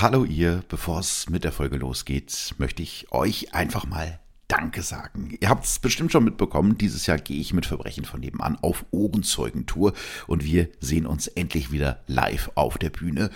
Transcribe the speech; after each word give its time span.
Hallo 0.00 0.24
ihr, 0.24 0.64
bevor 0.66 1.00
es 1.00 1.28
mit 1.28 1.44
der 1.44 1.52
Folge 1.52 1.76
losgeht, 1.76 2.54
möchte 2.56 2.82
ich 2.82 3.12
euch 3.12 3.52
einfach 3.52 3.84
mal 3.84 4.18
Danke 4.48 4.80
sagen. 4.80 5.36
Ihr 5.38 5.50
habt 5.50 5.66
es 5.66 5.78
bestimmt 5.78 6.10
schon 6.10 6.24
mitbekommen, 6.24 6.78
dieses 6.78 7.04
Jahr 7.04 7.18
gehe 7.18 7.38
ich 7.38 7.52
mit 7.52 7.66
Verbrechen 7.66 8.06
von 8.06 8.20
nebenan 8.20 8.56
auf 8.62 8.86
Ohrenzeugentour 8.92 9.92
und 10.26 10.42
wir 10.42 10.70
sehen 10.80 11.04
uns 11.04 11.26
endlich 11.26 11.70
wieder 11.70 12.02
live 12.06 12.50
auf 12.54 12.78
der 12.78 12.88
Bühne. 12.88 13.28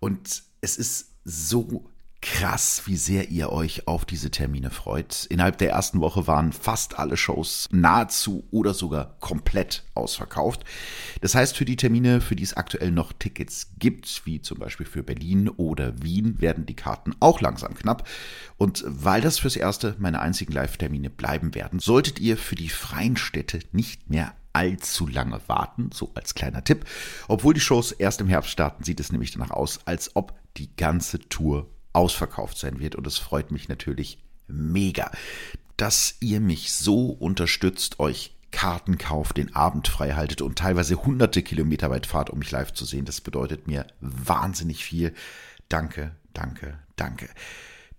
Und 0.00 0.42
es 0.60 0.76
ist 0.76 1.14
so 1.24 1.88
krass, 2.22 2.82
wie 2.86 2.96
sehr 2.96 3.30
ihr 3.30 3.50
euch 3.50 3.88
auf 3.88 4.04
diese 4.04 4.30
Termine 4.30 4.70
freut. 4.70 5.26
Innerhalb 5.26 5.58
der 5.58 5.70
ersten 5.70 6.00
Woche 6.00 6.26
waren 6.28 6.52
fast 6.52 6.98
alle 6.98 7.16
Shows 7.16 7.68
nahezu 7.72 8.44
oder 8.52 8.72
sogar 8.72 9.16
komplett 9.18 9.84
ausverkauft. 9.94 10.64
Das 11.20 11.34
heißt, 11.34 11.56
für 11.56 11.64
die 11.64 11.76
Termine, 11.76 12.20
für 12.20 12.36
die 12.36 12.44
es 12.44 12.54
aktuell 12.54 12.92
noch 12.92 13.12
Tickets 13.12 13.72
gibt, 13.78 14.24
wie 14.24 14.40
zum 14.40 14.60
Beispiel 14.60 14.86
für 14.86 15.02
Berlin 15.02 15.48
oder 15.48 16.00
Wien, 16.02 16.40
werden 16.40 16.64
die 16.64 16.76
Karten 16.76 17.14
auch 17.18 17.40
langsam 17.40 17.74
knapp. 17.74 18.08
Und 18.56 18.84
weil 18.86 19.20
das 19.20 19.40
fürs 19.40 19.56
Erste 19.56 19.96
meine 19.98 20.20
einzigen 20.20 20.52
Live-Termine 20.52 21.10
bleiben 21.10 21.54
werden, 21.56 21.80
solltet 21.80 22.20
ihr 22.20 22.36
für 22.36 22.54
die 22.54 22.68
freien 22.68 23.16
Städte 23.16 23.58
nicht 23.72 24.08
mehr 24.08 24.32
allzu 24.52 25.08
lange 25.08 25.40
warten, 25.48 25.90
so 25.92 26.12
als 26.14 26.34
kleiner 26.34 26.62
Tipp. 26.62 26.84
Obwohl 27.26 27.54
die 27.54 27.60
Shows 27.60 27.90
erst 27.90 28.20
im 28.20 28.28
Herbst 28.28 28.50
starten, 28.50 28.84
sieht 28.84 29.00
es 29.00 29.10
nämlich 29.10 29.32
danach 29.32 29.50
aus, 29.50 29.80
als 29.86 30.14
ob 30.14 30.34
die 30.56 30.74
ganze 30.76 31.18
Tour 31.18 31.68
ausverkauft 31.92 32.58
sein 32.58 32.78
wird. 32.78 32.94
Und 32.94 33.06
es 33.06 33.18
freut 33.18 33.50
mich 33.50 33.68
natürlich 33.68 34.18
mega, 34.46 35.10
dass 35.76 36.16
ihr 36.20 36.40
mich 36.40 36.72
so 36.72 37.06
unterstützt, 37.06 37.98
euch 38.00 38.34
Karten 38.50 38.98
kauft, 38.98 39.38
den 39.38 39.56
Abend 39.56 39.88
frei 39.88 40.12
haltet 40.12 40.42
und 40.42 40.58
teilweise 40.58 41.04
hunderte 41.04 41.42
Kilometer 41.42 41.90
weit 41.90 42.06
fahrt, 42.06 42.30
um 42.30 42.38
mich 42.38 42.50
live 42.50 42.72
zu 42.72 42.84
sehen. 42.84 43.06
Das 43.06 43.20
bedeutet 43.20 43.66
mir 43.66 43.86
wahnsinnig 44.00 44.84
viel. 44.84 45.14
Danke, 45.68 46.14
danke, 46.34 46.78
danke. 46.96 47.28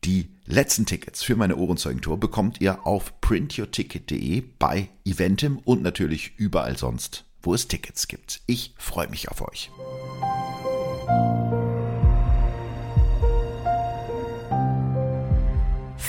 Die 0.04 0.30
letzten 0.46 0.86
Tickets 0.86 1.24
für 1.24 1.36
meine 1.36 1.56
Ohrenzeugentour 1.56 2.20
bekommt 2.20 2.62
ihr 2.62 2.86
auf 2.86 3.20
printyourticket.de 3.22 4.44
bei 4.60 4.90
Eventim 5.06 5.60
und 5.60 5.82
natürlich 5.82 6.34
überall 6.38 6.78
sonst, 6.78 7.26
wo 7.42 7.54
es 7.54 7.68
Tickets 7.68 8.08
gibt. 8.08 8.42
Ich 8.46 8.74
freue 8.78 9.08
mich 9.08 9.30
auf 9.30 9.42
euch. 9.42 9.72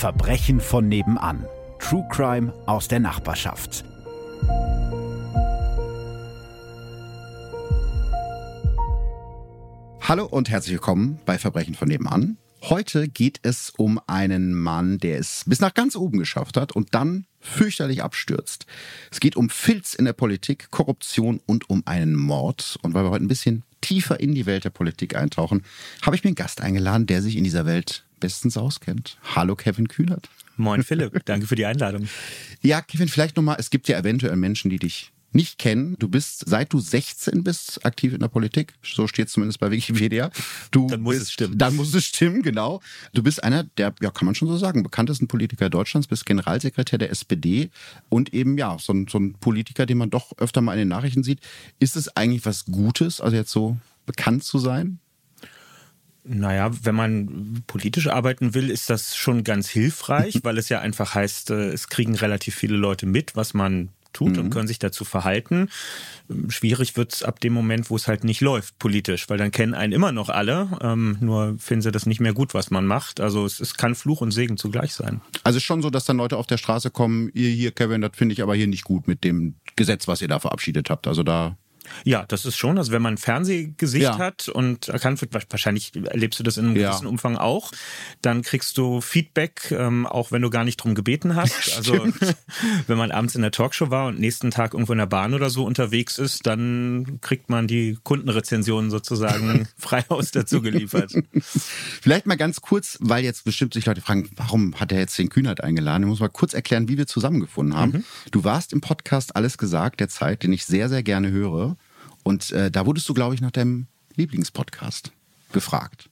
Verbrechen 0.04 0.60
von 0.60 0.86
nebenan. 0.86 1.46
True 1.78 2.06
Crime 2.12 2.52
aus 2.66 2.88
der 2.88 3.00
Nachbarschaft. 3.00 3.86
Hallo 10.02 10.26
und 10.26 10.50
herzlich 10.50 10.74
willkommen 10.74 11.20
bei 11.24 11.38
Verbrechen 11.38 11.74
von 11.74 11.88
nebenan. 11.88 12.36
Heute 12.64 13.08
geht 13.08 13.40
es 13.44 13.70
um 13.78 13.98
einen 14.06 14.52
Mann, 14.52 14.98
der 14.98 15.18
es 15.18 15.44
bis 15.46 15.60
nach 15.60 15.72
ganz 15.72 15.96
oben 15.96 16.18
geschafft 16.18 16.58
hat 16.58 16.72
und 16.72 16.94
dann 16.94 17.24
fürchterlich 17.40 18.02
abstürzt. 18.02 18.66
Es 19.10 19.20
geht 19.20 19.36
um 19.36 19.48
Filz 19.48 19.94
in 19.94 20.04
der 20.04 20.12
Politik, 20.12 20.70
Korruption 20.70 21.40
und 21.46 21.70
um 21.70 21.82
einen 21.86 22.14
Mord. 22.14 22.78
Und 22.82 22.92
weil 22.92 23.04
wir 23.04 23.10
heute 23.10 23.24
ein 23.24 23.28
bisschen 23.28 23.64
tiefer 23.80 24.20
in 24.20 24.34
die 24.34 24.44
Welt 24.44 24.64
der 24.64 24.70
Politik 24.70 25.16
eintauchen, 25.16 25.62
habe 26.02 26.14
ich 26.14 26.24
mir 26.24 26.28
einen 26.28 26.34
Gast 26.34 26.60
eingeladen, 26.60 27.06
der 27.06 27.22
sich 27.22 27.36
in 27.36 27.44
dieser 27.44 27.64
Welt 27.64 28.04
bestens 28.24 28.56
auskennt. 28.56 29.18
Hallo 29.34 29.54
Kevin 29.54 29.86
Kühnert. 29.86 30.30
Moin 30.56 30.82
Philipp, 30.82 31.22
danke 31.26 31.46
für 31.46 31.56
die 31.56 31.66
Einladung. 31.66 32.08
Ja, 32.62 32.80
Kevin, 32.80 33.08
vielleicht 33.08 33.36
nochmal, 33.36 33.56
es 33.58 33.68
gibt 33.68 33.86
ja 33.86 33.98
eventuell 33.98 34.34
Menschen, 34.36 34.70
die 34.70 34.78
dich 34.78 35.12
nicht 35.32 35.58
kennen. 35.58 35.96
Du 35.98 36.08
bist, 36.08 36.48
seit 36.48 36.72
du 36.72 36.80
16 36.80 37.44
bist, 37.44 37.84
aktiv 37.84 38.14
in 38.14 38.20
der 38.20 38.28
Politik. 38.28 38.72
So 38.82 39.06
steht 39.08 39.26
es 39.26 39.34
zumindest 39.34 39.60
bei 39.60 39.70
Wikipedia. 39.70 40.30
Du 40.70 40.86
dann 40.86 41.02
muss 41.02 41.16
bist, 41.16 41.26
es 41.26 41.32
stimmen. 41.32 41.58
Dann 41.58 41.76
muss 41.76 41.92
es 41.92 42.06
stimmen, 42.06 42.40
genau. 42.40 42.80
Du 43.12 43.22
bist 43.22 43.44
einer 43.44 43.64
der, 43.64 43.92
ja, 44.00 44.10
kann 44.10 44.24
man 44.24 44.34
schon 44.34 44.48
so 44.48 44.56
sagen, 44.56 44.82
bekanntesten 44.82 45.28
Politiker 45.28 45.68
Deutschlands, 45.68 46.08
bist 46.08 46.24
Generalsekretär 46.24 46.98
der 46.98 47.10
SPD 47.10 47.68
und 48.08 48.32
eben, 48.32 48.56
ja, 48.56 48.78
so 48.80 48.94
ein, 48.94 49.06
so 49.06 49.18
ein 49.18 49.34
Politiker, 49.34 49.84
den 49.84 49.98
man 49.98 50.08
doch 50.08 50.32
öfter 50.38 50.62
mal 50.62 50.72
in 50.72 50.78
den 50.78 50.88
Nachrichten 50.88 51.24
sieht. 51.24 51.40
Ist 51.78 51.94
es 51.94 52.16
eigentlich 52.16 52.46
was 52.46 52.64
Gutes, 52.64 53.20
also 53.20 53.36
jetzt 53.36 53.50
so 53.50 53.76
bekannt 54.06 54.44
zu 54.44 54.58
sein? 54.58 54.98
Naja, 56.26 56.70
wenn 56.82 56.94
man 56.94 57.62
politisch 57.66 58.08
arbeiten 58.08 58.54
will, 58.54 58.70
ist 58.70 58.88
das 58.88 59.14
schon 59.14 59.44
ganz 59.44 59.68
hilfreich, 59.68 60.40
weil 60.42 60.58
es 60.58 60.68
ja 60.68 60.80
einfach 60.80 61.14
heißt, 61.14 61.50
äh, 61.50 61.68
es 61.68 61.88
kriegen 61.88 62.14
relativ 62.14 62.54
viele 62.54 62.76
Leute 62.76 63.06
mit, 63.06 63.36
was 63.36 63.52
man 63.54 63.90
tut 64.14 64.32
mhm. 64.32 64.38
und 64.38 64.50
können 64.50 64.66
sich 64.66 64.78
dazu 64.78 65.04
verhalten. 65.04 65.68
Schwierig 66.48 66.96
wird's 66.96 67.22
ab 67.22 67.40
dem 67.40 67.52
Moment, 67.52 67.90
wo 67.90 67.96
es 67.96 68.08
halt 68.08 68.24
nicht 68.24 68.40
läuft 68.40 68.78
politisch, 68.78 69.28
weil 69.28 69.36
dann 69.36 69.50
kennen 69.50 69.74
einen 69.74 69.92
immer 69.92 70.12
noch 70.12 70.30
alle, 70.30 70.78
ähm, 70.80 71.18
nur 71.20 71.56
finden 71.58 71.82
sie 71.82 71.92
das 71.92 72.06
nicht 72.06 72.20
mehr 72.20 72.32
gut, 72.32 72.54
was 72.54 72.70
man 72.70 72.86
macht. 72.86 73.20
Also 73.20 73.44
es, 73.44 73.60
es 73.60 73.74
kann 73.74 73.94
Fluch 73.94 74.22
und 74.22 74.30
Segen 74.30 74.56
zugleich 74.56 74.94
sein. 74.94 75.20
Also 75.42 75.60
schon 75.60 75.82
so, 75.82 75.90
dass 75.90 76.06
dann 76.06 76.16
Leute 76.16 76.38
auf 76.38 76.46
der 76.46 76.56
Straße 76.56 76.90
kommen, 76.90 77.30
ihr 77.34 77.50
hier, 77.50 77.72
Kevin, 77.72 78.00
das 78.00 78.12
finde 78.14 78.32
ich 78.32 78.42
aber 78.42 78.54
hier 78.54 78.68
nicht 78.68 78.84
gut 78.84 79.06
mit 79.06 79.24
dem 79.24 79.56
Gesetz, 79.76 80.08
was 80.08 80.22
ihr 80.22 80.28
da 80.28 80.38
verabschiedet 80.38 80.88
habt. 80.88 81.06
Also 81.06 81.22
da 81.22 81.58
ja, 82.04 82.24
das 82.26 82.44
ist 82.44 82.56
schon. 82.56 82.78
Also 82.78 82.92
wenn 82.92 83.02
man 83.02 83.14
ein 83.14 83.18
Fernsehgesicht 83.18 84.04
ja. 84.04 84.18
hat 84.18 84.48
und 84.48 84.88
erkannt 84.88 85.20
wird, 85.20 85.34
wahrscheinlich 85.50 85.92
erlebst 85.94 86.38
du 86.38 86.42
das 86.42 86.56
in 86.56 86.66
einem 86.66 86.76
ja. 86.76 86.90
gewissen 86.90 87.06
Umfang 87.06 87.36
auch, 87.36 87.72
dann 88.22 88.42
kriegst 88.42 88.78
du 88.78 89.00
Feedback, 89.00 89.70
ähm, 89.70 90.06
auch 90.06 90.32
wenn 90.32 90.42
du 90.42 90.50
gar 90.50 90.64
nicht 90.64 90.76
drum 90.78 90.94
gebeten 90.94 91.36
hast. 91.36 91.54
also 91.76 92.06
wenn 92.86 92.98
man 92.98 93.10
abends 93.10 93.34
in 93.34 93.42
der 93.42 93.50
Talkshow 93.50 93.90
war 93.90 94.08
und 94.08 94.18
nächsten 94.18 94.50
Tag 94.50 94.74
irgendwo 94.74 94.92
in 94.92 94.98
der 94.98 95.06
Bahn 95.06 95.34
oder 95.34 95.50
so 95.50 95.64
unterwegs 95.64 96.18
ist, 96.18 96.46
dann 96.46 97.18
kriegt 97.20 97.50
man 97.50 97.66
die 97.66 97.98
Kundenrezensionen 98.02 98.90
sozusagen 98.90 99.68
frei 99.76 100.04
Haus 100.10 100.30
dazu 100.30 100.62
geliefert. 100.62 101.12
Vielleicht 101.40 102.26
mal 102.26 102.36
ganz 102.36 102.60
kurz, 102.60 102.98
weil 103.00 103.24
jetzt 103.24 103.44
bestimmt 103.44 103.74
sich 103.74 103.86
Leute 103.86 104.00
fragen, 104.00 104.30
warum 104.36 104.78
hat 104.80 104.92
er 104.92 104.98
jetzt 104.98 105.18
den 105.18 105.28
Kühnert 105.28 105.62
eingeladen? 105.62 106.04
Ich 106.04 106.08
muss 106.08 106.20
mal 106.20 106.28
kurz 106.28 106.54
erklären, 106.54 106.88
wie 106.88 106.98
wir 106.98 107.06
zusammengefunden 107.06 107.76
haben. 107.76 107.92
Mhm. 107.92 108.04
Du 108.30 108.44
warst 108.44 108.72
im 108.72 108.80
Podcast 108.80 109.36
Alles 109.36 109.58
gesagt 109.58 110.00
der 110.00 110.08
Zeit, 110.08 110.42
den 110.42 110.52
ich 110.52 110.64
sehr, 110.64 110.88
sehr 110.88 111.02
gerne 111.02 111.30
höre. 111.30 111.73
Und 112.24 112.50
äh, 112.50 112.70
da 112.70 112.86
wurdest 112.86 113.08
du, 113.08 113.14
glaube 113.14 113.36
ich, 113.36 113.40
nach 113.40 113.52
deinem 113.52 113.86
Lieblingspodcast 114.16 115.12
gefragt. 115.52 116.08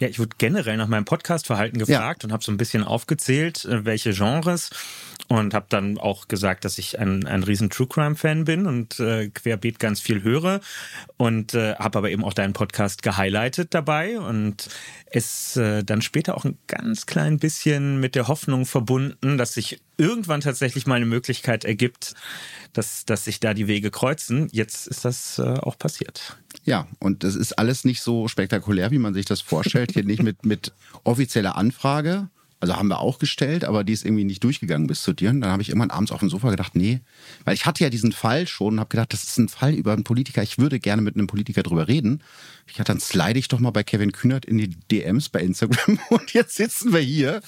Ja, 0.00 0.08
ich 0.08 0.18
wurde 0.18 0.34
generell 0.38 0.78
nach 0.78 0.88
meinem 0.88 1.04
Podcastverhalten 1.04 1.78
gefragt 1.78 2.22
ja. 2.22 2.26
und 2.26 2.32
habe 2.32 2.42
so 2.42 2.50
ein 2.50 2.56
bisschen 2.56 2.82
aufgezählt, 2.82 3.66
äh, 3.66 3.84
welche 3.84 4.12
Genres 4.12 4.70
und 5.28 5.52
habe 5.52 5.66
dann 5.68 5.98
auch 5.98 6.26
gesagt, 6.26 6.64
dass 6.64 6.78
ich 6.78 6.98
ein, 6.98 7.26
ein 7.26 7.42
riesen 7.42 7.68
True 7.68 7.86
Crime 7.86 8.16
Fan 8.16 8.46
bin 8.46 8.66
und 8.66 8.98
äh, 8.98 9.28
querbeet 9.28 9.78
ganz 9.78 10.00
viel 10.00 10.22
höre 10.22 10.62
und 11.18 11.52
äh, 11.52 11.74
habe 11.74 11.98
aber 11.98 12.10
eben 12.10 12.24
auch 12.24 12.32
deinen 12.32 12.54
Podcast 12.54 13.02
gehighlightet 13.02 13.74
dabei 13.74 14.18
und 14.18 14.70
es 15.04 15.56
äh, 15.56 15.84
dann 15.84 16.00
später 16.00 16.34
auch 16.34 16.46
ein 16.46 16.56
ganz 16.66 17.04
klein 17.04 17.38
bisschen 17.38 18.00
mit 18.00 18.14
der 18.14 18.26
Hoffnung 18.26 18.64
verbunden, 18.64 19.36
dass 19.36 19.52
sich 19.52 19.82
irgendwann 20.00 20.40
tatsächlich 20.40 20.86
mal 20.86 20.96
eine 20.96 21.06
Möglichkeit 21.06 21.64
ergibt, 21.64 22.14
dass, 22.72 23.04
dass 23.04 23.24
sich 23.24 23.38
da 23.38 23.54
die 23.54 23.68
Wege 23.68 23.90
kreuzen. 23.90 24.48
Jetzt 24.50 24.86
ist 24.86 25.04
das 25.04 25.38
äh, 25.38 25.42
auch 25.42 25.78
passiert. 25.78 26.38
Ja, 26.64 26.88
und 26.98 27.22
das 27.22 27.36
ist 27.36 27.52
alles 27.58 27.84
nicht 27.84 28.00
so 28.02 28.26
spektakulär, 28.26 28.90
wie 28.90 28.98
man 28.98 29.14
sich 29.14 29.26
das 29.26 29.40
vorstellt. 29.40 29.92
Hier 29.92 30.04
nicht 30.04 30.22
mit, 30.22 30.44
mit 30.44 30.72
offizieller 31.04 31.56
Anfrage. 31.56 32.28
Also 32.60 32.76
haben 32.76 32.88
wir 32.88 33.00
auch 33.00 33.18
gestellt, 33.18 33.64
aber 33.64 33.84
die 33.84 33.94
ist 33.94 34.04
irgendwie 34.04 34.24
nicht 34.24 34.44
durchgegangen 34.44 34.86
bis 34.86 35.02
zu 35.02 35.14
dir. 35.14 35.30
Und 35.30 35.40
dann 35.40 35.50
habe 35.50 35.62
ich 35.62 35.70
irgendwann 35.70 35.90
abends 35.90 36.12
auf 36.12 36.20
dem 36.20 36.28
Sofa 36.28 36.50
gedacht, 36.50 36.76
nee, 36.76 37.00
weil 37.44 37.54
ich 37.54 37.64
hatte 37.64 37.82
ja 37.82 37.88
diesen 37.90 38.12
Fall 38.12 38.46
schon 38.46 38.74
und 38.74 38.80
habe 38.80 38.90
gedacht, 38.90 39.12
das 39.14 39.24
ist 39.24 39.38
ein 39.38 39.48
Fall 39.48 39.72
über 39.72 39.94
einen 39.94 40.04
Politiker. 40.04 40.42
Ich 40.42 40.58
würde 40.58 40.78
gerne 40.78 41.00
mit 41.00 41.16
einem 41.16 41.26
Politiker 41.26 41.62
drüber 41.62 41.88
reden. 41.88 42.22
Ich 42.66 42.74
dachte, 42.74 42.92
dann 42.92 43.00
slide 43.00 43.38
ich 43.38 43.48
doch 43.48 43.58
mal 43.58 43.70
bei 43.70 43.82
Kevin 43.82 44.12
Kühnert 44.12 44.44
in 44.44 44.58
die 44.58 44.68
DMs 44.68 45.28
bei 45.28 45.40
Instagram 45.40 45.98
und 46.10 46.32
jetzt 46.32 46.54
sitzen 46.54 46.92
wir 46.92 47.00
hier. 47.00 47.40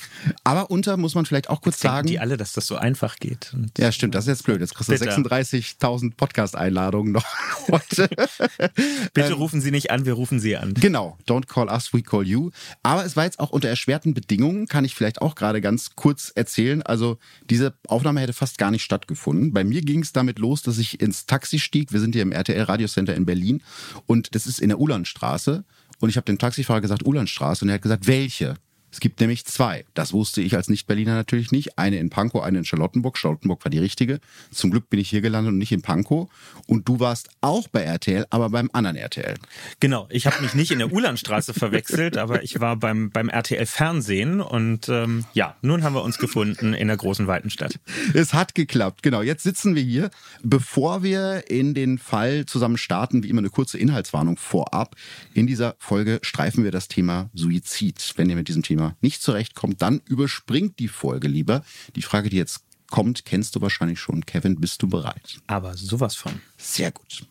Aber 0.45 0.71
unter 0.71 0.97
muss 0.97 1.15
man 1.15 1.27
vielleicht 1.27 1.51
auch 1.51 1.61
kurz 1.61 1.77
jetzt 1.77 1.83
sagen. 1.83 2.09
die 2.09 2.19
alle, 2.19 2.37
dass 2.37 2.55
das 2.55 2.67
so 2.67 2.77
einfach 2.77 3.17
geht. 3.17 3.53
Und 3.53 3.79
ja, 3.79 3.93
stimmt, 3.93 4.15
das 4.15 4.25
ist 4.25 4.29
jetzt 4.29 4.45
blöd. 4.45 4.61
Jetzt 4.61 4.75
kriegst 4.75 4.91
du 4.91 4.95
36.000 4.95 6.15
Podcast-Einladungen 6.17 7.13
noch 7.13 7.25
heute. 7.69 8.09
Bitte 9.15 9.29
ähm, 9.29 9.33
rufen 9.35 9.61
Sie 9.61 9.71
nicht 9.71 9.91
an, 9.91 10.07
wir 10.07 10.15
rufen 10.15 10.41
Sie 10.41 10.57
an. 10.57 10.75
Genau, 10.75 11.19
don't 11.29 11.47
call 11.47 11.69
us, 11.69 11.93
we 11.93 12.03
call 12.03 12.27
you. 12.27 12.51
Aber 12.83 13.05
es 13.05 13.15
war 13.15 13.25
jetzt 13.25 13.39
auch 13.39 13.51
unter 13.51 13.69
erschwerten 13.69 14.15
Bedingungen, 14.15 14.67
kann 14.67 14.85
ich 14.85 14.95
vielleicht 14.95 15.02
auch 15.21 15.35
gerade 15.35 15.61
ganz 15.61 15.97
kurz 15.97 16.33
erzählen. 16.35 16.83
Also 16.83 17.19
diese 17.51 17.75
Aufnahme 17.89 18.21
hätte 18.21 18.33
fast 18.33 18.59
gar 18.59 18.71
nicht 18.71 18.83
stattgefunden. 18.83 19.53
Bei 19.53 19.65
mir 19.65 19.83
ging 19.83 20.01
es 20.01 20.13
damit 20.13 20.39
los, 20.39 20.63
dass 20.63 20.79
ich 20.79 21.01
ins 21.01 21.27
Taxi 21.27 21.59
stieg. 21.59 21.93
Wir 21.93 22.01
sind 22.01 22.15
hier 22.15 22.23
im 22.23 22.33
RTL 22.33 22.63
Radiocenter 22.63 23.15
in 23.15 23.27
Berlin 23.27 23.63
und 24.07 24.35
das 24.35 24.47
ist 24.47 24.61
in 24.61 24.69
der 24.69 24.79
Ulanstraße. 24.79 25.65
Und 26.01 26.09
ich 26.09 26.17
habe 26.17 26.25
dem 26.25 26.39
Taxifahrer 26.39 26.81
gesagt, 26.81 27.07
Ulanstraße. 27.07 27.65
Und 27.65 27.69
er 27.69 27.75
hat 27.75 27.83
gesagt, 27.83 28.07
welche? 28.07 28.57
Es 28.93 29.01
gibt 29.01 29.21
nämlich 29.21 29.47
zwei. 29.47 29.87
Das 29.95 30.13
wusste 30.13 30.43
ich 30.43 30.55
als 30.55 30.69
Nicht-Berliner 30.69 31.15
natürlich 31.15 31.51
nicht. 31.51 31.79
Eine 31.79 31.97
in 31.97 32.11
Pankow, 32.11 32.43
eine 32.43 32.59
in 32.59 32.65
Charlottenburg. 32.67 33.17
Charlottenburg 33.17 33.65
war 33.65 33.71
die 33.71 33.79
richtige. 33.79 34.21
Zum 34.51 34.71
Glück 34.71 34.91
bin 34.91 35.01
ich 35.01 35.09
hier 35.09 35.23
gelandet 35.23 35.53
und 35.53 35.59
nicht 35.59 35.73
in 35.73 35.81
Pankow. 35.81 36.29
Und 36.67 36.87
du 36.87 37.01
warst 37.01 37.31
auch 37.41 37.69
bei 37.69 37.83
RTL, 37.83 38.27
aber 38.29 38.51
beim 38.51 38.69
anderen 38.75 38.97
RTL. 38.97 39.37
Genau, 39.81 40.07
ich 40.11 40.27
habe 40.27 40.43
mich 40.43 40.55
nicht 40.55 40.73
in 40.73 40.79
der 40.79 40.93
Ulandstraße 40.93 41.55
verwechselt, 41.55 42.19
aber 42.19 42.43
ich 42.43 42.61
war 42.61 42.77
beim, 42.77 43.11
beim 43.11 43.31
RTL 43.31 43.65
Fernsehen 43.65 44.43
und 44.43 44.91
ähm, 44.91 45.25
ja, 45.33 45.57
nun 45.63 45.85
haben 45.85 45.95
wir 45.95 46.03
uns 46.03 46.19
gefunden 46.19 46.75
in 46.75 46.89
der 46.89 46.99
großen 46.99 47.27
weiten 47.27 47.49
Stadt. 47.49 47.81
Es 48.13 48.35
hat 48.35 48.55
geklappt, 48.55 49.03
genau. 49.03 49.23
Jetzt 49.23 49.43
sitzen 49.43 49.75
wir 49.75 49.83
hier. 49.83 50.11
Bevor 50.43 51.03
wir 51.03 51.51
in 51.51 51.73
den 51.73 51.97
Fall 51.97 52.45
zusammen 52.45 52.77
starten, 52.77 53.23
wie 53.23 53.31
immer 53.31 53.41
eine 53.41 53.51
kurze 53.51 53.79
Inhaltswarnung 53.79 54.37
vorab. 54.37 54.97
In 55.33 55.47
dieser 55.47 55.77
Folge 55.79 56.19
streifen 56.23 56.63
wir 56.63 56.71
das 56.71 56.89
Thema 56.89 57.31
Suizid. 57.33 58.13
Wenn 58.17 58.29
ihr 58.29 58.37
mit 58.37 58.49
diesem 58.49 58.63
Thema 58.63 58.82
Thema 58.83 58.97
nicht 59.01 59.23
zurechtkommt, 59.23 59.81
dann 59.83 60.01
überspringt 60.07 60.79
die 60.79 60.89
Folge 60.89 61.29
lieber. 61.29 61.65
Die 61.95 62.03
Frage, 62.03 62.29
die 62.29 62.37
jetzt 62.37 62.65
kommt, 62.91 63.25
kennst 63.25 63.57
du 63.57 63.61
wahrscheinlich 63.61 64.01
schon. 64.01 64.27
Kevin, 64.27 64.61
bist 64.61 64.83
du 64.83 64.89
bereit? 64.89 65.39
Aber 65.47 65.77
sowas 65.77 66.15
von. 66.15 66.41
Sehr 66.59 66.91
gut. 66.91 67.27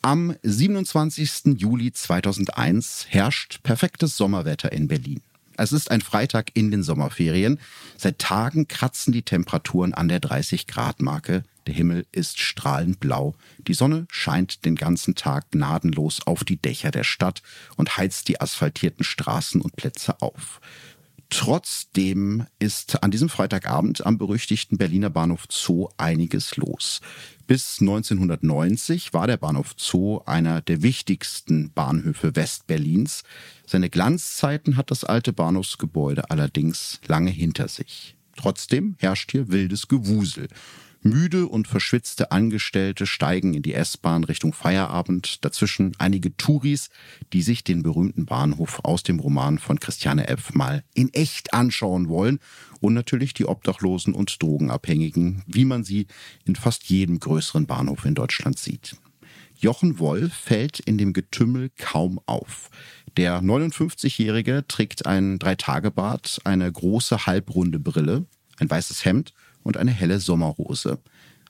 Am 0.00 0.36
27. 0.42 1.58
Juli 1.58 1.92
2001 1.92 3.06
herrscht 3.08 3.62
perfektes 3.62 4.16
Sommerwetter 4.16 4.72
in 4.72 4.88
Berlin. 4.88 5.20
Es 5.56 5.72
ist 5.72 5.90
ein 5.90 6.00
Freitag 6.00 6.52
in 6.54 6.70
den 6.70 6.84
Sommerferien. 6.84 7.58
Seit 7.96 8.20
Tagen 8.20 8.68
kratzen 8.68 9.12
die 9.12 9.22
Temperaturen 9.22 9.92
an 9.92 10.06
der 10.06 10.20
30-Grad-Marke. 10.20 11.42
Der 11.68 11.74
Himmel 11.74 12.06
ist 12.12 12.40
strahlend 12.40 12.98
blau. 12.98 13.34
Die 13.58 13.74
Sonne 13.74 14.06
scheint 14.10 14.64
den 14.64 14.74
ganzen 14.74 15.14
Tag 15.14 15.50
gnadenlos 15.50 16.26
auf 16.26 16.42
die 16.42 16.56
Dächer 16.56 16.90
der 16.90 17.04
Stadt 17.04 17.42
und 17.76 17.98
heizt 17.98 18.28
die 18.28 18.40
asphaltierten 18.40 19.04
Straßen 19.04 19.60
und 19.60 19.76
Plätze 19.76 20.22
auf. 20.22 20.62
Trotzdem 21.28 22.46
ist 22.58 23.02
an 23.02 23.10
diesem 23.10 23.28
Freitagabend 23.28 24.06
am 24.06 24.16
berüchtigten 24.16 24.78
Berliner 24.78 25.10
Bahnhof 25.10 25.44
Zoo 25.50 25.90
einiges 25.98 26.56
los. 26.56 27.02
Bis 27.46 27.82
1990 27.82 29.12
war 29.12 29.26
der 29.26 29.36
Bahnhof 29.36 29.74
Zoo 29.76 30.22
einer 30.24 30.62
der 30.62 30.80
wichtigsten 30.80 31.70
Bahnhöfe 31.74 32.34
Westberlins. 32.34 33.24
Seine 33.66 33.90
Glanzzeiten 33.90 34.78
hat 34.78 34.90
das 34.90 35.04
alte 35.04 35.34
Bahnhofsgebäude 35.34 36.30
allerdings 36.30 36.98
lange 37.06 37.30
hinter 37.30 37.68
sich. 37.68 38.16
Trotzdem 38.36 38.94
herrscht 38.98 39.32
hier 39.32 39.48
wildes 39.48 39.86
Gewusel. 39.88 40.48
Müde 41.02 41.46
und 41.46 41.68
verschwitzte 41.68 42.32
Angestellte 42.32 43.06
steigen 43.06 43.54
in 43.54 43.62
die 43.62 43.74
S-Bahn 43.74 44.24
Richtung 44.24 44.52
Feierabend. 44.52 45.44
Dazwischen 45.44 45.92
einige 45.98 46.36
Touris, 46.36 46.90
die 47.32 47.42
sich 47.42 47.64
den 47.64 47.82
berühmten 47.82 48.26
Bahnhof 48.26 48.80
aus 48.84 49.02
dem 49.02 49.20
Roman 49.20 49.58
von 49.58 49.78
Christiane 49.78 50.28
F. 50.28 50.54
mal 50.54 50.82
in 50.94 51.12
echt 51.14 51.54
anschauen 51.54 52.08
wollen. 52.08 52.40
Und 52.80 52.94
natürlich 52.94 53.34
die 53.34 53.46
Obdachlosen 53.46 54.14
und 54.14 54.42
Drogenabhängigen, 54.42 55.42
wie 55.46 55.64
man 55.64 55.84
sie 55.84 56.06
in 56.44 56.56
fast 56.56 56.84
jedem 56.84 57.20
größeren 57.20 57.66
Bahnhof 57.66 58.04
in 58.04 58.14
Deutschland 58.14 58.58
sieht. 58.58 58.96
Jochen 59.56 59.98
Wolf 59.98 60.32
fällt 60.32 60.78
in 60.78 60.98
dem 60.98 61.12
Getümmel 61.12 61.70
kaum 61.76 62.20
auf. 62.26 62.70
Der 63.16 63.40
59-Jährige 63.40 64.64
trägt 64.68 65.06
ein 65.06 65.40
Dreitagebart, 65.40 66.40
eine 66.44 66.70
große 66.70 67.26
halbrunde 67.26 67.80
Brille, 67.80 68.26
ein 68.58 68.70
weißes 68.70 69.04
Hemd 69.04 69.32
und 69.68 69.76
eine 69.76 69.90
helle 69.90 70.18
Sommerhose 70.18 70.98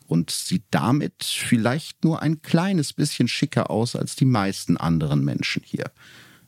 und 0.09 0.33
sieht 0.33 0.65
damit 0.73 1.23
vielleicht 1.23 2.03
nur 2.03 2.21
ein 2.21 2.43
kleines 2.43 2.93
bisschen 2.93 3.29
schicker 3.29 3.71
aus 3.71 3.95
als 3.95 4.17
die 4.17 4.25
meisten 4.25 4.77
anderen 4.77 5.25
Menschen 5.25 5.63
hier. 5.65 5.93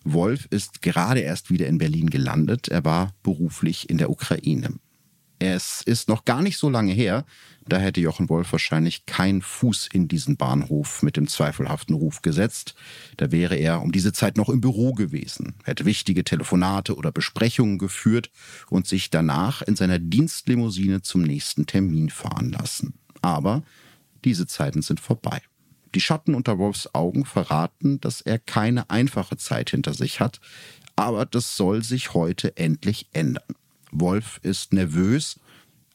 Wolf 0.03 0.49
ist 0.51 0.83
gerade 0.83 1.21
erst 1.21 1.49
wieder 1.49 1.69
in 1.69 1.79
Berlin 1.79 2.11
gelandet. 2.11 2.67
Er 2.67 2.85
war 2.85 3.15
beruflich 3.23 3.89
in 3.89 3.99
der 3.99 4.11
Ukraine. 4.11 4.81
Es 5.43 5.81
ist 5.81 6.11
noch 6.11 6.27
gar 6.27 6.43
nicht 6.43 6.59
so 6.59 6.69
lange 6.69 6.93
her, 6.93 7.25
da 7.67 7.79
hätte 7.79 8.03
Jochen 8.03 8.29
Wolf 8.29 8.53
wahrscheinlich 8.53 9.07
keinen 9.07 9.41
Fuß 9.41 9.89
in 9.91 10.07
diesen 10.07 10.37
Bahnhof 10.37 11.03
mit 11.03 11.17
dem 11.17 11.29
zweifelhaften 11.29 11.95
Ruf 11.95 12.21
gesetzt. 12.21 12.75
Da 13.17 13.33
wäre 13.33 13.57
er 13.57 13.81
um 13.81 13.91
diese 13.91 14.13
Zeit 14.13 14.37
noch 14.37 14.51
im 14.51 14.61
Büro 14.61 14.93
gewesen, 14.93 15.55
hätte 15.65 15.87
wichtige 15.87 16.25
Telefonate 16.25 16.95
oder 16.95 17.11
Besprechungen 17.11 17.79
geführt 17.79 18.31
und 18.69 18.87
sich 18.87 19.09
danach 19.09 19.63
in 19.63 19.77
seiner 19.77 19.99
Dienstlimousine 19.99 21.01
zum 21.01 21.23
nächsten 21.23 21.65
Termin 21.65 22.11
fahren 22.11 22.53
lassen. 22.53 22.93
Aber 23.23 23.63
diese 24.27 24.47
Zeiten 24.47 24.83
sind 24.83 25.01
vorbei. 25.01 25.41
Die 25.95 26.03
Schatten 26.03 26.35
unter 26.35 26.59
Wolfs 26.59 26.95
Augen 26.95 27.25
verraten, 27.25 27.99
dass 28.03 28.21
er 28.21 28.39
keine 28.39 28.91
einfache 28.91 29.39
Zeit 29.39 29.71
hinter 29.71 29.95
sich 29.95 30.21
hat, 30.21 30.39
aber 30.97 31.25
das 31.25 31.57
soll 31.57 31.83
sich 31.83 32.13
heute 32.13 32.59
endlich 32.59 33.09
ändern. 33.15 33.55
Wolf 33.93 34.41
ist 34.43 34.73
nervös, 34.73 35.39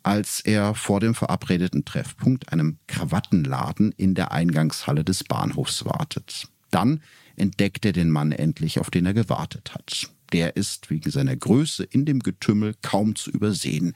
als 0.04 0.40
er 0.42 0.76
vor 0.76 1.00
dem 1.00 1.16
verabredeten 1.16 1.84
Treffpunkt, 1.84 2.52
einem 2.54 2.78
Krawattenladen 2.88 3.92
in 3.94 4.14
der 4.14 4.32
Eingangshalle 4.32 5.04
des 5.04 5.24
Bahnhofs 5.24 5.86
wartet. 5.86 6.48
Dann 6.70 7.02
entdeckt 7.36 7.86
er 7.86 7.92
den 7.92 8.10
Mann 8.10 8.32
endlich, 8.32 8.80
auf 8.80 8.92
den 8.92 9.06
er 9.06 9.14
gewartet 9.14 9.74
hat. 9.74 10.10
Der 10.32 10.56
ist 10.56 10.90
wegen 10.90 11.10
seiner 11.10 11.36
Größe 11.36 11.84
in 11.84 12.06
dem 12.06 12.20
Getümmel 12.20 12.76
kaum 12.82 13.16
zu 13.16 13.32
übersehen. 13.32 13.94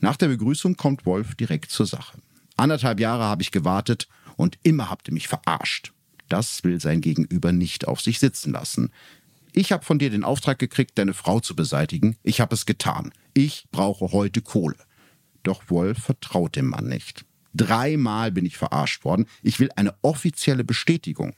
Nach 0.00 0.16
der 0.16 0.28
Begrüßung 0.28 0.76
kommt 0.76 1.06
Wolf 1.06 1.34
direkt 1.34 1.70
zur 1.70 1.86
Sache. 1.86 2.18
Anderthalb 2.56 3.00
Jahre 3.00 3.24
habe 3.24 3.42
ich 3.42 3.50
gewartet 3.50 4.08
und 4.36 4.58
immer 4.62 4.90
habt 4.90 5.08
ihr 5.08 5.14
mich 5.14 5.28
verarscht. 5.28 5.92
Das 6.28 6.62
will 6.62 6.80
sein 6.80 7.00
Gegenüber 7.00 7.52
nicht 7.52 7.88
auf 7.88 8.00
sich 8.00 8.18
sitzen 8.18 8.52
lassen. 8.52 8.90
Ich 9.52 9.72
habe 9.72 9.84
von 9.84 9.98
dir 9.98 10.10
den 10.10 10.24
Auftrag 10.24 10.58
gekriegt, 10.58 10.98
deine 10.98 11.14
Frau 11.14 11.40
zu 11.40 11.56
beseitigen. 11.56 12.16
Ich 12.22 12.40
habe 12.40 12.54
es 12.54 12.66
getan. 12.66 13.12
Ich 13.34 13.66
brauche 13.70 14.12
heute 14.12 14.42
Kohle. 14.42 14.76
Doch 15.42 15.70
Wolf 15.70 15.98
vertraut 15.98 16.56
dem 16.56 16.66
Mann 16.66 16.88
nicht. 16.88 17.24
Dreimal 17.54 18.30
bin 18.30 18.44
ich 18.46 18.56
verarscht 18.56 19.04
worden. 19.04 19.26
Ich 19.42 19.58
will 19.58 19.70
eine 19.74 19.94
offizielle 20.02 20.64
Bestätigung. 20.64 21.34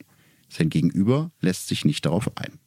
Sein 0.48 0.68
Gegenüber 0.68 1.30
lässt 1.40 1.68
sich 1.68 1.84
nicht 1.84 2.04
darauf 2.04 2.36
ein. 2.36 2.58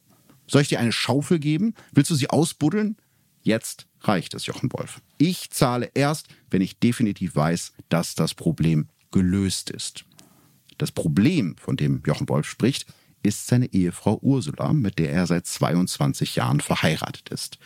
Soll 0.46 0.62
ich 0.62 0.68
dir 0.68 0.80
eine 0.80 0.92
Schaufel 0.92 1.38
geben? 1.38 1.74
Willst 1.92 2.10
du 2.10 2.14
sie 2.14 2.30
ausbuddeln? 2.30 2.96
Jetzt 3.42 3.86
reicht 4.00 4.34
es, 4.34 4.46
Jochen 4.46 4.72
Wolf. 4.72 5.02
Ich 5.18 5.50
zahle 5.50 5.90
erst, 5.94 6.28
wenn 6.50 6.62
ich 6.62 6.78
definitiv 6.78 7.36
weiß, 7.36 7.72
dass 7.90 8.14
das 8.14 8.34
Problem 8.34 8.88
gelöst 9.10 9.70
ist. 9.70 10.04
Das 10.78 10.90
Problem, 10.90 11.56
von 11.58 11.76
dem 11.76 12.02
Jochen 12.06 12.28
Wolf 12.28 12.48
spricht, 12.48 12.86
ist 13.24 13.46
seine 13.46 13.72
Ehefrau 13.72 14.18
Ursula, 14.20 14.72
mit 14.72 14.98
der 14.98 15.10
er 15.10 15.26
seit 15.26 15.46
22 15.46 16.36
Jahren 16.36 16.60
verheiratet 16.60 17.30
ist. 17.30 17.58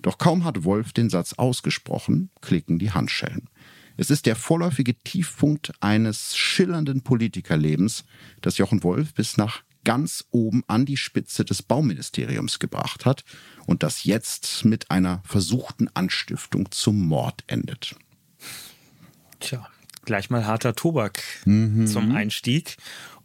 Doch 0.00 0.18
kaum 0.18 0.44
hat 0.44 0.64
Wolf 0.64 0.92
den 0.92 1.10
Satz 1.10 1.32
ausgesprochen, 1.32 2.30
klicken 2.40 2.78
die 2.78 2.92
Handschellen. 2.92 3.48
Es 3.96 4.10
ist 4.10 4.26
der 4.26 4.36
vorläufige 4.36 4.94
Tiefpunkt 4.94 5.72
eines 5.80 6.36
schillernden 6.36 7.02
Politikerlebens, 7.02 8.04
das 8.42 8.58
Jochen 8.58 8.84
Wolf 8.84 9.12
bis 9.14 9.36
nach 9.36 9.62
ganz 9.84 10.24
oben 10.30 10.62
an 10.68 10.86
die 10.86 10.96
Spitze 10.96 11.44
des 11.44 11.62
Bauministeriums 11.62 12.58
gebracht 12.58 13.06
hat 13.06 13.24
und 13.66 13.82
das 13.82 14.04
jetzt 14.04 14.64
mit 14.64 14.90
einer 14.90 15.22
versuchten 15.24 15.88
Anstiftung 15.94 16.70
zum 16.70 17.06
Mord 17.06 17.42
endet. 17.46 17.96
Tja, 19.40 19.66
gleich 20.04 20.30
mal 20.30 20.46
harter 20.46 20.74
Tobak 20.74 21.22
mhm. 21.44 21.86
zum 21.86 22.14
Einstieg 22.14 22.76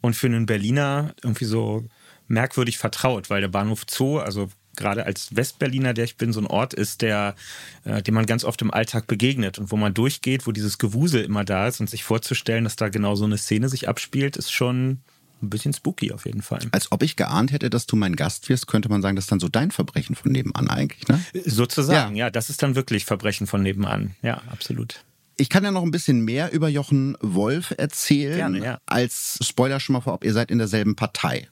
und 0.03 0.15
für 0.15 0.27
einen 0.27 0.45
Berliner 0.45 1.15
irgendwie 1.23 1.45
so 1.45 1.87
merkwürdig 2.27 2.77
vertraut, 2.77 3.29
weil 3.29 3.39
der 3.39 3.47
Bahnhof 3.47 3.85
Zoo, 3.89 4.19
also 4.19 4.49
gerade 4.75 5.05
als 5.05 5.33
Westberliner, 5.33 5.93
der 5.93 6.03
ich 6.03 6.17
bin, 6.17 6.33
so 6.33 6.41
ein 6.41 6.47
Ort 6.47 6.73
ist, 6.73 7.01
der, 7.01 7.35
äh, 7.85 8.01
dem 8.03 8.13
man 8.13 8.25
ganz 8.25 8.43
oft 8.43 8.61
im 8.61 8.73
Alltag 8.73 9.07
begegnet 9.07 9.59
und 9.59 9.71
wo 9.71 9.77
man 9.77 9.93
durchgeht, 9.93 10.45
wo 10.45 10.51
dieses 10.51 10.77
Gewusel 10.77 11.23
immer 11.23 11.45
da 11.45 11.67
ist 11.69 11.79
und 11.79 11.89
sich 11.89 12.03
vorzustellen, 12.03 12.65
dass 12.65 12.75
da 12.75 12.89
genau 12.89 13.15
so 13.15 13.23
eine 13.23 13.37
Szene 13.37 13.69
sich 13.69 13.87
abspielt, 13.87 14.35
ist 14.35 14.51
schon 14.51 14.99
ein 15.41 15.49
bisschen 15.49 15.73
spooky 15.73 16.11
auf 16.11 16.25
jeden 16.25 16.41
Fall. 16.41 16.59
Als 16.71 16.91
ob 16.91 17.01
ich 17.01 17.15
geahnt 17.15 17.53
hätte, 17.53 17.69
dass 17.69 17.85
du 17.85 17.95
mein 17.95 18.17
Gast 18.17 18.49
wirst, 18.49 18.67
könnte 18.67 18.89
man 18.89 19.01
sagen, 19.01 19.15
das 19.15 19.25
ist 19.25 19.31
dann 19.31 19.39
so 19.39 19.47
dein 19.47 19.71
Verbrechen 19.71 20.15
von 20.15 20.33
nebenan 20.33 20.69
eigentlich, 20.69 21.07
ne? 21.07 21.23
Sozusagen, 21.45 22.17
ja, 22.17 22.25
ja 22.25 22.29
das 22.29 22.49
ist 22.49 22.61
dann 22.61 22.75
wirklich 22.75 23.05
Verbrechen 23.05 23.47
von 23.47 23.61
nebenan. 23.61 24.15
Ja, 24.21 24.41
absolut. 24.51 25.05
Ich 25.37 25.49
kann 25.49 25.63
ja 25.63 25.71
noch 25.71 25.83
ein 25.83 25.91
bisschen 25.91 26.21
mehr 26.21 26.51
über 26.51 26.69
Jochen 26.69 27.17
Wolf 27.21 27.73
erzählen. 27.77 28.35
Gerne, 28.35 28.63
ja. 28.63 28.77
Als 28.85 29.39
Spoiler 29.41 29.79
schon 29.79 29.93
mal 29.93 30.01
vorab, 30.01 30.23
ihr 30.23 30.33
seid 30.33 30.51
in 30.51 30.59
derselben 30.59 30.95
Partei. 30.95 31.47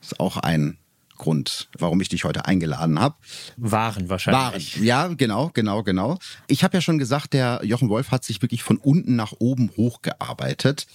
Ist 0.00 0.20
auch 0.20 0.36
ein 0.36 0.78
Grund, 1.16 1.68
warum 1.78 2.00
ich 2.00 2.08
dich 2.08 2.24
heute 2.24 2.46
eingeladen 2.46 3.00
habe. 3.00 3.16
Waren 3.56 4.08
wahrscheinlich. 4.08 4.76
Waren, 4.76 4.84
ja, 4.84 5.08
genau, 5.08 5.50
genau, 5.54 5.82
genau. 5.82 6.18
Ich 6.46 6.64
habe 6.64 6.76
ja 6.76 6.80
schon 6.80 6.98
gesagt, 6.98 7.32
der 7.32 7.60
Jochen 7.64 7.88
Wolf 7.88 8.10
hat 8.10 8.24
sich 8.24 8.42
wirklich 8.42 8.62
von 8.62 8.76
unten 8.76 9.16
nach 9.16 9.32
oben 9.38 9.70
hochgearbeitet. 9.76 10.86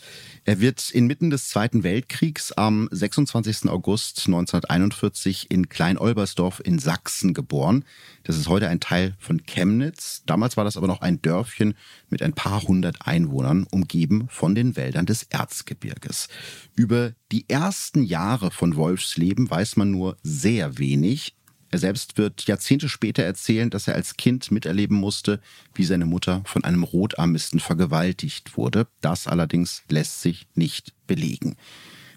Er 0.46 0.60
wird 0.60 0.90
inmitten 0.90 1.30
des 1.30 1.50
Zweiten 1.50 1.84
Weltkriegs 1.84 2.52
am 2.52 2.90
26. 2.92 3.70
August 3.70 4.24
1941 4.28 5.52
in 5.52 5.70
Klein-Olbersdorf 5.70 6.62
in 6.64 6.80
Sachsen 6.80 7.34
geboren. 7.34 7.86
Das 8.24 8.38
ist 8.38 8.48
heute 8.48 8.68
ein 8.68 8.80
Teil 8.80 9.16
von 9.20 9.46
Chemnitz. 9.46 10.24
Damals 10.26 10.58
war 10.58 10.64
das 10.64 10.78
aber 10.78 10.88
noch 10.88 11.02
ein 11.02 11.22
Dörfchen 11.22 11.76
mit 12.10 12.22
ein 12.24 12.34
paar 12.34 12.64
hundert 12.64 13.06
Einwohnern, 13.06 13.68
umgeben 13.70 14.28
von 14.30 14.56
den 14.56 14.76
Wäldern 14.76 15.06
des 15.06 15.24
Erzgebirges. 15.24 16.30
Über 16.76 17.14
die 17.32 17.48
ersten 17.48 18.04
Jahre 18.04 18.50
von 18.50 18.76
Wolfs 18.76 19.18
Leben 19.18 19.50
weiß 19.50 19.76
man 19.76 19.92
nur 19.92 20.09
sehr 20.24 20.78
wenig. 20.78 21.36
Er 21.72 21.80
selbst 21.80 22.18
wird 22.18 22.48
Jahrzehnte 22.48 22.90
später 22.90 23.24
erzählen, 23.24 23.70
dass 23.70 23.88
er 23.88 23.96
als 23.96 24.18
Kind 24.18 24.52
miterleben 24.52 24.98
musste, 24.98 25.40
wie 25.76 25.84
seine 25.84 26.06
Mutter 26.06 26.42
von 26.46 26.64
einem 26.64 26.84
Rotarmisten 26.84 27.60
vergewaltigt 27.60 28.58
wurde. 28.58 28.88
Das 29.02 29.28
allerdings 29.28 29.84
lässt 29.90 30.22
sich 30.22 30.48
nicht 30.56 30.94
belegen. 31.06 31.56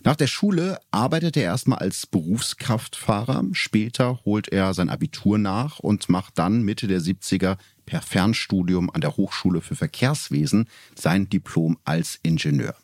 Nach 0.04 0.16
der 0.16 0.26
Schule 0.26 0.80
arbeitet 0.90 1.36
er 1.36 1.44
erstmal 1.44 1.78
als 1.78 2.06
Berufskraftfahrer. 2.06 3.44
Später 3.52 4.20
holt 4.24 4.48
er 4.48 4.74
sein 4.74 4.88
Abitur 4.88 5.38
nach 5.38 5.78
und 5.78 6.08
macht 6.08 6.38
dann 6.38 6.62
Mitte 6.62 6.88
der 6.88 7.00
70er 7.00 7.56
per 7.86 8.02
Fernstudium 8.02 8.90
an 8.90 9.00
der 9.00 9.16
Hochschule 9.16 9.60
für 9.60 9.76
Verkehrswesen 9.76 10.68
sein 10.96 11.28
Diplom 11.28 11.78
als 11.84 12.18
Ingenieur. 12.22 12.74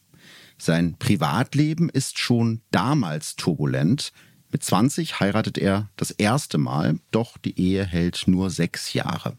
Sein 0.58 0.96
Privatleben 0.98 1.88
ist 1.88 2.18
schon 2.18 2.60
damals 2.70 3.36
turbulent. 3.36 4.12
Mit 4.50 4.64
20 4.64 5.20
heiratet 5.20 5.58
er 5.58 5.90
das 5.96 6.10
erste 6.10 6.58
Mal, 6.58 6.98
doch 7.10 7.36
die 7.36 7.58
Ehe 7.60 7.84
hält 7.84 8.24
nur 8.26 8.50
sechs 8.50 8.92
Jahre. 8.92 9.36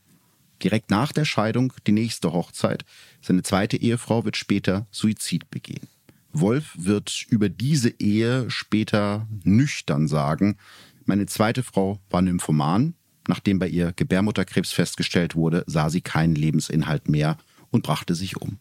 Direkt 0.62 0.92
nach 0.92 1.12
der 1.12 1.26
Scheidung 1.26 1.74
die 1.88 1.94
nächste 1.94 2.34
Hochzeit. 2.34 2.86
Seine 3.22 3.44
zweite 3.44 3.78
Ehefrau 3.78 4.26
wird 4.26 4.38
später 4.38 4.88
Suizid 4.92 5.50
begehen. 5.50 5.88
Wolf 6.32 6.74
wird 6.78 7.26
über 7.30 7.50
diese 7.50 7.90
Ehe 8.00 8.50
später 8.52 9.28
nüchtern 9.44 10.08
sagen, 10.08 10.58
meine 11.06 11.26
zweite 11.26 11.64
Frau 11.64 12.00
war 12.12 12.22
Nymphoman. 12.22 12.94
Nachdem 13.28 13.58
bei 13.58 13.68
ihr 13.68 13.94
Gebärmutterkrebs 13.94 14.72
festgestellt 14.72 15.36
wurde, 15.36 15.64
sah 15.66 15.90
sie 15.90 16.02
keinen 16.02 16.36
Lebensinhalt 16.36 17.10
mehr 17.10 17.38
und 17.72 17.82
brachte 17.82 18.14
sich 18.14 18.38
um. 18.38 18.60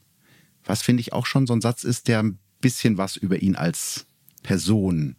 Was 0.64 0.82
finde 0.82 1.02
ich 1.02 1.12
auch 1.12 1.26
schon 1.26 1.46
so 1.46 1.52
ein 1.52 1.60
Satz 1.60 1.84
ist, 1.84 2.08
der 2.08 2.22
ein 2.22 2.38
bisschen 2.62 2.96
was 2.96 3.16
über 3.16 3.42
ihn 3.42 3.54
als 3.54 4.06
Person 4.42 5.16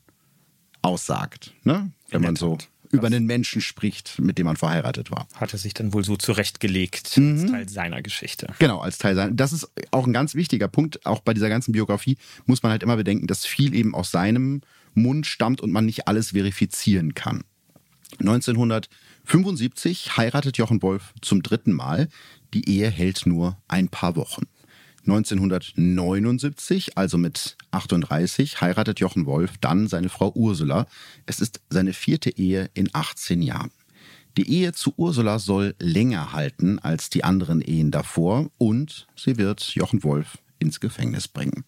aussagt, 0.82 1.54
ne? 1.64 1.92
wenn 2.10 2.22
man 2.22 2.36
so 2.36 2.58
über 2.92 3.08
einen 3.08 3.26
Menschen 3.26 3.62
spricht, 3.62 4.20
mit 4.20 4.38
dem 4.38 4.46
man 4.46 4.56
verheiratet 4.56 5.12
war. 5.12 5.28
Hat 5.36 5.54
er 5.54 5.60
sich 5.60 5.74
dann 5.74 5.94
wohl 5.94 6.04
so 6.04 6.16
zurechtgelegt 6.16 7.18
mhm. 7.18 7.42
als 7.42 7.52
Teil 7.52 7.70
seiner 7.70 8.02
Geschichte. 8.02 8.48
Genau, 8.60 8.80
als 8.80 8.98
Teil 8.98 9.16
seiner. 9.16 9.32
Das 9.32 9.54
ist 9.54 9.70
auch 9.92 10.08
ein 10.08 10.14
ganz 10.14 10.34
wichtiger 10.36 10.68
Punkt. 10.68 11.06
Auch 11.06 11.20
bei 11.20 11.34
dieser 11.34 11.50
ganzen 11.50 11.72
Biografie 11.72 12.18
muss 12.46 12.64
man 12.64 12.72
halt 12.72 12.84
immer 12.84 12.98
bedenken, 12.98 13.28
dass 13.28 13.46
viel 13.46 13.76
eben 13.76 13.94
aus 13.94 14.12
seinem 14.12 14.62
Mund 14.96 15.28
stammt 15.28 15.62
und 15.62 15.72
man 15.72 15.86
nicht 15.86 16.08
alles 16.08 16.32
verifizieren 16.32 17.14
kann. 17.14 17.44
1975 18.20 20.18
heiratet 20.18 20.58
Jochen 20.58 20.82
Wolf 20.82 21.14
zum 21.22 21.44
dritten 21.44 21.74
Mal. 21.74 22.10
Die 22.54 22.68
Ehe 22.68 22.90
hält 22.90 23.28
nur 23.28 23.58
ein 23.68 23.90
paar 23.90 24.16
Wochen. 24.16 24.48
1979, 25.12 26.96
also 26.98 27.18
mit 27.18 27.58
38, 27.72 28.62
heiratet 28.62 29.00
Jochen 29.00 29.26
Wolf 29.26 29.58
dann 29.60 29.88
seine 29.88 30.10
Frau 30.10 30.32
Ursula. 30.36 30.86
Es 31.26 31.40
ist 31.40 31.62
seine 31.70 31.94
vierte 31.94 32.30
Ehe 32.38 32.70
in 32.76 32.90
18 32.94 33.42
Jahren. 33.42 33.72
Die 34.38 34.48
Ehe 34.50 34.72
zu 34.74 34.94
Ursula 34.98 35.40
soll 35.40 35.76
länger 35.80 36.34
halten 36.34 36.78
als 36.78 37.10
die 37.10 37.24
anderen 37.24 37.62
Ehen 37.62 37.90
davor 37.90 38.52
und 38.60 39.08
sie 39.16 39.38
wird 39.38 39.62
Jochen 39.70 40.04
Wolf 40.04 40.38
ins 40.60 40.80
Gefängnis 40.80 41.28
bringen. 41.28 41.66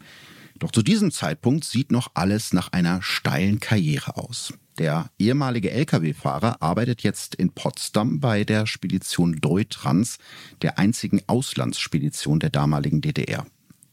Doch 0.60 0.72
zu 0.72 0.84
diesem 0.84 1.12
Zeitpunkt 1.12 1.64
sieht 1.64 1.92
noch 1.92 2.12
alles 2.14 2.54
nach 2.54 2.72
einer 2.72 3.02
steilen 3.02 3.60
Karriere 3.60 4.18
aus. 4.18 4.54
Der 4.82 5.12
ehemalige 5.20 5.70
Lkw-Fahrer 5.70 6.60
arbeitet 6.60 7.04
jetzt 7.04 7.36
in 7.36 7.52
Potsdam 7.52 8.20
bei 8.20 8.44
der 8.44 8.66
Spedition 8.66 9.40
Deutrans, 9.40 10.18
der 10.64 10.80
einzigen 10.80 11.22
Auslandsspedition 11.28 12.40
der 12.40 12.50
damaligen 12.50 13.00
DDR. 13.00 13.46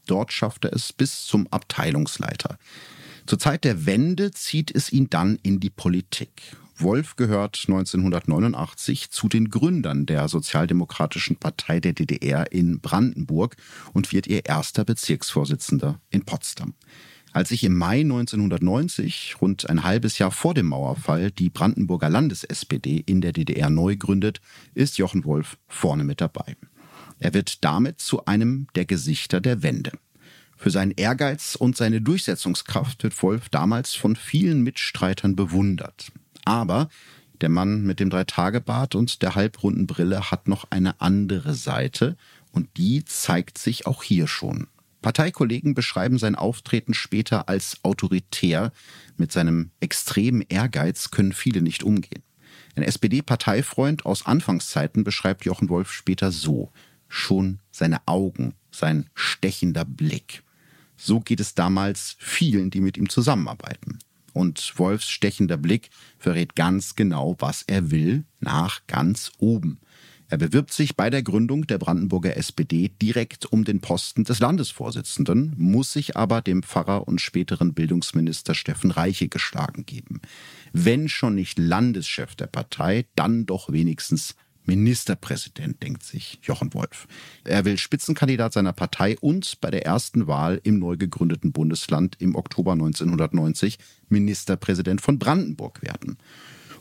Dort 0.07 0.33
schafft 0.33 0.65
er 0.65 0.73
es 0.73 0.91
bis 0.91 1.27
zum 1.27 1.45
Abteilungsleiter. 1.51 2.57
Zur 3.27 3.37
Zeit 3.37 3.65
der 3.65 3.85
Wende 3.85 4.31
zieht 4.31 4.73
es 4.73 4.91
ihn 4.91 5.11
dann 5.11 5.37
in 5.43 5.59
die 5.59 5.69
Politik. 5.69 6.57
Wolf 6.75 7.15
gehört 7.15 7.65
1989 7.67 9.11
zu 9.11 9.29
den 9.29 9.51
Gründern 9.51 10.07
der 10.07 10.27
Sozialdemokratischen 10.27 11.35
Partei 11.35 11.79
der 11.79 11.93
DDR 11.93 12.51
in 12.51 12.79
Brandenburg 12.79 13.57
und 13.93 14.11
wird 14.11 14.25
ihr 14.25 14.43
erster 14.43 14.85
Bezirksvorsitzender 14.85 16.01
in 16.09 16.25
Potsdam. 16.25 16.73
Als 17.31 17.49
sich 17.49 17.63
im 17.63 17.75
Mai 17.75 18.01
1990, 18.01 19.35
rund 19.39 19.69
ein 19.69 19.83
halbes 19.83 20.17
Jahr 20.17 20.31
vor 20.31 20.53
dem 20.53 20.67
Mauerfall, 20.67 21.29
die 21.31 21.49
Brandenburger 21.49 22.09
Landes-SPD 22.09 23.03
in 23.05 23.21
der 23.21 23.33
DDR 23.33 23.69
neu 23.69 23.95
gründet, 23.95 24.41
ist 24.73 24.97
Jochen 24.97 25.25
Wolf 25.25 25.57
vorne 25.67 26.03
mit 26.03 26.21
dabei. 26.21 26.55
Er 27.19 27.33
wird 27.33 27.63
damit 27.63 27.99
zu 27.99 28.25
einem 28.25 28.67
der 28.75 28.85
Gesichter 28.85 29.41
der 29.41 29.61
Wende. 29.61 29.91
Für 30.57 30.71
seinen 30.71 30.91
Ehrgeiz 30.91 31.55
und 31.55 31.77
seine 31.77 32.01
Durchsetzungskraft 32.01 33.03
wird 33.03 33.21
Wolf 33.21 33.49
damals 33.49 33.93
von 33.93 34.15
vielen 34.15 34.61
Mitstreitern 34.61 35.35
bewundert. 35.35 36.11
Aber 36.45 36.89
der 37.41 37.49
Mann 37.49 37.83
mit 37.83 37.99
dem 37.99 38.09
Dreitagebart 38.09 38.95
und 38.95 39.21
der 39.21 39.35
halbrunden 39.35 39.87
Brille 39.87 40.31
hat 40.31 40.47
noch 40.47 40.65
eine 40.71 40.99
andere 40.99 41.53
Seite 41.53 42.17
und 42.51 42.67
die 42.77 43.05
zeigt 43.05 43.57
sich 43.57 43.85
auch 43.85 44.03
hier 44.03 44.27
schon. 44.27 44.67
Parteikollegen 45.01 45.73
beschreiben 45.73 46.17
sein 46.17 46.35
Auftreten 46.35 46.93
später 46.93 47.47
als 47.47 47.77
autoritär. 47.83 48.71
Mit 49.17 49.31
seinem 49.31 49.71
extremen 49.79 50.43
Ehrgeiz 50.49 51.11
können 51.11 51.33
viele 51.33 51.61
nicht 51.61 51.83
umgehen. 51.83 52.23
Ein 52.75 52.83
SPD-Parteifreund 52.83 54.05
aus 54.05 54.25
Anfangszeiten 54.25 55.03
beschreibt 55.03 55.45
Jochen 55.45 55.69
Wolf 55.69 55.91
später 55.91 56.31
so. 56.31 56.71
Schon 57.07 57.59
seine 57.71 58.07
Augen, 58.07 58.53
sein 58.71 59.09
stechender 59.15 59.85
Blick. 59.85 60.43
So 60.95 61.21
geht 61.21 61.39
es 61.39 61.55
damals 61.55 62.15
vielen, 62.19 62.69
die 62.69 62.81
mit 62.81 62.97
ihm 62.97 63.09
zusammenarbeiten. 63.09 63.99
Und 64.33 64.73
Wolfs 64.77 65.09
stechender 65.09 65.57
Blick 65.57 65.89
verrät 66.17 66.55
ganz 66.55 66.95
genau, 66.95 67.35
was 67.39 67.63
er 67.63 67.89
will, 67.91 68.25
nach 68.39 68.85
ganz 68.87 69.31
oben. 69.39 69.79
Er 70.29 70.37
bewirbt 70.37 70.71
sich 70.71 70.95
bei 70.95 71.09
der 71.09 71.23
Gründung 71.23 71.65
der 71.65 71.79
Brandenburger 71.79 72.37
SPD 72.37 72.91
direkt 73.01 73.47
um 73.51 73.65
den 73.65 73.81
Posten 73.81 74.25
des 74.25 74.39
Landesvorsitzenden, 74.39 75.55
muss 75.57 75.91
sich 75.91 76.15
aber 76.15 76.41
dem 76.41 76.61
Pfarrer 76.61 77.07
und 77.07 77.19
späteren 77.19 77.73
Bildungsminister 77.73 78.53
Steffen 78.53 78.91
Reiche 78.91 79.27
geschlagen 79.27 79.87
geben. 79.87 80.21
Wenn 80.71 81.09
schon 81.09 81.33
nicht 81.33 81.57
Landeschef 81.57 82.35
der 82.35 82.45
Partei, 82.45 83.07
dann 83.15 83.47
doch 83.47 83.71
wenigstens 83.71 84.35
Ministerpräsident, 84.65 85.81
denkt 85.81 86.03
sich 86.03 86.37
Jochen 86.43 86.75
Wolf. 86.75 87.07
Er 87.43 87.65
will 87.65 87.79
Spitzenkandidat 87.79 88.53
seiner 88.53 88.73
Partei 88.73 89.17
und 89.19 89.59
bei 89.61 89.71
der 89.71 89.83
ersten 89.87 90.27
Wahl 90.27 90.61
im 90.63 90.77
neu 90.77 90.95
gegründeten 90.95 91.51
Bundesland 91.51 92.17
im 92.19 92.35
Oktober 92.35 92.73
1990 92.73 93.79
Ministerpräsident 94.09 95.01
von 95.01 95.17
Brandenburg 95.17 95.81
werden. 95.81 96.19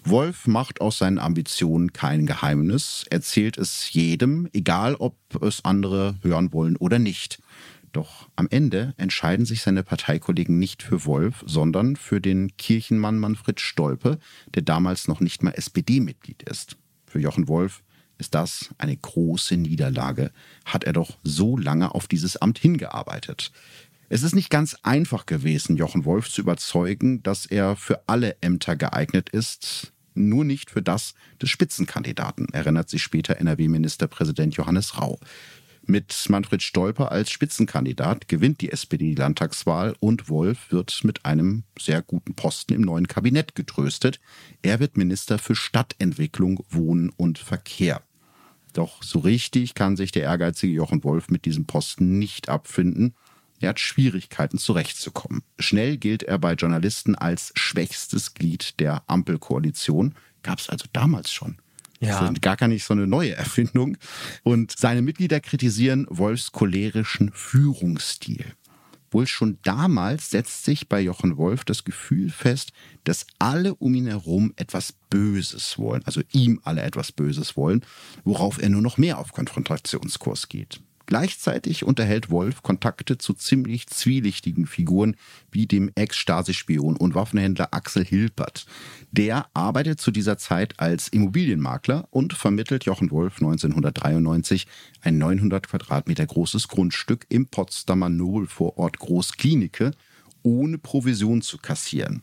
Wolf 0.05 0.47
macht 0.47 0.81
aus 0.81 0.99
seinen 0.99 1.19
Ambitionen 1.19 1.93
kein 1.93 2.27
Geheimnis, 2.27 3.05
erzählt 3.11 3.59
es 3.59 3.93
jedem, 3.93 4.49
egal 4.53 4.95
ob 4.95 5.17
es 5.43 5.65
andere 5.65 6.17
hören 6.23 6.53
wollen 6.53 6.77
oder 6.77 6.99
nicht. 6.99 7.41
Doch 7.93 8.29
am 8.37 8.49
Ende 8.51 8.95
entscheiden 8.97 9.47
sich 9.47 9.63
seine 9.63 9.83
Parteikollegen 9.83 10.59
nicht 10.59 10.83
für 10.83 11.05
Wolf, 11.05 11.43
sondern 11.47 11.97
für 11.97 12.21
den 12.21 12.57
Kirchenmann 12.57 13.19
Manfred 13.19 13.61
Stolpe, 13.61 14.19
der 14.55 14.63
damals 14.63 15.09
noch 15.09 15.21
nicht 15.21 15.43
mal 15.43 15.53
SPD-Mitglied 15.53 16.43
ist. 16.43 16.77
Für 17.07 17.21
Jochen 17.21 17.49
Wolf 17.49 17.83
ist 18.19 18.35
das 18.35 18.71
eine 18.79 18.97
große 18.97 19.57
Niederlage. 19.57 20.33
Hat 20.65 20.85
er 20.85 20.93
doch 20.93 21.19
so 21.23 21.57
lange 21.57 21.95
auf 21.95 22.09
dieses 22.09 22.37
Amt 22.37 22.59
hingearbeitet. 22.59 23.53
Es 24.11 24.23
ist 24.23 24.35
nicht 24.35 24.49
ganz 24.49 24.77
einfach 24.83 25.27
gewesen, 25.27 25.77
Jochen 25.77 26.07
Wolf 26.07 26.31
zu 26.31 26.41
überzeugen, 26.41 27.23
dass 27.23 27.45
er 27.45 27.77
für 27.77 28.03
alle 28.07 28.37
Ämter 28.41 28.75
geeignet 28.75 29.29
ist, 29.29 29.93
nur 30.15 30.45
nicht 30.45 30.71
für 30.71 30.81
das 30.81 31.15
des 31.41 31.51
Spitzenkandidaten, 31.51 32.49
erinnert 32.53 32.89
sich 32.89 33.03
später 33.03 33.37
NRW-Ministerpräsident 33.37 34.57
Johannes 34.57 34.99
Rau. 34.99 35.21
Mit 35.85 36.27
Manfred 36.29 36.63
Stolper 36.63 37.13
als 37.13 37.31
Spitzenkandidat 37.31 38.29
gewinnt 38.29 38.61
die 38.63 38.73
SPD 38.73 39.11
die 39.11 39.15
Landtagswahl 39.15 39.95
und 40.01 40.29
Wolf 40.29 40.71
wird 40.71 41.03
mit 41.05 41.25
einem 41.25 41.65
sehr 41.79 42.03
guten 42.03 42.35
Posten 42.35 42.75
im 42.75 42.83
neuen 42.83 43.09
Kabinett 43.09 43.55
getröstet. 43.55 44.21
Er 44.63 44.81
wird 44.81 44.97
Minister 44.97 45.39
für 45.39 45.55
Stadtentwicklung, 45.55 46.65
Wohnen 46.71 47.11
und 47.11 47.39
Verkehr. 47.39 48.03
Doch 48.73 49.03
so 49.03 49.21
richtig 49.21 49.75
kann 49.75 49.97
sich 49.97 50.13
der 50.13 50.25
ehrgeizige 50.25 50.73
Jochen 50.73 51.05
Wolf 51.05 51.29
mit 51.29 51.45
diesem 51.45 51.67
Posten 51.67 52.19
nicht 52.19 52.49
abfinden. 52.49 53.15
Er 53.61 53.71
hat 53.71 53.81
Schwierigkeiten 53.81 54.59
zurechtzukommen. 54.59 55.43
Schnell 55.59 55.97
gilt 55.97 56.23
er 56.23 56.39
bei 56.39 56.55
Journalisten 56.55 57.15
als 57.15 57.53
schwächstes 57.57 58.35
Glied 58.35 58.79
der 58.81 59.03
Ampelkoalition. 59.07 60.15
Gab 60.43 60.61
es 60.61 60.69
also 60.69 60.87
damals 60.93 61.33
schon. 61.33 61.59
Ja. 62.01 62.21
Das 62.21 62.31
ist 62.31 62.43
gar 62.43 62.69
nicht 62.69 62.85
so 62.85 62.95
eine 62.95 63.07
neue 63.07 63.35
Erfindung. 63.35 63.97
Und 64.45 64.75
seine 64.79 65.03
Mitglieder 65.03 65.41
kritisieren 65.41 66.07
Wolfs 66.09 66.53
cholerischen 66.53 67.33
Führungsstil. 67.33 68.45
Wohl 69.11 69.27
schon 69.27 69.59
damals 69.63 70.31
setzt 70.31 70.65
sich 70.65 70.89
bei 70.89 71.01
Jochen 71.01 71.39
Wolf 71.39 71.65
das 71.65 71.85
Gefühl 71.85 72.31
fest, 72.31 72.73
dass 73.05 73.27
alle 73.39 73.75
um 73.75 73.95
ihn 73.95 74.07
herum 74.07 74.53
etwas 74.57 74.93
Böses 74.93 75.79
wollen, 75.79 76.03
also 76.05 76.21
ihm 76.33 76.61
alle 76.63 76.83
etwas 76.83 77.11
Böses 77.11 77.57
wollen, 77.57 77.85
worauf 78.25 78.61
er 78.61 78.69
nur 78.69 78.83
noch 78.83 78.99
mehr 78.99 79.19
auf 79.19 79.33
Konfrontationskurs 79.33 80.49
geht. 80.49 80.81
Gleichzeitig 81.09 81.85
unterhält 81.85 82.29
Wolf 82.29 82.63
Kontakte 82.63 83.17
zu 83.17 83.33
ziemlich 83.33 83.87
zwielichtigen 83.87 84.67
Figuren 84.67 85.17
wie 85.51 85.67
dem 85.67 85.91
Ex-Stasi-Spion 85.95 86.99
und 86.99 87.15
Waffenhändler 87.15 87.69
Axel 87.71 88.05
Hilpert. 88.05 88.67
Der 89.11 89.47
arbeitet 89.55 90.03
zu 90.03 90.11
dieser 90.11 90.37
Zeit 90.37 90.79
als 90.79 91.09
Immobilienmakler 91.09 92.07
und 92.11 92.35
vermittelt 92.35 92.85
Jochen 92.85 93.11
Wolf 93.11 93.37
1993 93.37 94.67
ein 95.01 95.17
900 95.17 95.67
Quadratmeter 95.67 96.27
großes 96.27 96.69
Grundstück 96.69 97.25
im 97.31 97.47
Potsdamer 97.47 98.11
Nobelvorort 98.11 98.99
Großklinike 98.99 99.93
ohne 100.43 100.77
Provision 100.77 101.41
zu 101.41 101.57
kassieren. 101.57 102.21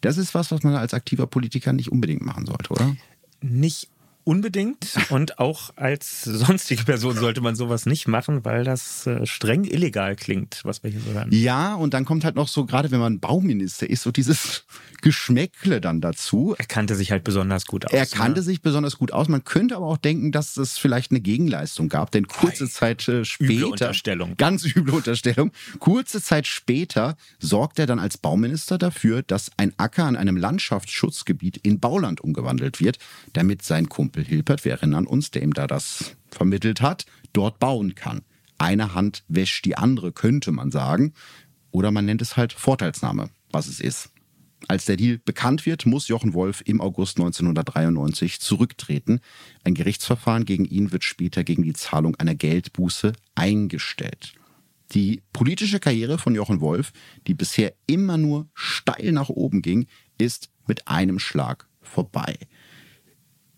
Das 0.00 0.16
ist 0.16 0.32
was, 0.34 0.50
was 0.50 0.62
man 0.62 0.76
als 0.76 0.94
aktiver 0.94 1.26
Politiker 1.26 1.74
nicht 1.74 1.92
unbedingt 1.92 2.22
machen 2.22 2.46
sollte, 2.46 2.70
oder? 2.70 2.96
Nicht 3.42 3.90
Unbedingt 4.24 4.96
und 5.10 5.38
auch 5.38 5.70
als 5.76 6.22
sonstige 6.22 6.84
Person 6.84 7.14
sollte 7.14 7.42
man 7.42 7.54
sowas 7.56 7.84
nicht 7.84 8.08
machen, 8.08 8.42
weil 8.44 8.64
das 8.64 9.06
äh, 9.06 9.26
streng 9.26 9.64
illegal 9.64 10.16
klingt, 10.16 10.62
was 10.64 10.82
wir 10.82 10.90
hier 10.90 11.00
so 11.00 11.12
hören. 11.12 11.28
Ja, 11.30 11.74
und 11.74 11.92
dann 11.92 12.06
kommt 12.06 12.24
halt 12.24 12.34
noch 12.34 12.48
so, 12.48 12.64
gerade 12.64 12.90
wenn 12.90 13.00
man 13.00 13.20
Bauminister 13.20 13.88
ist, 13.88 14.02
so 14.02 14.10
dieses 14.10 14.64
Geschmäckle 15.02 15.82
dann 15.82 16.00
dazu. 16.00 16.54
Er 16.56 16.64
kannte 16.64 16.94
sich 16.94 17.10
halt 17.10 17.22
besonders 17.22 17.66
gut 17.66 17.84
aus. 17.84 17.92
Er 17.92 18.06
kannte 18.06 18.40
ne? 18.40 18.44
sich 18.44 18.62
besonders 18.62 18.96
gut 18.96 19.12
aus. 19.12 19.28
Man 19.28 19.44
könnte 19.44 19.76
aber 19.76 19.86
auch 19.86 19.98
denken, 19.98 20.32
dass 20.32 20.56
es 20.56 20.78
vielleicht 20.78 21.10
eine 21.10 21.20
Gegenleistung 21.20 21.90
gab, 21.90 22.10
denn 22.10 22.26
kurze 22.26 22.64
Ei, 22.64 22.68
Zeit 22.68 23.06
äh, 23.08 23.26
später. 23.26 23.52
Üble 23.52 23.64
Unterstellung. 23.66 24.36
Ganz 24.38 24.64
üble 24.64 24.94
Unterstellung. 24.94 25.52
Kurze 25.80 26.22
Zeit 26.22 26.46
später 26.46 27.16
sorgt 27.40 27.78
er 27.78 27.84
dann 27.84 27.98
als 27.98 28.16
Bauminister 28.16 28.78
dafür, 28.78 29.22
dass 29.22 29.50
ein 29.58 29.74
Acker 29.76 30.04
an 30.04 30.16
einem 30.16 30.38
Landschaftsschutzgebiet 30.38 31.58
in 31.58 31.78
Bauland 31.78 32.22
umgewandelt 32.22 32.80
wird, 32.80 32.98
damit 33.34 33.62
sein 33.62 33.90
Kumpel 33.90 34.13
Kumpel 34.14 34.30
Hilpert, 34.30 34.64
wir 34.64 34.70
erinnern 34.70 35.08
uns, 35.08 35.32
der 35.32 35.42
ihm 35.42 35.54
da 35.54 35.66
das 35.66 36.14
vermittelt 36.28 36.80
hat, 36.80 37.04
dort 37.32 37.58
bauen 37.58 37.96
kann. 37.96 38.22
Eine 38.58 38.94
Hand 38.94 39.24
wäscht 39.26 39.64
die 39.64 39.76
andere, 39.76 40.12
könnte 40.12 40.52
man 40.52 40.70
sagen. 40.70 41.14
Oder 41.72 41.90
man 41.90 42.04
nennt 42.04 42.22
es 42.22 42.36
halt 42.36 42.52
Vorteilsnahme, 42.52 43.30
was 43.50 43.66
es 43.66 43.80
ist. 43.80 44.12
Als 44.68 44.84
der 44.84 44.96
Deal 44.96 45.18
bekannt 45.18 45.66
wird, 45.66 45.84
muss 45.84 46.06
Jochen 46.06 46.32
Wolf 46.32 46.62
im 46.64 46.80
August 46.80 47.18
1993 47.18 48.40
zurücktreten. 48.40 49.18
Ein 49.64 49.74
Gerichtsverfahren 49.74 50.44
gegen 50.44 50.64
ihn 50.64 50.92
wird 50.92 51.02
später 51.02 51.42
gegen 51.42 51.64
die 51.64 51.72
Zahlung 51.72 52.14
einer 52.14 52.36
Geldbuße 52.36 53.14
eingestellt. 53.34 54.34
Die 54.92 55.24
politische 55.32 55.80
Karriere 55.80 56.18
von 56.18 56.36
Jochen 56.36 56.60
Wolf, 56.60 56.92
die 57.26 57.34
bisher 57.34 57.74
immer 57.88 58.16
nur 58.16 58.48
steil 58.54 59.10
nach 59.10 59.28
oben 59.28 59.60
ging, 59.60 59.88
ist 60.18 60.50
mit 60.68 60.86
einem 60.86 61.18
Schlag 61.18 61.66
vorbei. 61.82 62.36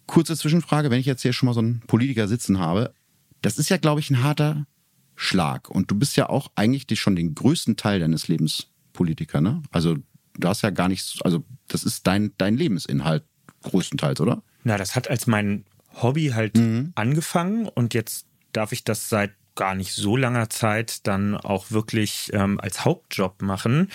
Kurze 0.06 0.36
Zwischenfrage, 0.36 0.90
wenn 0.90 1.00
ich 1.00 1.06
jetzt 1.06 1.22
hier 1.22 1.32
schon 1.32 1.46
mal 1.46 1.52
so 1.52 1.60
einen 1.60 1.80
Politiker 1.80 2.28
sitzen 2.28 2.58
habe, 2.58 2.94
das 3.42 3.58
ist 3.58 3.68
ja, 3.68 3.76
glaube 3.76 4.00
ich, 4.00 4.10
ein 4.10 4.22
harter 4.22 4.66
Schlag. 5.14 5.70
Und 5.70 5.90
du 5.90 5.94
bist 5.94 6.16
ja 6.16 6.28
auch 6.28 6.50
eigentlich 6.54 7.00
schon 7.00 7.16
den 7.16 7.34
größten 7.34 7.76
Teil 7.76 8.00
deines 8.00 8.28
Lebens 8.28 8.68
Politiker, 8.92 9.40
ne? 9.40 9.62
Also 9.70 9.96
du 10.38 10.48
hast 10.48 10.62
ja 10.62 10.70
gar 10.70 10.88
nichts, 10.88 11.18
also 11.22 11.44
das 11.68 11.84
ist 11.84 12.06
dein, 12.06 12.32
dein 12.38 12.56
Lebensinhalt 12.56 13.24
größtenteils, 13.62 14.20
oder? 14.20 14.42
Na, 14.64 14.78
das 14.78 14.94
hat 14.94 15.08
als 15.08 15.26
mein 15.26 15.64
Hobby 15.94 16.28
halt 16.34 16.56
mhm. 16.56 16.92
angefangen 16.94 17.68
und 17.68 17.94
jetzt 17.94 18.26
darf 18.52 18.72
ich 18.72 18.84
das 18.84 19.08
seit 19.08 19.32
gar 19.54 19.74
nicht 19.74 19.92
so 19.92 20.16
langer 20.16 20.50
Zeit 20.50 21.06
dann 21.06 21.36
auch 21.36 21.70
wirklich 21.70 22.30
ähm, 22.32 22.60
als 22.60 22.84
Hauptjob 22.84 23.42
machen. 23.42 23.88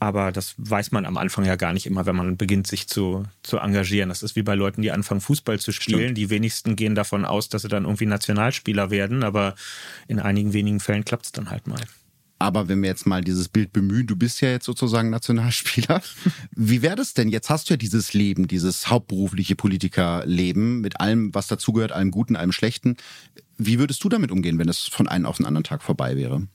Aber 0.00 0.32
das 0.32 0.54
weiß 0.56 0.92
man 0.92 1.04
am 1.04 1.18
Anfang 1.18 1.44
ja 1.44 1.56
gar 1.56 1.74
nicht 1.74 1.86
immer, 1.86 2.06
wenn 2.06 2.16
man 2.16 2.38
beginnt, 2.38 2.66
sich 2.66 2.88
zu, 2.88 3.24
zu 3.42 3.58
engagieren. 3.58 4.08
Das 4.08 4.22
ist 4.22 4.34
wie 4.34 4.42
bei 4.42 4.54
Leuten, 4.54 4.80
die 4.80 4.90
anfangen, 4.90 5.20
Fußball 5.20 5.60
zu 5.60 5.72
spielen. 5.72 6.00
Stimmt. 6.00 6.18
Die 6.18 6.30
wenigsten 6.30 6.74
gehen 6.74 6.94
davon 6.94 7.26
aus, 7.26 7.50
dass 7.50 7.62
sie 7.62 7.68
dann 7.68 7.84
irgendwie 7.84 8.06
Nationalspieler 8.06 8.90
werden, 8.90 9.22
aber 9.22 9.54
in 10.08 10.18
einigen 10.18 10.54
wenigen 10.54 10.80
Fällen 10.80 11.04
klappt 11.04 11.26
es 11.26 11.32
dann 11.32 11.50
halt 11.50 11.66
mal. 11.66 11.80
Aber 12.38 12.68
wenn 12.68 12.80
wir 12.80 12.88
jetzt 12.88 13.06
mal 13.06 13.22
dieses 13.22 13.50
Bild 13.50 13.74
bemühen, 13.74 14.06
du 14.06 14.16
bist 14.16 14.40
ja 14.40 14.48
jetzt 14.48 14.64
sozusagen 14.64 15.10
Nationalspieler. 15.10 16.00
Wie 16.52 16.80
wäre 16.80 16.96
das 16.96 17.12
denn? 17.12 17.28
Jetzt 17.28 17.50
hast 17.50 17.68
du 17.68 17.74
ja 17.74 17.76
dieses 17.76 18.14
Leben, 18.14 18.48
dieses 18.48 18.88
hauptberufliche 18.88 19.54
Politikerleben 19.54 20.80
mit 20.80 20.98
allem, 20.98 21.34
was 21.34 21.48
dazugehört, 21.48 21.92
allem 21.92 22.10
Guten, 22.10 22.36
allem 22.36 22.52
Schlechten. 22.52 22.96
Wie 23.58 23.78
würdest 23.78 24.02
du 24.02 24.08
damit 24.08 24.30
umgehen, 24.30 24.58
wenn 24.58 24.70
es 24.70 24.80
von 24.86 25.06
einem 25.06 25.26
auf 25.26 25.36
den 25.36 25.44
anderen 25.44 25.64
Tag 25.64 25.82
vorbei 25.82 26.16
wäre? 26.16 26.48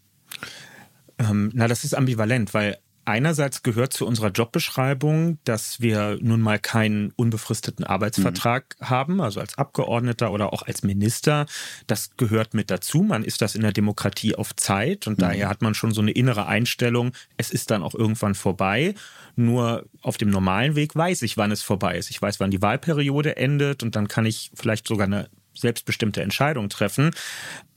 Ähm, 1.19 1.51
na, 1.53 1.67
das 1.67 1.83
ist 1.83 1.93
ambivalent, 1.93 2.55
weil 2.55 2.79
Einerseits 3.07 3.61
gehört 3.61 3.93
zu 3.93 4.07
unserer 4.07 4.31
Jobbeschreibung, 4.31 5.37
dass 5.43 5.79
wir 5.79 6.17
nun 6.21 6.41
mal 6.41 6.57
keinen 6.57 7.11
unbefristeten 7.15 7.85
Arbeitsvertrag 7.85 8.75
mhm. 8.79 8.89
haben, 8.89 9.21
also 9.21 9.39
als 9.39 9.59
Abgeordneter 9.59 10.31
oder 10.31 10.51
auch 10.51 10.63
als 10.63 10.81
Minister. 10.81 11.45
Das 11.85 12.17
gehört 12.17 12.55
mit 12.55 12.71
dazu. 12.71 13.03
Man 13.03 13.23
ist 13.23 13.43
das 13.43 13.53
in 13.53 13.61
der 13.61 13.73
Demokratie 13.73 14.33
auf 14.33 14.55
Zeit 14.55 15.05
und 15.05 15.19
mhm. 15.19 15.21
daher 15.21 15.49
hat 15.49 15.61
man 15.61 15.75
schon 15.75 15.91
so 15.91 16.01
eine 16.01 16.11
innere 16.11 16.47
Einstellung, 16.47 17.11
es 17.37 17.51
ist 17.51 17.69
dann 17.69 17.83
auch 17.83 17.93
irgendwann 17.93 18.33
vorbei. 18.33 18.95
Nur 19.35 19.85
auf 20.01 20.17
dem 20.17 20.31
normalen 20.31 20.75
Weg 20.75 20.95
weiß 20.95 21.21
ich, 21.21 21.37
wann 21.37 21.51
es 21.51 21.61
vorbei 21.61 21.97
ist. 21.97 22.09
Ich 22.09 22.19
weiß, 22.19 22.39
wann 22.39 22.51
die 22.51 22.61
Wahlperiode 22.61 23.37
endet 23.37 23.83
und 23.83 23.95
dann 23.95 24.07
kann 24.07 24.25
ich 24.25 24.49
vielleicht 24.55 24.87
sogar 24.87 25.05
eine 25.05 25.29
selbstbestimmte 25.55 26.21
Entscheidung 26.21 26.69
treffen. 26.69 27.11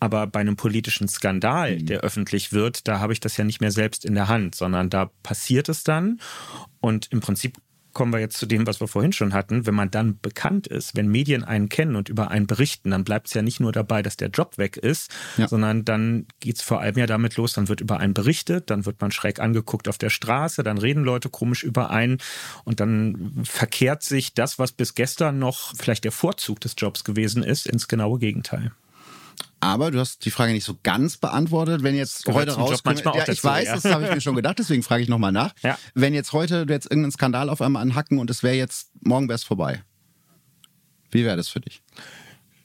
Aber 0.01 0.27
bei 0.27 0.41
einem 0.41 0.57
politischen 0.57 1.09
Skandal, 1.09 1.79
mhm. 1.79 1.87
der 1.87 2.01
öffentlich 2.01 2.53
wird, 2.53 2.87
da 2.87 3.01
habe 3.01 3.13
ich 3.13 3.21
das 3.21 3.37
ja 3.37 3.45
nicht 3.45 3.61
mehr 3.61 3.73
selbst 3.73 4.05
in 4.05 4.15
der 4.15 4.29
Hand, 4.29 4.55
sondern 4.55 4.91
da 4.91 5.11
passiert 5.23 5.69
es 5.69 5.85
dann. 5.85 6.21
Und 6.81 7.09
im 7.11 7.21
Prinzip 7.21 7.59
kommen 7.99 8.13
wir 8.13 8.21
jetzt 8.21 8.39
zu 8.39 8.47
dem, 8.47 8.65
was 8.65 8.81
wir 8.81 8.87
vorhin 8.87 9.13
schon 9.13 9.35
hatten. 9.35 9.67
Wenn 9.67 9.75
man 9.75 9.91
dann 9.91 10.21
bekannt 10.21 10.69
ist, 10.69 10.95
wenn 10.95 11.09
Medien 11.09 11.43
einen 11.43 11.69
kennen 11.69 11.97
und 11.97 12.09
über 12.09 12.31
einen 12.31 12.47
berichten, 12.47 12.93
dann 12.93 13.03
bleibt 13.03 13.27
es 13.27 13.35
ja 13.35 13.43
nicht 13.43 13.59
nur 13.59 13.73
dabei, 13.73 14.03
dass 14.03 14.17
der 14.17 14.29
Job 14.29 14.57
weg 14.57 14.77
ist, 14.77 15.11
ja. 15.37 15.49
sondern 15.49 15.85
dann 15.85 16.27
geht 16.39 16.55
es 16.59 16.63
vor 16.63 16.81
allem 16.81 16.97
ja 16.97 17.07
damit 17.07 17.35
los, 17.35 17.55
dann 17.55 17.69
wird 17.69 17.81
über 17.81 17.99
einen 17.99 18.15
berichtet, 18.15 18.71
dann 18.71 18.87
wird 18.87 19.01
man 19.01 19.11
schräg 19.11 19.41
angeguckt 19.41 19.89
auf 19.89 19.99
der 19.99 20.11
Straße, 20.11 20.63
dann 20.63 20.79
reden 20.79 21.03
Leute 21.03 21.29
komisch 21.29 21.65
über 21.65 21.91
einen 21.91 22.19
und 22.63 22.79
dann 22.79 23.43
verkehrt 23.43 24.05
sich 24.05 24.33
das, 24.33 24.61
was 24.61 24.71
bis 24.71 24.95
gestern 24.95 25.41
noch 25.41 25.75
vielleicht 25.77 26.05
der 26.05 26.13
Vorzug 26.13 26.61
des 26.61 26.77
Jobs 26.79 27.03
gewesen 27.03 27.43
ist, 27.43 27.67
ins 27.67 27.89
genaue 27.89 28.21
Gegenteil. 28.21 28.71
Aber 29.61 29.91
du 29.91 29.99
hast 29.99 30.25
die 30.25 30.31
Frage 30.31 30.53
nicht 30.53 30.65
so 30.65 30.79
ganz 30.83 31.17
beantwortet. 31.17 31.83
Wenn 31.83 31.97
jetzt 31.97 32.27
heute 32.27 32.53
rauskommt, 32.53 33.03
ja, 33.05 33.29
ich 33.29 33.43
weiß, 33.43 33.67
ja. 33.67 33.75
das 33.75 33.85
habe 33.87 34.05
ich 34.05 34.15
mir 34.15 34.21
schon 34.21 34.37
gedacht, 34.37 34.59
deswegen 34.59 34.83
frage 34.83 35.03
ich 35.03 35.09
nochmal 35.09 35.33
nach. 35.33 35.55
Ja. 35.63 35.79
Wenn 35.95 36.13
jetzt 36.15 36.33
heute 36.33 36.67
du 36.67 36.73
jetzt 36.73 36.87
irgendeinen 36.87 37.13
Skandal 37.13 37.51
auf 37.51 37.61
einmal 37.61 37.83
anhacken 37.83 38.19
und 38.19 38.31
es 38.31 38.43
wäre 38.43 38.55
jetzt, 38.55 38.91
morgen 39.01 39.29
wäre 39.29 39.37
es 39.37 39.45
vorbei. 39.45 39.83
Wie 41.11 41.25
wäre 41.25 41.37
das 41.37 41.49
für 41.49 41.61
dich? 41.61 41.83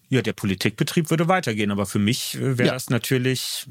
Ja, 0.09 0.21
der 0.21 0.33
Politikbetrieb 0.33 1.09
würde 1.09 1.27
weitergehen, 1.27 1.71
aber 1.71 1.87
für 1.87 1.97
mich 1.97 2.35
äh, 2.35 2.59
wäre 2.59 2.67
ja. 2.67 2.73
das 2.73 2.91
natürlich, 2.91 3.67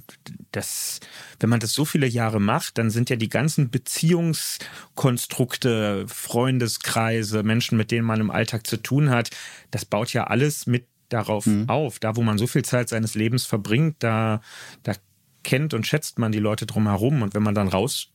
das, 0.51 0.99
wenn 1.39 1.51
man 1.51 1.61
das 1.61 1.73
so 1.73 1.85
viele 1.85 2.09
Jahre 2.09 2.41
macht, 2.41 2.79
dann 2.79 2.91
sind 2.91 3.11
ja 3.11 3.17
die 3.17 3.29
ganzen 3.29 3.71
Beziehungskonstrukte, 3.71 6.07
Freundeskreise, 6.09 7.45
Menschen, 7.45 7.79
mit 7.79 7.93
denen 7.93 8.05
man 8.05 8.21
im 8.21 8.33
Alltag 8.33 8.67
zu 8.67 8.79
tun 8.79 9.11
hat, 9.11 9.31
das 9.71 9.85
baut 9.85 10.13
ja 10.15 10.25
alles 10.25 10.67
mit 10.67 10.89
darauf 11.13 11.47
mhm. 11.47 11.69
auf. 11.69 11.99
Da, 11.99 12.17
wo 12.17 12.23
man 12.23 12.39
so 12.39 12.47
viel 12.47 12.65
Zeit 12.65 12.89
seines 12.89 13.15
Lebens 13.15 13.45
verbringt, 13.45 13.97
da, 14.01 14.41
da 14.83 14.95
kennt 15.43 15.75
und 15.75 15.87
schätzt 15.87 16.19
man 16.19 16.33
die 16.33 16.39
Leute 16.39 16.67
drumherum. 16.67 17.23
Und 17.23 17.35
wenn 17.35 17.43
man 17.43 17.55
dann 17.55 17.69
raus 17.69 18.09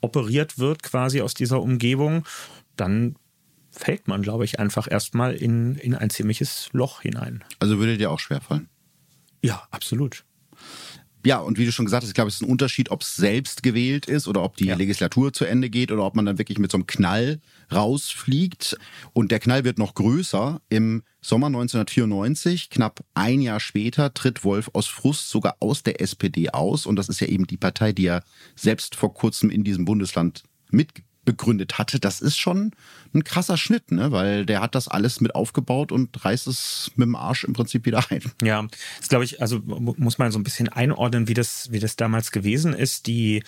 operiert 0.00 0.58
wird 0.58 0.82
quasi 0.82 1.20
aus 1.20 1.34
dieser 1.34 1.62
Umgebung, 1.62 2.24
dann 2.76 3.16
fällt 3.70 4.08
man, 4.08 4.22
glaube 4.22 4.44
ich, 4.44 4.60
einfach 4.60 4.90
erstmal 4.90 5.34
in, 5.34 5.76
in 5.76 5.94
ein 5.94 6.10
ziemliches 6.10 6.68
Loch 6.72 7.00
hinein. 7.02 7.42
Also 7.58 7.78
würde 7.78 7.96
dir 7.96 8.10
auch 8.10 8.20
schwerfallen? 8.20 8.68
Ja, 9.42 9.66
absolut. 9.70 10.24
Ja, 11.24 11.38
und 11.38 11.56
wie 11.58 11.64
du 11.64 11.72
schon 11.72 11.84
gesagt 11.84 12.02
hast, 12.02 12.10
ich 12.10 12.14
glaube, 12.14 12.28
es 12.28 12.36
ist 12.36 12.42
ein 12.42 12.50
Unterschied, 12.50 12.90
ob 12.90 13.02
es 13.02 13.14
selbst 13.14 13.62
gewählt 13.62 14.06
ist 14.06 14.26
oder 14.26 14.42
ob 14.42 14.56
die 14.56 14.66
ja. 14.66 14.76
Legislatur 14.76 15.32
zu 15.32 15.44
Ende 15.44 15.70
geht 15.70 15.92
oder 15.92 16.04
ob 16.04 16.16
man 16.16 16.26
dann 16.26 16.38
wirklich 16.38 16.58
mit 16.58 16.72
so 16.72 16.78
einem 16.78 16.86
Knall 16.86 17.40
rausfliegt. 17.72 18.76
Und 19.12 19.30
der 19.30 19.38
Knall 19.38 19.64
wird 19.64 19.78
noch 19.78 19.94
größer. 19.94 20.60
Im 20.68 21.02
Sommer 21.20 21.46
1994, 21.46 22.70
knapp 22.70 23.04
ein 23.14 23.40
Jahr 23.40 23.60
später, 23.60 24.12
tritt 24.12 24.42
Wolf 24.42 24.70
aus 24.72 24.88
Frust 24.88 25.30
sogar 25.30 25.56
aus 25.60 25.84
der 25.84 26.00
SPD 26.00 26.50
aus. 26.50 26.86
Und 26.86 26.96
das 26.96 27.08
ist 27.08 27.20
ja 27.20 27.28
eben 27.28 27.46
die 27.46 27.56
Partei, 27.56 27.92
die 27.92 28.06
er 28.06 28.24
selbst 28.56 28.96
vor 28.96 29.14
kurzem 29.14 29.50
in 29.50 29.62
diesem 29.62 29.84
Bundesland 29.84 30.42
mit 30.70 30.88
begründet 31.24 31.78
hatte, 31.78 32.00
das 32.00 32.20
ist 32.20 32.36
schon 32.36 32.72
ein 33.14 33.22
krasser 33.22 33.56
Schnitt, 33.56 33.92
ne? 33.92 34.10
weil 34.10 34.44
der 34.44 34.60
hat 34.60 34.74
das 34.74 34.88
alles 34.88 35.20
mit 35.20 35.34
aufgebaut 35.34 35.92
und 35.92 36.24
reißt 36.24 36.46
es 36.48 36.90
mit 36.96 37.06
dem 37.06 37.14
Arsch 37.14 37.44
im 37.44 37.52
Prinzip 37.52 37.86
wieder 37.86 38.04
ein. 38.10 38.22
Ja, 38.42 38.66
das 38.98 39.08
glaube 39.08 39.24
ich, 39.24 39.40
also 39.40 39.60
muss 39.60 40.18
man 40.18 40.32
so 40.32 40.38
ein 40.38 40.44
bisschen 40.44 40.68
einordnen, 40.68 41.28
wie 41.28 41.34
das, 41.34 41.70
wie 41.70 41.78
das 41.78 41.96
damals 41.96 42.32
gewesen 42.32 42.74
ist. 42.74 43.06
Die 43.06 43.42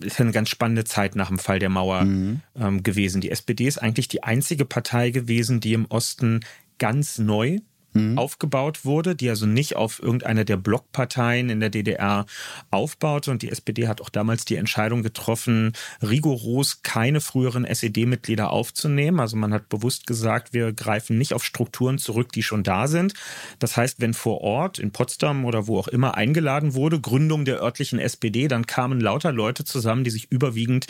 ist 0.00 0.18
ja 0.18 0.24
eine 0.24 0.32
ganz 0.32 0.48
spannende 0.48 0.84
Zeit 0.84 1.16
nach 1.16 1.28
dem 1.28 1.38
Fall 1.38 1.58
der 1.58 1.68
Mauer 1.68 2.04
mhm. 2.04 2.40
ähm, 2.56 2.82
gewesen. 2.82 3.20
Die 3.20 3.30
SPD 3.30 3.66
ist 3.66 3.78
eigentlich 3.78 4.08
die 4.08 4.22
einzige 4.22 4.64
Partei 4.64 5.10
gewesen, 5.10 5.60
die 5.60 5.74
im 5.74 5.86
Osten 5.86 6.40
ganz 6.78 7.18
neu 7.18 7.58
mhm. 7.98 8.18
aufgebaut 8.18 8.84
wurde, 8.84 9.14
die 9.14 9.28
also 9.28 9.46
nicht 9.46 9.76
auf 9.76 10.02
irgendeiner 10.02 10.44
der 10.44 10.56
Blockparteien 10.56 11.50
in 11.50 11.60
der 11.60 11.70
DDR 11.70 12.26
aufbaute. 12.70 13.30
Und 13.30 13.42
die 13.42 13.50
SPD 13.50 13.88
hat 13.88 14.00
auch 14.00 14.08
damals 14.08 14.44
die 14.44 14.56
Entscheidung 14.56 15.02
getroffen, 15.02 15.72
rigoros 16.02 16.82
keine 16.82 17.20
früheren 17.20 17.64
SED-Mitglieder 17.64 18.50
aufzunehmen. 18.50 19.20
Also 19.20 19.36
man 19.36 19.52
hat 19.52 19.68
bewusst 19.68 20.06
gesagt, 20.06 20.52
wir 20.52 20.72
greifen 20.72 21.18
nicht 21.18 21.34
auf 21.34 21.44
Strukturen 21.44 21.98
zurück, 21.98 22.32
die 22.32 22.42
schon 22.42 22.62
da 22.62 22.86
sind. 22.86 23.14
Das 23.58 23.76
heißt, 23.76 24.00
wenn 24.00 24.14
vor 24.14 24.40
Ort 24.40 24.78
in 24.78 24.92
Potsdam 24.92 25.44
oder 25.44 25.66
wo 25.66 25.78
auch 25.78 25.88
immer 25.88 26.16
eingeladen 26.16 26.74
wurde, 26.74 27.00
Gründung 27.00 27.44
der 27.44 27.60
örtlichen 27.60 27.98
SPD, 27.98 28.48
dann 28.48 28.66
kamen 28.66 29.00
lauter 29.00 29.32
Leute 29.32 29.64
zusammen, 29.64 30.04
die 30.04 30.10
sich 30.10 30.30
überwiegend 30.30 30.86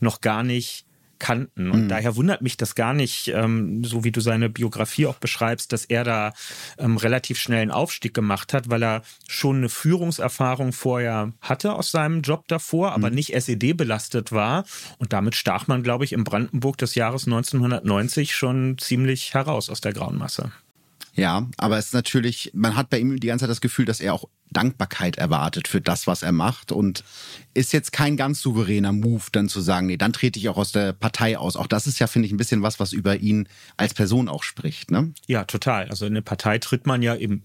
noch 0.00 0.20
gar 0.20 0.42
nicht 0.42 0.85
kannten. 1.18 1.70
Und 1.70 1.84
mhm. 1.84 1.88
daher 1.88 2.16
wundert 2.16 2.42
mich 2.42 2.56
das 2.56 2.74
gar 2.74 2.94
nicht, 2.94 3.28
ähm, 3.28 3.84
so 3.84 4.04
wie 4.04 4.12
du 4.12 4.20
seine 4.20 4.48
Biografie 4.48 5.06
auch 5.06 5.16
beschreibst, 5.16 5.72
dass 5.72 5.84
er 5.84 6.04
da 6.04 6.32
ähm, 6.78 6.96
relativ 6.96 7.38
schnell 7.38 7.62
einen 7.62 7.70
Aufstieg 7.70 8.14
gemacht 8.14 8.52
hat, 8.52 8.70
weil 8.70 8.82
er 8.82 9.02
schon 9.28 9.56
eine 9.56 9.68
Führungserfahrung 9.68 10.72
vorher 10.72 11.32
hatte 11.40 11.74
aus 11.74 11.90
seinem 11.90 12.22
Job 12.22 12.48
davor, 12.48 12.92
aber 12.92 13.10
mhm. 13.10 13.16
nicht 13.16 13.34
SED 13.34 13.74
belastet 13.74 14.32
war. 14.32 14.64
Und 14.98 15.12
damit 15.12 15.36
stach 15.36 15.66
man, 15.66 15.82
glaube 15.82 16.04
ich, 16.04 16.12
im 16.12 16.24
Brandenburg 16.24 16.78
des 16.78 16.94
Jahres 16.94 17.26
1990 17.26 18.34
schon 18.34 18.78
ziemlich 18.78 19.34
heraus 19.34 19.70
aus 19.70 19.80
der 19.80 19.92
grauen 19.92 20.18
Masse. 20.18 20.52
Ja, 21.16 21.48
aber 21.56 21.78
es 21.78 21.86
ist 21.86 21.94
natürlich, 21.94 22.50
man 22.54 22.76
hat 22.76 22.90
bei 22.90 22.98
ihm 22.98 23.18
die 23.18 23.26
ganze 23.26 23.44
Zeit 23.44 23.50
das 23.50 23.62
Gefühl, 23.62 23.86
dass 23.86 24.00
er 24.00 24.12
auch 24.12 24.28
Dankbarkeit 24.50 25.16
erwartet 25.16 25.66
für 25.66 25.80
das, 25.80 26.06
was 26.06 26.22
er 26.22 26.32
macht 26.32 26.72
und 26.72 27.04
ist 27.54 27.72
jetzt 27.72 27.92
kein 27.92 28.16
ganz 28.16 28.40
souveräner 28.40 28.92
Move, 28.92 29.24
dann 29.32 29.48
zu 29.48 29.60
sagen, 29.60 29.86
nee, 29.86 29.96
dann 29.96 30.12
trete 30.12 30.38
ich 30.38 30.48
auch 30.48 30.58
aus 30.58 30.72
der 30.72 30.92
Partei 30.92 31.38
aus. 31.38 31.56
Auch 31.56 31.66
das 31.66 31.86
ist 31.86 31.98
ja, 31.98 32.06
finde 32.06 32.26
ich, 32.26 32.32
ein 32.32 32.36
bisschen 32.36 32.62
was, 32.62 32.78
was 32.78 32.92
über 32.92 33.16
ihn 33.16 33.48
als 33.76 33.94
Person 33.94 34.28
auch 34.28 34.42
spricht, 34.42 34.90
ne? 34.90 35.12
Ja, 35.26 35.44
total. 35.44 35.88
Also 35.88 36.06
in 36.06 36.12
eine 36.12 36.22
Partei 36.22 36.58
tritt 36.58 36.86
man 36.86 37.02
ja 37.02 37.14
im 37.14 37.42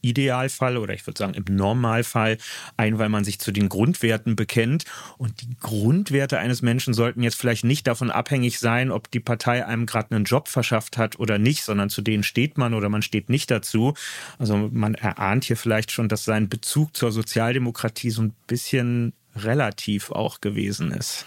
Idealfall 0.00 0.76
oder 0.76 0.94
ich 0.94 1.06
würde 1.06 1.18
sagen 1.18 1.34
im 1.34 1.44
Normalfall 1.54 2.38
ein, 2.76 2.98
weil 2.98 3.08
man 3.08 3.24
sich 3.24 3.38
zu 3.38 3.52
den 3.52 3.68
Grundwerten 3.68 4.36
bekennt. 4.36 4.84
Und 5.16 5.40
die 5.40 5.56
Grundwerte 5.60 6.38
eines 6.38 6.62
Menschen 6.62 6.94
sollten 6.94 7.22
jetzt 7.22 7.36
vielleicht 7.36 7.64
nicht 7.64 7.86
davon 7.86 8.10
abhängig 8.10 8.58
sein, 8.58 8.90
ob 8.90 9.10
die 9.10 9.20
Partei 9.20 9.66
einem 9.66 9.86
gerade 9.86 10.14
einen 10.14 10.24
Job 10.24 10.48
verschafft 10.48 10.98
hat 10.98 11.18
oder 11.18 11.38
nicht, 11.38 11.64
sondern 11.64 11.90
zu 11.90 12.02
denen 12.02 12.22
steht 12.22 12.58
man 12.58 12.74
oder 12.74 12.88
man 12.88 13.02
steht 13.02 13.28
nicht 13.28 13.50
dazu. 13.50 13.94
Also 14.38 14.70
man 14.72 14.94
erahnt 14.94 15.44
hier 15.44 15.56
vielleicht 15.56 15.92
schon, 15.92 16.08
dass 16.08 16.24
sein 16.24 16.48
Bezug 16.48 16.96
zur 16.96 17.12
Sozialdemokratie 17.12 18.10
so 18.10 18.22
ein 18.22 18.34
bisschen 18.46 19.12
relativ 19.36 20.10
auch 20.10 20.40
gewesen 20.40 20.90
ist. 20.92 21.24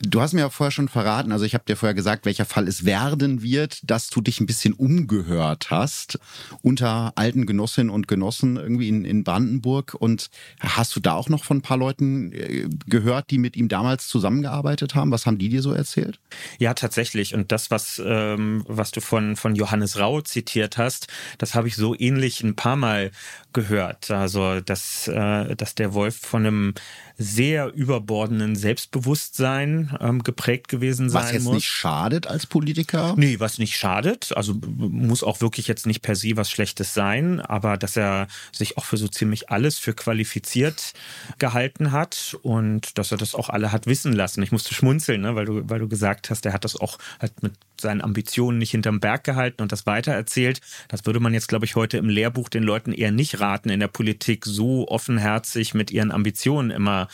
Du 0.00 0.20
hast 0.20 0.32
mir 0.32 0.40
ja 0.40 0.50
vorher 0.50 0.70
schon 0.70 0.88
verraten, 0.88 1.32
also 1.32 1.44
ich 1.44 1.54
habe 1.54 1.64
dir 1.66 1.76
vorher 1.76 1.94
gesagt, 1.94 2.26
welcher 2.26 2.44
Fall 2.44 2.68
es 2.68 2.84
werden 2.84 3.42
wird, 3.42 3.78
dass 3.88 4.10
du 4.10 4.20
dich 4.20 4.40
ein 4.40 4.46
bisschen 4.46 4.74
umgehört 4.74 5.70
hast 5.70 6.18
unter 6.62 7.12
alten 7.16 7.46
Genossinnen 7.46 7.90
und 7.90 8.08
Genossen 8.08 8.56
irgendwie 8.56 8.88
in, 8.88 9.04
in 9.04 9.24
Brandenburg. 9.24 9.94
Und 9.94 10.30
hast 10.60 10.94
du 10.96 11.00
da 11.00 11.14
auch 11.14 11.28
noch 11.28 11.44
von 11.44 11.58
ein 11.58 11.62
paar 11.62 11.76
Leuten 11.76 12.32
äh, 12.32 12.68
gehört, 12.86 13.30
die 13.30 13.38
mit 13.38 13.56
ihm 13.56 13.68
damals 13.68 14.08
zusammengearbeitet 14.08 14.94
haben? 14.94 15.10
Was 15.10 15.26
haben 15.26 15.38
die 15.38 15.48
dir 15.48 15.62
so 15.62 15.72
erzählt? 15.72 16.20
Ja, 16.58 16.74
tatsächlich. 16.74 17.34
Und 17.34 17.52
das, 17.52 17.70
was, 17.70 18.02
ähm, 18.04 18.64
was 18.68 18.90
du 18.90 19.00
von, 19.00 19.36
von 19.36 19.54
Johannes 19.54 19.98
Rau 19.98 20.20
zitiert 20.20 20.78
hast, 20.78 21.08
das 21.38 21.54
habe 21.54 21.68
ich 21.68 21.76
so 21.76 21.94
ähnlich 21.98 22.42
ein 22.42 22.56
paar 22.56 22.76
Mal 22.76 23.10
gehört. 23.52 24.10
Also, 24.10 24.60
dass, 24.60 25.08
äh, 25.08 25.54
dass 25.56 25.74
der 25.74 25.94
Wolf 25.94 26.16
von 26.16 26.46
einem 26.46 26.74
sehr 27.16 27.53
überbordenden 27.62 28.56
Selbstbewusstsein 28.56 29.96
ähm, 30.00 30.22
geprägt 30.22 30.68
gewesen 30.68 31.10
sein 31.10 31.22
muss. 31.22 31.28
Was 31.28 31.32
jetzt 31.32 31.44
muss. 31.44 31.54
nicht 31.54 31.68
schadet 31.68 32.26
als 32.26 32.46
Politiker? 32.46 33.14
Nee, 33.16 33.40
was 33.40 33.58
nicht 33.58 33.76
schadet. 33.76 34.36
Also 34.36 34.54
muss 34.76 35.22
auch 35.22 35.40
wirklich 35.40 35.68
jetzt 35.68 35.86
nicht 35.86 36.02
per 36.02 36.16
se 36.16 36.36
was 36.36 36.50
Schlechtes 36.50 36.94
sein, 36.94 37.40
aber 37.40 37.76
dass 37.76 37.96
er 37.96 38.28
sich 38.52 38.76
auch 38.78 38.84
für 38.84 38.96
so 38.96 39.08
ziemlich 39.08 39.50
alles 39.50 39.78
für 39.78 39.94
qualifiziert 39.94 40.92
gehalten 41.38 41.92
hat 41.92 42.36
und 42.42 42.98
dass 42.98 43.12
er 43.12 43.18
das 43.18 43.34
auch 43.34 43.48
alle 43.48 43.72
hat 43.72 43.86
wissen 43.86 44.12
lassen. 44.12 44.42
Ich 44.42 44.52
musste 44.52 44.74
schmunzeln, 44.74 45.22
ne, 45.22 45.34
weil 45.34 45.46
du, 45.46 45.68
weil 45.68 45.78
du 45.78 45.88
gesagt 45.88 46.30
hast, 46.30 46.44
er 46.46 46.52
hat 46.52 46.64
das 46.64 46.76
auch 46.76 46.98
halt 47.20 47.42
mit 47.42 47.52
seinen 47.84 48.00
Ambitionen 48.00 48.58
nicht 48.58 48.72
hinterm 48.72 48.98
Berg 48.98 49.22
gehalten 49.24 49.62
und 49.62 49.70
das 49.70 49.86
weitererzählt. 49.86 50.60
Das 50.88 51.06
würde 51.06 51.20
man 51.20 51.32
jetzt, 51.32 51.48
glaube 51.48 51.64
ich, 51.64 51.76
heute 51.76 51.98
im 51.98 52.08
Lehrbuch 52.08 52.48
den 52.48 52.64
Leuten 52.64 52.92
eher 52.92 53.12
nicht 53.12 53.40
raten, 53.40 53.70
in 53.70 53.80
der 53.80 53.88
Politik 53.88 54.44
so 54.44 54.88
offenherzig 54.88 55.74
mit 55.74 55.90
ihren 55.90 56.10
Ambitionen 56.10 56.70
immer 56.70 57.08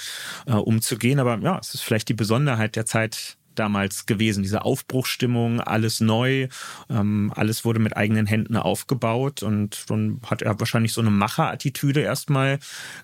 äh, 0.47 0.53
umzugehen. 0.53 1.19
Aber 1.19 1.39
ja, 1.39 1.59
es 1.61 1.75
ist 1.75 1.83
vielleicht 1.83 2.09
die 2.09 2.15
Besonderheit 2.15 2.77
der 2.77 2.87
Zeit 2.87 3.37
damals 3.61 4.07
gewesen. 4.07 4.43
Diese 4.43 4.65
Aufbruchstimmung, 4.65 5.61
alles 5.61 6.01
neu, 6.01 6.49
ähm, 6.89 7.31
alles 7.37 7.65
wurde 7.65 7.79
mit 7.79 7.95
eigenen 7.97 8.27
Händen 8.27 8.57
aufgebaut 8.57 9.43
und 9.43 9.85
dann 9.89 10.21
hat 10.27 10.41
er 10.41 10.59
wahrscheinlich 10.59 10.95
so 10.95 11.03
eine 11.03 11.11
Macherattitüde 11.11 12.01
erstmal 12.01 12.59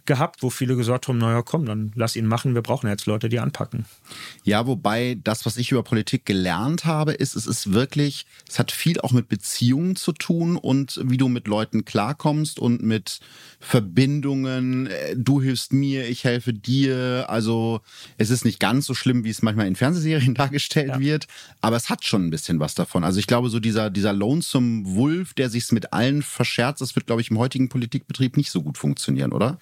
gehabt, 0.07 0.43
wo 0.43 0.49
viele 0.49 0.77
gesagt 0.77 1.09
haben, 1.09 1.19
naja, 1.19 1.43
komm, 1.43 1.67
dann 1.67 1.93
lass 1.95 2.17
ihn 2.17 2.27
machen, 2.27 2.55
wir 2.55 2.63
brauchen 2.63 2.89
jetzt 2.89 3.05
Leute, 3.05 3.29
die 3.29 3.39
anpacken. 3.39 3.85
Ja, 4.45 4.67
wobei 4.67 5.19
das, 5.23 5.45
was 5.45 5.59
ich 5.59 5.73
über 5.73 5.83
Politik 5.83 6.25
gelernt 6.25 6.87
habe, 6.87 7.13
ist, 7.13 7.37
es 7.37 7.47
ist 7.47 7.73
wirklich, 7.73 8.27
es 8.49 8.59
hat 8.59 8.73
viel 8.73 8.99
auch 9.01 9.13
mit 9.13 9.29
Beziehungen 9.29 9.97
zu 9.97 10.13
tun 10.13 10.57
und 10.57 11.01
wie 11.05 11.19
du 11.19 11.29
mit 11.29 11.47
Leuten 11.47 11.85
klarkommst 11.85 12.59
und 12.59 12.83
mit 12.83 13.21
Verbindungen, 13.61 14.87
äh, 14.87 15.17
du 15.17 15.43
hilfst 15.43 15.73
mir, 15.73 16.09
ich 16.09 16.25
helfe 16.25 16.53
dir. 16.53 17.27
Also 17.29 17.81
es 18.19 18.31
ist 18.31 18.45
nicht 18.45 18.61
ganz 18.61 18.87
so 18.87 18.95
schlimm, 18.95 19.25
wie 19.25 19.31
es 19.31 19.43
manchmal 19.43 19.67
in 19.67 19.77
Fernsehserien 19.77 20.35
dargestellt 20.47 20.89
ja. 20.89 21.01
wird, 21.01 21.27
aber 21.61 21.77
es 21.77 21.91
hat 21.91 22.05
schon 22.05 22.27
ein 22.27 22.31
bisschen 22.31 22.61
was 22.61 22.75
davon. 22.75 23.05
Also 23.05 23.19
ich 23.19 23.27
glaube, 23.27 23.49
so 23.49 23.61
dieser, 23.61 23.91
dieser 23.91 24.13
Lonesome 24.13 24.85
Wolf, 24.87 25.35
der 25.35 25.51
sich's 25.51 25.73
mit 25.73 25.93
allen 25.93 26.23
verscherzt, 26.23 26.81
das 26.81 26.97
wird, 26.97 27.07
glaube 27.07 27.21
ich, 27.21 27.31
im 27.31 27.39
heutigen 27.39 27.69
Politikbetrieb 27.69 28.37
nicht 28.37 28.51
so 28.51 28.63
gut 28.63 28.79
funktionieren, 28.79 29.33
oder? 29.33 29.59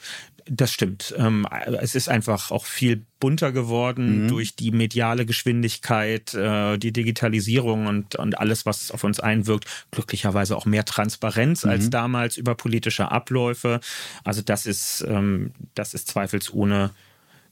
Das 0.46 0.72
stimmt. 0.72 1.14
Ähm, 1.16 1.46
es 1.80 1.94
ist 1.94 2.08
einfach 2.10 2.50
auch 2.50 2.66
viel 2.66 3.02
bunter 3.18 3.50
geworden 3.50 4.24
mhm. 4.24 4.28
durch 4.28 4.54
die 4.54 4.72
mediale 4.72 5.24
Geschwindigkeit, 5.24 6.34
äh, 6.34 6.76
die 6.76 6.92
Digitalisierung 6.92 7.86
und, 7.86 8.16
und 8.16 8.38
alles, 8.38 8.66
was 8.66 8.90
auf 8.90 9.04
uns 9.04 9.20
einwirkt. 9.20 9.66
Glücklicherweise 9.90 10.54
auch 10.56 10.66
mehr 10.66 10.84
Transparenz 10.84 11.64
mhm. 11.64 11.70
als 11.70 11.88
damals 11.88 12.36
über 12.36 12.54
politische 12.54 13.10
Abläufe. 13.10 13.80
Also 14.22 14.42
das 14.42 14.66
ist, 14.66 15.02
ähm, 15.08 15.52
das 15.74 15.94
ist 15.94 16.08
zweifelsohne 16.08 16.90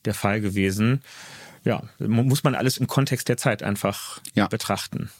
der 0.04 0.14
Fall 0.14 0.40
gewesen 0.42 1.00
ja, 1.64 1.82
muss 1.98 2.42
man 2.42 2.54
alles 2.54 2.76
im 2.78 2.86
Kontext 2.86 3.28
der 3.28 3.36
Zeit 3.36 3.62
einfach 3.62 4.20
ja. 4.34 4.48
betrachten. 4.48 5.10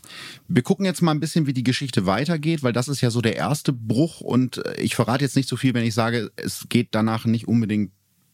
Wir 0.49 0.63
gucken 0.63 0.85
jetzt 0.85 1.01
mal 1.01 1.13
ein 1.13 1.21
bisschen, 1.21 1.47
wie 1.47 1.53
die 1.53 1.63
Geschichte 1.63 2.07
weitergeht, 2.07 2.63
weil 2.63 2.73
das 2.73 2.89
ist 2.89 3.01
ja 3.01 3.11
so 3.11 3.21
der 3.21 3.37
erste 3.37 3.73
Bruch 3.73 4.21
und 4.21 4.59
äh, 4.59 4.81
ich 4.81 4.97
verrate 4.97 5.25
jetzt 5.25 5.37
nicht 5.37 5.49
so 5.49 5.57
viel, 5.57 5.75
wenn 5.75 5.85
ich 5.85 5.95
sage, 5.95 6.31
es 6.37 6.67
geht 6.69 6.89
danach 6.93 7.25
nicht 7.25 7.47
unbedingt 7.47 7.93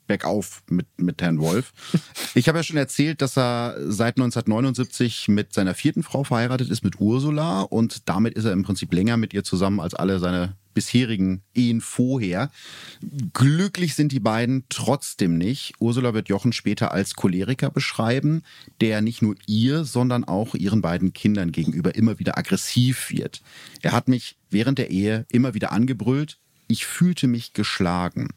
bergauf 0.08 0.62
mit, 0.68 0.86
mit 0.96 1.22
Herrn 1.22 1.38
Wolf. 1.38 1.72
Ich 2.34 2.48
habe 2.48 2.58
ja 2.58 2.64
schon 2.64 2.76
erzählt, 2.76 3.22
dass 3.22 3.38
er 3.38 3.76
seit 3.86 4.16
1979 4.16 5.28
mit 5.28 5.52
seiner 5.52 5.74
vierten 5.74 6.02
Frau 6.02 6.24
verheiratet 6.24 6.70
ist, 6.70 6.82
mit 6.82 6.98
Ursula. 6.98 7.62
Und 7.62 8.08
damit 8.08 8.34
ist 8.34 8.44
er 8.44 8.52
im 8.52 8.64
Prinzip 8.64 8.92
länger 8.92 9.16
mit 9.16 9.32
ihr 9.32 9.44
zusammen 9.44 9.78
als 9.78 9.94
alle 9.94 10.18
seine 10.18 10.56
bisherigen 10.74 11.42
Ehen 11.54 11.80
vorher. 11.80 12.50
Glücklich 13.32 13.94
sind 13.94 14.12
die 14.12 14.20
beiden 14.20 14.64
trotzdem 14.68 15.36
nicht. 15.36 15.74
Ursula 15.80 16.14
wird 16.14 16.28
Jochen 16.28 16.52
später 16.52 16.92
als 16.92 17.14
Choleriker 17.14 17.70
beschreiben, 17.70 18.42
der 18.80 19.00
nicht 19.00 19.20
nur 19.20 19.34
ihr, 19.46 19.84
sondern 19.84 20.22
auch 20.24 20.54
ihren 20.54 20.80
beiden 20.80 21.12
Kindern 21.12 21.50
gegenüber 21.52 21.96
immer 21.96 22.18
wieder 22.20 22.38
aggressiv 22.38 23.10
wird. 23.10 23.42
Er 23.82 23.90
hat 23.90 24.06
mich 24.06 24.36
während 24.50 24.78
der 24.78 24.90
Ehe 24.90 25.26
immer 25.30 25.54
wieder 25.54 25.72
angebrüllt. 25.72 26.38
Ich 26.68 26.86
fühlte 26.86 27.26
mich 27.26 27.54
geschlagen. 27.54 28.28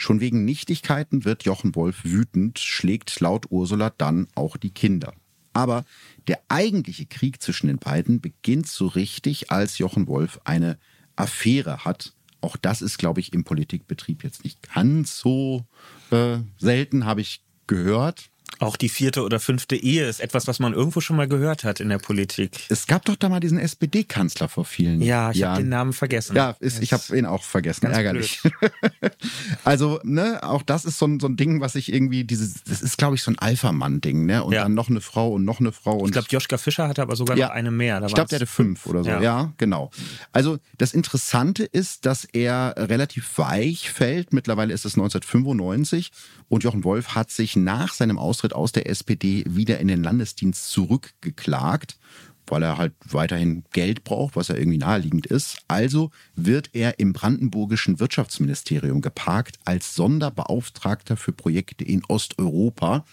Schon 0.00 0.20
wegen 0.20 0.46
Nichtigkeiten 0.46 1.26
wird 1.26 1.44
Jochen 1.44 1.74
Wolf 1.74 2.04
wütend, 2.04 2.58
schlägt 2.58 3.20
laut 3.20 3.50
Ursula 3.50 3.90
dann 3.90 4.28
auch 4.34 4.56
die 4.56 4.70
Kinder. 4.70 5.12
Aber 5.52 5.84
der 6.26 6.40
eigentliche 6.48 7.04
Krieg 7.04 7.42
zwischen 7.42 7.66
den 7.66 7.76
beiden 7.76 8.22
beginnt 8.22 8.66
so 8.66 8.86
richtig, 8.86 9.50
als 9.50 9.76
Jochen 9.76 10.06
Wolf 10.06 10.40
eine 10.44 10.78
Affäre 11.16 11.84
hat. 11.84 12.14
Auch 12.40 12.56
das 12.56 12.80
ist, 12.80 12.96
glaube 12.96 13.20
ich, 13.20 13.34
im 13.34 13.44
Politikbetrieb 13.44 14.24
jetzt 14.24 14.42
nicht 14.42 14.72
ganz 14.74 15.18
so 15.18 15.66
äh, 16.10 16.38
selten, 16.56 17.04
habe 17.04 17.20
ich 17.20 17.44
gehört. 17.66 18.30
Auch 18.58 18.76
die 18.76 18.88
vierte 18.90 19.22
oder 19.22 19.40
fünfte 19.40 19.76
Ehe 19.76 20.06
ist 20.06 20.20
etwas, 20.20 20.46
was 20.46 20.58
man 20.58 20.74
irgendwo 20.74 21.00
schon 21.00 21.16
mal 21.16 21.28
gehört 21.28 21.64
hat 21.64 21.80
in 21.80 21.88
der 21.88 21.98
Politik. 21.98 22.66
Es 22.68 22.86
gab 22.86 23.04
doch 23.06 23.16
da 23.16 23.28
mal 23.28 23.40
diesen 23.40 23.58
SPD-Kanzler 23.58 24.48
vor 24.48 24.66
vielen 24.66 25.00
ja, 25.00 25.06
Jahren. 25.06 25.32
Ja, 25.32 25.32
ich 25.32 25.44
habe 25.44 25.62
den 25.62 25.68
Namen 25.70 25.92
vergessen. 25.92 26.36
Ja, 26.36 26.56
ist, 26.60 26.82
ich 26.82 26.92
habe 26.92 27.16
ihn 27.16 27.24
auch 27.24 27.42
vergessen. 27.42 27.86
Ärgerlich. 27.86 28.42
also, 29.64 30.00
ne, 30.02 30.40
auch 30.42 30.62
das 30.62 30.84
ist 30.84 30.98
so 30.98 31.06
ein, 31.06 31.20
so 31.20 31.28
ein 31.28 31.36
Ding, 31.36 31.60
was 31.60 31.74
ich 31.74 31.92
irgendwie, 31.92 32.24
dieses, 32.24 32.62
das 32.64 32.82
ist, 32.82 32.98
glaube 32.98 33.14
ich, 33.14 33.22
so 33.22 33.30
ein 33.30 33.38
Alpha-Mann-Ding, 33.38 34.26
ne? 34.26 34.44
Und 34.44 34.52
ja. 34.52 34.64
dann 34.64 34.74
noch 34.74 34.90
eine 34.90 35.00
Frau 35.00 35.32
und 35.32 35.44
noch 35.44 35.60
eine 35.60 35.72
Frau. 35.72 35.96
Und 35.96 36.08
ich 36.08 36.12
glaube, 36.12 36.28
Joschka 36.30 36.58
Fischer 36.58 36.86
hatte 36.86 37.00
aber 37.00 37.16
sogar 37.16 37.38
ja, 37.38 37.46
noch 37.46 37.54
eine 37.54 37.70
mehr. 37.70 38.00
Da 38.00 38.06
ich 38.06 38.14
glaube, 38.14 38.28
der 38.28 38.40
hatte 38.40 38.46
fünf 38.46 38.86
oder 38.86 39.04
so. 39.04 39.10
Ja. 39.10 39.22
ja, 39.22 39.52
genau. 39.56 39.90
Also, 40.32 40.58
das 40.76 40.92
Interessante 40.92 41.64
ist, 41.64 42.04
dass 42.04 42.24
er 42.24 42.74
relativ 42.76 43.38
weich 43.38 43.90
fällt. 43.90 44.32
Mittlerweile 44.32 44.74
ist 44.74 44.84
es 44.84 44.94
1995 44.94 46.10
und 46.50 46.64
Jochen 46.64 46.84
Wolf 46.84 47.14
hat 47.14 47.30
sich 47.30 47.56
nach 47.56 47.94
seinem 47.94 48.18
Austritt 48.40 48.54
aus 48.54 48.72
der 48.72 48.88
SPD 48.88 49.44
wieder 49.46 49.80
in 49.80 49.88
den 49.88 50.02
Landesdienst 50.02 50.70
zurückgeklagt 50.70 51.98
weil 52.46 52.64
er 52.64 52.78
halt 52.78 52.94
weiterhin 53.04 53.62
Geld 53.72 54.02
braucht, 54.02 54.34
was 54.34 54.48
ja 54.48 54.56
irgendwie 54.56 54.78
naheliegend 54.78 55.24
ist. 55.26 55.58
Also 55.68 56.10
wird 56.34 56.70
er 56.72 56.98
im 56.98 57.12
brandenburgischen 57.12 58.00
Wirtschaftsministerium 58.00 59.02
geparkt 59.02 59.60
als 59.64 59.94
Sonderbeauftragter 59.94 61.16
für 61.16 61.30
Projekte 61.30 61.84
in 61.84 62.02
Osteuropa 62.08 63.04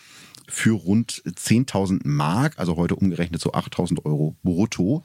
für 0.47 0.71
rund 0.71 1.21
10.000 1.23 1.99
Mark, 2.07 2.57
also 2.57 2.77
heute 2.77 2.95
umgerechnet 2.95 3.39
so 3.39 3.51
8.000 3.51 4.05
Euro 4.05 4.35
brutto. 4.41 5.03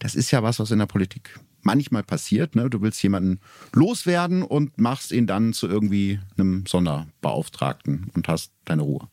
Das 0.00 0.14
ist 0.16 0.32
ja 0.32 0.42
was, 0.42 0.58
was 0.58 0.70
in 0.70 0.80
der 0.80 0.86
Politik 0.86 1.40
manchmal 1.62 2.02
passiert. 2.02 2.56
Ne? 2.56 2.68
Du 2.70 2.80
willst 2.82 3.02
jemanden 3.02 3.40
loswerden 3.72 4.42
und 4.42 4.78
machst 4.78 5.12
ihn 5.12 5.26
dann 5.26 5.52
zu 5.52 5.68
irgendwie 5.68 6.20
einem 6.36 6.64
Sonderbeauftragten 6.66 8.10
und 8.14 8.28
hast 8.28 8.52
deine 8.64 8.82
Ruhe. 8.82 9.08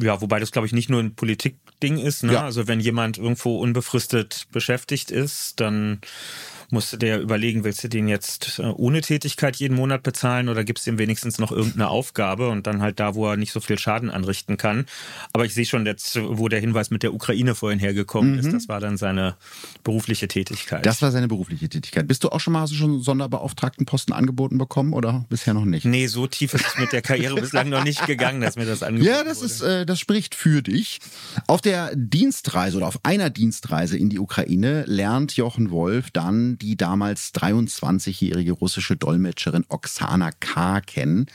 Ja, 0.00 0.20
wobei 0.20 0.40
das, 0.40 0.52
glaube 0.52 0.66
ich, 0.66 0.72
nicht 0.72 0.88
nur 0.88 1.00
ein 1.00 1.14
Politikding 1.14 1.98
ist. 1.98 2.22
Ne? 2.22 2.34
Ja. 2.34 2.44
Also 2.44 2.68
wenn 2.68 2.80
jemand 2.80 3.18
irgendwo 3.18 3.58
unbefristet 3.58 4.46
beschäftigt 4.52 5.10
ist, 5.10 5.60
dann 5.60 6.00
musst 6.72 6.92
du 6.92 6.96
dir 6.96 7.18
überlegen, 7.18 7.64
willst 7.64 7.84
du 7.84 7.88
den 7.88 8.08
jetzt 8.08 8.58
äh, 8.58 8.62
ohne 8.62 9.02
Tätigkeit 9.02 9.56
jeden 9.56 9.76
Monat 9.76 10.02
bezahlen 10.02 10.48
oder 10.48 10.64
gibst 10.64 10.86
ihm 10.86 10.98
wenigstens 10.98 11.38
noch 11.38 11.52
irgendeine 11.52 11.88
Aufgabe 11.88 12.48
und 12.48 12.66
dann 12.66 12.80
halt 12.82 12.98
da, 12.98 13.14
wo 13.14 13.28
er 13.28 13.36
nicht 13.36 13.52
so 13.52 13.60
viel 13.60 13.78
Schaden 13.78 14.10
anrichten 14.10 14.56
kann. 14.56 14.86
Aber 15.32 15.44
ich 15.44 15.54
sehe 15.54 15.66
schon 15.66 15.86
jetzt, 15.86 16.18
wo 16.20 16.48
der 16.48 16.60
Hinweis 16.60 16.90
mit 16.90 17.02
der 17.02 17.14
Ukraine 17.14 17.54
vorhin 17.54 17.78
hergekommen 17.78 18.32
mhm. 18.32 18.38
ist, 18.38 18.52
das 18.52 18.68
war 18.68 18.80
dann 18.80 18.96
seine 18.96 19.36
berufliche 19.84 20.28
Tätigkeit. 20.28 20.86
Das 20.86 21.02
war 21.02 21.10
seine 21.10 21.28
berufliche 21.28 21.68
Tätigkeit. 21.68 22.08
Bist 22.08 22.24
du 22.24 22.30
auch 22.30 22.40
schon 22.40 22.54
mal, 22.54 22.62
hast 22.62 22.72
du 22.72 22.76
schon 22.76 23.02
Sonderbeauftragtenposten 23.02 24.14
angeboten 24.14 24.56
bekommen 24.56 24.94
oder 24.94 25.24
bisher 25.28 25.54
noch 25.54 25.64
nicht? 25.64 25.84
Nee, 25.84 26.06
so 26.06 26.26
tief 26.26 26.54
ist 26.54 26.66
es 26.66 26.78
mit 26.78 26.92
der 26.92 27.02
Karriere 27.02 27.34
bislang 27.34 27.68
noch 27.68 27.84
nicht 27.84 28.06
gegangen, 28.06 28.40
dass 28.40 28.56
mir 28.56 28.64
das 28.64 28.82
angeboten 28.82 29.10
Ja, 29.10 29.24
das 29.24 29.38
wurde. 29.38 29.46
ist, 29.46 29.60
äh, 29.60 29.86
das 29.86 30.00
spricht 30.00 30.34
für 30.34 30.62
dich. 30.62 31.00
Auf 31.46 31.60
der 31.60 31.94
Dienstreise 31.94 32.78
oder 32.78 32.86
auf 32.86 33.00
einer 33.04 33.30
Dienstreise 33.30 33.98
in 33.98 34.08
die 34.08 34.18
Ukraine 34.18 34.84
lernt 34.86 35.36
Jochen 35.36 35.70
Wolf 35.70 36.10
dann 36.10 36.56
die 36.62 36.76
damals 36.76 37.34
23-jährige 37.34 38.52
russische 38.52 38.96
Dolmetscherin 38.96 39.64
Oksana 39.68 40.30
K. 40.30 40.80
kennen. 40.80 41.26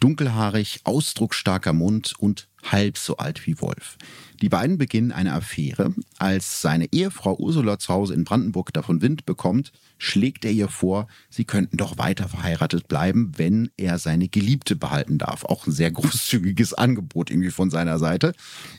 Dunkelhaarig, 0.00 0.80
ausdrucksstarker 0.84 1.72
Mund 1.72 2.12
und 2.18 2.46
halb 2.62 2.98
so 2.98 3.16
alt 3.16 3.46
wie 3.46 3.58
Wolf. 3.62 3.96
Die 4.40 4.48
beiden 4.48 4.78
beginnen 4.78 5.12
eine 5.12 5.32
Affäre. 5.32 5.94
Als 6.18 6.60
seine 6.62 6.86
Ehefrau 6.92 7.36
Ursula 7.38 7.78
zu 7.78 7.92
Hause 7.92 8.14
in 8.14 8.24
Brandenburg 8.24 8.72
davon 8.72 9.02
Wind 9.02 9.26
bekommt, 9.26 9.72
schlägt 9.98 10.44
er 10.44 10.50
ihr 10.50 10.68
vor, 10.68 11.06
sie 11.30 11.44
könnten 11.44 11.76
doch 11.76 11.98
weiter 11.98 12.28
verheiratet 12.28 12.88
bleiben, 12.88 13.32
wenn 13.36 13.70
er 13.76 13.98
seine 13.98 14.28
Geliebte 14.28 14.76
behalten 14.76 15.18
darf. 15.18 15.44
Auch 15.44 15.66
ein 15.66 15.72
sehr 15.72 15.90
großzügiges 15.92 16.74
Angebot 16.74 17.30
irgendwie 17.30 17.50
von 17.50 17.70
seiner 17.70 17.98
Seite. 17.98 18.34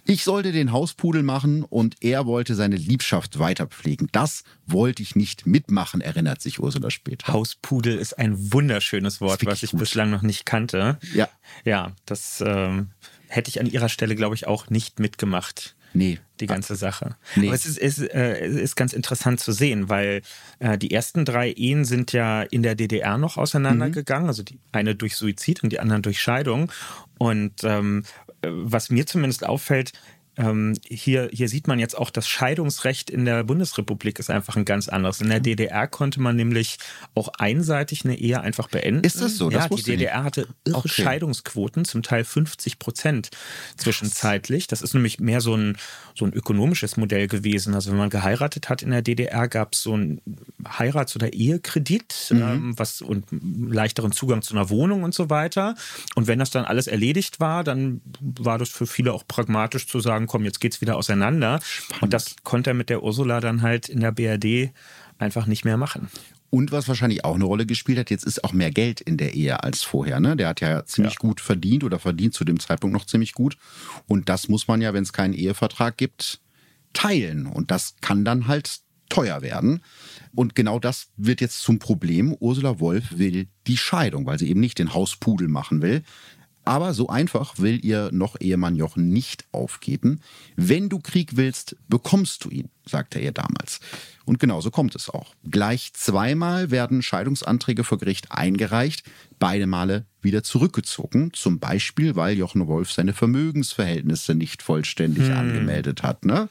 Ich 0.05 0.23
sollte 0.23 0.51
den 0.51 0.71
Hauspudel 0.71 1.23
machen 1.23 1.63
und 1.63 1.95
er 2.01 2.25
wollte 2.25 2.55
seine 2.55 2.75
Liebschaft 2.75 3.39
weiterpflegen. 3.39 4.09
Das 4.11 4.43
wollte 4.65 5.01
ich 5.01 5.15
nicht 5.15 5.47
mitmachen, 5.47 6.01
erinnert 6.01 6.41
sich 6.41 6.59
Ursula 6.59 6.91
später. 6.91 7.33
Hauspudel 7.33 7.97
ist 7.97 8.17
ein 8.17 8.53
wunderschönes 8.53 9.21
Wort, 9.21 9.45
was 9.45 9.63
ich 9.63 9.71
gut. 9.71 9.79
bislang 9.79 10.09
noch 10.09 10.21
nicht 10.21 10.45
kannte. 10.45 10.99
Ja. 11.13 11.29
Ja, 11.63 11.93
das 12.05 12.43
ähm, 12.45 12.89
hätte 13.27 13.49
ich 13.49 13.59
an 13.59 13.67
ihrer 13.67 13.89
Stelle, 13.89 14.15
glaube 14.15 14.35
ich, 14.35 14.47
auch 14.47 14.69
nicht 14.69 14.99
mitgemacht. 14.99 15.75
Nee. 15.93 16.19
Die 16.39 16.45
ganze 16.45 16.75
Sache. 16.75 17.15
Nee. 17.35 17.47
Aber 17.47 17.55
es 17.55 17.65
ist, 17.65 17.79
ist, 17.79 17.99
äh, 17.99 18.47
ist 18.47 18.75
ganz 18.75 18.93
interessant 18.93 19.39
zu 19.39 19.51
sehen, 19.51 19.89
weil 19.89 20.21
äh, 20.59 20.77
die 20.77 20.91
ersten 20.91 21.25
drei 21.25 21.51
Ehen 21.51 21.85
sind 21.85 22.13
ja 22.13 22.43
in 22.43 22.61
der 22.61 22.75
DDR 22.75 23.17
noch 23.17 23.37
auseinandergegangen. 23.37 24.25
Mhm. 24.25 24.29
Also 24.29 24.43
die 24.43 24.59
eine 24.71 24.95
durch 24.95 25.15
Suizid 25.15 25.63
und 25.63 25.71
die 25.71 25.79
anderen 25.79 26.03
durch 26.03 26.21
Scheidung. 26.21 26.71
Und 27.17 27.63
ähm, 27.63 28.03
äh, 28.41 28.49
was 28.51 28.91
mir 28.91 29.07
zumindest 29.07 29.45
auffällt, 29.45 29.93
ähm, 30.37 30.75
hier, 30.87 31.29
hier 31.33 31.49
sieht 31.49 31.67
man 31.67 31.79
jetzt 31.79 31.97
auch, 31.97 32.11
das 32.11 32.27
Scheidungsrecht 32.27 33.09
in 33.09 33.25
der 33.25 33.43
Bundesrepublik 33.43 34.19
ist 34.19 34.29
einfach 34.29 34.55
ein 34.55 34.65
ganz 34.65 34.87
anderes. 34.87 35.19
In 35.19 35.29
der 35.29 35.39
DDR 35.39 35.87
konnte 35.87 36.21
man 36.21 36.35
nämlich 36.35 36.77
auch 37.15 37.29
einseitig 37.39 38.05
eine 38.05 38.17
Ehe 38.17 38.39
einfach 38.39 38.69
beenden. 38.69 39.03
Ist 39.03 39.19
das 39.19 39.37
so? 39.37 39.49
Ja, 39.49 39.67
das 39.67 39.77
die 39.77 39.91
DDR 39.91 40.23
hatte 40.23 40.47
irre 40.63 40.77
okay. 40.77 40.89
Scheidungsquoten, 40.89 41.85
zum 41.85 42.03
Teil 42.03 42.23
50 42.23 42.77
Prozent 42.77 43.31
zwischenzeitlich. 43.77 44.67
Das 44.67 44.83
ist 44.83 44.93
nämlich 44.93 45.19
mehr 45.19 45.41
so 45.41 45.55
ein, 45.55 45.77
so 46.13 46.25
ein 46.25 46.33
ökonomisches 46.33 46.97
Modell 46.97 47.27
gewesen. 47.27 47.73
Also 47.73 47.89
wenn 47.89 47.97
man 47.97 48.11
geheiratet 48.11 48.69
hat 48.69 48.83
in 48.83 48.91
der 48.91 49.01
DDR, 49.01 49.47
gab 49.47 49.73
es 49.73 49.81
so 49.81 49.97
ein 49.97 50.21
Heirats- 50.67 51.15
oder 51.15 51.33
Ehekredit 51.33 52.29
mhm. 52.29 52.41
ähm, 52.41 52.73
was, 52.77 53.01
und 53.01 53.25
leichteren 53.31 54.11
Zugang 54.11 54.43
zu 54.43 54.53
einer 54.53 54.69
Wohnung 54.69 55.01
und 55.01 55.15
so 55.15 55.31
weiter. 55.31 55.73
Und 56.13 56.27
wenn 56.27 56.37
das 56.37 56.51
dann 56.51 56.65
alles 56.65 56.85
erledigt 56.85 57.39
war, 57.39 57.63
dann 57.63 58.01
war 58.21 58.59
das 58.59 58.69
für 58.69 58.85
viele 58.85 59.13
auch 59.13 59.27
pragmatisch 59.27 59.87
zu 59.87 59.99
sagen, 59.99 60.26
komm, 60.27 60.45
jetzt 60.45 60.61
geht's 60.61 60.81
wieder 60.81 60.97
auseinander. 60.97 61.59
Spannend. 61.63 62.03
Und 62.03 62.13
das 62.13 62.35
konnte 62.43 62.71
er 62.71 62.73
mit 62.73 62.89
der 62.89 63.03
Ursula 63.03 63.39
dann 63.39 63.61
halt 63.61 63.89
in 63.89 63.99
der 63.99 64.11
BRD 64.11 64.71
einfach 65.17 65.45
nicht 65.45 65.65
mehr 65.65 65.77
machen. 65.77 66.09
Und 66.49 66.71
was 66.71 66.87
wahrscheinlich 66.87 67.25
auch 67.25 67.35
eine 67.35 67.43
Rolle 67.43 67.65
gespielt 67.65 67.99
hat, 67.99 68.09
jetzt 68.09 68.23
ist 68.23 68.43
auch 68.43 68.53
mehr 68.53 68.71
Geld 68.71 69.01
in 69.01 69.17
der 69.17 69.33
Ehe 69.33 69.63
als 69.63 69.83
vorher. 69.83 70.19
Ne? 70.19 70.37
Der 70.37 70.47
hat 70.47 70.61
ja 70.61 70.85
ziemlich 70.85 71.15
ja. 71.15 71.19
gut 71.19 71.41
verdient 71.41 71.83
oder 71.83 71.99
verdient 71.99 72.33
zu 72.33 72.45
dem 72.45 72.59
Zeitpunkt 72.59 72.93
noch 72.93 73.05
ziemlich 73.05 73.33
gut. 73.33 73.57
Und 74.07 74.29
das 74.29 74.47
muss 74.47 74.67
man 74.67 74.81
ja, 74.81 74.93
wenn 74.93 75.03
es 75.03 75.11
keinen 75.11 75.33
Ehevertrag 75.33 75.97
gibt, 75.97 76.39
teilen. 76.93 77.47
Und 77.47 77.69
das 77.69 77.95
kann 77.99 78.23
dann 78.23 78.47
halt 78.47 78.79
teuer 79.09 79.41
werden. 79.41 79.81
Und 80.33 80.55
genau 80.55 80.79
das 80.79 81.09
wird 81.17 81.41
jetzt 81.41 81.61
zum 81.61 81.79
Problem. 81.79 82.35
Ursula 82.39 82.79
Wolf 82.79 83.17
will 83.17 83.47
die 83.67 83.77
Scheidung, 83.77 84.25
weil 84.25 84.39
sie 84.39 84.49
eben 84.49 84.59
nicht 84.59 84.79
den 84.79 84.93
Hauspudel 84.93 85.47
machen 85.47 85.81
will. 85.81 86.03
Aber 86.67 86.93
so 86.93 87.07
einfach 87.07 87.59
will 87.59 87.79
ihr 87.85 88.09
noch 88.11 88.35
Ehemann 88.41 88.75
Jochen 88.75 89.07
nicht 89.07 89.45
aufgeben. 89.53 90.19
Wenn 90.57 90.89
du 90.89 90.99
Krieg 90.99 91.37
willst, 91.37 91.77
bekommst 91.87 92.43
du 92.43 92.49
ihn, 92.49 92.69
sagte 92.85 93.19
er 93.19 93.31
damals. 93.31 93.79
Und 94.25 94.37
genauso 94.37 94.69
kommt 94.69 94.93
es 94.93 95.09
auch. 95.09 95.33
Gleich 95.49 95.93
zweimal 95.93 96.69
werden 96.69 97.01
Scheidungsanträge 97.01 97.85
vor 97.85 97.97
Gericht 97.99 98.33
eingereicht, 98.33 99.09
beide 99.39 99.65
Male 99.65 100.07
wieder 100.21 100.43
zurückgezogen. 100.43 101.31
Zum 101.31 101.59
Beispiel, 101.59 102.17
weil 102.17 102.37
Jochen 102.37 102.67
Wolf 102.67 102.91
seine 102.91 103.13
Vermögensverhältnisse 103.13 104.35
nicht 104.35 104.61
vollständig 104.61 105.29
hm. 105.29 105.37
angemeldet 105.37 106.03
hat. 106.03 106.25
Ne? 106.25 106.49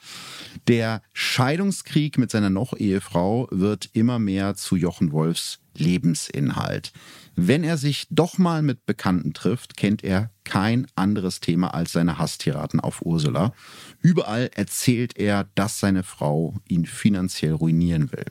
Der 0.66 1.02
Scheidungskrieg 1.12 2.16
mit 2.16 2.30
seiner 2.30 2.48
Noch-Ehefrau 2.48 3.48
wird 3.50 3.90
immer 3.92 4.18
mehr 4.18 4.54
zu 4.54 4.76
Jochen 4.76 5.12
Wolfs 5.12 5.58
Lebensinhalt. 5.76 6.92
Wenn 7.38 7.64
er 7.64 7.76
sich 7.76 8.06
doch 8.10 8.38
mal 8.38 8.62
mit 8.62 8.86
Bekannten 8.86 9.34
trifft, 9.34 9.76
kennt 9.76 10.02
er 10.02 10.30
kein 10.44 10.86
anderes 10.94 11.40
Thema 11.40 11.74
als 11.74 11.92
seine 11.92 12.18
Hasstiraden 12.18 12.80
auf 12.80 13.02
Ursula. 13.02 13.52
Überall 14.00 14.50
erzählt 14.54 15.18
er, 15.18 15.46
dass 15.54 15.78
seine 15.78 16.02
Frau 16.02 16.54
ihn 16.66 16.86
finanziell 16.86 17.52
ruinieren 17.52 18.10
will. 18.10 18.24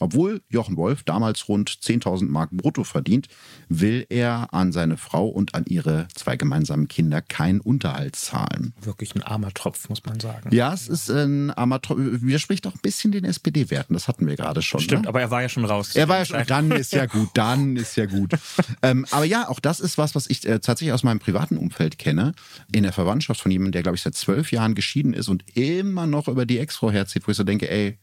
Obwohl 0.00 0.42
Jochen 0.48 0.76
Wolf 0.76 1.02
damals 1.02 1.48
rund 1.48 1.70
10.000 1.70 2.28
Mark 2.28 2.50
brutto 2.50 2.84
verdient, 2.84 3.28
will 3.68 4.06
er 4.08 4.52
an 4.52 4.72
seine 4.72 4.96
Frau 4.96 5.26
und 5.26 5.54
an 5.54 5.64
ihre 5.66 6.08
zwei 6.14 6.36
gemeinsamen 6.36 6.88
Kinder 6.88 7.20
keinen 7.20 7.60
Unterhalt 7.60 8.16
zahlen. 8.16 8.74
Wirklich 8.80 9.14
ein 9.14 9.22
armer 9.22 9.52
Tropf, 9.52 9.88
muss 9.88 10.04
man 10.04 10.20
sagen. 10.20 10.54
Ja, 10.54 10.72
es 10.72 10.88
ist 10.88 11.10
ein 11.10 11.50
armer 11.50 11.80
Tropf. 11.80 11.98
Widerspricht 11.98 12.66
auch 12.66 12.74
ein 12.74 12.80
bisschen 12.82 13.12
den 13.12 13.24
SPD-Werten. 13.24 13.94
Das 13.94 14.08
hatten 14.08 14.26
wir 14.26 14.36
gerade 14.36 14.62
schon. 14.62 14.80
Stimmt, 14.80 15.02
ne? 15.02 15.08
aber 15.08 15.20
er 15.20 15.30
war 15.30 15.42
ja 15.42 15.48
schon 15.48 15.64
raus. 15.64 15.96
Er 15.96 16.08
war 16.08 16.18
ja 16.18 16.24
schon. 16.24 16.42
Dann 16.46 16.70
ist 16.70 16.92
ja 16.92 17.06
gut. 17.06 17.30
Dann 17.34 17.76
ist 17.76 17.96
ja 17.96 18.06
gut. 18.06 18.32
ähm, 18.82 19.06
aber 19.10 19.24
ja, 19.24 19.48
auch 19.48 19.60
das 19.60 19.80
ist 19.80 19.98
was, 19.98 20.14
was 20.14 20.28
ich 20.28 20.46
äh, 20.46 20.60
tatsächlich 20.60 20.92
aus 20.92 21.02
meinem 21.02 21.18
privaten 21.18 21.56
Umfeld 21.56 21.98
kenne. 21.98 22.32
In 22.72 22.82
der 22.82 22.92
Verwandtschaft 22.92 23.40
von 23.40 23.50
jemandem, 23.50 23.72
der, 23.72 23.82
glaube 23.82 23.96
ich, 23.96 24.02
seit 24.02 24.14
zwölf 24.14 24.52
Jahren 24.52 24.74
geschieden 24.74 25.12
ist 25.12 25.28
und 25.28 25.44
immer 25.56 26.06
noch 26.06 26.28
über 26.28 26.46
die 26.46 26.58
Ex-Frau 26.58 26.90
herzieht, 26.90 27.26
wo 27.26 27.30
ich 27.30 27.36
so 27.36 27.44
denke, 27.44 27.70
ey, 27.70 27.98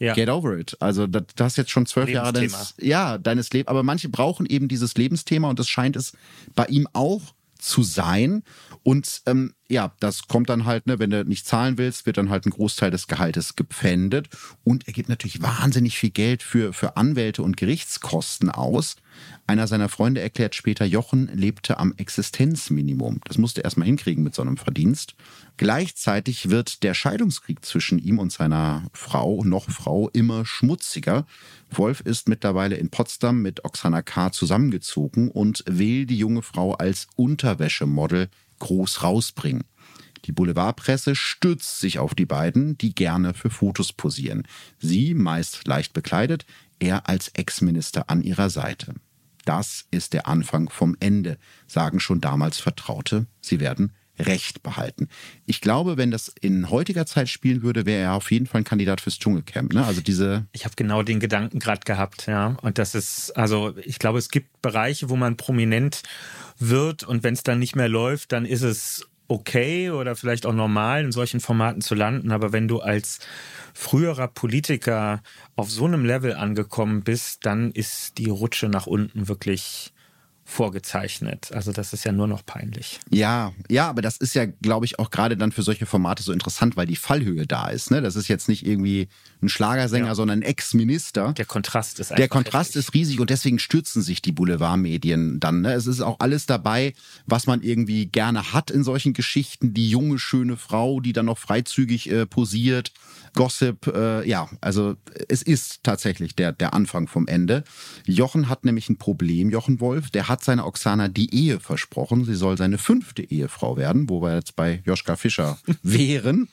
ja. 0.00 0.14
Get 0.14 0.28
over 0.28 0.58
it. 0.58 0.76
Also 0.80 1.06
das, 1.06 1.24
das 1.36 1.52
ist 1.52 1.56
jetzt 1.58 1.70
schon 1.70 1.86
zwölf 1.86 2.08
Jahre 2.08 2.32
deines, 2.32 2.74
ja, 2.80 3.18
deines 3.18 3.52
Lebens. 3.52 3.68
Aber 3.68 3.82
manche 3.82 4.08
brauchen 4.08 4.46
eben 4.46 4.66
dieses 4.66 4.94
Lebensthema 4.94 5.48
und 5.50 5.58
das 5.58 5.68
scheint 5.68 5.94
es 5.94 6.14
bei 6.54 6.64
ihm 6.66 6.88
auch 6.94 7.20
zu 7.58 7.82
sein. 7.82 8.42
Und 8.82 9.20
ähm, 9.26 9.52
ja, 9.68 9.92
das 10.00 10.26
kommt 10.26 10.48
dann 10.48 10.64
halt, 10.64 10.86
ne, 10.86 10.98
wenn 10.98 11.10
du 11.10 11.24
nicht 11.24 11.46
zahlen 11.46 11.76
willst, 11.76 12.06
wird 12.06 12.16
dann 12.16 12.30
halt 12.30 12.46
ein 12.46 12.50
Großteil 12.50 12.90
des 12.90 13.06
Gehaltes 13.06 13.56
gepfändet. 13.56 14.28
Und 14.64 14.86
er 14.86 14.94
gibt 14.94 15.10
natürlich 15.10 15.42
wahnsinnig 15.42 15.98
viel 15.98 16.10
Geld 16.10 16.42
für, 16.42 16.72
für 16.72 16.96
Anwälte 16.96 17.42
und 17.42 17.58
Gerichtskosten 17.58 18.50
aus. 18.50 18.96
Einer 19.46 19.66
seiner 19.66 19.88
Freunde 19.88 20.20
erklärt 20.20 20.54
später, 20.54 20.84
Jochen 20.84 21.28
lebte 21.34 21.78
am 21.78 21.92
Existenzminimum. 21.96 23.20
Das 23.24 23.38
musste 23.38 23.60
er 23.60 23.64
erstmal 23.64 23.86
hinkriegen 23.86 24.22
mit 24.22 24.34
so 24.34 24.42
einem 24.42 24.56
Verdienst. 24.56 25.14
Gleichzeitig 25.56 26.50
wird 26.50 26.82
der 26.82 26.94
Scheidungskrieg 26.94 27.64
zwischen 27.64 27.98
ihm 27.98 28.18
und 28.18 28.32
seiner 28.32 28.86
Frau, 28.92 29.42
noch 29.44 29.70
Frau, 29.70 30.08
immer 30.10 30.46
schmutziger. 30.46 31.26
Wolf 31.70 32.00
ist 32.00 32.28
mittlerweile 32.28 32.76
in 32.76 32.90
Potsdam 32.90 33.42
mit 33.42 33.64
Oksana 33.64 34.02
K. 34.02 34.32
zusammengezogen 34.32 35.30
und 35.30 35.64
will 35.66 36.06
die 36.06 36.18
junge 36.18 36.42
Frau 36.42 36.74
als 36.74 37.08
Unterwäschemodel 37.16 38.28
groß 38.60 39.02
rausbringen. 39.02 39.64
Die 40.26 40.32
Boulevardpresse 40.32 41.14
stützt 41.14 41.80
sich 41.80 41.98
auf 41.98 42.14
die 42.14 42.26
beiden, 42.26 42.76
die 42.78 42.94
gerne 42.94 43.34
für 43.34 43.50
Fotos 43.50 43.92
posieren. 43.92 44.46
Sie, 44.78 45.14
meist 45.14 45.66
leicht 45.66 45.92
bekleidet, 45.92 46.44
er 46.78 47.08
als 47.08 47.28
Ex-Minister 47.28 48.08
an 48.08 48.22
ihrer 48.22 48.50
Seite. 48.50 48.94
Das 49.44 49.86
ist 49.90 50.12
der 50.12 50.26
Anfang 50.26 50.68
vom 50.70 50.96
Ende, 51.00 51.38
sagen 51.66 52.00
schon 52.00 52.20
damals 52.20 52.58
Vertraute. 52.58 53.26
Sie 53.40 53.60
werden 53.60 53.92
Recht 54.18 54.62
behalten. 54.62 55.08
Ich 55.46 55.60
glaube, 55.60 55.96
wenn 55.96 56.10
das 56.10 56.32
in 56.40 56.70
heutiger 56.70 57.06
Zeit 57.06 57.28
spielen 57.28 57.62
würde, 57.62 57.86
wäre 57.86 58.02
er 58.02 58.14
auf 58.14 58.30
jeden 58.30 58.46
Fall 58.46 58.60
ein 58.60 58.64
Kandidat 58.64 59.00
fürs 59.00 59.18
Dschungelcamp. 59.18 59.72
Ne? 59.72 59.84
Also 59.84 60.00
diese. 60.00 60.46
Ich 60.52 60.64
habe 60.64 60.74
genau 60.76 61.02
den 61.02 61.20
Gedanken 61.20 61.58
gerade 61.58 61.80
gehabt, 61.84 62.26
ja. 62.26 62.56
Und 62.62 62.78
das 62.78 62.94
ist, 62.94 63.36
also 63.36 63.74
ich 63.78 63.98
glaube, 63.98 64.18
es 64.18 64.28
gibt 64.28 64.60
Bereiche, 64.62 65.08
wo 65.08 65.16
man 65.16 65.36
prominent 65.36 66.02
wird 66.58 67.04
und 67.04 67.22
wenn 67.22 67.34
es 67.34 67.42
dann 67.42 67.58
nicht 67.58 67.76
mehr 67.76 67.88
läuft, 67.88 68.32
dann 68.32 68.44
ist 68.44 68.62
es 68.62 69.06
okay 69.30 69.90
oder 69.90 70.16
vielleicht 70.16 70.44
auch 70.44 70.52
normal, 70.52 71.04
in 71.04 71.12
solchen 71.12 71.40
Formaten 71.40 71.80
zu 71.80 71.94
landen. 71.94 72.32
Aber 72.32 72.52
wenn 72.52 72.68
du 72.68 72.80
als 72.80 73.20
früherer 73.72 74.28
Politiker 74.28 75.22
auf 75.56 75.70
so 75.70 75.84
einem 75.84 76.04
Level 76.04 76.34
angekommen 76.34 77.02
bist, 77.02 77.46
dann 77.46 77.70
ist 77.70 78.18
die 78.18 78.28
Rutsche 78.28 78.68
nach 78.68 78.86
unten 78.86 79.28
wirklich 79.28 79.92
vorgezeichnet. 80.50 81.52
Also 81.52 81.72
das 81.72 81.92
ist 81.92 82.04
ja 82.04 82.12
nur 82.12 82.26
noch 82.26 82.44
peinlich. 82.44 83.00
Ja, 83.10 83.52
ja, 83.68 83.88
aber 83.88 84.02
das 84.02 84.16
ist 84.16 84.34
ja, 84.34 84.46
glaube 84.46 84.84
ich, 84.84 84.98
auch 84.98 85.10
gerade 85.10 85.36
dann 85.36 85.52
für 85.52 85.62
solche 85.62 85.86
Formate 85.86 86.22
so 86.22 86.32
interessant, 86.32 86.76
weil 86.76 86.86
die 86.86 86.96
Fallhöhe 86.96 87.46
da 87.46 87.68
ist. 87.68 87.90
Ne? 87.90 88.02
Das 88.02 88.16
ist 88.16 88.28
jetzt 88.28 88.48
nicht 88.48 88.66
irgendwie 88.66 89.08
ein 89.42 89.48
Schlagersänger, 89.48 90.08
ja. 90.08 90.14
sondern 90.14 90.40
ein 90.40 90.42
Ex-Minister. 90.42 91.32
Der 91.34 91.44
Kontrast 91.44 92.00
ist 92.00 92.10
einfach 92.10 92.16
Der 92.16 92.28
Kontrast 92.28 92.70
heftig. 92.70 92.88
ist 92.88 92.94
riesig 92.94 93.20
und 93.20 93.30
deswegen 93.30 93.58
stürzen 93.58 94.02
sich 94.02 94.22
die 94.22 94.32
Boulevardmedien 94.32 95.40
dann. 95.40 95.62
Ne? 95.62 95.72
Es 95.72 95.86
ist 95.86 96.00
auch 96.00 96.16
alles 96.18 96.46
dabei, 96.46 96.94
was 97.26 97.46
man 97.46 97.62
irgendwie 97.62 98.06
gerne 98.06 98.52
hat 98.52 98.70
in 98.70 98.82
solchen 98.82 99.12
Geschichten. 99.12 99.72
Die 99.72 99.88
junge, 99.88 100.18
schöne 100.18 100.56
Frau, 100.56 101.00
die 101.00 101.12
dann 101.12 101.26
noch 101.26 101.38
freizügig 101.38 102.10
äh, 102.10 102.26
posiert 102.26 102.92
Gossip, 103.34 103.86
äh, 103.86 104.28
ja, 104.28 104.48
also 104.60 104.96
es 105.28 105.42
ist 105.42 105.84
tatsächlich 105.84 106.34
der, 106.34 106.52
der 106.52 106.74
Anfang 106.74 107.06
vom 107.06 107.26
Ende. 107.26 107.64
Jochen 108.04 108.48
hat 108.48 108.64
nämlich 108.64 108.88
ein 108.88 108.98
Problem, 108.98 109.50
Jochen 109.50 109.80
Wolf. 109.80 110.10
Der 110.10 110.28
hat 110.28 110.39
seiner 110.44 110.66
Oksana 110.66 111.08
die 111.08 111.34
Ehe 111.34 111.60
versprochen. 111.60 112.24
Sie 112.24 112.34
soll 112.34 112.56
seine 112.56 112.78
fünfte 112.78 113.22
Ehefrau 113.22 113.76
werden, 113.76 114.08
wo 114.08 114.22
wir 114.22 114.34
jetzt 114.34 114.56
bei 114.56 114.82
Joschka 114.84 115.16
Fischer 115.16 115.58
wären. 115.82 116.48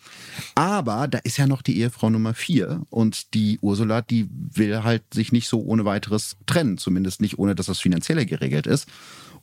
Aber 0.56 1.08
da 1.08 1.20
ist 1.20 1.38
ja 1.38 1.48
noch 1.48 1.62
die 1.62 1.80
Ehefrau 1.80 2.10
Nummer 2.10 2.34
vier 2.34 2.82
und 2.90 3.34
die 3.34 3.60
Ursula, 3.62 4.02
die 4.02 4.28
will 4.32 4.84
halt 4.84 5.04
sich 5.14 5.32
nicht 5.32 5.48
so 5.48 5.62
ohne 5.62 5.86
weiteres 5.86 6.38
trennen, 6.46 6.78
zumindest 6.78 7.22
nicht 7.22 7.40
ohne, 7.40 7.56
dass 7.56 7.68
das 7.68 7.80
finanzielle 7.80 8.26
geregelt 8.26 8.68
ist. 8.68 8.88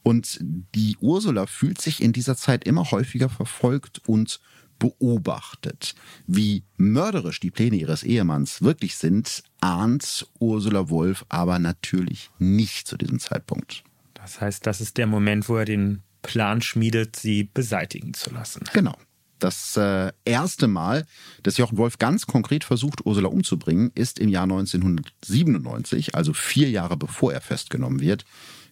Und 0.03 0.39
die 0.75 0.97
Ursula 1.01 1.47
fühlt 1.47 1.81
sich 1.81 2.03
in 2.03 2.13
dieser 2.13 2.37
Zeit 2.37 2.65
immer 2.65 2.91
häufiger 2.91 3.31
verfolgt 3.31 4.03
und 4.07 4.39
beobachtet. 4.79 5.95
Wie 6.27 6.65
mörderisch 6.77 7.41
die 7.41 7.51
Pläne 7.51 7.77
ihres 7.77 8.03
Ehemanns 8.03 8.63
wirklich 8.63 8.97
sind, 8.97 9.43
ahnt 9.61 10.27
Ursula 10.39 10.91
Wolf 10.91 11.25
aber 11.29 11.59
natürlich 11.59 12.31
nicht 12.39 12.87
zu 12.87 12.97
diesem 12.97 13.19
Zeitpunkt. 13.19 13.85
Das 14.25 14.41
heißt, 14.41 14.67
das 14.67 14.81
ist 14.81 14.97
der 14.97 15.07
Moment, 15.07 15.51
wo 15.51 15.57
er 15.57 15.67
den 15.67 16.03
Plan 16.23 16.63
schmiedet, 16.63 17.15
sie 17.15 17.45
beseitigen 17.45 18.15
zu 18.15 18.31
lassen. 18.31 18.65
Genau. 18.73 18.97
Das 19.39 19.77
äh, 19.77 20.13
erste 20.25 20.67
Mal, 20.67 21.05
dass 21.43 21.59
Jochen 21.59 21.77
Wolf 21.77 21.99
ganz 21.99 22.27
konkret 22.27 22.65
versucht, 22.65 23.05
Ursula 23.05 23.29
umzubringen, 23.29 23.91
ist 23.95 24.19
im 24.19 24.31
Jahr 24.31 24.45
1997, 24.45 26.15
also 26.15 26.33
vier 26.33 26.71
Jahre 26.71 26.97
bevor 26.97 27.35
er 27.35 27.43
festgenommen 27.43 28.01
wird. 28.01 28.25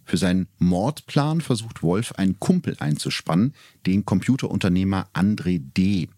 Für 0.07 0.17
seinen 0.17 0.49
Mordplan 0.57 1.43
versucht 1.43 1.83
Wolf 1.83 2.13
einen 2.13 2.41
Kumpel 2.41 2.75
einzuspannen, 2.79 3.55
den 3.85 4.07
Computerunternehmer 4.07 5.09
André 5.13 5.61
D. 5.61 6.09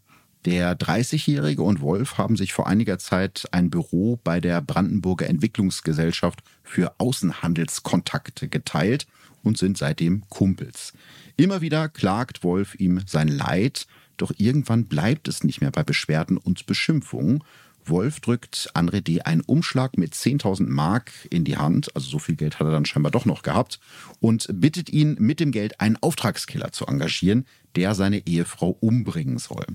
Der 0.44 0.78
30-Jährige 0.78 1.62
und 1.62 1.80
Wolf 1.80 2.18
haben 2.18 2.36
sich 2.36 2.52
vor 2.52 2.66
einiger 2.66 2.98
Zeit 2.98 3.46
ein 3.52 3.70
Büro 3.70 4.20
bei 4.22 4.40
der 4.40 4.60
Brandenburger 4.60 5.26
Entwicklungsgesellschaft 5.26 6.42
für 6.62 6.94
Außenhandelskontakte 6.98 8.48
geteilt 8.48 9.06
und 9.42 9.56
sind 9.56 9.78
seitdem 9.78 10.28
Kumpels. 10.28 10.92
Immer 11.36 11.62
wieder 11.62 11.88
klagt 11.88 12.44
Wolf 12.44 12.74
ihm 12.74 13.00
sein 13.06 13.28
Leid, 13.28 13.86
doch 14.16 14.32
irgendwann 14.36 14.84
bleibt 14.84 15.28
es 15.28 15.44
nicht 15.44 15.60
mehr 15.60 15.70
bei 15.70 15.82
Beschwerden 15.82 16.36
und 16.36 16.66
Beschimpfungen 16.66 17.42
Wolf 17.86 18.20
drückt 18.20 18.70
André 18.74 19.00
D. 19.00 19.20
einen 19.22 19.42
Umschlag 19.42 19.98
mit 19.98 20.14
10.000 20.14 20.68
Mark 20.68 21.12
in 21.30 21.44
die 21.44 21.56
Hand, 21.56 21.94
also 21.94 22.08
so 22.08 22.18
viel 22.18 22.36
Geld 22.36 22.58
hat 22.58 22.66
er 22.66 22.70
dann 22.70 22.86
scheinbar 22.86 23.12
doch 23.12 23.24
noch 23.24 23.42
gehabt, 23.42 23.78
und 24.20 24.48
bittet 24.52 24.90
ihn 24.90 25.16
mit 25.18 25.40
dem 25.40 25.52
Geld 25.52 25.80
einen 25.80 25.96
Auftragskiller 25.96 26.72
zu 26.72 26.86
engagieren, 26.86 27.46
der 27.76 27.94
seine 27.94 28.26
Ehefrau 28.26 28.70
umbringen 28.80 29.38
soll. 29.38 29.66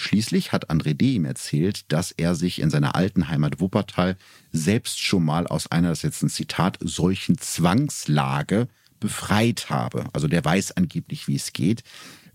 Schließlich 0.00 0.52
hat 0.52 0.70
André 0.70 0.94
D. 0.94 1.14
ihm 1.14 1.24
erzählt, 1.24 1.90
dass 1.90 2.12
er 2.12 2.36
sich 2.36 2.60
in 2.60 2.70
seiner 2.70 2.94
alten 2.94 3.26
Heimat 3.26 3.58
Wuppertal 3.58 4.16
selbst 4.52 5.02
schon 5.02 5.24
mal 5.24 5.48
aus 5.48 5.72
einer, 5.72 5.88
das 5.88 5.98
ist 5.98 6.04
jetzt 6.04 6.22
ein 6.22 6.28
Zitat, 6.28 6.78
solchen 6.80 7.36
Zwangslage 7.36 8.68
befreit 9.00 9.70
habe. 9.70 10.04
Also 10.12 10.28
der 10.28 10.44
weiß 10.44 10.76
angeblich, 10.76 11.26
wie 11.26 11.34
es 11.34 11.52
geht. 11.52 11.82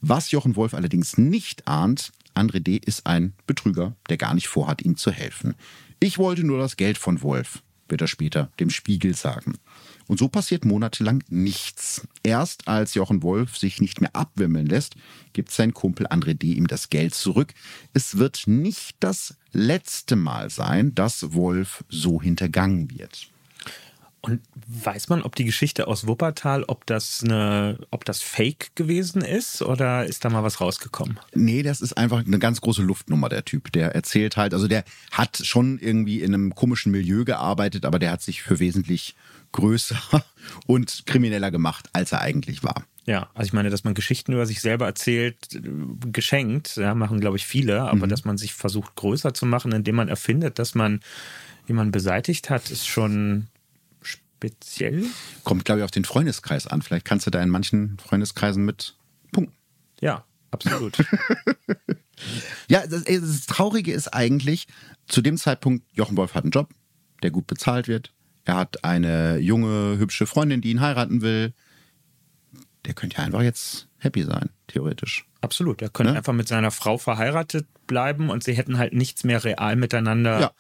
Was 0.02 0.32
Jochen 0.32 0.58
Wolf 0.58 0.74
allerdings 0.74 1.18
nicht 1.18 1.66
ahnt, 1.66 2.12
André 2.36 2.60
D. 2.60 2.76
ist 2.76 3.08
ein 3.08 3.32
Betrüger, 3.48 3.96
der 4.10 4.18
gar 4.18 4.34
nicht 4.34 4.50
vorhat, 4.50 4.82
ihm 4.82 4.98
zu 4.98 5.12
helfen. 5.12 5.56
Ich 6.02 6.18
wollte 6.18 6.44
nur 6.44 6.58
das 6.58 6.76
Geld 6.76 6.98
von 6.98 7.22
Wolf, 7.22 7.64
wird 7.88 8.02
er 8.02 8.08
später 8.08 8.52
dem 8.60 8.72
Spiegel 8.72 9.16
sagen. 9.16 9.54
Und 10.08 10.20
so 10.20 10.28
passiert 10.28 10.66
monatelang 10.66 11.24
nichts. 11.30 12.08
Erst 12.24 12.68
als 12.68 12.94
Jochen 12.94 13.24
Wolf 13.24 13.58
sich 13.58 13.82
nicht 13.82 14.02
mehr 14.02 14.16
abwimmeln 14.16 14.68
lässt, 14.68 14.96
gibt 15.34 15.52
sein 15.52 15.74
Kumpel 15.74 16.08
André 16.08 16.34
D. 16.34 16.54
ihm 16.54 16.68
das 16.68 16.90
Geld 16.90 17.16
zurück. 17.16 17.54
Es 17.94 18.18
wird 18.18 18.44
nicht 18.46 18.96
das 19.00 19.36
letzte 19.52 20.16
Mal 20.16 20.50
sein, 20.50 20.94
dass 20.96 21.34
Wolf 21.34 21.84
so 21.90 22.22
hintergangen 22.22 22.92
wird. 22.92 23.28
Und 24.26 24.40
weiß 24.68 25.10
man, 25.10 25.22
ob 25.22 25.36
die 25.36 25.44
Geschichte 25.44 25.86
aus 25.86 26.08
Wuppertal, 26.08 26.64
ob 26.64 26.86
das 26.86 27.24
eine, 27.26 27.78
ob 27.92 28.06
das 28.06 28.22
Fake 28.22 28.74
gewesen 28.74 29.22
ist 29.22 29.62
oder 29.62 30.06
ist 30.06 30.24
da 30.24 30.30
mal 30.30 30.44
was 30.44 30.62
rausgekommen? 30.62 31.20
Nee, 31.34 31.62
das 31.62 31.82
ist 31.82 31.98
einfach 31.98 32.26
eine 32.26 32.40
ganz 32.40 32.62
große 32.62 32.82
Luftnummer, 32.84 33.28
der 33.28 33.44
Typ. 33.44 33.74
Der 33.74 33.94
erzählt 33.94 34.38
halt, 34.38 34.54
also 34.54 34.70
der 34.70 34.86
hat 35.12 35.42
schon 35.44 35.78
irgendwie 35.78 36.22
in 36.22 36.34
einem 36.34 36.56
komischen 36.56 36.94
Milieu 36.94 37.26
gearbeitet, 37.26 37.84
aber 37.84 38.00
der 38.00 38.12
hat 38.12 38.22
sich 38.22 38.44
für 38.44 38.60
wesentlich 38.60 39.18
größer 39.54 40.02
und 40.68 41.06
krimineller 41.06 41.52
gemacht, 41.52 41.90
als 41.94 42.12
er 42.12 42.22
eigentlich 42.22 42.64
war. 42.64 42.84
Ja, 43.06 43.30
also 43.34 43.48
ich 43.48 43.54
meine, 43.54 43.70
dass 43.70 43.84
man 43.84 43.94
Geschichten 43.94 44.32
über 44.34 44.46
sich 44.46 44.62
selber 44.62 44.86
erzählt, 44.86 45.60
geschenkt, 46.12 46.78
ja, 46.78 46.96
machen 46.96 47.20
glaube 47.20 47.38
ich 47.38 47.46
viele, 47.46 47.82
aber 47.82 48.06
mhm. 48.06 48.10
dass 48.10 48.24
man 48.24 48.38
sich 48.38 48.54
versucht 48.54 48.96
größer 48.96 49.34
zu 49.34 49.46
machen, 49.46 49.72
indem 49.74 49.96
man 49.96 50.08
erfindet, 50.08 50.58
dass 50.60 50.74
man 50.74 51.02
jemanden 51.68 51.92
beseitigt 51.92 52.50
hat, 52.50 52.70
ist 52.70 52.88
schon 52.88 53.48
speziell? 54.02 55.06
Kommt, 55.44 55.66
glaube 55.66 55.80
ich, 55.80 55.86
auf 55.86 55.92
den 55.92 56.06
Freundeskreis 56.06 56.68
an. 56.68 56.82
Vielleicht 56.82 57.06
kannst 57.06 57.26
du 57.26 57.32
da 57.32 57.42
in 57.42 57.50
manchen 57.50 57.98
Freundeskreisen 58.00 58.66
mit 58.66 58.96
punkten. 59.32 59.56
Ja, 60.02 60.26
absolut. 60.52 60.98
ja, 62.68 62.86
das, 62.88 63.04
das, 63.04 63.46
Traurige 63.46 63.94
ist 63.94 64.10
eigentlich, 64.10 64.68
zu 65.08 65.22
dem 65.22 65.38
Zeitpunkt, 65.38 65.86
Jochen 65.94 66.18
Wolf 66.18 66.36
hat 66.36 66.44
einen 66.44 66.52
Job, 66.52 66.74
der 67.22 67.32
gut 67.32 67.48
bezahlt 67.48 67.88
wird. 67.88 68.14
Er 68.46 68.56
hat 68.56 68.84
eine 68.84 69.38
junge, 69.38 69.98
hübsche 69.98 70.26
Freundin, 70.26 70.62
die 70.62 70.72
ihn 70.72 70.82
heiraten 70.82 71.22
will. 71.22 71.54
Der 72.86 72.94
könnte 72.94 73.18
ja 73.18 73.24
einfach 73.24 73.42
jetzt 73.42 73.88
happy 74.00 74.24
sein, 74.24 74.50
theoretisch. 74.68 75.26
Absolut. 75.42 75.82
Er 75.82 75.90
könnte 75.90 76.12
ja? 76.12 76.18
einfach 76.18 76.34
mit 76.34 76.48
seiner 76.48 76.72
Frau 76.72 76.98
verheiratet 76.98 77.66
bleiben 77.88 78.30
und 78.30 78.44
sie 78.44 78.54
hätten 78.54 78.78
halt 78.78 78.94
nichts 78.94 79.24
mehr 79.24 79.44
real 79.44 79.76
miteinander 79.76 80.40
ja 80.40 80.52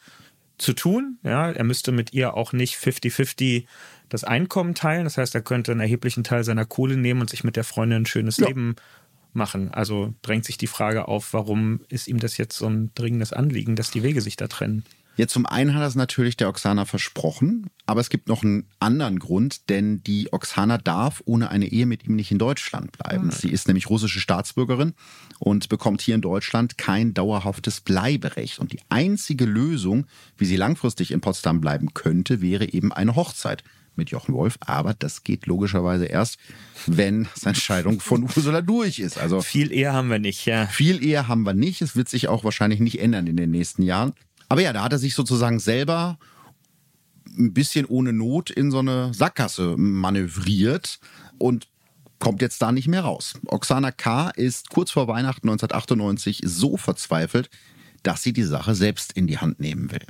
zu 0.57 0.73
tun. 0.73 1.17
Ja, 1.23 1.51
er 1.51 1.63
müsste 1.63 1.91
mit 1.91 2.13
ihr 2.13 2.35
auch 2.35 2.53
nicht 2.53 2.75
50-50 2.75 3.65
das 4.09 4.23
Einkommen 4.23 4.75
teilen. 4.75 5.03
Das 5.03 5.17
heißt, 5.17 5.35
er 5.35 5.41
könnte 5.41 5.71
einen 5.71 5.81
erheblichen 5.81 6.23
Teil 6.23 6.43
seiner 6.43 6.65
Kohle 6.65 6.97
nehmen 6.97 7.21
und 7.21 7.29
sich 7.29 7.43
mit 7.43 7.55
der 7.55 7.63
Freundin 7.63 8.03
ein 8.03 8.05
schönes 8.05 8.37
ja. 8.37 8.47
Leben 8.47 8.75
machen. 9.33 9.73
Also 9.73 10.13
drängt 10.21 10.45
sich 10.45 10.57
die 10.57 10.67
Frage 10.67 11.07
auf, 11.07 11.33
warum 11.33 11.81
ist 11.89 12.07
ihm 12.07 12.19
das 12.19 12.37
jetzt 12.37 12.57
so 12.57 12.67
ein 12.67 12.91
dringendes 12.95 13.33
Anliegen, 13.33 13.75
dass 13.75 13.91
die 13.91 14.03
Wege 14.03 14.21
sich 14.21 14.37
da 14.37 14.47
trennen? 14.47 14.83
Jetzt 15.15 15.33
zum 15.33 15.45
einen 15.45 15.75
hat 15.75 15.81
das 15.81 15.95
natürlich 15.95 16.37
der 16.37 16.49
Oksana 16.49 16.85
versprochen, 16.85 17.69
aber 17.85 18.01
es 18.01 18.09
gibt 18.09 18.27
noch 18.27 18.43
einen 18.43 18.67
anderen 18.79 19.19
Grund, 19.19 19.69
denn 19.69 20.03
die 20.03 20.33
Oksana 20.33 20.79
darf 20.79 21.21
ohne 21.25 21.49
eine 21.49 21.67
Ehe 21.67 21.85
mit 21.85 22.05
ihm 22.05 22.15
nicht 22.15 22.31
in 22.31 22.39
Deutschland 22.39 22.91
bleiben. 22.91 23.29
Ah. 23.31 23.35
Sie 23.35 23.49
ist 23.49 23.67
nämlich 23.67 23.89
russische 23.89 24.19
Staatsbürgerin 24.19 24.93
und 25.39 25.69
bekommt 25.69 26.01
hier 26.01 26.15
in 26.15 26.21
Deutschland 26.21 26.77
kein 26.77 27.13
dauerhaftes 27.13 27.81
Bleiberecht. 27.81 28.59
Und 28.59 28.73
die 28.73 28.79
einzige 28.89 29.45
Lösung, 29.45 30.07
wie 30.37 30.45
sie 30.45 30.55
langfristig 30.55 31.11
in 31.11 31.21
Potsdam 31.21 31.61
bleiben 31.61 31.93
könnte, 31.93 32.41
wäre 32.41 32.71
eben 32.71 32.91
eine 32.91 33.15
Hochzeit 33.15 33.63
mit 33.95 34.09
Jochen 34.09 34.33
Wolf, 34.33 34.57
aber 34.59 34.95
das 34.95 35.23
geht 35.23 35.45
logischerweise 35.45 36.05
erst, 36.05 36.37
wenn 36.87 37.27
seine 37.35 37.55
Scheidung 37.55 37.99
von 37.99 38.23
Ursula 38.35 38.61
durch 38.61 38.99
ist. 38.99 39.19
Also 39.19 39.41
viel 39.41 39.71
eher 39.71 39.93
haben 39.93 40.09
wir 40.09 40.17
nicht, 40.17 40.45
ja. 40.45 40.65
Viel 40.65 41.05
eher 41.05 41.27
haben 41.27 41.43
wir 41.43 41.53
nicht. 41.53 41.81
Es 41.83 41.95
wird 41.95 42.09
sich 42.09 42.27
auch 42.27 42.43
wahrscheinlich 42.43 42.79
nicht 42.79 42.99
ändern 42.99 43.27
in 43.27 43.37
den 43.37 43.51
nächsten 43.51 43.83
Jahren. 43.83 44.13
Aber 44.53 44.61
ja, 44.61 44.71
da 44.71 44.83
hat 44.83 44.93
er 44.93 44.99
sich 44.99 45.15
sozusagen 45.15 45.57
selber 45.57 46.19
ein 47.39 47.55
bisschen 47.55 47.87
ohne 47.87 48.13
Not 48.13 48.51
in 48.51 48.69
so 48.69 48.77
eine 48.77 49.11
Sackgasse 49.11 49.73
manövriert 49.77 50.99
und 51.39 51.67
kommt 52.19 52.39
jetzt 52.39 52.61
da 52.61 52.71
nicht 52.71 52.87
mehr 52.87 53.01
raus. 53.01 53.33
Oksana 53.47 53.89
K. 53.89 54.29
ist 54.29 54.69
kurz 54.69 54.91
vor 54.91 55.07
Weihnachten 55.07 55.49
1998 55.49 56.41
so 56.45 56.77
verzweifelt, 56.77 57.49
dass 58.03 58.21
sie 58.21 58.31
die 58.31 58.43
Sache 58.43 58.75
selbst 58.75 59.13
in 59.13 59.25
die 59.25 59.39
Hand 59.39 59.59
nehmen 59.59 59.91
will. 59.91 60.05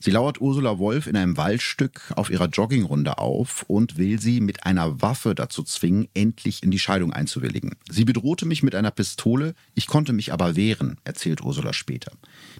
Sie 0.00 0.12
lauert 0.12 0.40
Ursula 0.40 0.78
Wolf 0.78 1.08
in 1.08 1.16
einem 1.16 1.36
Waldstück 1.36 2.12
auf 2.14 2.30
ihrer 2.30 2.46
Joggingrunde 2.46 3.18
auf 3.18 3.64
und 3.66 3.98
will 3.98 4.20
sie 4.20 4.40
mit 4.40 4.64
einer 4.64 5.02
Waffe 5.02 5.34
dazu 5.34 5.64
zwingen, 5.64 6.06
endlich 6.14 6.62
in 6.62 6.70
die 6.70 6.78
Scheidung 6.78 7.12
einzuwilligen. 7.12 7.74
Sie 7.90 8.04
bedrohte 8.04 8.46
mich 8.46 8.62
mit 8.62 8.76
einer 8.76 8.92
Pistole, 8.92 9.54
ich 9.74 9.88
konnte 9.88 10.12
mich 10.12 10.32
aber 10.32 10.54
wehren, 10.54 10.98
erzählt 11.02 11.42
Ursula 11.42 11.72
später. 11.72 12.12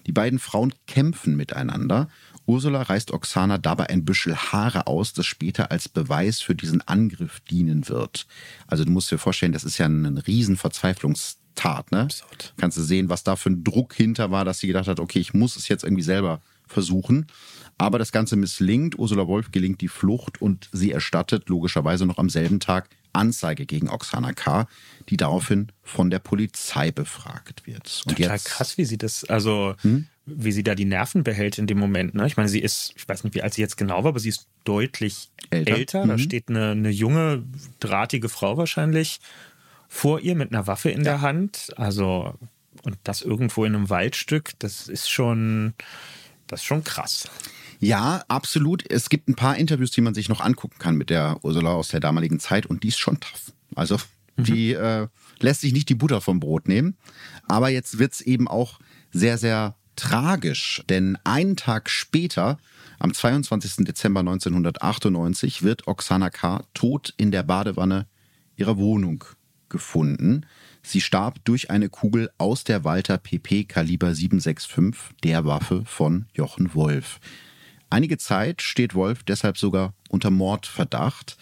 Die 0.05 0.11
beiden 0.11 0.37
Frauen 0.37 0.73
kämpfen 0.85 1.37
miteinander. 1.37 2.09
Ursula 2.45 2.81
reißt 2.81 3.11
Oksana 3.11 3.57
dabei 3.57 3.89
ein 3.89 4.03
Büschel 4.03 4.35
Haare 4.35 4.87
aus, 4.87 5.13
das 5.13 5.25
später 5.25 5.71
als 5.71 5.87
Beweis 5.87 6.41
für 6.41 6.55
diesen 6.55 6.81
Angriff 6.81 7.39
dienen 7.39 7.87
wird. 7.87 8.27
Also 8.67 8.83
du 8.83 8.91
musst 8.91 9.11
dir 9.11 9.17
vorstellen, 9.17 9.53
das 9.53 9.63
ist 9.63 9.77
ja 9.77 9.85
ein 9.85 10.17
riesen 10.17 10.57
Verzweiflungstat, 10.57 11.91
ne? 11.93 12.01
Absurd. 12.01 12.53
Kannst 12.57 12.77
du 12.77 12.81
sehen, 12.81 13.07
was 13.07 13.23
da 13.23 13.37
für 13.37 13.51
ein 13.51 13.63
Druck 13.63 13.93
hinter 13.93 14.29
war, 14.29 14.43
dass 14.43 14.59
sie 14.59 14.67
gedacht 14.67 14.87
hat, 14.89 14.99
okay, 14.99 15.19
ich 15.19 15.33
muss 15.33 15.55
es 15.55 15.69
jetzt 15.69 15.85
irgendwie 15.85 16.03
selber 16.03 16.41
versuchen. 16.69 17.27
Aber 17.77 17.97
das 17.97 18.11
Ganze 18.11 18.35
misslingt. 18.35 18.99
Ursula 18.99 19.27
Wolf 19.27 19.51
gelingt 19.51 19.81
die 19.81 19.87
Flucht 19.87 20.41
und 20.41 20.69
sie 20.73 20.91
erstattet 20.91 21.49
logischerweise 21.49 22.05
noch 22.05 22.17
am 22.17 22.29
selben 22.29 22.59
Tag 22.59 22.89
Anzeige 23.13 23.65
gegen 23.65 23.89
Oksana 23.89 24.33
K., 24.33 24.67
die 25.09 25.17
daraufhin 25.17 25.71
von 25.81 26.09
der 26.09 26.19
Polizei 26.19 26.91
befragt 26.91 27.65
wird. 27.65 28.03
Und 28.05 28.17
Total 28.17 28.35
jetzt, 28.35 28.45
krass, 28.45 28.77
wie 28.77 28.85
sie 28.85 28.97
das, 28.97 29.23
also 29.23 29.75
hm? 29.81 30.07
wie 30.25 30.51
sie 30.51 30.63
da 30.63 30.75
die 30.75 30.85
Nerven 30.85 31.23
behält 31.23 31.57
in 31.57 31.67
dem 31.67 31.79
Moment. 31.79 32.13
Ne? 32.13 32.27
Ich 32.27 32.37
meine, 32.37 32.49
sie 32.49 32.59
ist, 32.59 32.93
ich 32.95 33.07
weiß 33.07 33.23
nicht, 33.23 33.33
wie 33.35 33.41
alt 33.41 33.53
sie 33.53 33.61
jetzt 33.61 33.77
genau 33.77 34.03
war, 34.03 34.09
aber 34.09 34.19
sie 34.19 34.29
ist 34.29 34.47
deutlich 34.63 35.29
älter. 35.49 35.75
älter. 35.75 36.03
Mhm. 36.05 36.09
Da 36.09 36.17
steht 36.17 36.49
eine, 36.49 36.71
eine 36.71 36.89
junge, 36.89 37.43
drahtige 37.79 38.29
Frau 38.29 38.57
wahrscheinlich 38.57 39.19
vor 39.87 40.19
ihr 40.19 40.35
mit 40.35 40.53
einer 40.53 40.67
Waffe 40.67 40.91
in 40.91 40.99
ja. 40.99 41.03
der 41.03 41.21
Hand. 41.21 41.73
Also, 41.75 42.35
und 42.83 42.97
das 43.03 43.21
irgendwo 43.21 43.65
in 43.65 43.75
einem 43.75 43.89
Waldstück, 43.89 44.51
das 44.59 44.87
ist 44.87 45.09
schon, 45.09 45.73
das 46.49 46.61
ist 46.61 46.65
schon 46.65 46.83
krass. 46.83 47.29
Ja, 47.79 48.23
absolut. 48.27 48.83
Es 48.91 49.09
gibt 49.09 49.29
ein 49.29 49.35
paar 49.35 49.55
Interviews, 49.55 49.91
die 49.91 50.01
man 50.01 50.13
sich 50.13 50.27
noch 50.27 50.41
angucken 50.41 50.77
kann 50.79 50.95
mit 50.95 51.09
der 51.09 51.37
Ursula 51.43 51.71
aus 51.71 51.89
der 51.89 52.01
damaligen 52.01 52.39
Zeit 52.39 52.65
und 52.65 52.83
die 52.83 52.89
ist 52.89 52.99
schon 52.99 53.19
tough. 53.19 53.53
Also 53.75 53.97
mhm. 54.35 54.43
die 54.43 54.73
äh, 54.73 55.07
lässt 55.39 55.61
sich 55.61 55.71
nicht 55.71 55.87
die 55.87 55.95
Butter 55.95 56.19
vom 56.19 56.41
Brot 56.41 56.67
nehmen. 56.67 56.97
Aber 57.47 57.69
jetzt 57.69 57.97
wird's 57.97 58.19
eben 58.19 58.47
auch 58.47 58.79
sehr, 59.11 59.37
sehr 59.37 59.75
tragisch, 59.95 60.83
denn 60.89 61.17
einen 61.23 61.55
Tag 61.55 61.89
später, 61.89 62.57
am 62.99 63.13
22. 63.13 63.85
Dezember 63.85 64.21
1998, 64.21 65.63
wird 65.63 65.87
Oksana 65.87 66.29
K. 66.29 66.63
tot 66.73 67.13
in 67.17 67.31
der 67.31 67.43
Badewanne 67.43 68.07
ihrer 68.55 68.77
Wohnung 68.77 69.23
gefunden. 69.69 70.45
Sie 70.89 71.01
starb 71.01 71.45
durch 71.45 71.69
eine 71.69 71.87
Kugel 71.87 72.31
aus 72.39 72.63
der 72.63 72.83
Walter 72.83 73.19
PP 73.19 73.65
Kaliber 73.65 74.15
765, 74.15 75.17
der 75.23 75.45
Waffe 75.45 75.83
von 75.85 76.25
Jochen 76.33 76.73
Wolf. 76.73 77.19
Einige 77.91 78.17
Zeit 78.17 78.63
steht 78.63 78.95
Wolf 78.95 79.21
deshalb 79.21 79.59
sogar 79.59 79.93
unter 80.09 80.31
Mordverdacht. 80.31 81.37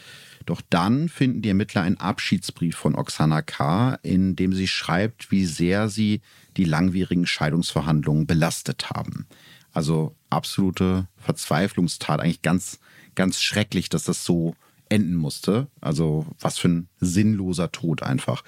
Doch 0.46 0.62
dann 0.70 1.08
finden 1.08 1.42
die 1.42 1.48
Ermittler 1.48 1.84
einen 1.84 1.96
Abschiedsbrief 1.96 2.76
von 2.76 2.94
Oksana 2.94 3.42
K., 3.42 3.98
in 4.04 4.36
dem 4.36 4.52
sie 4.52 4.68
schreibt, 4.68 5.32
wie 5.32 5.46
sehr 5.46 5.88
sie 5.88 6.20
die 6.58 6.66
langwierigen 6.66 7.26
Scheidungsverhandlungen 7.26 8.28
belastet 8.28 8.90
haben. 8.90 9.28
Also 9.72 10.14
absolute 10.30 11.08
Verzweiflungstat, 11.16 12.20
eigentlich 12.20 12.42
ganz, 12.42 12.82
ganz 13.16 13.42
schrecklich, 13.42 13.88
dass 13.88 14.04
das 14.04 14.26
so 14.26 14.58
enden 14.90 15.16
musste. 15.16 15.68
Also 15.82 16.26
was 16.40 16.58
für 16.58 16.70
ein 16.70 16.90
sinnloser 17.00 17.72
Tod 17.72 18.04
einfach. 18.04 18.44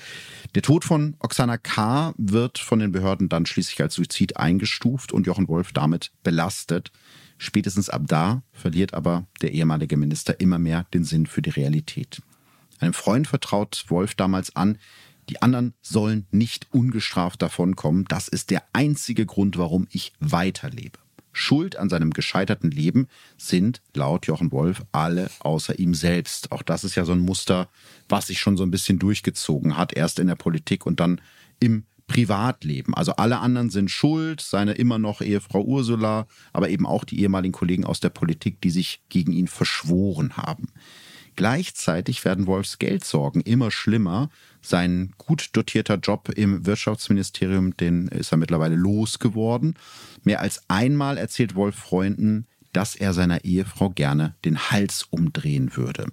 Der 0.56 0.62
Tod 0.62 0.86
von 0.86 1.16
Oksana 1.20 1.58
K. 1.58 2.14
wird 2.18 2.58
von 2.58 2.80
den 2.80 2.92
Behörden 2.92 3.30
dann 3.30 3.46
schließlich 3.46 3.82
als 3.82 3.96
Suizid 3.96 4.38
eingestuft 4.38 5.12
und 5.12 5.28
Jochen 5.28 5.48
Wolf 5.48 5.72
damit 5.72 6.12
belastet. 6.24 6.92
Spätestens 7.38 7.90
ab 7.90 8.04
da 8.06 8.44
verliert 8.52 8.94
aber 8.94 9.26
der 9.42 9.54
ehemalige 9.54 9.98
Minister 9.98 10.40
immer 10.40 10.60
mehr 10.60 10.86
den 10.94 11.04
Sinn 11.04 11.26
für 11.26 11.42
die 11.42 11.52
Realität. 11.52 12.22
Einem 12.80 12.94
Freund 12.94 13.28
vertraut 13.28 13.86
Wolf 13.88 14.16
damals 14.16 14.56
an, 14.56 14.78
die 15.30 15.42
anderen 15.42 15.74
sollen 15.82 16.26
nicht 16.32 16.68
ungestraft 16.72 17.42
davonkommen. 17.42 18.06
Das 18.08 18.28
ist 18.28 18.50
der 18.50 18.64
einzige 18.74 19.26
Grund, 19.26 19.58
warum 19.58 19.88
ich 19.92 20.14
weiterlebe. 20.20 20.98
Schuld 21.40 21.78
an 21.78 21.90
seinem 21.90 22.12
gescheiterten 22.12 22.70
Leben 22.70 23.08
sind 23.38 23.82
laut 23.96 24.28
Jochen 24.28 24.52
Wolf 24.52 24.84
alle 24.92 25.30
außer 25.40 25.80
ihm 25.80 25.94
selbst. 25.94 26.52
Auch 26.52 26.62
das 26.62 26.84
ist 26.84 26.96
ja 26.96 27.06
so 27.06 27.14
ein 27.14 27.20
Muster, 27.20 27.70
was 28.10 28.28
sich 28.28 28.42
schon 28.42 28.58
so 28.58 28.64
ein 28.64 28.72
bisschen 28.72 29.00
durchgezogen 29.00 29.78
hat, 29.78 29.94
erst 29.94 30.20
in 30.20 30.28
der 30.28 30.36
Politik 30.36 30.86
und 30.86 31.00
dann 31.00 31.22
im 31.62 31.86
Privatleben. 32.08 32.94
Also 32.94 33.14
alle 33.14 33.40
anderen 33.40 33.70
sind 33.70 33.90
schuld, 33.90 34.42
seine 34.42 34.74
immer 34.74 35.00
noch 35.00 35.22
Ehefrau 35.22 35.64
Ursula, 35.64 36.28
aber 36.52 36.70
eben 36.70 36.86
auch 36.86 37.06
die 37.06 37.22
ehemaligen 37.22 37.54
Kollegen 37.54 37.86
aus 37.86 38.02
der 38.02 38.10
Politik, 38.10 38.60
die 38.60 38.72
sich 38.72 39.02
gegen 39.08 39.32
ihn 39.32 39.48
verschworen 39.48 40.36
haben. 40.36 40.68
Gleichzeitig 41.40 42.26
werden 42.26 42.48
Wolfs 42.48 42.80
Geldsorgen 42.80 43.40
immer 43.40 43.72
schlimmer. 43.72 44.30
Sein 44.62 45.14
gut 45.18 45.52
dotierter 45.54 45.96
Job 45.96 46.28
im 46.36 46.66
Wirtschaftsministerium, 46.66 47.78
den 47.78 48.10
ist 48.10 48.34
er 48.34 48.38
mittlerweile 48.38 48.76
losgeworden. 48.76 49.76
Mehr 50.26 50.42
als 50.42 50.64
einmal 50.68 51.18
erzählt 51.18 51.56
Wolf 51.56 51.76
Freunden, 51.76 52.46
dass 52.74 52.94
er 52.94 53.14
seiner 53.14 53.46
Ehefrau 53.46 53.90
gerne 53.90 54.36
den 54.44 54.70
Hals 54.70 55.08
umdrehen 55.12 55.78
würde 55.78 56.08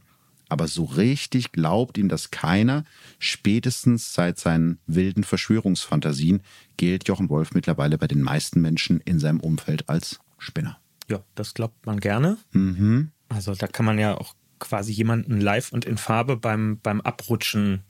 aber 0.49 0.69
so 0.69 0.85
richtig 0.85 1.51
glaubt 1.51 1.99
ihm 1.99 2.09
das 2.09 2.31
keiner. 2.31 2.85
Spätestens 3.19 4.15
seit 4.15 4.39
seinen 4.39 4.79
wilden 4.87 5.25
Verschwörungsfantasien 5.25 6.41
gilt 6.77 7.09
Jochen 7.09 7.31
Wolf 7.31 7.51
mittlerweile 7.53 7.99
bei 7.99 8.07
den 8.07 8.23
meisten 8.23 8.61
Menschen 8.61 9.01
in 9.01 9.19
seinem 9.19 9.41
Umfeld 9.41 9.89
als 9.89 10.21
Spinner. 10.39 10.79
Ja, 11.09 11.25
das 11.35 11.53
glaubt 11.53 11.85
man 11.85 11.99
gerne. 11.99 12.39
Mhm. 12.53 13.11
Also 13.29 13.57
da 13.57 13.67
kann 13.67 13.87
man 13.87 13.99
ja 13.99 14.17
auch 14.17 14.37
quasi 14.59 14.93
jemanden 14.93 15.41
live 15.41 15.73
und 15.73 15.85
in 15.85 15.99
Farbe 15.99 16.37
beim, 16.37 16.79
beim 16.83 17.01
Abrutschen 17.01 17.83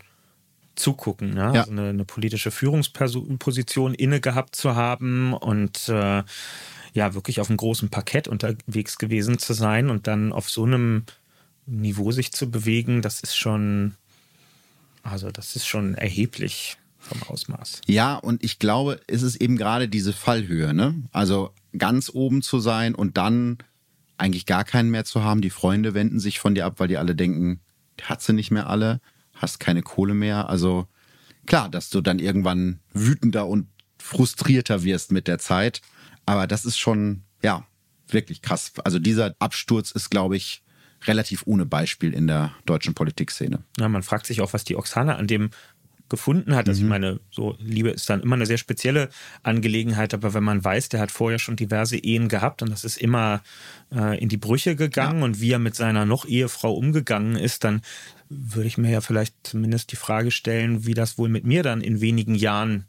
zugucken. 0.74 1.34
Ne? 1.34 1.52
Ja. 1.54 1.60
Also 1.60 1.72
eine, 1.72 1.88
eine, 1.88 2.04
politische 2.04 2.50
Führungsposition 2.50 3.94
inne 3.94 4.20
gehabt 4.20 4.56
zu 4.56 4.76
haben 4.76 5.32
und 5.32 5.88
äh, 5.88 6.22
ja, 6.92 7.14
wirklich 7.14 7.40
auf 7.40 7.48
einem 7.48 7.56
großen 7.56 7.88
Parkett 7.90 8.28
unterwegs 8.28 8.98
gewesen 8.98 9.38
zu 9.38 9.52
sein 9.52 9.90
und 9.90 10.06
dann 10.06 10.32
auf 10.32 10.48
so 10.48 10.64
einem 10.64 11.04
Niveau 11.66 12.12
sich 12.12 12.32
zu 12.32 12.50
bewegen, 12.50 13.02
das 13.02 13.20
ist 13.20 13.36
schon, 13.36 13.94
also 15.02 15.30
das 15.30 15.56
ist 15.56 15.66
schon 15.66 15.94
erheblich 15.94 16.78
vom 16.98 17.22
Ausmaß. 17.24 17.82
Ja, 17.86 18.16
und 18.16 18.42
ich 18.44 18.58
glaube, 18.58 19.00
es 19.06 19.22
ist 19.22 19.36
eben 19.36 19.56
gerade 19.56 19.88
diese 19.88 20.12
Fallhöhe, 20.12 20.74
ne? 20.74 20.94
Also 21.12 21.52
ganz 21.76 22.10
oben 22.12 22.42
zu 22.42 22.60
sein 22.60 22.94
und 22.94 23.16
dann 23.16 23.58
eigentlich 24.18 24.46
gar 24.46 24.64
keinen 24.64 24.90
mehr 24.90 25.04
zu 25.04 25.22
haben. 25.22 25.40
Die 25.40 25.50
Freunde 25.50 25.94
wenden 25.94 26.20
sich 26.20 26.38
von 26.38 26.54
dir 26.54 26.66
ab, 26.66 26.74
weil 26.78 26.88
die 26.88 26.98
alle 26.98 27.14
denken, 27.14 27.60
hat 28.02 28.22
sie 28.22 28.32
nicht 28.32 28.50
mehr 28.50 28.68
alle, 28.68 29.00
hast 29.34 29.60
keine 29.60 29.82
Kohle 29.82 30.14
mehr. 30.14 30.48
Also 30.48 30.86
klar, 31.46 31.68
dass 31.68 31.90
du 31.90 32.00
dann 32.00 32.18
irgendwann 32.18 32.80
wütender 32.92 33.46
und 33.46 33.68
frustrierter 33.98 34.82
wirst 34.84 35.12
mit 35.12 35.28
der 35.28 35.38
Zeit. 35.38 35.80
Aber 36.26 36.46
das 36.46 36.64
ist 36.64 36.78
schon, 36.78 37.22
ja, 37.42 37.66
wirklich 38.08 38.42
krass. 38.42 38.72
Also 38.84 38.98
dieser 38.98 39.34
Absturz 39.38 39.90
ist, 39.90 40.10
glaube 40.10 40.36
ich, 40.36 40.62
relativ 41.04 41.42
ohne 41.46 41.66
Beispiel 41.66 42.14
in 42.14 42.26
der 42.26 42.52
deutschen 42.64 42.94
Politikszene. 42.94 43.62
Ja, 43.78 43.88
man 43.88 44.02
fragt 44.02 44.26
sich 44.26 44.40
auch, 44.40 44.52
was 44.52 44.64
die 44.64 44.76
Oksana 44.76 45.16
an 45.16 45.26
dem 45.26 45.50
gefunden 46.08 46.54
hat. 46.54 46.68
Also 46.68 46.80
mhm. 46.80 46.86
ich 46.86 46.90
meine, 46.90 47.20
so 47.30 47.56
Liebe 47.58 47.90
ist 47.90 48.08
dann 48.08 48.22
immer 48.22 48.36
eine 48.36 48.46
sehr 48.46 48.58
spezielle 48.58 49.08
Angelegenheit, 49.42 50.14
aber 50.14 50.34
wenn 50.34 50.44
man 50.44 50.64
weiß, 50.64 50.88
der 50.88 51.00
hat 51.00 51.10
vorher 51.10 51.38
schon 51.38 51.56
diverse 51.56 51.96
Ehen 51.96 52.28
gehabt 52.28 52.62
und 52.62 52.70
das 52.70 52.84
ist 52.84 52.96
immer 52.96 53.42
äh, 53.94 54.18
in 54.18 54.28
die 54.28 54.36
Brüche 54.36 54.76
gegangen 54.76 55.20
ja. 55.20 55.24
und 55.24 55.40
wie 55.40 55.52
er 55.52 55.58
mit 55.58 55.74
seiner 55.74 56.04
noch 56.04 56.26
Ehefrau 56.26 56.72
umgegangen 56.74 57.36
ist, 57.36 57.64
dann 57.64 57.82
würde 58.28 58.66
ich 58.66 58.78
mir 58.78 58.90
ja 58.90 59.00
vielleicht 59.00 59.34
zumindest 59.44 59.92
die 59.92 59.96
Frage 59.96 60.30
stellen, 60.30 60.86
wie 60.86 60.94
das 60.94 61.18
wohl 61.18 61.28
mit 61.28 61.44
mir 61.44 61.62
dann 61.62 61.80
in 61.80 62.00
wenigen 62.00 62.34
Jahren 62.34 62.86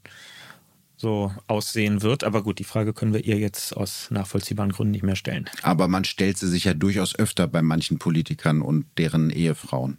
so 0.97 1.31
aussehen 1.45 2.01
wird. 2.01 2.23
Aber 2.23 2.43
gut, 2.43 2.59
die 2.59 2.63
Frage 2.63 2.93
können 2.93 3.13
wir 3.13 3.23
ihr 3.23 3.37
jetzt 3.37 3.77
aus 3.77 4.09
nachvollziehbaren 4.09 4.71
Gründen 4.71 4.91
nicht 4.91 5.03
mehr 5.03 5.15
stellen. 5.15 5.47
Aber 5.61 5.87
man 5.87 6.03
stellt 6.03 6.37
sie 6.37 6.47
sich 6.47 6.63
ja 6.65 6.73
durchaus 6.73 7.17
öfter 7.17 7.47
bei 7.47 7.61
manchen 7.61 7.99
Politikern 7.99 8.61
und 8.61 8.85
deren 8.97 9.29
Ehefrauen. 9.29 9.97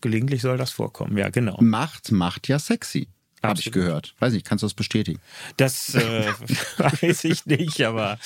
Gelegentlich 0.00 0.42
soll 0.42 0.56
das 0.56 0.70
vorkommen, 0.70 1.16
ja, 1.16 1.28
genau. 1.28 1.56
Macht 1.60 2.10
macht 2.12 2.48
ja 2.48 2.58
sexy. 2.58 3.08
Habe 3.42 3.58
ich 3.58 3.72
gehört. 3.72 4.14
Weiß 4.18 4.34
nicht, 4.34 4.46
kannst 4.46 4.62
du 4.62 4.66
das 4.66 4.74
bestätigen? 4.74 5.20
Das 5.56 5.94
äh, 5.94 6.26
weiß 6.78 7.24
ich 7.24 7.46
nicht, 7.46 7.80
aber 7.82 8.18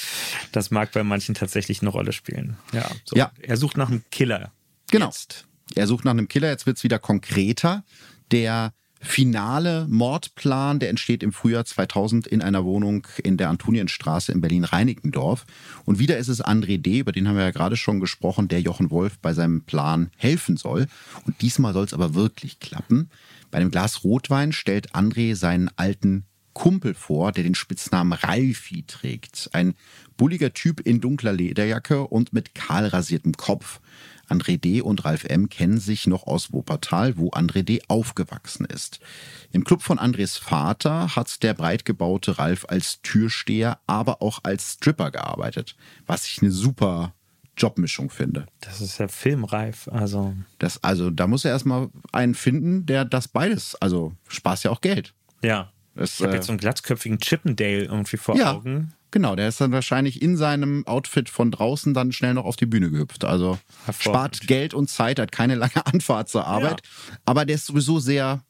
das 0.51 0.71
mag 0.73 0.91
bei 0.91 1.05
manchen 1.05 1.35
tatsächlich 1.35 1.83
eine 1.83 1.91
Rolle 1.91 2.13
spielen. 2.13 2.57
Ja, 2.73 2.91
so. 3.05 3.17
ja. 3.17 3.31
Er 3.41 3.57
sucht 3.57 3.77
nach 3.77 3.89
einem 3.89 4.03
Killer. 4.11 4.51
Genau. 4.91 5.07
Jetzt. 5.07 5.47
Er 5.77 5.87
sucht 5.87 6.05
nach 6.05 6.11
einem 6.11 6.27
Killer. 6.27 6.51
Jetzt 6.51 6.67
wird 6.67 6.79
es 6.79 6.85
wieder 6.85 6.99
konkreter. 6.99 7.85
Der 8.33 8.75
finale 9.05 9.87
Mordplan, 9.89 10.79
der 10.79 10.89
entsteht 10.89 11.23
im 11.23 11.33
Frühjahr 11.33 11.65
2000 11.65 12.27
in 12.27 12.43
einer 12.43 12.65
Wohnung 12.65 13.07
in 13.23 13.37
der 13.37 13.51
Antonienstraße 13.51 14.33
in 14.33 14.41
Berlin-Reinickendorf. 14.41 15.45
Und 15.85 15.99
wieder 15.99 16.17
ist 16.19 16.29
es 16.29 16.43
André 16.43 16.79
D., 16.79 17.01
über 17.01 17.13
den 17.13 17.29
haben 17.29 17.37
wir 17.37 17.45
ja 17.45 17.51
gerade 17.51 17.77
schon 17.77 18.01
gesprochen, 18.01 18.49
der 18.49 18.61
Jochen 18.61 18.91
Wolf 18.91 19.19
bei 19.21 19.35
seinem 19.35 19.61
Plan 19.63 20.11
helfen 20.17 20.57
soll. 20.57 20.87
Und 21.27 21.41
diesmal 21.43 21.75
soll 21.75 21.85
es 21.85 21.95
aber 21.95 22.15
wirklich 22.15 22.59
klappen. 22.59 23.11
Bei 23.51 23.59
einem 23.59 23.71
Glas 23.71 24.03
Rotwein 24.03 24.53
stellt 24.53 24.93
André 24.95 25.37
seinen 25.37 25.71
alten 25.77 26.25
Kumpel 26.55 26.95
vor, 26.95 27.33
der 27.33 27.45
den 27.45 27.55
Spitznamen 27.55 28.13
Ralfi 28.13 28.85
trägt. 28.87 29.51
Ein 29.53 29.75
bulliger 30.17 30.55
Typ 30.55 30.81
in 30.81 31.01
dunkler 31.01 31.33
Lederjacke 31.33 32.07
und 32.07 32.33
mit 32.33 32.55
kahl 32.55 32.87
rasiertem 32.87 33.37
Kopf. 33.37 33.81
André 34.29 34.59
D. 34.59 34.81
und 34.83 35.05
Ralf 35.05 35.25
M. 35.25 35.49
kennen 35.49 35.79
sich 35.79 36.07
noch 36.07 36.27
aus 36.27 36.53
Wuppertal, 36.53 37.17
wo 37.17 37.31
André 37.31 37.63
D. 37.63 37.83
aufgewachsen 37.89 38.67
ist. 38.67 39.01
Im 39.53 39.65
Club 39.65 39.83
von 39.83 39.99
Andres 39.99 40.37
Vater 40.37 41.15
hat 41.17 41.43
der 41.43 41.55
breitgebaute 41.55 42.39
Ralf 42.39 42.65
als 42.69 43.01
Türsteher, 43.03 43.79
aber 43.87 44.23
auch 44.23 44.41
als 44.43 44.75
Stripper 44.75 45.11
gearbeitet, 45.11 45.77
was 46.07 46.27
ich 46.27 46.41
eine 46.43 46.51
super 46.51 47.15
Jobmischung 47.57 48.11
finde. 48.11 48.47
Das 48.61 48.81
ist 48.81 48.99
ja 48.99 49.07
filmreif, 49.09 49.89
also. 49.89 50.35
Das, 50.59 50.83
also 50.83 51.11
da 51.11 51.27
muss 51.27 51.45
er 51.45 51.53
erstmal 51.53 51.89
einen 52.13 52.35
finden, 52.35 52.87
der 52.87 53.05
das 53.05 53.29
beides, 53.29 53.77
also 53.77 54.13
Spaß 54.29 54.65
ja 54.65 54.71
auch 54.71 54.81
Geld. 54.81 55.15
Ja. 55.43 55.71
Das, 55.95 56.15
Ich 56.15 56.23
habe 56.23 56.33
äh, 56.33 56.37
jetzt 56.37 56.47
so 56.47 56.53
einen 56.53 56.59
glatzköpfigen 56.59 57.21
Chippendale 57.21 57.85
irgendwie 57.85 58.17
vor 58.17 58.37
Ja. 58.37 58.55
Augen. 58.55 58.93
Genau, 59.15 59.37
der 59.37 59.47
ist 59.47 59.61
dann 59.61 59.71
wahrscheinlich 59.71 60.23
in 60.23 60.37
seinem 60.37 60.85
Outfit 60.89 61.29
von 61.29 61.53
draußen 61.53 61.95
dann 61.95 62.11
schnell 62.11 62.35
noch 62.35 62.47
auf 62.47 62.57
die 62.57 62.67
Bühne 62.67 62.91
gehüpft. 62.91 63.25
Also 63.25 63.61
spart 64.01 64.41
Geld 64.49 64.75
und 64.75 64.91
Zeit, 64.91 65.21
hat 65.21 65.31
keine 65.31 65.55
lange 65.55 65.87
Anfahrt 65.87 66.29
zur 66.29 66.49
Arbeit. 66.49 66.83
Aber 67.25 67.45
der 67.45 67.55
ist 67.55 67.67
sowieso 67.67 68.01
sehr 68.01 68.43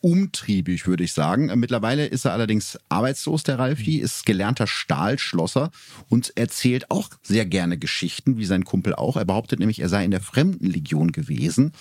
umtriebig, 0.00 0.86
würde 0.86 1.04
ich 1.04 1.12
sagen. 1.12 1.46
Mittlerweile 1.58 2.06
ist 2.06 2.24
er 2.24 2.32
allerdings 2.32 2.78
arbeitslos, 2.88 3.42
der 3.42 3.58
Ralfi, 3.58 3.98
ist 3.98 4.26
gelernter 4.26 4.66
Stahlschlosser 4.66 5.70
und 6.08 6.36
erzählt 6.36 6.90
auch 6.90 7.10
sehr 7.22 7.46
gerne 7.46 7.78
Geschichten, 7.78 8.36
wie 8.38 8.44
sein 8.44 8.64
Kumpel 8.64 8.94
auch. 8.94 9.16
Er 9.16 9.24
behauptet 9.24 9.60
nämlich, 9.60 9.80
er 9.80 9.88
sei 9.88 10.04
in 10.04 10.10
der 10.10 10.20
Fremdenlegion 10.20 11.12
gewesen 11.12 11.72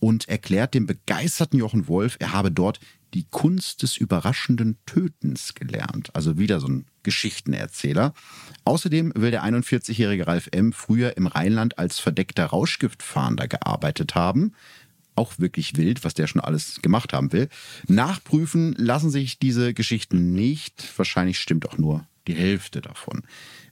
und 0.00 0.28
erklärt 0.28 0.74
dem 0.74 0.86
begeisterten 0.86 1.58
Jochen 1.58 1.88
Wolf, 1.88 2.16
er 2.18 2.32
habe 2.32 2.50
dort 2.50 2.80
die 3.14 3.26
Kunst 3.30 3.82
des 3.82 3.96
überraschenden 3.96 4.76
Tötens 4.84 5.54
gelernt. 5.54 6.14
Also 6.14 6.38
wieder 6.38 6.60
so 6.60 6.68
ein 6.68 6.86
Geschichtenerzähler. 7.02 8.12
Außerdem 8.64 9.12
will 9.16 9.30
der 9.30 9.44
41-jährige 9.44 10.26
Ralf 10.26 10.48
M. 10.52 10.72
früher 10.72 11.16
im 11.16 11.26
Rheinland 11.26 11.78
als 11.78 11.98
verdeckter 12.00 12.46
Rauschgiftfahnder 12.46 13.48
gearbeitet 13.48 14.14
haben. 14.14 14.52
Auch 15.18 15.40
wirklich 15.40 15.76
wild, 15.76 16.04
was 16.04 16.14
der 16.14 16.28
schon 16.28 16.40
alles 16.40 16.80
gemacht 16.80 17.12
haben 17.12 17.32
will. 17.32 17.48
Nachprüfen 17.88 18.72
lassen 18.78 19.10
sich 19.10 19.40
diese 19.40 19.74
Geschichten 19.74 20.32
nicht. 20.32 20.96
Wahrscheinlich 20.96 21.40
stimmt 21.40 21.68
auch 21.68 21.76
nur 21.76 22.06
die 22.28 22.36
Hälfte 22.36 22.80
davon. 22.80 23.22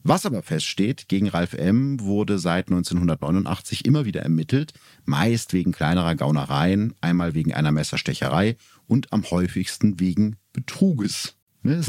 Was 0.03 0.27
aber 0.27 0.43
feststeht, 0.43 1.07
gegen 1.07 1.29
Ralf 1.29 1.53
M. 1.53 2.01
wurde 2.01 2.41
seit 2.41 2.67
1989 2.67 3.85
immer 3.85 4.05
wieder 4.07 4.23
ermittelt, 4.23 4.73
meist 5.05 5.53
wegen 5.53 5.71
kleinerer 5.71 6.17
Gaunereien, 6.17 6.95
einmal 7.01 7.35
wegen 7.35 7.55
einer 7.55 7.71
Messerstecherei 7.71 8.57
und 8.89 9.13
am 9.13 9.23
häufigsten 9.31 10.01
wegen 10.01 10.39
Betruges. 10.53 11.37
Ne, 11.63 11.81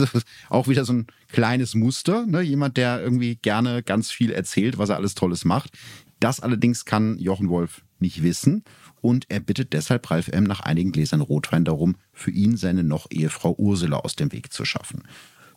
auch 0.50 0.68
wieder 0.68 0.86
so 0.86 0.94
ein 0.94 1.08
kleines 1.32 1.74
Muster. 1.74 2.28
Ne? 2.28 2.42
Jemand, 2.42 2.78
der 2.78 3.02
irgendwie 3.02 3.38
gerne 3.38 3.82
ganz 3.82 4.12
viel 4.12 4.30
erzählt, 4.30 4.78
was 4.78 4.90
er 4.90 4.98
alles 4.98 5.16
Tolles 5.16 5.46
macht. 5.46 5.72
Das 6.20 6.42
allerdings 6.42 6.86
kann 6.86 7.18
Jochen 7.18 7.50
Wolf 7.50 7.82
nicht 8.00 8.22
wissen 8.22 8.64
und 9.02 9.26
er 9.30 9.40
bittet 9.40 9.74
deshalb 9.74 10.10
Ralf 10.10 10.28
M. 10.28 10.44
nach 10.44 10.62
einigen 10.62 10.92
Gläsern 10.92 11.22
Rotwein 11.22 11.66
darum, 11.66 11.96
für 12.14 12.32
ihn 12.32 12.58
seine 12.58 12.84
noch 12.84 13.08
Ehefrau 13.10 13.56
Ursula 13.58 13.98
aus 13.98 14.16
dem 14.16 14.32
Weg 14.32 14.52
zu 14.52 14.66
schaffen. 14.66 15.04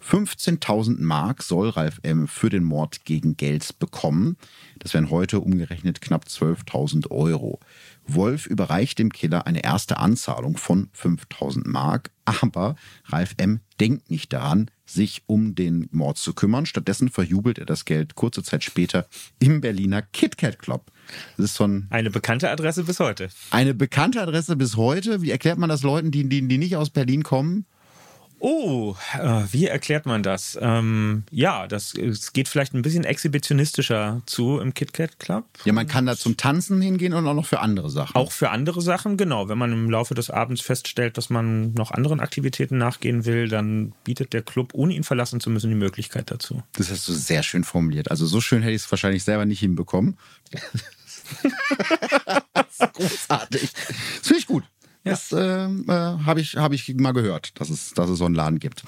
15.000 0.02 1.02
Mark 1.02 1.42
soll 1.42 1.68
Ralf 1.68 2.00
M. 2.02 2.26
für 2.26 2.48
den 2.48 2.64
Mord 2.64 3.04
gegen 3.04 3.36
Geld 3.36 3.78
bekommen. 3.78 4.36
Das 4.78 4.94
wären 4.94 5.10
heute 5.10 5.40
umgerechnet 5.40 6.00
knapp 6.00 6.24
12.000 6.24 7.10
Euro. 7.10 7.60
Wolf 8.06 8.46
überreicht 8.46 8.98
dem 8.98 9.12
Killer 9.12 9.46
eine 9.46 9.62
erste 9.62 9.98
Anzahlung 9.98 10.56
von 10.56 10.88
5.000 10.98 11.68
Mark, 11.68 12.10
aber 12.24 12.76
Ralf 13.06 13.34
M. 13.36 13.60
denkt 13.78 14.10
nicht 14.10 14.32
daran, 14.32 14.70
sich 14.86 15.22
um 15.26 15.54
den 15.54 15.88
Mord 15.92 16.16
zu 16.16 16.32
kümmern. 16.32 16.66
Stattdessen 16.66 17.10
verjubelt 17.10 17.58
er 17.58 17.66
das 17.66 17.84
Geld 17.84 18.14
kurze 18.14 18.42
Zeit 18.42 18.64
später 18.64 19.06
im 19.38 19.60
Berliner 19.60 20.02
KitKat 20.02 20.58
Club. 20.58 20.90
Das 21.36 21.46
ist 21.46 21.54
so 21.54 21.64
ein, 21.64 21.86
Eine 21.90 22.10
bekannte 22.10 22.50
Adresse 22.50 22.84
bis 22.84 23.00
heute. 23.00 23.28
eine 23.50 23.74
bekannte 23.74 24.20
Adresse 24.20 24.56
bis 24.56 24.76
heute. 24.76 25.22
Wie 25.22 25.30
erklärt 25.30 25.58
man 25.58 25.68
das 25.68 25.82
Leuten, 25.82 26.10
die, 26.10 26.28
die, 26.28 26.46
die 26.46 26.58
nicht 26.58 26.76
aus 26.76 26.90
Berlin 26.90 27.22
kommen? 27.22 27.66
Oh, 28.42 28.96
äh, 29.20 29.42
wie 29.50 29.66
erklärt 29.66 30.06
man 30.06 30.22
das? 30.22 30.58
Ähm, 30.62 31.24
ja, 31.30 31.66
das 31.66 31.94
es 31.94 32.32
geht 32.32 32.48
vielleicht 32.48 32.72
ein 32.72 32.80
bisschen 32.80 33.04
exhibitionistischer 33.04 34.22
zu 34.24 34.60
im 34.60 34.72
KitKat 34.72 35.18
Club. 35.18 35.44
Ja, 35.66 35.74
man 35.74 35.86
kann 35.86 36.06
da 36.06 36.16
zum 36.16 36.38
Tanzen 36.38 36.80
hingehen 36.80 37.12
und 37.12 37.26
auch 37.26 37.34
noch 37.34 37.44
für 37.44 37.60
andere 37.60 37.90
Sachen. 37.90 38.16
Auch 38.16 38.32
für 38.32 38.48
andere 38.48 38.80
Sachen, 38.80 39.18
genau. 39.18 39.50
Wenn 39.50 39.58
man 39.58 39.72
im 39.72 39.90
Laufe 39.90 40.14
des 40.14 40.30
Abends 40.30 40.62
feststellt, 40.62 41.18
dass 41.18 41.28
man 41.28 41.74
noch 41.74 41.90
anderen 41.90 42.18
Aktivitäten 42.20 42.78
nachgehen 42.78 43.26
will, 43.26 43.46
dann 43.48 43.92
bietet 44.04 44.32
der 44.32 44.40
Club, 44.40 44.70
ohne 44.72 44.94
ihn 44.94 45.04
verlassen 45.04 45.40
zu 45.40 45.50
müssen, 45.50 45.68
die 45.68 45.76
Möglichkeit 45.76 46.30
dazu. 46.30 46.62
Das 46.72 46.90
hast 46.90 47.06
du 47.08 47.12
sehr 47.12 47.42
schön 47.42 47.62
formuliert. 47.62 48.10
Also 48.10 48.24
so 48.24 48.40
schön 48.40 48.62
hätte 48.62 48.72
ich 48.74 48.82
es 48.84 48.90
wahrscheinlich 48.90 49.22
selber 49.22 49.44
nicht 49.44 49.60
hinbekommen. 49.60 50.16
das 52.52 52.66
ist 52.80 52.92
großartig. 52.92 53.72
Das 53.72 54.26
finde 54.26 54.38
ich 54.38 54.46
gut. 54.46 54.64
Das 55.02 55.32
ähm, 55.32 55.86
äh, 55.88 55.92
habe 55.92 56.42
ich, 56.42 56.56
hab 56.56 56.72
ich 56.72 56.94
mal 56.96 57.12
gehört, 57.12 57.58
dass 57.58 57.70
es, 57.70 57.94
dass 57.94 58.10
es 58.10 58.18
so 58.18 58.26
einen 58.26 58.34
Laden 58.34 58.58
gibt. 58.58 58.82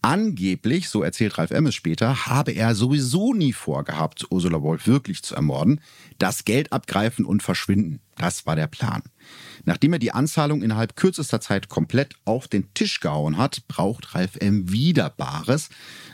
Angeblich, 0.00 0.88
so 0.88 1.02
erzählt 1.02 1.38
Ralf 1.38 1.50
Emmes 1.50 1.74
später, 1.74 2.26
habe 2.26 2.52
er 2.52 2.76
sowieso 2.76 3.34
nie 3.34 3.52
vorgehabt, 3.52 4.26
Ursula 4.30 4.62
Wolf 4.62 4.86
wirklich 4.86 5.24
zu 5.24 5.34
ermorden. 5.34 5.80
Das 6.18 6.44
Geld 6.44 6.72
abgreifen 6.72 7.24
und 7.24 7.42
verschwinden. 7.42 8.00
Das 8.16 8.46
war 8.46 8.54
der 8.54 8.68
Plan. 8.68 9.02
Nachdem 9.64 9.92
er 9.92 9.98
die 9.98 10.12
Anzahlung 10.12 10.62
innerhalb 10.62 10.94
kürzester 10.94 11.40
Zeit 11.40 11.68
komplett 11.68 12.14
auf 12.24 12.46
den 12.46 12.72
Tisch 12.72 13.00
gehauen 13.00 13.36
hat, 13.36 13.66
braucht 13.66 14.14
Ralf 14.14 14.36
M. 14.36 14.70
wieder 14.70 15.10
Bares. 15.10 15.68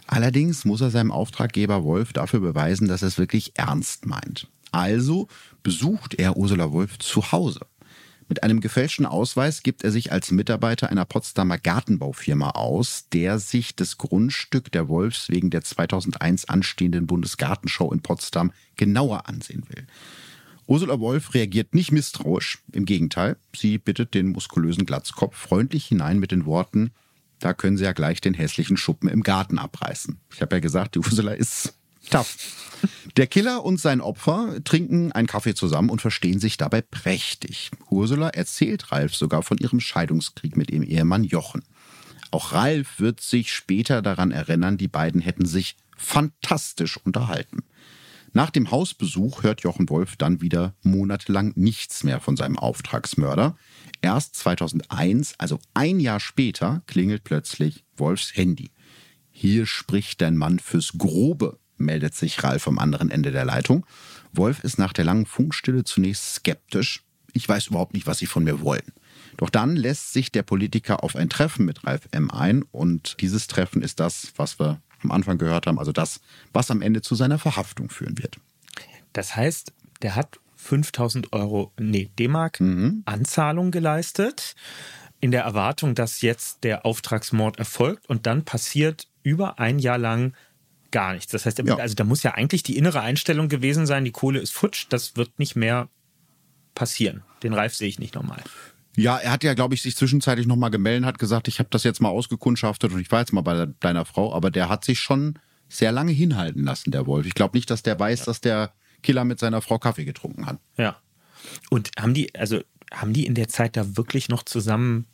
Allerdings 0.06 0.64
muss 0.64 0.80
er 0.80 0.90
seinem 0.90 1.12
Auftraggeber 1.12 1.84
Wolf 1.84 2.14
dafür 2.14 2.40
beweisen, 2.40 2.88
dass 2.88 3.02
er 3.02 3.08
es 3.08 3.18
wirklich 3.18 3.52
ernst 3.56 4.06
meint. 4.06 4.48
Also 4.72 5.28
besucht 5.62 6.14
er 6.14 6.36
Ursula 6.36 6.72
Wolf 6.72 6.98
zu 6.98 7.30
Hause. 7.30 7.60
Mit 8.28 8.42
einem 8.42 8.60
gefälschten 8.60 9.04
Ausweis 9.04 9.62
gibt 9.62 9.84
er 9.84 9.90
sich 9.90 10.10
als 10.10 10.30
Mitarbeiter 10.30 10.90
einer 10.90 11.04
Potsdamer 11.04 11.58
Gartenbaufirma 11.58 12.50
aus, 12.50 13.08
der 13.12 13.38
sich 13.38 13.76
das 13.76 13.98
Grundstück 13.98 14.72
der 14.72 14.88
Wolfs 14.88 15.28
wegen 15.28 15.50
der 15.50 15.62
2001 15.62 16.46
anstehenden 16.46 17.06
Bundesgartenschau 17.06 17.92
in 17.92 18.00
Potsdam 18.00 18.52
genauer 18.76 19.28
ansehen 19.28 19.64
will. 19.68 19.86
Ursula 20.66 20.98
Wolf 20.98 21.34
reagiert 21.34 21.74
nicht 21.74 21.92
misstrauisch, 21.92 22.62
im 22.72 22.86
Gegenteil, 22.86 23.36
sie 23.54 23.76
bittet 23.76 24.14
den 24.14 24.28
muskulösen 24.28 24.86
Glatzkopf 24.86 25.36
freundlich 25.36 25.84
hinein 25.84 26.18
mit 26.18 26.30
den 26.30 26.46
Worten, 26.46 26.92
da 27.42 27.52
können 27.52 27.76
Sie 27.76 27.84
ja 27.84 27.92
gleich 27.92 28.20
den 28.20 28.34
hässlichen 28.34 28.76
Schuppen 28.76 29.08
im 29.08 29.24
Garten 29.24 29.58
abreißen. 29.58 30.20
Ich 30.32 30.40
habe 30.40 30.56
ja 30.56 30.60
gesagt, 30.60 30.94
die 30.94 31.00
Ursula 31.00 31.32
ist 31.32 31.74
tough. 32.08 32.36
Der 33.18 33.26
Killer 33.26 33.62
und 33.62 33.78
sein 33.78 34.00
Opfer 34.00 34.64
trinken 34.64 35.12
einen 35.12 35.26
Kaffee 35.26 35.54
zusammen 35.54 35.90
und 35.90 36.00
verstehen 36.00 36.40
sich 36.40 36.56
dabei 36.56 36.80
prächtig. 36.80 37.70
Ursula 37.90 38.30
erzählt 38.30 38.90
Ralf 38.90 39.14
sogar 39.14 39.42
von 39.42 39.58
ihrem 39.58 39.80
Scheidungskrieg 39.80 40.56
mit 40.56 40.70
ihrem 40.70 40.82
Ehemann 40.82 41.24
Jochen. 41.24 41.62
Auch 42.30 42.52
Ralf 42.52 42.98
wird 42.98 43.20
sich 43.20 43.52
später 43.52 44.00
daran 44.00 44.30
erinnern, 44.30 44.78
die 44.78 44.88
beiden 44.88 45.20
hätten 45.20 45.44
sich 45.44 45.76
fantastisch 45.98 46.96
unterhalten. 46.96 47.64
Nach 48.32 48.48
dem 48.48 48.70
Hausbesuch 48.70 49.42
hört 49.42 49.60
Jochen 49.60 49.90
Wolf 49.90 50.16
dann 50.16 50.40
wieder 50.40 50.74
monatelang 50.82 51.52
nichts 51.54 52.02
mehr 52.04 52.18
von 52.18 52.38
seinem 52.38 52.58
Auftragsmörder. 52.58 53.58
Erst 54.00 54.36
2001, 54.36 55.34
also 55.36 55.58
ein 55.74 56.00
Jahr 56.00 56.18
später, 56.18 56.82
klingelt 56.86 57.24
plötzlich 57.24 57.84
Wolfs 57.94 58.34
Handy. 58.34 58.70
Hier 59.30 59.66
spricht 59.66 60.22
dein 60.22 60.38
Mann 60.38 60.58
fürs 60.58 60.94
Grobe, 60.96 61.58
meldet 61.82 62.14
sich 62.14 62.42
Ralf 62.42 62.66
am 62.68 62.78
anderen 62.78 63.10
Ende 63.10 63.30
der 63.30 63.44
Leitung. 63.44 63.86
Wolf 64.32 64.64
ist 64.64 64.78
nach 64.78 64.92
der 64.92 65.04
langen 65.04 65.26
Funkstille 65.26 65.84
zunächst 65.84 66.34
skeptisch. 66.36 67.02
Ich 67.32 67.48
weiß 67.48 67.68
überhaupt 67.68 67.94
nicht, 67.94 68.06
was 68.06 68.18
sie 68.18 68.26
von 68.26 68.44
mir 68.44 68.60
wollen. 68.60 68.92
Doch 69.36 69.50
dann 69.50 69.76
lässt 69.76 70.12
sich 70.12 70.30
der 70.30 70.42
Politiker 70.42 71.02
auf 71.02 71.16
ein 71.16 71.28
Treffen 71.28 71.64
mit 71.64 71.86
Ralf 71.86 72.08
M. 72.12 72.30
ein 72.30 72.64
und 72.70 73.16
dieses 73.20 73.46
Treffen 73.46 73.82
ist 73.82 74.00
das, 74.00 74.32
was 74.36 74.58
wir 74.58 74.80
am 75.02 75.10
Anfang 75.10 75.38
gehört 75.38 75.66
haben, 75.66 75.78
also 75.78 75.92
das, 75.92 76.20
was 76.52 76.70
am 76.70 76.82
Ende 76.82 77.02
zu 77.02 77.14
seiner 77.14 77.38
Verhaftung 77.38 77.90
führen 77.90 78.18
wird. 78.18 78.38
Das 79.12 79.36
heißt, 79.36 79.72
der 80.02 80.16
hat 80.16 80.38
5000 80.56 81.32
Euro, 81.32 81.72
nee, 81.78 82.10
D-Mark 82.18 82.60
Mhm. 82.60 83.02
Anzahlung 83.04 83.70
geleistet, 83.70 84.54
in 85.20 85.30
der 85.30 85.42
Erwartung, 85.42 85.94
dass 85.94 86.20
jetzt 86.20 86.64
der 86.64 86.84
Auftragsmord 86.84 87.58
erfolgt 87.58 88.08
und 88.08 88.26
dann 88.26 88.44
passiert 88.44 89.06
über 89.22 89.58
ein 89.58 89.78
Jahr 89.78 89.98
lang 89.98 90.34
gar 90.92 91.14
nichts. 91.14 91.32
Das 91.32 91.44
heißt, 91.46 91.58
Ja. 91.58 91.76
also 91.76 91.94
da 91.94 92.04
muss 92.04 92.22
ja 92.22 92.34
eigentlich 92.34 92.62
die 92.62 92.76
innere 92.76 93.00
Einstellung 93.00 93.48
gewesen 93.48 93.86
sein, 93.86 94.04
die 94.04 94.12
Kohle 94.12 94.38
ist 94.38 94.52
futsch, 94.52 94.86
das 94.88 95.16
wird 95.16 95.38
nicht 95.38 95.56
mehr 95.56 95.88
passieren. 96.74 97.22
Den 97.42 97.54
Ralf 97.54 97.74
sehe 97.74 97.88
ich 97.88 97.98
nicht 97.98 98.14
nochmal. 98.14 98.42
Ja, 98.96 99.16
er 99.16 99.32
hat 99.32 99.42
ja, 99.42 99.54
glaube 99.54 99.74
ich, 99.74 99.82
sich 99.82 99.96
zwischenzeitlich 99.96 100.46
nochmal 100.46 100.70
gemeldet, 100.70 101.06
hat 101.06 101.18
gesagt, 101.18 101.48
ich 101.48 101.58
habe 101.58 101.68
das 101.70 101.82
jetzt 101.82 102.00
mal 102.00 102.10
ausgekundschaftet 102.10 102.92
und 102.92 103.00
ich 103.00 103.10
war 103.10 103.20
jetzt 103.20 103.32
mal 103.32 103.40
bei 103.40 103.66
deiner 103.80 104.04
Frau, 104.04 104.34
aber 104.34 104.50
der 104.50 104.68
hat 104.68 104.84
sich 104.84 105.00
schon 105.00 105.38
sehr 105.68 105.92
lange 105.92 106.12
hinhalten 106.12 106.64
lassen, 106.64 106.90
der 106.90 107.06
Wolf. 107.06 107.26
Ich 107.26 107.34
glaube 107.34 107.56
nicht, 107.56 107.70
dass 107.70 107.82
der 107.82 107.98
weiß, 107.98 108.24
dass 108.24 108.42
der 108.42 108.72
Killer 109.02 109.24
mit 109.24 109.38
seiner 109.38 109.62
Frau 109.62 109.78
Kaffee 109.78 110.04
getrunken 110.04 110.44
hat. 110.46 110.58
Ja. 110.76 110.96
Und 111.70 111.90
haben 111.98 112.12
die, 112.14 112.34
also 112.34 112.60
haben 112.92 113.14
die 113.14 113.24
in 113.26 113.34
der 113.34 113.48
Zeit 113.48 113.76
da 113.76 113.96
wirklich 113.96 114.28
noch 114.28 114.42
zusammen 114.42 115.06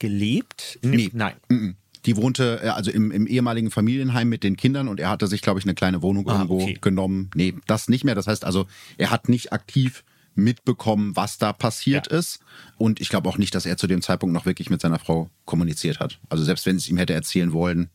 gelebt? 0.00 0.80
Nee. 0.82 1.08
Nein. 1.12 1.36
Mhm. 1.48 1.76
Die 2.06 2.16
wohnte 2.16 2.60
äh, 2.62 2.68
also 2.68 2.90
im, 2.90 3.10
im 3.10 3.26
ehemaligen 3.26 3.70
Familienheim 3.70 4.28
mit 4.28 4.42
den 4.42 4.56
Kindern 4.56 4.88
und 4.88 4.98
er 5.00 5.08
hatte 5.10 5.26
sich, 5.26 5.40
glaube 5.42 5.60
ich, 5.60 5.64
eine 5.64 5.74
kleine 5.74 6.02
Wohnung 6.02 6.28
Ah, 6.28 6.34
irgendwo 6.34 6.62
okay. 6.62 6.78
genommen. 6.80 7.30
Nee, 7.34 7.54
das 7.66 7.88
nicht 7.88 8.04
mehr. 8.04 8.14
Das 8.14 8.26
heißt 8.26 8.44
also, 8.44 8.66
er 8.98 9.10
hat 9.10 9.28
nicht 9.28 9.52
aktiv 9.52 10.04
mitbekommen, 10.34 11.14
was 11.14 11.38
da 11.38 11.52
passiert 11.52 12.10
Ja. 12.10 12.18
ist. 12.18 12.40
Und 12.78 13.00
ich 13.00 13.08
glaube 13.08 13.28
auch 13.28 13.38
nicht, 13.38 13.54
dass 13.54 13.66
er 13.66 13.76
zu 13.76 13.86
dem 13.86 14.02
Zeitpunkt 14.02 14.32
noch 14.32 14.46
wirklich 14.46 14.70
mit 14.70 14.80
seiner 14.80 14.98
Frau 14.98 15.30
kommuniziert 15.44 16.00
hat. 16.00 16.18
Also 16.28 16.42
selbst 16.44 16.66
wenn 16.66 16.78
sie 16.78 16.84
es 16.86 16.88
ihm 16.88 16.96
hätte 16.96 17.12
erzählen 17.12 17.52
wollen, 17.52 17.90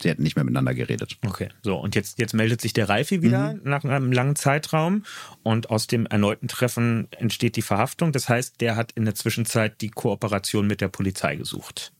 sie 0.00 0.08
hätten 0.10 0.22
nicht 0.22 0.36
mehr 0.36 0.44
miteinander 0.44 0.74
geredet. 0.74 1.16
Okay, 1.24 1.48
so 1.62 1.76
und 1.78 1.94
jetzt, 1.94 2.18
jetzt 2.18 2.34
meldet 2.34 2.60
sich 2.60 2.72
der 2.72 2.88
Ralfi 2.88 3.22
wieder 3.22 3.54
nach 3.64 3.84
einem 3.84 4.12
langen 4.12 4.36
Zeitraum 4.36 5.04
und 5.42 5.70
aus 5.70 5.86
dem 5.86 6.06
erneuten 6.06 6.48
Treffen 6.48 7.08
entsteht 7.12 7.56
die 7.56 7.62
Verhaftung. 7.62 8.12
Das 8.12 8.28
heißt, 8.28 8.60
der 8.60 8.76
hat 8.76 8.92
in 8.92 9.04
der 9.04 9.14
Zwischenzeit 9.14 9.80
die 9.80 9.90
Kooperation 9.90 10.66
mit 10.66 10.80
der 10.80 10.88
Polizei 10.88 11.36
gesucht. 11.36 11.92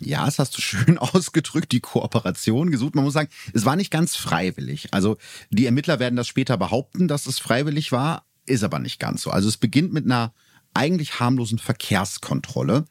Ja, 0.00 0.24
das 0.24 0.38
hast 0.38 0.56
du 0.56 0.62
schön 0.62 0.98
ausgedrückt, 0.98 1.72
die 1.72 1.80
Kooperation 1.80 2.70
gesucht. 2.70 2.94
Man 2.94 3.04
muss 3.04 3.14
sagen, 3.14 3.28
es 3.52 3.64
war 3.64 3.76
nicht 3.76 3.90
ganz 3.90 4.16
freiwillig. 4.16 4.92
Also 4.92 5.18
die 5.50 5.66
Ermittler 5.66 5.98
werden 5.98 6.16
das 6.16 6.26
später 6.26 6.56
behaupten, 6.56 7.06
dass 7.06 7.26
es 7.26 7.38
freiwillig 7.38 7.92
war, 7.92 8.24
ist 8.46 8.64
aber 8.64 8.78
nicht 8.78 8.98
ganz 8.98 9.22
so. 9.22 9.30
Also 9.30 9.48
es 9.48 9.56
beginnt 9.56 9.92
mit 9.92 10.06
einer 10.06 10.32
eigentlich 10.72 11.20
harmlosen 11.20 11.58
Verkehrskontrolle. 11.58 12.84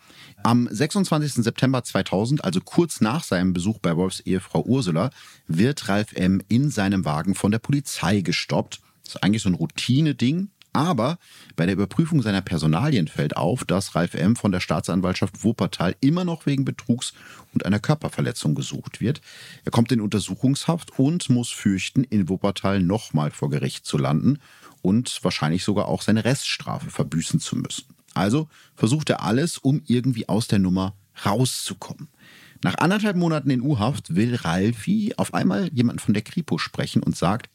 Am 0.44 0.68
26. 0.70 1.44
September 1.44 1.84
2000, 1.84 2.44
also 2.44 2.62
kurz 2.62 3.02
nach 3.02 3.24
seinem 3.24 3.54
Besuch 3.54 3.80
bei 3.80 3.96
Wolfs 3.96 4.20
Ehefrau 4.22 4.64
Ursula, 4.64 5.12
wird 5.48 5.88
Ralf 5.88 6.14
M. 6.14 6.42
in 6.50 6.70
seinem 6.70 7.06
Wagen 7.06 7.36
von 7.36 7.52
der 7.52 7.60
Polizei 7.60 8.22
gestoppt. 8.22 8.82
Das 9.04 9.16
ist 9.16 9.24
eigentlich 9.24 9.44
so 9.44 9.50
ein 9.50 9.56
Routine-Ding. 9.56 10.50
Aber 10.72 11.18
bei 11.56 11.66
der 11.66 11.74
Überprüfung 11.74 12.22
seiner 12.22 12.42
Personalien 12.42 13.08
fällt 13.08 13.36
auf, 13.36 13.66
dass 13.66 13.96
Ralf 13.96 14.14
M. 14.14 14.36
von 14.36 14.52
der 14.52 14.60
Staatsanwaltschaft 14.60 15.44
Wuppertal 15.44 15.96
immer 16.00 16.26
noch 16.26 16.46
wegen 16.46 16.66
Betrugs 16.66 17.14
und 17.54 17.66
einer 17.66 17.80
Körperverletzung 17.80 18.56
gesucht 18.56 19.02
wird. 19.02 19.22
Er 19.66 19.72
kommt 19.72 19.92
in 19.92 20.02
Untersuchungshaft 20.02 21.00
und 21.00 21.30
muss 21.30 21.50
fürchten, 21.50 22.04
in 22.04 22.30
Wuppertal 22.30 22.82
nochmal 22.82 23.32
vor 23.32 23.50
Gericht 23.50 23.86
zu 23.86 23.98
landen 23.98 24.40
und 24.82 25.20
wahrscheinlich 25.24 25.64
sogar 25.64 25.88
auch 25.88 26.02
seine 26.02 26.24
Reststrafe 26.24 26.90
verbüßen 26.90 27.40
zu 27.40 27.56
müssen. 27.56 27.86
Also 28.14 28.48
versucht 28.76 29.10
er 29.10 29.24
alles, 29.24 29.58
um 29.58 29.82
irgendwie 29.88 30.30
aus 30.30 30.48
der 30.48 30.60
Nummer 30.60 30.96
rauszukommen. 31.26 32.10
Nach 32.62 32.78
anderthalb 32.78 33.16
Monaten 33.16 33.50
in 33.50 33.62
U-Haft 33.62 34.16
will 34.16 34.36
Ralfi 34.36 35.14
auf 35.16 35.34
einmal 35.34 35.70
jemanden 35.74 36.00
von 36.00 36.14
der 36.14 36.24
Kripo 36.24 36.58
sprechen 36.58 37.02
und 37.02 37.16
sagt, 37.16 37.50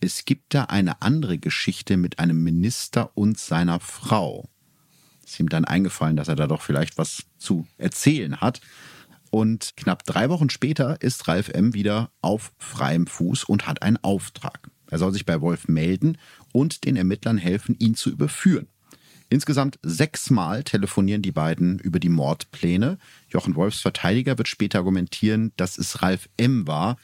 es 0.00 0.24
gibt 0.24 0.54
da 0.54 0.64
eine 0.64 1.02
andere 1.02 1.38
Geschichte 1.38 1.96
mit 1.96 2.18
einem 2.18 2.42
Minister 2.42 3.10
und 3.14 3.38
seiner 3.38 3.80
Frau. 3.80 4.48
Ist 5.24 5.40
ihm 5.40 5.48
dann 5.48 5.64
eingefallen, 5.64 6.16
dass 6.16 6.28
er 6.28 6.36
da 6.36 6.46
doch 6.46 6.62
vielleicht 6.62 6.98
was 6.98 7.24
zu 7.38 7.66
erzählen 7.76 8.40
hat. 8.40 8.60
Und 9.30 9.74
knapp 9.76 10.04
drei 10.04 10.30
Wochen 10.30 10.48
später 10.48 11.00
ist 11.02 11.28
Ralf 11.28 11.50
M. 11.50 11.74
wieder 11.74 12.10
auf 12.22 12.52
freiem 12.58 13.06
Fuß 13.06 13.44
und 13.44 13.66
hat 13.66 13.82
einen 13.82 13.98
Auftrag. 13.98 14.70
Er 14.90 14.98
soll 14.98 15.12
sich 15.12 15.26
bei 15.26 15.40
Wolf 15.42 15.68
melden 15.68 16.16
und 16.52 16.84
den 16.84 16.96
Ermittlern 16.96 17.36
helfen, 17.36 17.76
ihn 17.78 17.94
zu 17.94 18.10
überführen. 18.10 18.68
Insgesamt 19.30 19.78
sechsmal 19.82 20.64
telefonieren 20.64 21.20
die 21.20 21.32
beiden 21.32 21.78
über 21.80 22.00
die 22.00 22.08
Mordpläne. 22.08 22.98
Jochen 23.28 23.56
Wolfs 23.56 23.80
Verteidiger 23.80 24.38
wird 24.38 24.48
später 24.48 24.78
argumentieren, 24.78 25.52
dass 25.56 25.76
es 25.76 26.00
Ralf 26.00 26.30
M. 26.38 26.66
war, 26.66 26.96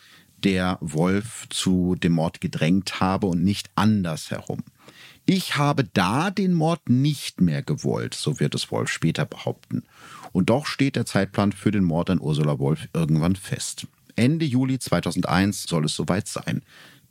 der 0.44 0.78
Wolf 0.80 1.46
zu 1.48 1.96
dem 1.96 2.12
Mord 2.12 2.40
gedrängt 2.40 3.00
habe 3.00 3.26
und 3.26 3.42
nicht 3.42 3.70
andersherum. 3.74 4.62
Ich 5.26 5.56
habe 5.56 5.84
da 5.84 6.30
den 6.30 6.52
Mord 6.52 6.90
nicht 6.90 7.40
mehr 7.40 7.62
gewollt, 7.62 8.14
so 8.14 8.40
wird 8.40 8.54
es 8.54 8.70
Wolf 8.70 8.90
später 8.90 9.24
behaupten. 9.24 9.84
Und 10.32 10.50
doch 10.50 10.66
steht 10.66 10.96
der 10.96 11.06
Zeitplan 11.06 11.52
für 11.52 11.70
den 11.70 11.84
Mord 11.84 12.10
an 12.10 12.20
Ursula 12.20 12.58
Wolf 12.58 12.88
irgendwann 12.92 13.36
fest. 13.36 13.86
Ende 14.16 14.44
Juli 14.44 14.78
2001 14.78 15.62
soll 15.62 15.86
es 15.86 15.94
soweit 15.94 16.28
sein. 16.28 16.62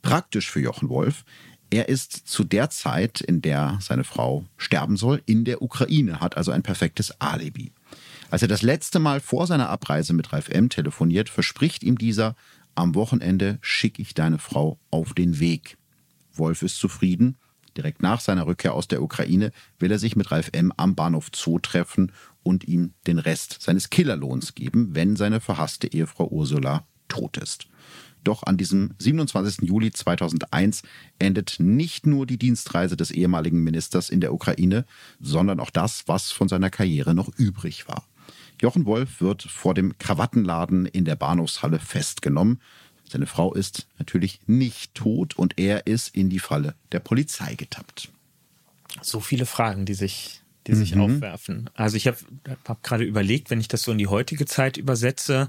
Praktisch 0.02 0.48
für 0.48 0.60
Jochen 0.60 0.88
Wolf. 0.88 1.24
Er 1.70 1.88
ist 1.88 2.12
zu 2.12 2.44
der 2.44 2.70
Zeit, 2.70 3.20
in 3.20 3.42
der 3.42 3.78
seine 3.80 4.04
Frau 4.04 4.44
sterben 4.56 4.96
soll, 4.96 5.22
in 5.26 5.44
der 5.44 5.60
Ukraine, 5.60 6.20
hat 6.20 6.36
also 6.36 6.52
ein 6.52 6.62
perfektes 6.62 7.20
Alibi. 7.20 7.72
Als 8.30 8.42
er 8.42 8.48
das 8.48 8.62
letzte 8.62 9.00
Mal 9.00 9.20
vor 9.20 9.46
seiner 9.46 9.68
Abreise 9.68 10.12
mit 10.12 10.32
Ralf 10.32 10.48
M. 10.48 10.68
telefoniert, 10.68 11.28
verspricht 11.28 11.82
ihm 11.82 11.98
dieser, 11.98 12.36
am 12.74 12.94
Wochenende 12.94 13.58
schicke 13.60 14.02
ich 14.02 14.14
deine 14.14 14.38
Frau 14.38 14.78
auf 14.90 15.14
den 15.14 15.40
Weg. 15.40 15.76
Wolf 16.32 16.62
ist 16.62 16.78
zufrieden. 16.78 17.36
Direkt 17.76 18.02
nach 18.02 18.20
seiner 18.20 18.46
Rückkehr 18.46 18.74
aus 18.74 18.88
der 18.88 19.02
Ukraine 19.02 19.50
will 19.78 19.90
er 19.90 19.98
sich 19.98 20.16
mit 20.16 20.30
Ralf 20.30 20.50
M. 20.52 20.72
am 20.76 20.94
Bahnhof 20.94 21.30
Zoo 21.34 21.58
treffen 21.58 22.12
und 22.42 22.64
ihm 22.64 22.94
den 23.06 23.18
Rest 23.18 23.58
seines 23.60 23.90
Killerlohns 23.90 24.54
geben, 24.54 24.94
wenn 24.94 25.16
seine 25.16 25.40
verhasste 25.40 25.88
Ehefrau 25.88 26.28
Ursula 26.28 26.86
tot 27.08 27.36
ist. 27.36 27.66
Doch 28.22 28.42
an 28.44 28.56
diesem 28.56 28.94
27. 28.98 29.68
Juli 29.68 29.92
2001 29.92 30.82
endet 31.18 31.56
nicht 31.58 32.06
nur 32.06 32.26
die 32.26 32.38
Dienstreise 32.38 32.96
des 32.96 33.10
ehemaligen 33.10 33.62
Ministers 33.62 34.08
in 34.08 34.20
der 34.20 34.32
Ukraine, 34.32 34.86
sondern 35.20 35.60
auch 35.60 35.70
das, 35.70 36.04
was 36.06 36.32
von 36.32 36.48
seiner 36.48 36.70
Karriere 36.70 37.14
noch 37.14 37.28
übrig 37.36 37.86
war. 37.86 38.06
Jochen 38.60 38.86
Wolf 38.86 39.20
wird 39.20 39.42
vor 39.42 39.74
dem 39.74 39.98
Krawattenladen 39.98 40.86
in 40.86 41.04
der 41.04 41.16
Bahnhofshalle 41.16 41.78
festgenommen. 41.78 42.60
Seine 43.08 43.26
Frau 43.26 43.52
ist 43.52 43.86
natürlich 43.98 44.40
nicht 44.46 44.94
tot 44.94 45.36
und 45.36 45.58
er 45.58 45.86
ist 45.86 46.14
in 46.14 46.30
die 46.30 46.38
Falle 46.38 46.74
der 46.92 47.00
Polizei 47.00 47.54
getappt. 47.54 48.10
So 49.02 49.20
viele 49.20 49.46
Fragen, 49.46 49.84
die 49.84 49.94
sich, 49.94 50.40
die 50.66 50.74
sich 50.74 50.96
aufwerfen. 50.96 51.68
Also 51.74 51.96
ich 51.96 52.06
habe 52.06 52.16
hab 52.66 52.82
gerade 52.82 53.04
überlegt, 53.04 53.50
wenn 53.50 53.60
ich 53.60 53.68
das 53.68 53.82
so 53.82 53.92
in 53.92 53.98
die 53.98 54.06
heutige 54.06 54.46
Zeit 54.46 54.76
übersetze, 54.76 55.48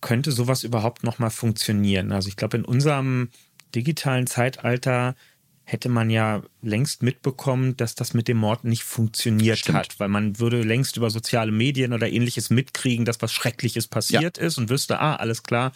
könnte 0.00 0.32
sowas 0.32 0.64
überhaupt 0.64 1.04
noch 1.04 1.18
mal 1.18 1.30
funktionieren? 1.30 2.12
Also 2.12 2.28
ich 2.28 2.36
glaube, 2.36 2.56
in 2.56 2.64
unserem 2.64 3.30
digitalen 3.74 4.26
Zeitalter 4.26 5.14
hätte 5.64 5.88
man 5.88 6.10
ja 6.10 6.42
längst 6.60 7.02
mitbekommen, 7.02 7.76
dass 7.76 7.94
das 7.94 8.14
mit 8.14 8.28
dem 8.28 8.36
Mord 8.36 8.64
nicht 8.64 8.82
funktioniert 8.84 9.58
Stimmt. 9.58 9.78
hat, 9.78 10.00
weil 10.00 10.08
man 10.08 10.38
würde 10.38 10.62
längst 10.62 10.96
über 10.96 11.08
soziale 11.10 11.52
Medien 11.52 11.92
oder 11.92 12.10
ähnliches 12.10 12.50
mitkriegen, 12.50 13.04
dass 13.04 13.22
was 13.22 13.32
Schreckliches 13.32 13.86
passiert 13.86 14.38
ist 14.38 14.58
und 14.58 14.70
wüsste, 14.70 15.00
ah, 15.00 15.16
alles 15.16 15.42
klar, 15.42 15.72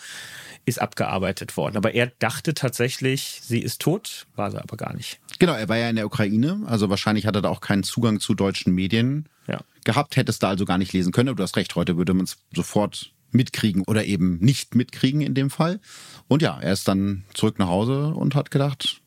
ist 0.64 0.80
abgearbeitet 0.80 1.57
worden. 1.57 1.76
Aber 1.76 1.95
er 1.95 2.09
dachte 2.18 2.53
tatsächlich, 2.55 3.41
sie 3.45 3.61
ist 3.61 3.80
tot, 3.80 4.26
war 4.34 4.51
sie 4.51 4.61
aber 4.61 4.76
gar 4.76 4.95
nicht. 4.95 5.20
Genau, 5.39 5.53
er 5.55 5.68
war 5.68 5.76
ja 5.76 5.89
in 5.89 5.97
der 5.97 6.07
Ukraine, 6.07 6.62
also 6.66 6.91
wahrscheinlich 6.91 7.26
hat 7.26 7.37
er 7.37 7.43
da 7.43 7.49
auch 7.49 7.61
keinen 7.61 7.84
Zugang 7.84 8.18
zu 8.20 8.34
deutschen 8.34 8.74
Medien 8.74 9.28
Ja. 9.47 9.61
gehabt, 9.84 10.16
hätte 10.16 10.30
es 10.30 10.39
da 10.41 10.49
also 10.49 10.64
gar 10.64 10.78
nicht 10.78 10.93
lesen 10.93 11.12
können. 11.12 11.28
Aber 11.28 11.37
du 11.37 11.43
hast 11.45 11.57
recht, 11.57 11.74
heute 11.76 11.97
würde 11.97 12.12
man 12.14 12.24
es 12.24 12.39
sofort 12.55 13.12
mitkriegen 13.30 13.82
oder 13.87 14.05
eben 14.05 14.39
nicht 14.39 14.74
mitkriegen 14.74 15.20
in 15.20 15.34
dem 15.34 15.51
Fall. 15.51 15.78
Und 16.26 16.43
ja, 16.43 16.59
er 16.61 16.72
ist 16.72 16.89
dann 16.89 17.24
zurück 17.34 17.59
nach 17.59 17.68
Hause 17.68 18.09
und 18.09 18.34
hat 18.34 18.51
gedacht, 18.51 19.01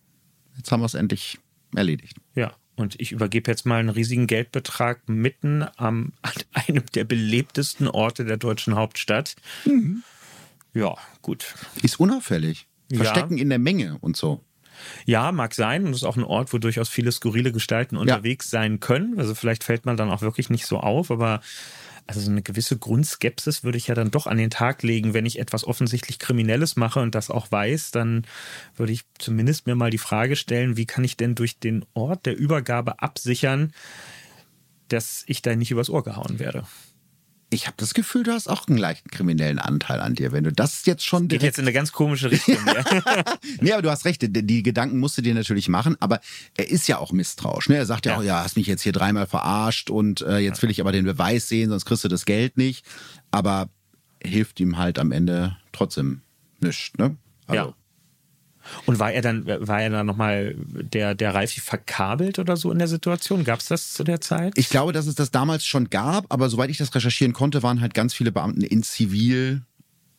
jetzt 0.59 0.71
haben 0.71 0.81
wir 0.81 0.85
es 0.85 0.93
endlich 0.93 1.39
erledigt. 1.75 2.17
Ja, 2.35 2.53
und 2.75 2.99
ich 2.99 3.11
übergebe 3.11 3.49
jetzt 3.49 3.65
mal 3.65 3.79
einen 3.79 3.89
riesigen 3.89 4.27
Geldbetrag 4.27 5.09
mitten 5.09 5.65
am, 5.77 6.13
an 6.21 6.31
einem 6.53 6.83
der 6.93 7.03
belebtesten 7.03 7.87
Orte 7.87 8.25
der 8.25 8.37
deutschen 8.37 8.75
Hauptstadt. 8.75 9.35
Ja, 10.73 10.95
gut. 11.21 11.55
Ist 11.81 11.99
unauffällig. 11.99 12.67
Ja. 12.91 13.03
Verstecken 13.03 13.37
in 13.37 13.49
der 13.49 13.59
Menge 13.59 13.97
und 14.01 14.15
so. 14.15 14.43
Ja, 15.05 15.31
mag 15.31 15.53
sein. 15.53 15.85
Und 15.85 15.91
es 15.91 15.97
ist 15.97 16.03
auch 16.03 16.15
ein 16.15 16.23
Ort, 16.23 16.53
wo 16.53 16.57
durchaus 16.57 16.89
viele 16.89 17.11
skurrile 17.11 17.51
Gestalten 17.51 17.97
unterwegs 17.97 18.49
sein 18.49 18.79
können. 18.79 19.19
Also 19.19 19.35
vielleicht 19.35 19.63
fällt 19.63 19.85
man 19.85 19.97
dann 19.97 20.09
auch 20.09 20.21
wirklich 20.21 20.49
nicht 20.49 20.65
so 20.65 20.79
auf, 20.79 21.11
aber 21.11 21.41
also 22.09 22.21
so 22.21 22.31
eine 22.31 22.41
gewisse 22.41 22.75
Grundskepsis 22.75 23.63
würde 23.63 23.77
ich 23.77 23.85
ja 23.85 23.93
dann 23.93 24.09
doch 24.09 24.25
an 24.25 24.37
den 24.37 24.49
Tag 24.49 24.81
legen, 24.81 25.13
wenn 25.13 25.27
ich 25.27 25.37
etwas 25.37 25.63
offensichtlich 25.63 26.17
Kriminelles 26.17 26.75
mache 26.75 27.01
und 27.01 27.13
das 27.13 27.29
auch 27.29 27.51
weiß, 27.51 27.91
dann 27.91 28.25
würde 28.75 28.93
ich 28.93 29.03
zumindest 29.19 29.67
mir 29.67 29.75
mal 29.75 29.91
die 29.91 29.99
Frage 29.99 30.35
stellen, 30.35 30.75
wie 30.75 30.87
kann 30.87 31.03
ich 31.03 31.17
denn 31.17 31.35
durch 31.35 31.59
den 31.59 31.85
Ort 31.93 32.25
der 32.25 32.35
Übergabe 32.35 33.03
absichern, 33.03 33.73
dass 34.87 35.23
ich 35.27 35.43
da 35.43 35.55
nicht 35.55 35.69
übers 35.69 35.91
Ohr 35.91 36.03
gehauen 36.03 36.39
werde. 36.39 36.63
Ich 37.51 37.65
habe 37.65 37.75
das 37.77 37.95
Gefühl, 37.95 38.21
du 38.23 38.31
hast 38.31 38.47
auch 38.47 38.67
einen 38.67 38.77
leichten 38.77 39.09
kriminellen 39.09 39.57
Anteil 39.57 40.01
an 40.01 40.13
dir, 40.13 40.31
wenn 40.31 40.43
du 40.43 40.51
das 40.51 40.85
jetzt 40.85 41.03
schon 41.03 41.23
Geht 41.23 41.31
direkt 41.41 41.43
jetzt 41.43 41.57
in 41.57 41.63
eine 41.65 41.73
ganz 41.73 41.91
komische 41.91 42.29
Richtung. 42.29 42.57
ja. 42.65 42.83
Nee, 43.61 43.71
aber 43.73 43.81
du 43.81 43.89
hast 43.89 44.05
recht, 44.05 44.21
die, 44.23 44.63
Gedanken 44.63 44.99
musst 44.99 45.17
du 45.17 45.23
dir 45.23 45.33
natürlich 45.33 45.67
machen, 45.67 45.97
aber 45.99 46.21
er 46.57 46.69
ist 46.69 46.87
ja 46.87 46.99
auch 46.99 47.11
misstrauisch. 47.11 47.67
Ne? 47.69 47.77
Er 47.77 47.85
sagt 47.87 48.05
ja, 48.05 48.11
Ja. 48.13 48.17
auch, 48.19 48.23
ja, 48.23 48.43
hast 48.43 48.55
mich 48.55 48.67
jetzt 48.67 48.83
hier 48.83 48.91
dreimal 48.91 49.25
verarscht 49.25 49.89
und 49.89 50.21
äh, 50.21 50.37
jetzt 50.37 50.61
will 50.61 50.69
ich 50.69 50.79
aber 50.79 50.91
den 50.91 51.05
Beweis 51.05 51.47
sehen, 51.49 51.69
sonst 51.71 51.85
kriegst 51.85 52.03
du 52.03 52.07
das 52.07 52.25
Geld 52.25 52.55
nicht. 52.57 52.85
Aber 53.31 53.69
hilft 54.23 54.59
ihm 54.59 54.77
halt 54.77 54.99
am 54.99 55.11
Ende 55.11 55.57
trotzdem 55.71 56.21
nichts. 56.59 56.91
Ne? 56.97 57.15
Ja. 57.51 57.73
Und 58.85 58.99
war 58.99 59.11
er 59.11 59.21
dann, 59.21 59.45
war 59.45 59.81
er 59.81 59.89
dann 59.89 60.05
nochmal 60.05 60.55
der, 60.57 61.15
der 61.15 61.33
Ralfi 61.33 61.61
verkabelt 61.61 62.39
oder 62.39 62.57
so 62.57 62.71
in 62.71 62.79
der 62.79 62.87
Situation? 62.87 63.43
Gab 63.43 63.59
es 63.59 63.67
das 63.67 63.93
zu 63.93 64.03
der 64.03 64.21
Zeit? 64.21 64.53
Ich 64.55 64.69
glaube, 64.69 64.93
dass 64.93 65.07
es 65.07 65.15
das 65.15 65.31
damals 65.31 65.65
schon 65.65 65.89
gab, 65.89 66.25
aber 66.29 66.49
soweit 66.49 66.69
ich 66.69 66.77
das 66.77 66.93
recherchieren 66.93 67.33
konnte, 67.33 67.63
waren 67.63 67.81
halt 67.81 67.93
ganz 67.93 68.13
viele 68.13 68.31
Beamten 68.31 68.61
in 68.61 68.83
Zivil. 68.83 69.63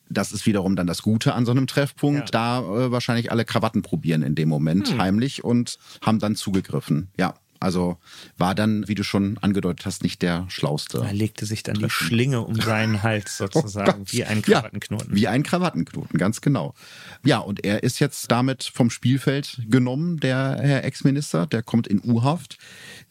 Das 0.09 0.33
ist 0.33 0.45
wiederum 0.45 0.75
dann 0.75 0.87
das 0.87 1.01
Gute 1.01 1.33
an 1.33 1.45
so 1.45 1.51
einem 1.51 1.67
Treffpunkt. 1.67 2.33
Da 2.33 2.59
äh, 2.59 2.91
wahrscheinlich 2.91 3.31
alle 3.31 3.45
Krawatten 3.45 3.81
probieren 3.81 4.23
in 4.23 4.35
dem 4.35 4.49
Moment 4.49 4.97
heimlich 4.97 5.43
und 5.43 5.77
haben 6.01 6.19
dann 6.19 6.35
zugegriffen. 6.35 7.09
Ja. 7.17 7.33
Also 7.61 7.97
war 8.37 8.55
dann, 8.55 8.87
wie 8.87 8.95
du 8.95 9.03
schon 9.03 9.37
angedeutet 9.37 9.85
hast, 9.85 10.03
nicht 10.03 10.21
der 10.23 10.45
schlauste. 10.49 10.97
Er 10.97 11.13
legte 11.13 11.45
sich 11.45 11.61
dann 11.61 11.75
die 11.75 11.89
Schlinge 11.89 12.41
um 12.41 12.59
seinen 12.59 13.03
Hals 13.03 13.37
sozusagen, 13.37 14.01
oh 14.01 14.05
wie 14.11 14.25
ein 14.25 14.41
Krawattenknoten. 14.41 15.09
Ja, 15.09 15.15
wie 15.15 15.27
ein 15.27 15.43
Krawattenknoten, 15.43 16.17
ganz 16.17 16.41
genau. 16.41 16.73
Ja, 17.23 17.37
und 17.37 17.63
er 17.63 17.83
ist 17.83 17.99
jetzt 17.99 18.31
damit 18.31 18.63
vom 18.63 18.89
Spielfeld 18.89 19.61
genommen, 19.69 20.19
der 20.19 20.57
Herr 20.59 20.83
Ex-Minister. 20.83 21.45
Der 21.45 21.61
kommt 21.61 21.87
in 21.87 22.01
U-Haft 22.03 22.57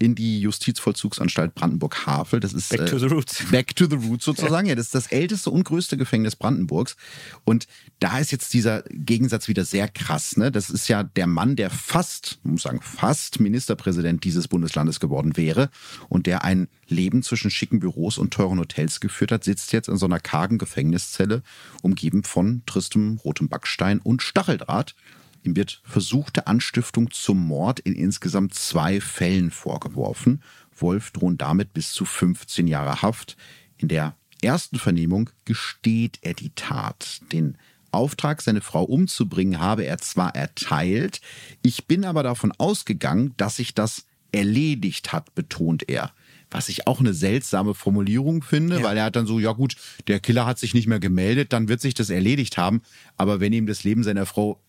in 0.00 0.14
die 0.14 0.40
Justizvollzugsanstalt 0.40 1.54
Brandenburg-Havel. 1.54 2.40
Das 2.40 2.54
ist 2.54 2.70
Back 2.70 2.86
to 2.86 2.98
the 2.98 3.06
Roots. 3.06 3.42
Äh, 3.42 3.44
back 3.50 3.76
to 3.76 3.86
the 3.86 3.96
Roots 3.96 4.24
sozusagen. 4.24 4.66
Ja. 4.66 4.70
ja, 4.70 4.76
das 4.76 4.86
ist 4.86 4.94
das 4.94 5.06
älteste 5.08 5.50
und 5.50 5.64
größte 5.64 5.98
Gefängnis 5.98 6.36
Brandenburgs. 6.36 6.96
Und 7.44 7.66
da 7.98 8.18
ist 8.18 8.32
jetzt 8.32 8.54
dieser 8.54 8.82
Gegensatz 8.88 9.46
wieder 9.46 9.64
sehr 9.66 9.88
krass. 9.88 10.38
Ne? 10.38 10.50
Das 10.50 10.70
ist 10.70 10.88
ja 10.88 11.02
der 11.02 11.26
Mann, 11.26 11.54
der 11.54 11.68
fast, 11.68 12.40
muss 12.44 12.62
sagen, 12.62 12.80
fast 12.82 13.40
Ministerpräsident 13.40 14.24
dieses 14.24 14.48
Bundeslandes 14.48 15.00
geworden 15.00 15.36
wäre 15.36 15.68
und 16.08 16.26
der 16.26 16.44
ein 16.44 16.68
Leben 16.88 17.22
zwischen 17.22 17.50
schicken 17.50 17.78
Büros 17.78 18.16
und 18.16 18.32
teuren 18.32 18.58
Hotels 18.58 19.00
geführt 19.00 19.32
hat, 19.32 19.44
sitzt 19.44 19.72
jetzt 19.72 19.88
in 19.88 19.98
so 19.98 20.06
einer 20.06 20.18
kargen 20.18 20.56
Gefängniszelle, 20.56 21.42
umgeben 21.82 22.24
von 22.24 22.62
tristem 22.64 23.18
rotem 23.18 23.48
Backstein 23.48 24.00
und 24.00 24.22
Stacheldraht. 24.22 24.94
Ihm 25.42 25.56
wird 25.56 25.80
versuchte 25.84 26.46
Anstiftung 26.46 27.10
zum 27.10 27.46
Mord 27.46 27.80
in 27.80 27.94
insgesamt 27.94 28.54
zwei 28.54 29.00
Fällen 29.00 29.50
vorgeworfen. 29.50 30.42
Wolf 30.76 31.10
drohen 31.10 31.38
damit 31.38 31.72
bis 31.72 31.92
zu 31.92 32.04
15 32.04 32.66
Jahre 32.66 33.02
Haft. 33.02 33.36
In 33.76 33.88
der 33.88 34.16
ersten 34.42 34.78
Vernehmung 34.78 35.30
gesteht 35.44 36.18
er 36.22 36.34
die 36.34 36.50
Tat. 36.54 37.20
Den 37.32 37.56
Auftrag, 37.92 38.42
seine 38.42 38.60
Frau 38.60 38.84
umzubringen, 38.84 39.60
habe 39.60 39.84
er 39.84 39.98
zwar 39.98 40.34
erteilt, 40.34 41.20
ich 41.62 41.86
bin 41.86 42.04
aber 42.04 42.22
davon 42.22 42.52
ausgegangen, 42.58 43.34
dass 43.36 43.56
sich 43.56 43.74
das 43.74 44.06
erledigt 44.32 45.12
hat, 45.12 45.34
betont 45.34 45.88
er. 45.88 46.12
Was 46.52 46.68
ich 46.68 46.86
auch 46.86 47.00
eine 47.00 47.14
seltsame 47.14 47.74
Formulierung 47.74 48.42
finde, 48.42 48.78
ja. 48.78 48.82
weil 48.82 48.96
er 48.96 49.04
hat 49.04 49.16
dann 49.16 49.26
so, 49.26 49.38
ja 49.38 49.52
gut, 49.52 49.76
der 50.08 50.20
Killer 50.20 50.46
hat 50.46 50.58
sich 50.58 50.74
nicht 50.74 50.86
mehr 50.86 51.00
gemeldet, 51.00 51.52
dann 51.52 51.68
wird 51.68 51.80
sich 51.80 51.94
das 51.94 52.10
erledigt 52.10 52.58
haben. 52.58 52.82
Aber 53.16 53.40
wenn 53.40 53.52
ihm 53.52 53.66
das 53.66 53.84
Leben 53.84 54.02
seiner 54.02 54.26
Frau 54.26 54.60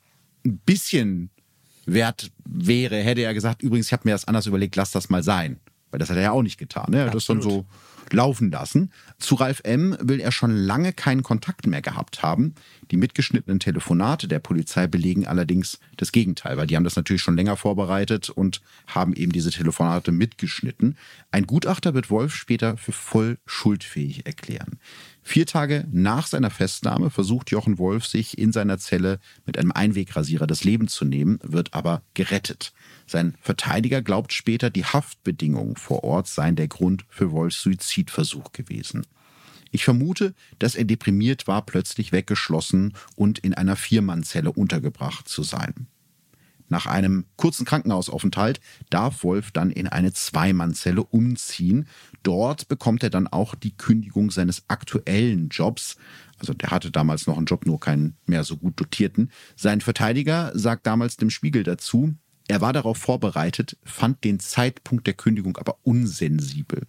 ein 0.46 0.58
bisschen 0.60 1.30
wert 1.86 2.32
wäre, 2.46 2.98
hätte 2.98 3.22
er 3.22 3.34
gesagt, 3.34 3.64
übrigens, 3.64 3.88
ich 3.88 3.94
habe 3.94 4.04
mir 4.06 4.12
das 4.12 4.26
anders 4.26 4.46
überlegt, 4.46 4.76
lass 4.76 4.92
das 4.92 5.10
mal 5.10 5.24
sein. 5.24 5.60
Weil 5.90 6.00
das 6.00 6.10
hat 6.10 6.18
er 6.18 6.24
ja 6.24 6.32
auch 6.32 6.44
nicht 6.44 6.58
getan. 6.58 6.88
Ne? 6.90 7.00
Er 7.00 7.06
hat 7.08 7.16
das 7.16 7.26
dann 7.26 7.42
so 7.42 7.66
laufen 8.14 8.52
lassen. 8.52 8.92
Zu 9.20 9.36
Ralf 9.36 9.62
M. 9.64 9.96
will 10.02 10.20
er 10.20 10.32
schon 10.32 10.56
lange 10.56 10.94
keinen 10.94 11.24
Kontakt 11.24 11.68
mehr 11.68 11.82
gehabt 11.82 12.24
haben. 12.24 12.56
Die 12.92 12.98
mitgeschnittenen 12.98 13.60
Telefonate 13.60 14.28
der 14.28 14.40
Polizei 14.40 14.88
belegen 14.88 15.28
allerdings 15.28 15.80
das 15.98 16.12
Gegenteil, 16.12 16.58
weil 16.58 16.68
die 16.68 16.76
haben 16.76 16.84
das 16.84 16.96
natürlich 16.96 17.22
schon 17.22 17.36
länger 17.36 17.58
vorbereitet 17.58 18.30
und 18.30 18.62
haben 18.88 19.14
eben 19.14 19.32
diese 19.32 19.52
Telefonate 19.52 20.12
mitgeschnitten. 20.12 20.98
Ein 21.32 21.48
Gutachter 21.48 21.94
wird 21.94 22.10
Wolf 22.10 22.36
später 22.36 22.78
für 22.78 22.92
voll 22.92 23.38
schuldfähig 23.46 24.26
erklären. 24.26 24.80
Vier 25.24 25.46
Tage 25.46 25.88
nach 25.92 26.26
seiner 26.28 26.50
Festnahme 26.50 27.10
versucht 27.10 27.52
Jochen 27.52 27.78
Wolf, 27.78 28.06
sich 28.06 28.38
in 28.38 28.52
seiner 28.52 28.80
Zelle 28.80 29.20
mit 29.46 29.58
einem 29.58 29.72
Einwegrasierer 29.72 30.48
das 30.48 30.64
Leben 30.64 30.88
zu 30.88 31.06
nehmen, 31.06 31.40
wird 31.44 31.74
aber 31.74 32.02
gerettet. 32.16 32.74
Sein 33.06 33.36
Verteidiger 33.42 34.02
glaubt 34.02 34.34
später, 34.34 34.70
die 34.70 34.86
Haftbedingungen 34.86 35.76
vor 35.76 36.04
Ort 36.04 36.28
seien 36.28 36.56
der 36.56 36.68
Grund 36.68 37.06
für 37.10 37.32
Wolfs 37.32 37.62
Suizidversuch 37.62 38.52
gewesen. 38.52 39.06
Ich 39.72 39.86
vermute, 39.86 40.34
dass 40.60 40.76
er 40.76 40.84
deprimiert 40.84 41.48
war, 41.48 41.66
plötzlich 41.66 42.12
weggeschlossen 42.12 42.94
und 43.16 43.40
in 43.40 43.54
einer 43.54 43.78
Viermannzelle 43.78 44.52
untergebracht 44.52 45.30
zu 45.30 45.44
sein. 45.44 45.88
Nach 46.72 46.86
einem 46.86 47.26
kurzen 47.36 47.66
Krankenhausaufenthalt 47.66 48.62
darf 48.90 49.26
Wolf 49.26 49.52
dann 49.52 49.72
in 49.72 49.90
eine 49.90 50.14
Zweimannzelle 50.14 51.04
umziehen. 51.04 51.86
Dort 52.24 52.70
bekommt 52.70 53.04
er 53.04 53.10
dann 53.10 53.28
auch 53.28 53.56
die 53.56 53.76
Kündigung 53.76 54.32
seines 54.32 54.64
aktuellen 54.70 55.50
Jobs. 55.50 55.98
Also 56.40 56.54
der 56.54 56.72
hatte 56.72 56.90
damals 56.90 57.28
noch 57.28 57.36
einen 57.36 57.46
Job, 57.46 57.66
nur 57.66 57.82
keinen 57.82 58.16
mehr 58.26 58.46
so 58.46 58.56
gut 58.56 58.80
dotierten. 58.80 59.32
Sein 59.58 59.82
Verteidiger 59.82 60.54
sagt 60.56 60.88
damals 60.88 61.18
dem 61.18 61.30
Spiegel 61.30 61.64
dazu, 61.64 62.14
er 62.48 62.62
war 62.62 62.72
darauf 62.72 62.98
vorbereitet, 62.98 63.78
fand 63.84 64.24
den 64.24 64.40
Zeitpunkt 64.40 65.06
der 65.08 65.14
Kündigung 65.14 65.58
aber 65.58 65.76
unsensibel. 65.84 66.84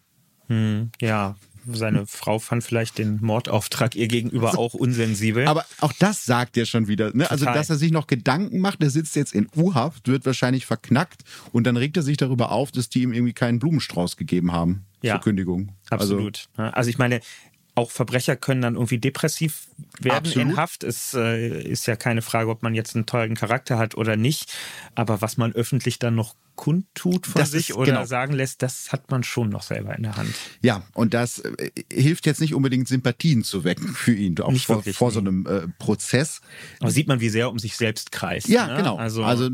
Hm, 0.46 0.92
ja, 1.00 1.34
seine 1.66 2.06
Frau 2.06 2.38
fand 2.38 2.64
vielleicht 2.64 2.98
den 2.98 3.18
Mordauftrag 3.20 3.94
ihr 3.94 4.08
gegenüber 4.08 4.58
auch 4.58 4.74
unsensibel. 4.74 5.46
Aber 5.46 5.64
auch 5.80 5.92
das 5.98 6.24
sagt 6.24 6.56
er 6.56 6.66
schon 6.66 6.88
wieder. 6.88 7.14
Ne? 7.14 7.30
Also, 7.30 7.44
dass 7.44 7.70
er 7.70 7.76
sich 7.76 7.92
noch 7.92 8.06
Gedanken 8.06 8.60
macht, 8.60 8.82
der 8.82 8.90
sitzt 8.90 9.16
jetzt 9.16 9.34
in 9.34 9.48
U-Haft, 9.56 10.08
wird 10.08 10.26
wahrscheinlich 10.26 10.66
verknackt 10.66 11.22
und 11.52 11.66
dann 11.66 11.76
regt 11.76 11.96
er 11.96 12.02
sich 12.02 12.16
darüber 12.16 12.52
auf, 12.52 12.72
dass 12.72 12.88
die 12.88 13.02
ihm 13.02 13.12
irgendwie 13.12 13.32
keinen 13.32 13.58
Blumenstrauß 13.58 14.16
gegeben 14.16 14.52
haben 14.52 14.84
ja, 15.02 15.14
zur 15.14 15.22
Kündigung. 15.22 15.72
Also 15.90 16.14
absolut. 16.14 16.48
Also, 16.56 16.72
also 16.74 16.90
ich 16.90 16.98
meine, 16.98 17.20
auch 17.74 17.90
Verbrecher 17.90 18.36
können 18.36 18.60
dann 18.60 18.74
irgendwie 18.74 18.98
depressiv 18.98 19.68
werden 19.98 20.26
Absolut. 20.26 20.48
in 20.48 20.56
Haft. 20.56 20.84
Es 20.84 21.14
äh, 21.14 21.62
ist 21.62 21.86
ja 21.86 21.96
keine 21.96 22.20
Frage, 22.20 22.50
ob 22.50 22.62
man 22.62 22.74
jetzt 22.74 22.94
einen 22.94 23.06
tollen 23.06 23.34
Charakter 23.34 23.78
hat 23.78 23.96
oder 23.96 24.16
nicht. 24.16 24.52
Aber 24.94 25.22
was 25.22 25.36
man 25.38 25.52
öffentlich 25.52 25.98
dann 25.98 26.14
noch 26.14 26.34
kundtut 26.54 27.26
von 27.26 27.40
das 27.40 27.50
sich 27.50 27.70
ist, 27.70 27.76
oder 27.76 27.92
genau. 27.92 28.04
sagen 28.04 28.34
lässt, 28.34 28.62
das 28.62 28.92
hat 28.92 29.10
man 29.10 29.24
schon 29.24 29.48
noch 29.48 29.62
selber 29.62 29.96
in 29.96 30.02
der 30.02 30.16
Hand. 30.16 30.34
Ja, 30.60 30.82
und 30.92 31.14
das 31.14 31.38
äh, 31.38 31.70
hilft 31.90 32.26
jetzt 32.26 32.42
nicht 32.42 32.54
unbedingt 32.54 32.88
Sympathien 32.88 33.42
zu 33.42 33.64
wecken 33.64 33.88
für 33.94 34.12
ihn, 34.12 34.38
auch 34.40 34.52
nicht 34.52 34.66
vor, 34.66 34.76
wirklich, 34.76 34.96
vor 34.96 35.10
so 35.10 35.20
einem 35.20 35.46
äh, 35.46 35.68
Prozess. 35.78 36.42
Aber 36.80 36.90
sieht 36.90 37.08
man, 37.08 37.20
wie 37.20 37.30
sehr 37.30 37.50
um 37.50 37.58
sich 37.58 37.76
selbst 37.76 38.12
kreist. 38.12 38.48
Ja, 38.48 38.66
ne? 38.66 38.76
genau. 38.76 38.96
Also, 38.96 39.24
also 39.24 39.48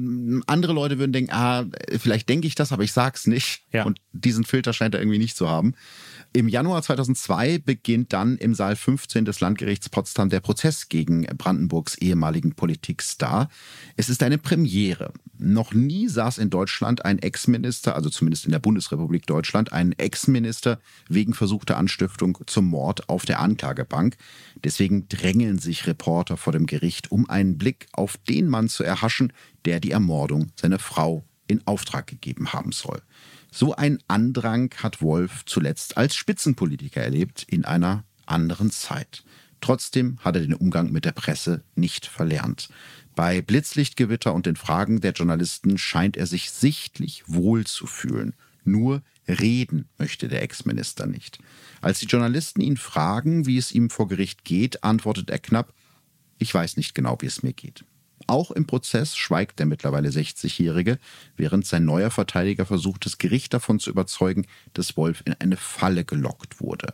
andere 0.46 0.72
Leute 0.72 0.98
würden 0.98 1.12
denken, 1.12 1.32
ah, 1.32 1.66
vielleicht 1.98 2.28
denke 2.28 2.48
ich 2.48 2.56
das, 2.56 2.72
aber 2.72 2.82
ich 2.82 2.92
sag's 2.92 3.28
nicht. 3.28 3.62
Ja. 3.72 3.84
Und 3.84 4.00
diesen 4.12 4.44
Filter 4.44 4.72
scheint 4.72 4.94
er 4.94 5.00
irgendwie 5.00 5.18
nicht 5.18 5.36
zu 5.36 5.48
haben. 5.48 5.74
Im 6.34 6.46
Januar 6.46 6.82
2002 6.82 7.58
beginnt 7.58 8.12
dann 8.12 8.36
im 8.36 8.54
Saal 8.54 8.76
15 8.76 9.24
des 9.24 9.40
Landgerichts 9.40 9.88
Potsdam 9.88 10.28
der 10.28 10.40
Prozess 10.40 10.90
gegen 10.90 11.22
Brandenburgs 11.22 11.96
ehemaligen 11.96 12.54
Politikstar. 12.54 13.48
Es 13.96 14.10
ist 14.10 14.22
eine 14.22 14.36
Premiere. 14.36 15.14
Noch 15.38 15.72
nie 15.72 16.06
saß 16.06 16.36
in 16.36 16.50
Deutschland 16.50 17.02
ein 17.06 17.18
Ex-Minister, 17.18 17.96
also 17.96 18.10
zumindest 18.10 18.44
in 18.44 18.52
der 18.52 18.58
Bundesrepublik 18.58 19.26
Deutschland, 19.26 19.72
ein 19.72 19.92
Ex-Minister 19.92 20.80
wegen 21.08 21.32
versuchter 21.32 21.78
Anstiftung 21.78 22.36
zum 22.46 22.66
Mord 22.66 23.08
auf 23.08 23.24
der 23.24 23.40
Anklagebank. 23.40 24.18
Deswegen 24.62 25.08
drängeln 25.08 25.58
sich 25.58 25.86
Reporter 25.86 26.36
vor 26.36 26.52
dem 26.52 26.66
Gericht, 26.66 27.10
um 27.10 27.30
einen 27.30 27.56
Blick 27.56 27.86
auf 27.92 28.18
den 28.28 28.48
Mann 28.48 28.68
zu 28.68 28.84
erhaschen, 28.84 29.32
der 29.64 29.80
die 29.80 29.92
Ermordung 29.92 30.52
seiner 30.56 30.78
Frau 30.78 31.24
in 31.46 31.66
Auftrag 31.66 32.06
gegeben 32.06 32.52
haben 32.52 32.72
soll. 32.72 33.00
So 33.50 33.74
ein 33.74 33.98
Andrang 34.08 34.74
hat 34.82 35.00
Wolf 35.00 35.44
zuletzt 35.46 35.96
als 35.96 36.14
Spitzenpolitiker 36.14 37.02
erlebt 37.02 37.44
in 37.48 37.64
einer 37.64 38.04
anderen 38.26 38.70
Zeit. 38.70 39.24
Trotzdem 39.60 40.18
hat 40.20 40.36
er 40.36 40.42
den 40.42 40.54
Umgang 40.54 40.92
mit 40.92 41.04
der 41.04 41.12
Presse 41.12 41.64
nicht 41.74 42.06
verlernt. 42.06 42.68
Bei 43.16 43.40
Blitzlichtgewitter 43.40 44.32
und 44.32 44.46
den 44.46 44.56
Fragen 44.56 45.00
der 45.00 45.12
Journalisten 45.12 45.78
scheint 45.78 46.16
er 46.16 46.26
sich 46.26 46.50
sichtlich 46.50 47.24
wohl 47.26 47.66
zu 47.66 47.86
fühlen. 47.86 48.34
Nur 48.64 49.02
reden 49.26 49.88
möchte 49.98 50.28
der 50.28 50.42
Ex-Minister 50.42 51.06
nicht. 51.06 51.38
Als 51.80 51.98
die 51.98 52.06
Journalisten 52.06 52.60
ihn 52.60 52.76
fragen, 52.76 53.46
wie 53.46 53.58
es 53.58 53.72
ihm 53.72 53.90
vor 53.90 54.08
Gericht 54.08 54.44
geht, 54.44 54.84
antwortet 54.84 55.30
er 55.30 55.38
knapp, 55.38 55.74
ich 56.38 56.54
weiß 56.54 56.76
nicht 56.76 56.94
genau, 56.94 57.18
wie 57.20 57.26
es 57.26 57.42
mir 57.42 57.52
geht. 57.52 57.84
Auch 58.28 58.50
im 58.50 58.66
Prozess 58.66 59.16
schweigt 59.16 59.58
der 59.58 59.64
mittlerweile 59.64 60.10
60-Jährige, 60.10 60.98
während 61.38 61.66
sein 61.66 61.86
neuer 61.86 62.10
Verteidiger 62.10 62.66
versucht, 62.66 63.06
das 63.06 63.16
Gericht 63.16 63.54
davon 63.54 63.80
zu 63.80 63.88
überzeugen, 63.88 64.46
dass 64.74 64.98
Wolf 64.98 65.22
in 65.24 65.34
eine 65.38 65.56
Falle 65.56 66.04
gelockt 66.04 66.60
wurde. 66.60 66.92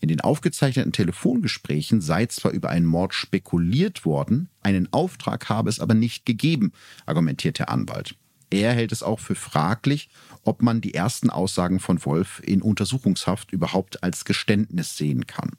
In 0.00 0.08
den 0.08 0.20
aufgezeichneten 0.20 0.92
Telefongesprächen 0.92 2.02
sei 2.02 2.26
zwar 2.26 2.52
über 2.52 2.68
einen 2.68 2.84
Mord 2.84 3.14
spekuliert 3.14 4.04
worden, 4.04 4.50
einen 4.60 4.92
Auftrag 4.92 5.48
habe 5.48 5.70
es 5.70 5.80
aber 5.80 5.94
nicht 5.94 6.26
gegeben, 6.26 6.72
argumentiert 7.06 7.58
der 7.58 7.70
Anwalt. 7.70 8.14
Er 8.50 8.74
hält 8.74 8.92
es 8.92 9.02
auch 9.02 9.20
für 9.20 9.34
fraglich, 9.34 10.10
ob 10.42 10.60
man 10.60 10.82
die 10.82 10.92
ersten 10.92 11.30
Aussagen 11.30 11.80
von 11.80 12.04
Wolf 12.04 12.42
in 12.44 12.60
Untersuchungshaft 12.60 13.52
überhaupt 13.52 14.02
als 14.02 14.26
Geständnis 14.26 14.98
sehen 14.98 15.26
kann. 15.26 15.52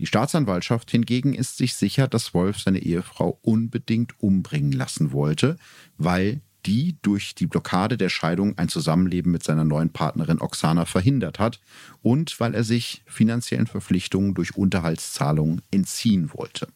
Die 0.00 0.06
Staatsanwaltschaft 0.06 0.90
hingegen 0.90 1.34
ist 1.34 1.58
sich 1.58 1.74
sicher, 1.74 2.08
dass 2.08 2.32
Wolf 2.32 2.58
seine 2.58 2.78
Ehefrau 2.78 3.38
unbedingt 3.42 4.18
umbringen 4.18 4.72
lassen 4.72 5.12
wollte, 5.12 5.58
weil 5.98 6.40
die 6.64 6.96
durch 7.02 7.34
die 7.34 7.46
Blockade 7.46 7.98
der 7.98 8.08
Scheidung 8.08 8.56
ein 8.56 8.70
Zusammenleben 8.70 9.30
mit 9.30 9.42
seiner 9.42 9.64
neuen 9.64 9.90
Partnerin 9.90 10.40
Oksana 10.40 10.86
verhindert 10.86 11.38
hat 11.38 11.60
und 12.00 12.40
weil 12.40 12.54
er 12.54 12.64
sich 12.64 13.02
finanziellen 13.04 13.66
Verpflichtungen 13.66 14.32
durch 14.32 14.56
Unterhaltszahlungen 14.56 15.60
entziehen 15.70 16.30
wollte. 16.32 16.68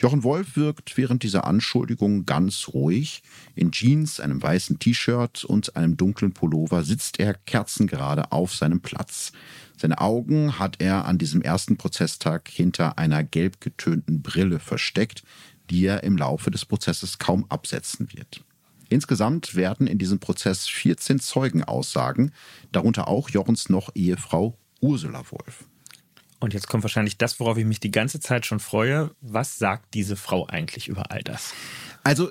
Jochen 0.00 0.24
Wolf 0.24 0.56
wirkt 0.56 0.96
während 0.96 1.22
dieser 1.24 1.44
Anschuldigungen 1.44 2.24
ganz 2.24 2.68
ruhig. 2.68 3.22
In 3.54 3.70
Jeans, 3.70 4.18
einem 4.18 4.42
weißen 4.42 4.78
T-Shirt 4.78 5.44
und 5.44 5.76
einem 5.76 5.98
dunklen 5.98 6.32
Pullover 6.32 6.84
sitzt 6.84 7.20
er 7.20 7.34
kerzengerade 7.34 8.32
auf 8.32 8.54
seinem 8.54 8.80
Platz. 8.80 9.32
Seine 9.76 10.00
Augen 10.00 10.58
hat 10.58 10.76
er 10.80 11.04
an 11.04 11.18
diesem 11.18 11.42
ersten 11.42 11.76
Prozesstag 11.76 12.48
hinter 12.48 12.96
einer 12.96 13.22
gelb 13.22 13.60
getönten 13.60 14.22
Brille 14.22 14.58
versteckt, 14.58 15.22
die 15.68 15.84
er 15.84 16.02
im 16.02 16.16
Laufe 16.16 16.50
des 16.50 16.64
Prozesses 16.64 17.18
kaum 17.18 17.44
absetzen 17.50 18.08
wird. 18.14 18.42
Insgesamt 18.88 19.54
werden 19.54 19.86
in 19.86 19.98
diesem 19.98 20.18
Prozess 20.18 20.66
14 20.66 21.20
Zeugen 21.20 21.62
aussagen, 21.62 22.32
darunter 22.72 23.06
auch 23.06 23.28
Jochens 23.28 23.68
noch 23.68 23.90
Ehefrau 23.94 24.56
Ursula 24.80 25.22
Wolf. 25.30 25.69
Und 26.40 26.54
jetzt 26.54 26.68
kommt 26.68 26.82
wahrscheinlich 26.82 27.18
das, 27.18 27.38
worauf 27.38 27.58
ich 27.58 27.66
mich 27.66 27.80
die 27.80 27.90
ganze 27.90 28.18
Zeit 28.18 28.46
schon 28.46 28.60
freue. 28.60 29.10
Was 29.20 29.58
sagt 29.58 29.94
diese 29.94 30.16
Frau 30.16 30.46
eigentlich 30.46 30.88
über 30.88 31.10
all 31.10 31.22
das? 31.22 31.52
Also 32.02 32.30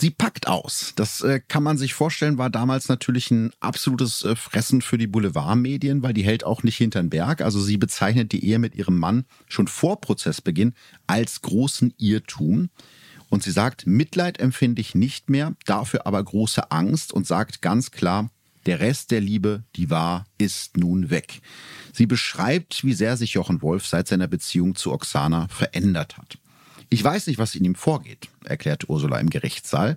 sie 0.00 0.10
packt 0.10 0.48
aus. 0.48 0.92
Das 0.96 1.20
äh, 1.20 1.40
kann 1.46 1.62
man 1.62 1.78
sich 1.78 1.94
vorstellen, 1.94 2.38
war 2.38 2.50
damals 2.50 2.88
natürlich 2.88 3.30
ein 3.30 3.52
absolutes 3.60 4.24
äh, 4.24 4.36
Fressen 4.36 4.82
für 4.82 4.98
die 4.98 5.06
Boulevardmedien, 5.06 6.02
weil 6.02 6.14
die 6.14 6.24
hält 6.24 6.44
auch 6.44 6.62
nicht 6.62 6.76
hinterm 6.76 7.10
Berg. 7.10 7.42
Also 7.42 7.60
sie 7.60 7.76
bezeichnet 7.76 8.32
die 8.32 8.44
Ehe 8.44 8.58
mit 8.58 8.74
ihrem 8.74 8.98
Mann 8.98 9.26
schon 9.48 9.68
vor 9.68 10.00
Prozessbeginn 10.00 10.74
als 11.06 11.42
großen 11.42 11.94
Irrtum. 11.98 12.70
Und 13.28 13.42
sie 13.42 13.50
sagt, 13.50 13.86
Mitleid 13.86 14.38
empfinde 14.38 14.80
ich 14.80 14.94
nicht 14.94 15.28
mehr, 15.30 15.54
dafür 15.66 16.06
aber 16.06 16.22
große 16.22 16.70
Angst 16.70 17.12
und 17.12 17.26
sagt 17.26 17.60
ganz 17.60 17.90
klar, 17.90 18.30
der 18.66 18.80
Rest 18.80 19.10
der 19.10 19.20
Liebe, 19.20 19.64
die 19.76 19.90
war, 19.90 20.26
ist 20.38 20.76
nun 20.76 21.10
weg. 21.10 21.40
Sie 21.92 22.06
beschreibt, 22.06 22.84
wie 22.84 22.92
sehr 22.92 23.16
sich 23.16 23.34
Jochen 23.34 23.62
Wolf 23.62 23.86
seit 23.86 24.08
seiner 24.08 24.28
Beziehung 24.28 24.74
zu 24.74 24.92
Oksana 24.92 25.48
verändert 25.48 26.18
hat. 26.18 26.38
Ich 26.88 27.02
weiß 27.02 27.26
nicht, 27.26 27.38
was 27.38 27.54
in 27.54 27.64
ihm 27.64 27.74
vorgeht, 27.74 28.28
erklärt 28.44 28.88
Ursula 28.88 29.18
im 29.18 29.30
Gerichtssaal. 29.30 29.96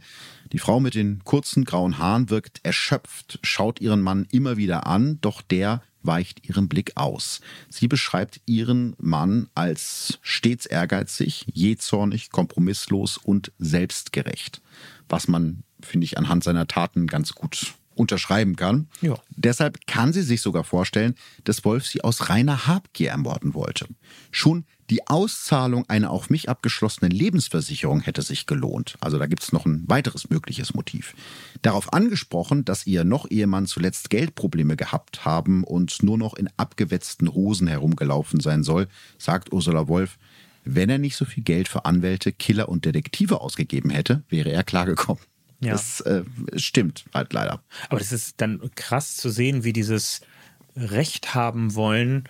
Die 0.51 0.59
Frau 0.59 0.79
mit 0.79 0.95
den 0.95 1.23
kurzen 1.23 1.65
grauen 1.65 1.99
Haaren 1.99 2.29
wirkt 2.29 2.61
erschöpft, 2.63 3.39
schaut 3.43 3.81
ihren 3.81 4.01
Mann 4.01 4.25
immer 4.31 4.57
wieder 4.57 4.87
an, 4.87 5.19
doch 5.21 5.41
der 5.41 5.83
weicht 6.01 6.47
ihren 6.47 6.67
Blick 6.67 6.93
aus. 6.95 7.41
Sie 7.69 7.87
beschreibt 7.87 8.41
ihren 8.45 8.95
Mann 8.97 9.49
als 9.53 10.17
stets 10.21 10.65
ehrgeizig, 10.65 11.45
jähzornig, 11.53 12.31
kompromisslos 12.31 13.17
und 13.17 13.51
selbstgerecht, 13.59 14.61
was 15.09 15.27
man, 15.27 15.63
finde 15.81 16.05
ich, 16.05 16.17
anhand 16.17 16.43
seiner 16.43 16.67
Taten 16.67 17.05
ganz 17.05 17.33
gut 17.33 17.75
unterschreiben 17.99 18.55
kann. 18.55 18.87
Ja. 19.01 19.15
Deshalb 19.35 19.85
kann 19.85 20.13
sie 20.13 20.21
sich 20.21 20.41
sogar 20.41 20.63
vorstellen, 20.63 21.15
dass 21.43 21.65
Wolf 21.65 21.85
sie 21.85 22.03
aus 22.03 22.29
reiner 22.29 22.65
Habgier 22.65 23.09
ermorden 23.09 23.53
wollte. 23.53 23.87
Schon 24.31 24.63
die 24.89 25.05
Auszahlung 25.07 25.87
einer 25.87 26.09
auf 26.09 26.31
mich 26.31 26.49
abgeschlossenen 26.49 27.11
Lebensversicherung 27.11 28.01
hätte 28.01 28.23
sich 28.23 28.47
gelohnt. 28.47 28.95
Also 29.01 29.19
da 29.19 29.27
gibt 29.27 29.43
es 29.43 29.51
noch 29.51 29.67
ein 29.67 29.83
weiteres 29.87 30.31
mögliches 30.31 30.73
Motiv. 30.73 31.13
Darauf 31.61 31.93
angesprochen, 31.93 32.65
dass 32.65 32.87
ihr 32.87 33.03
noch 33.03 33.29
Ehemann 33.29 33.67
zuletzt 33.67 34.09
Geldprobleme 34.09 34.75
gehabt 34.75 35.25
haben 35.25 35.63
und 35.63 36.01
nur 36.01 36.17
noch 36.17 36.33
in 36.33 36.49
abgewetzten 36.57 37.31
Hosen 37.31 37.67
herumgelaufen 37.67 38.39
sein 38.39 38.63
soll, 38.63 38.87
sagt 39.19 39.53
Ursula 39.53 39.87
Wolf, 39.87 40.17
wenn 40.63 40.89
er 40.89 40.97
nicht 40.97 41.15
so 41.15 41.25
viel 41.25 41.43
Geld 41.43 41.67
für 41.67 41.85
Anwälte, 41.85 42.31
Killer 42.31 42.69
und 42.69 42.85
Detektive 42.85 43.41
ausgegeben 43.41 43.91
hätte, 43.91 44.23
wäre 44.29 44.51
er 44.51 44.63
klargekommen. 44.63 45.23
Ja. 45.61 45.73
Das 45.73 46.01
äh, 46.01 46.23
stimmt 46.55 47.05
halt 47.13 47.33
leider. 47.33 47.61
Aber 47.89 47.99
das 47.99 48.11
ist 48.11 48.39
dann 48.41 48.61
krass 48.75 49.17
zu 49.17 49.29
sehen, 49.29 49.63
wie 49.63 49.73
dieses 49.73 50.21
Recht 50.75 51.35
haben 51.35 51.75
wollen 51.75 52.29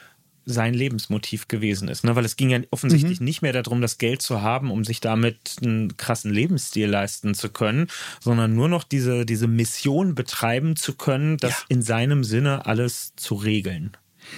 sein 0.49 0.73
Lebensmotiv 0.73 1.47
gewesen 1.47 1.87
ist. 1.87 2.03
Ne? 2.03 2.15
Weil 2.15 2.25
es 2.25 2.35
ging 2.35 2.49
ja 2.49 2.59
offensichtlich 2.71 3.19
mhm. 3.19 3.25
nicht 3.25 3.41
mehr 3.41 3.53
darum, 3.53 3.81
das 3.81 3.99
Geld 3.99 4.21
zu 4.21 4.41
haben, 4.41 4.71
um 4.71 4.83
sich 4.83 4.99
damit 4.99 5.57
einen 5.61 5.95
krassen 5.95 6.33
Lebensstil 6.33 6.87
leisten 6.87 7.35
zu 7.35 7.49
können, 7.49 7.87
sondern 8.19 8.55
nur 8.55 8.67
noch 8.67 8.83
diese, 8.83 9.25
diese 9.25 9.47
Mission 9.47 10.15
betreiben 10.15 10.75
zu 10.75 10.95
können, 10.95 11.37
das 11.37 11.51
ja. 11.51 11.57
in 11.69 11.81
seinem 11.81 12.23
Sinne 12.23 12.65
alles 12.65 13.13
zu 13.15 13.35
regeln. 13.35 13.91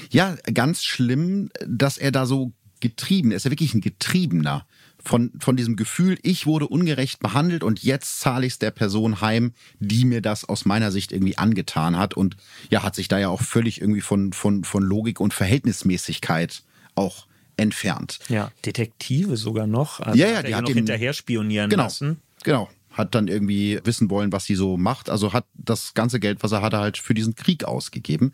Ja, 0.09 0.35
ganz 0.53 0.83
schlimm, 0.83 1.49
dass 1.65 1.97
er 1.97 2.11
da 2.11 2.25
so 2.25 2.51
getrieben, 2.81 3.31
er 3.31 3.37
ist 3.37 3.45
ja 3.45 3.51
wirklich 3.51 3.73
ein 3.73 3.81
Getriebener 3.81 4.65
von, 5.03 5.31
von 5.39 5.55
diesem 5.55 5.75
Gefühl, 5.75 6.17
ich 6.23 6.45
wurde 6.45 6.67
ungerecht 6.67 7.19
behandelt 7.19 7.63
und 7.63 7.83
jetzt 7.83 8.19
zahle 8.19 8.45
ich 8.45 8.53
es 8.53 8.59
der 8.59 8.71
Person 8.71 9.21
heim, 9.21 9.53
die 9.79 10.05
mir 10.05 10.21
das 10.21 10.47
aus 10.47 10.65
meiner 10.65 10.91
Sicht 10.91 11.11
irgendwie 11.11 11.37
angetan 11.37 11.97
hat 11.97 12.13
und 12.13 12.37
ja, 12.69 12.83
hat 12.83 12.95
sich 12.95 13.07
da 13.07 13.19
ja 13.19 13.29
auch 13.29 13.41
völlig 13.41 13.81
irgendwie 13.81 14.01
von, 14.01 14.33
von, 14.33 14.63
von 14.63 14.83
Logik 14.83 15.19
und 15.19 15.33
Verhältnismäßigkeit 15.33 16.63
auch 16.95 17.27
entfernt. 17.57 18.19
Ja, 18.29 18.51
Detektive 18.65 19.37
sogar 19.37 19.67
noch. 19.67 19.99
Also 19.99 20.17
ja, 20.17 20.27
ja, 20.27 20.43
die 20.43 20.55
hat 20.55 20.63
noch 20.63 20.73
hinterher 20.73 21.13
spionieren 21.13 21.69
genau, 21.69 21.83
lassen. 21.83 22.17
Genau. 22.43 22.69
Hat 22.91 23.15
dann 23.15 23.27
irgendwie 23.27 23.79
wissen 23.85 24.09
wollen, 24.09 24.33
was 24.33 24.45
sie 24.45 24.55
so 24.55 24.75
macht. 24.75 25.09
Also 25.09 25.31
hat 25.31 25.45
das 25.53 25.93
ganze 25.93 26.19
Geld, 26.19 26.43
was 26.43 26.51
er 26.51 26.61
hatte, 26.61 26.79
halt 26.79 26.97
für 26.97 27.13
diesen 27.13 27.35
Krieg 27.35 27.63
ausgegeben. 27.63 28.33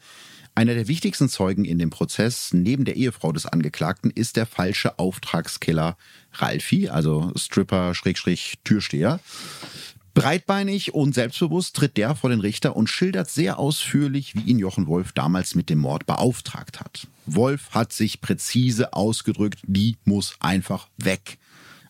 Einer 0.58 0.74
der 0.74 0.88
wichtigsten 0.88 1.30
Zeugen 1.30 1.66
in 1.66 1.78
dem 1.78 1.92
Prozess, 1.92 2.52
neben 2.52 2.84
der 2.84 2.96
Ehefrau 2.96 3.32
des 3.32 3.46
Angeklagten, 3.46 4.10
ist 4.10 4.38
der 4.38 4.48
falsche 4.48 4.98
Auftragskiller 4.98 5.96
Ralfi, 6.34 6.90
also 6.90 7.32
Stripper-Türsteher. 7.36 9.20
Breitbeinig 10.16 10.96
und 10.96 11.14
selbstbewusst 11.14 11.76
tritt 11.76 11.96
der 11.96 12.16
vor 12.16 12.32
den 12.32 12.40
Richter 12.40 12.76
und 12.76 12.90
schildert 12.90 13.30
sehr 13.30 13.60
ausführlich, 13.60 14.34
wie 14.34 14.50
ihn 14.50 14.58
Jochen 14.58 14.88
Wolf 14.88 15.12
damals 15.12 15.54
mit 15.54 15.70
dem 15.70 15.78
Mord 15.78 16.08
beauftragt 16.08 16.80
hat. 16.80 17.06
Wolf 17.28 17.70
hat 17.76 17.94
sich 17.94 18.20
präzise 18.20 18.94
ausgedrückt, 18.94 19.60
die 19.68 19.98
muss 20.06 20.38
einfach 20.40 20.88
weg. 20.98 21.38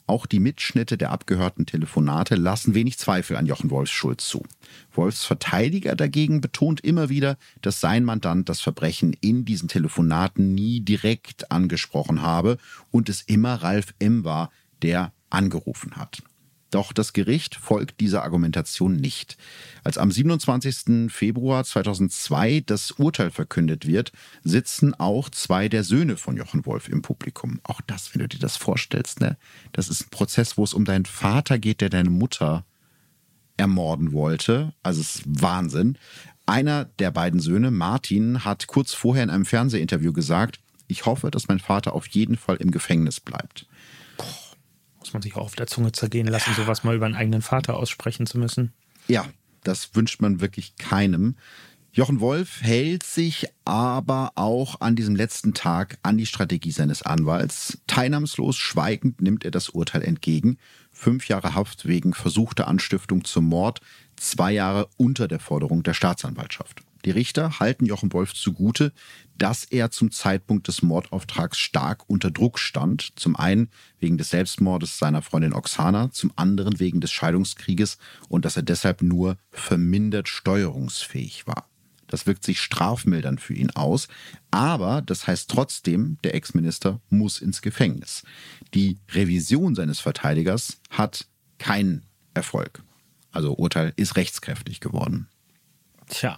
Auch 0.08 0.26
die 0.26 0.40
Mitschnitte 0.40 0.98
der 0.98 1.12
abgehörten 1.12 1.66
Telefonate 1.66 2.36
lassen 2.36 2.74
wenig 2.74 2.98
Zweifel 2.98 3.36
an 3.36 3.46
Jochen 3.46 3.70
Wolfs 3.70 3.92
Schuld 3.92 4.22
zu. 4.22 4.44
Wolfs 4.94 5.26
Verteidiger 5.26 5.98
dagegen 5.98 6.40
betont 6.40 6.80
immer 6.80 7.10
wieder, 7.10 7.38
dass 7.62 7.82
sein 7.82 8.06
Mandant 8.06 8.48
das 8.48 8.62
Verbrechen 8.62 9.14
in 9.20 9.44
diesen 9.44 9.68
Telefonaten 9.68 10.56
nie 10.56 10.80
direkt 10.80 11.52
angesprochen 11.52 12.22
habe 12.22 12.58
und 12.90 13.10
es 13.10 13.22
immer 13.22 13.56
Ralf 13.56 13.94
M. 14.00 14.24
war, 14.24 14.50
der 14.82 15.12
angerufen 15.30 15.98
hat. 15.98 16.24
Doch 16.78 16.94
das 16.94 17.12
Gericht 17.12 17.56
folgt 17.56 18.02
dieser 18.02 18.22
Argumentation 18.22 18.98
nicht. 18.98 19.36
Als 19.84 19.98
am 19.98 20.12
27. 20.12 21.12
Februar 21.12 21.64
2002 21.64 22.62
das 22.68 22.92
Urteil 22.92 23.32
verkündet 23.32 23.88
wird, 23.88 24.12
sitzen 24.44 24.94
auch 24.94 25.32
zwei 25.32 25.70
der 25.70 25.84
Söhne 25.84 26.18
von 26.18 26.38
Jochen 26.38 26.68
Wolf 26.68 26.88
im 26.88 27.02
Publikum. 27.02 27.60
Auch 27.64 27.82
das, 27.82 28.14
wenn 28.14 28.20
du 28.20 28.28
dir 28.28 28.38
das 28.38 28.58
vorstellst, 28.58 29.22
ne? 29.22 29.38
Das 29.72 29.90
ist 29.90 30.02
ein 30.02 30.10
Prozess, 30.12 30.56
wo 30.56 30.64
es 30.64 30.76
um 30.76 30.86
deinen 30.86 31.06
Vater 31.06 31.58
geht, 31.58 31.82
der 31.82 31.90
deine 31.90 32.12
Mutter 32.12 32.64
ermorden 33.58 34.14
wollte. 34.14 34.72
Also 34.84 35.02
es 35.02 35.16
ist 35.16 35.24
Wahnsinn. 35.26 35.98
Einer 36.46 36.86
der 37.00 37.10
beiden 37.10 37.40
Söhne, 37.40 37.72
Martin, 37.72 38.46
hat 38.46 38.68
kurz 38.68 38.94
vorher 38.94 39.24
in 39.24 39.32
einem 39.32 39.46
Fernsehinterview 39.46 40.14
gesagt, 40.14 40.60
ich 40.88 41.08
hoffe, 41.08 41.32
dass 41.32 41.48
mein 41.48 41.58
Vater 41.58 41.94
auf 41.94 42.06
jeden 42.10 42.38
Fall 42.38 42.58
im 42.58 42.70
Gefängnis 42.70 43.20
bleibt 43.20 43.66
muss 45.08 45.14
man 45.14 45.22
sich 45.22 45.38
auch 45.38 45.46
auf 45.46 45.56
der 45.56 45.68
Zunge 45.68 45.94
zergehen 45.94 46.28
lassen, 46.28 46.54
sowas 46.54 46.84
mal 46.84 46.96
über 46.96 47.06
einen 47.06 47.16
eigenen 47.16 47.42
Vater 47.42 47.78
aussprechen 47.78 48.26
zu 48.26 48.38
müssen. 48.38 48.74
Ja, 49.08 49.26
das 49.64 49.96
wünscht 49.96 50.22
man 50.22 50.42
wirklich 50.42 50.76
keinem. 50.76 51.36
Jochen 51.94 52.20
Wolf 52.20 52.62
hält 52.62 53.04
sich 53.04 53.48
aber 53.64 54.34
auch 54.36 54.82
an 54.82 54.98
diesem 54.98 55.16
letzten 55.16 55.54
Tag 55.54 55.98
an 56.04 56.18
die 56.18 56.26
Strategie 56.26 56.72
seines 56.72 57.04
Anwalts. 57.04 57.78
Teilnahmslos, 57.88 58.58
schweigend 58.58 59.22
nimmt 59.22 59.46
er 59.46 59.52
das 59.52 59.70
Urteil 59.70 60.04
entgegen. 60.04 60.58
Fünf 60.92 61.30
Jahre 61.30 61.56
Haft 61.56 61.88
wegen 61.88 62.14
versuchter 62.14 62.68
Anstiftung 62.68 63.24
zum 63.24 63.46
Mord, 63.46 63.80
zwei 64.18 64.52
Jahre 64.52 64.90
unter 64.98 65.30
der 65.30 65.40
Forderung 65.40 65.84
der 65.84 65.94
Staatsanwaltschaft. 65.94 66.82
Die 67.08 67.12
Richter 67.12 67.62
halten 67.62 67.86
Jochen 67.86 68.12
Wolf 68.12 68.34
zugute, 68.34 68.92
dass 69.38 69.64
er 69.64 69.92
zum 69.92 70.12
Zeitpunkt 70.12 70.68
des 70.68 70.82
Mordauftrags 70.82 71.58
stark 71.58 72.04
unter 72.10 72.32
Druck 72.32 72.60
stand. 72.60 73.14
Zum 73.16 73.38
einen 73.38 73.70
wegen 73.98 74.18
des 74.18 74.32
Selbstmordes 74.32 74.98
seiner 74.98 75.22
Freundin 75.22 75.54
Oksana, 75.54 76.12
zum 76.12 76.34
anderen 76.36 76.82
wegen 76.82 77.00
des 77.00 77.14
Scheidungskrieges 77.14 77.98
und 78.28 78.44
dass 78.44 78.58
er 78.58 78.64
deshalb 78.64 79.02
nur 79.04 79.38
vermindert 79.52 80.28
steuerungsfähig 80.28 81.48
war. 81.48 81.70
Das 82.08 82.28
wirkt 82.28 82.44
sich 82.44 82.60
strafmildernd 82.60 83.40
für 83.40 83.54
ihn 83.54 83.72
aus, 83.72 84.10
aber 84.52 85.02
das 85.02 85.28
heißt 85.28 85.50
trotzdem, 85.50 86.18
der 86.26 86.36
Ex-Minister 86.36 87.00
muss 87.10 87.40
ins 87.40 87.62
Gefängnis. 87.62 88.24
Die 88.74 88.98
Revision 89.14 89.76
seines 89.76 90.02
Verteidigers 90.02 90.82
hat 90.90 91.26
keinen 91.58 92.06
Erfolg. 92.34 92.84
Also 93.32 93.54
Urteil 93.54 93.94
ist 93.96 94.18
rechtskräftig 94.18 94.82
geworden. 94.82 95.30
Tja, 96.10 96.38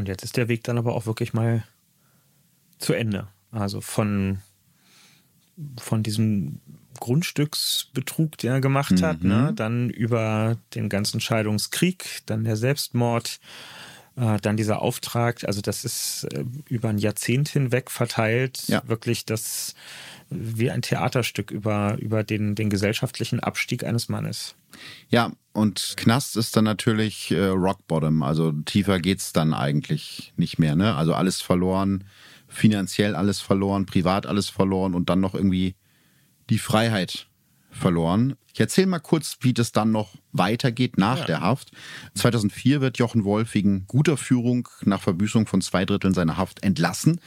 und 0.00 0.08
jetzt 0.08 0.24
ist 0.24 0.36
der 0.36 0.48
Weg 0.48 0.64
dann 0.64 0.78
aber 0.78 0.94
auch 0.94 1.06
wirklich 1.06 1.32
mal 1.34 1.62
zu 2.78 2.94
Ende. 2.94 3.28
Also 3.52 3.80
von, 3.80 4.38
von 5.78 6.02
diesem 6.02 6.60
Grundstücksbetrug, 6.98 8.38
den 8.38 8.50
er 8.50 8.60
gemacht 8.60 8.92
mhm. 8.92 9.02
hat, 9.02 9.22
ne? 9.22 9.52
dann 9.54 9.90
über 9.90 10.56
den 10.74 10.88
ganzen 10.88 11.20
Scheidungskrieg, 11.20 12.22
dann 12.26 12.44
der 12.44 12.56
Selbstmord, 12.56 13.40
dann 14.20 14.56
dieser 14.56 14.82
Auftrag. 14.82 15.44
Also 15.44 15.60
das 15.60 15.84
ist 15.84 16.26
äh, 16.32 16.44
über 16.68 16.88
ein 16.90 16.98
Jahrzehnt 16.98 17.48
hinweg 17.48 17.90
verteilt, 17.90 18.64
ja. 18.68 18.82
wirklich 18.86 19.24
das 19.24 19.74
wie 20.30 20.70
ein 20.70 20.82
Theaterstück 20.82 21.50
über, 21.50 21.96
über 21.98 22.22
den, 22.22 22.54
den 22.54 22.70
gesellschaftlichen 22.70 23.40
Abstieg 23.40 23.84
eines 23.84 24.08
Mannes. 24.08 24.54
Ja, 25.08 25.32
und 25.52 25.94
Knast 25.96 26.36
ist 26.36 26.56
dann 26.56 26.64
natürlich 26.64 27.32
äh, 27.32 27.46
Rock 27.46 27.86
Bottom. 27.88 28.22
Also 28.22 28.52
tiefer 28.52 29.00
geht's 29.00 29.32
dann 29.32 29.52
eigentlich 29.52 30.32
nicht 30.36 30.58
mehr. 30.58 30.76
Ne? 30.76 30.94
Also 30.94 31.14
alles 31.14 31.40
verloren, 31.40 32.04
finanziell 32.46 33.16
alles 33.16 33.40
verloren, 33.40 33.86
privat 33.86 34.26
alles 34.26 34.48
verloren 34.48 34.94
und 34.94 35.10
dann 35.10 35.20
noch 35.20 35.34
irgendwie 35.34 35.74
die 36.48 36.58
Freiheit 36.58 37.26
verloren. 37.70 38.34
Ich 38.52 38.60
erzähle 38.60 38.88
mal 38.88 38.98
kurz, 38.98 39.38
wie 39.40 39.54
das 39.54 39.72
dann 39.72 39.92
noch 39.92 40.14
weitergeht 40.32 40.98
nach 40.98 41.20
ja. 41.20 41.24
der 41.24 41.40
Haft. 41.40 41.70
2004 42.14 42.80
wird 42.80 42.98
Jochen 42.98 43.24
Wolf 43.24 43.54
wegen 43.54 43.86
guter 43.86 44.16
Führung 44.16 44.68
nach 44.82 45.00
Verbüßung 45.00 45.46
von 45.46 45.60
zwei 45.60 45.84
Dritteln 45.84 46.14
seiner 46.14 46.36
Haft 46.36 46.62
entlassen. 46.62 47.20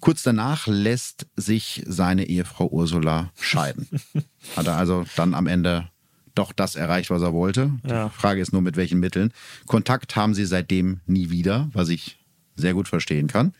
Kurz 0.00 0.22
danach 0.22 0.66
lässt 0.66 1.26
sich 1.36 1.82
seine 1.86 2.26
Ehefrau 2.26 2.68
Ursula 2.68 3.32
scheiden. 3.40 3.88
Hat 4.56 4.66
er 4.66 4.76
also 4.76 5.04
dann 5.16 5.34
am 5.34 5.46
Ende 5.46 5.88
doch 6.34 6.52
das 6.52 6.76
erreicht, 6.76 7.10
was 7.10 7.22
er 7.22 7.32
wollte. 7.32 7.72
Ja. 7.86 8.08
Die 8.08 8.20
Frage 8.20 8.40
ist 8.40 8.52
nur, 8.52 8.62
mit 8.62 8.76
welchen 8.76 9.00
Mitteln. 9.00 9.32
Kontakt 9.66 10.16
haben 10.16 10.34
sie 10.34 10.44
seitdem 10.44 11.00
nie 11.06 11.30
wieder, 11.30 11.70
was 11.72 11.88
ich 11.88 12.18
sehr 12.56 12.74
gut 12.74 12.88
verstehen 12.88 13.26
kann. 13.26 13.54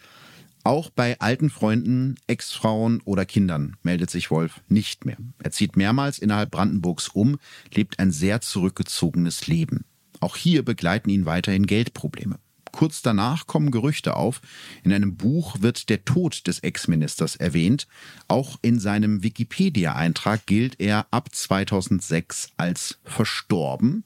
Auch 0.66 0.90
bei 0.90 1.16
alten 1.20 1.48
Freunden, 1.48 2.16
Ex-Frauen 2.26 3.00
oder 3.04 3.24
Kindern 3.24 3.76
meldet 3.84 4.10
sich 4.10 4.32
Wolf 4.32 4.62
nicht 4.66 5.06
mehr. 5.06 5.16
Er 5.40 5.52
zieht 5.52 5.76
mehrmals 5.76 6.18
innerhalb 6.18 6.50
Brandenburgs 6.50 7.06
um, 7.06 7.38
lebt 7.72 8.00
ein 8.00 8.10
sehr 8.10 8.40
zurückgezogenes 8.40 9.46
Leben. 9.46 9.84
Auch 10.18 10.34
hier 10.34 10.64
begleiten 10.64 11.08
ihn 11.08 11.24
weiterhin 11.24 11.66
Geldprobleme. 11.66 12.40
Kurz 12.72 13.00
danach 13.00 13.46
kommen 13.46 13.70
Gerüchte 13.70 14.16
auf. 14.16 14.40
In 14.82 14.92
einem 14.92 15.16
Buch 15.16 15.60
wird 15.60 15.88
der 15.88 16.04
Tod 16.04 16.48
des 16.48 16.58
Ex-Ministers 16.58 17.36
erwähnt. 17.36 17.86
Auch 18.26 18.58
in 18.60 18.80
seinem 18.80 19.22
Wikipedia-Eintrag 19.22 20.46
gilt 20.46 20.80
er 20.80 21.06
ab 21.12 21.28
2006 21.32 22.50
als 22.56 22.98
verstorben. 23.04 24.02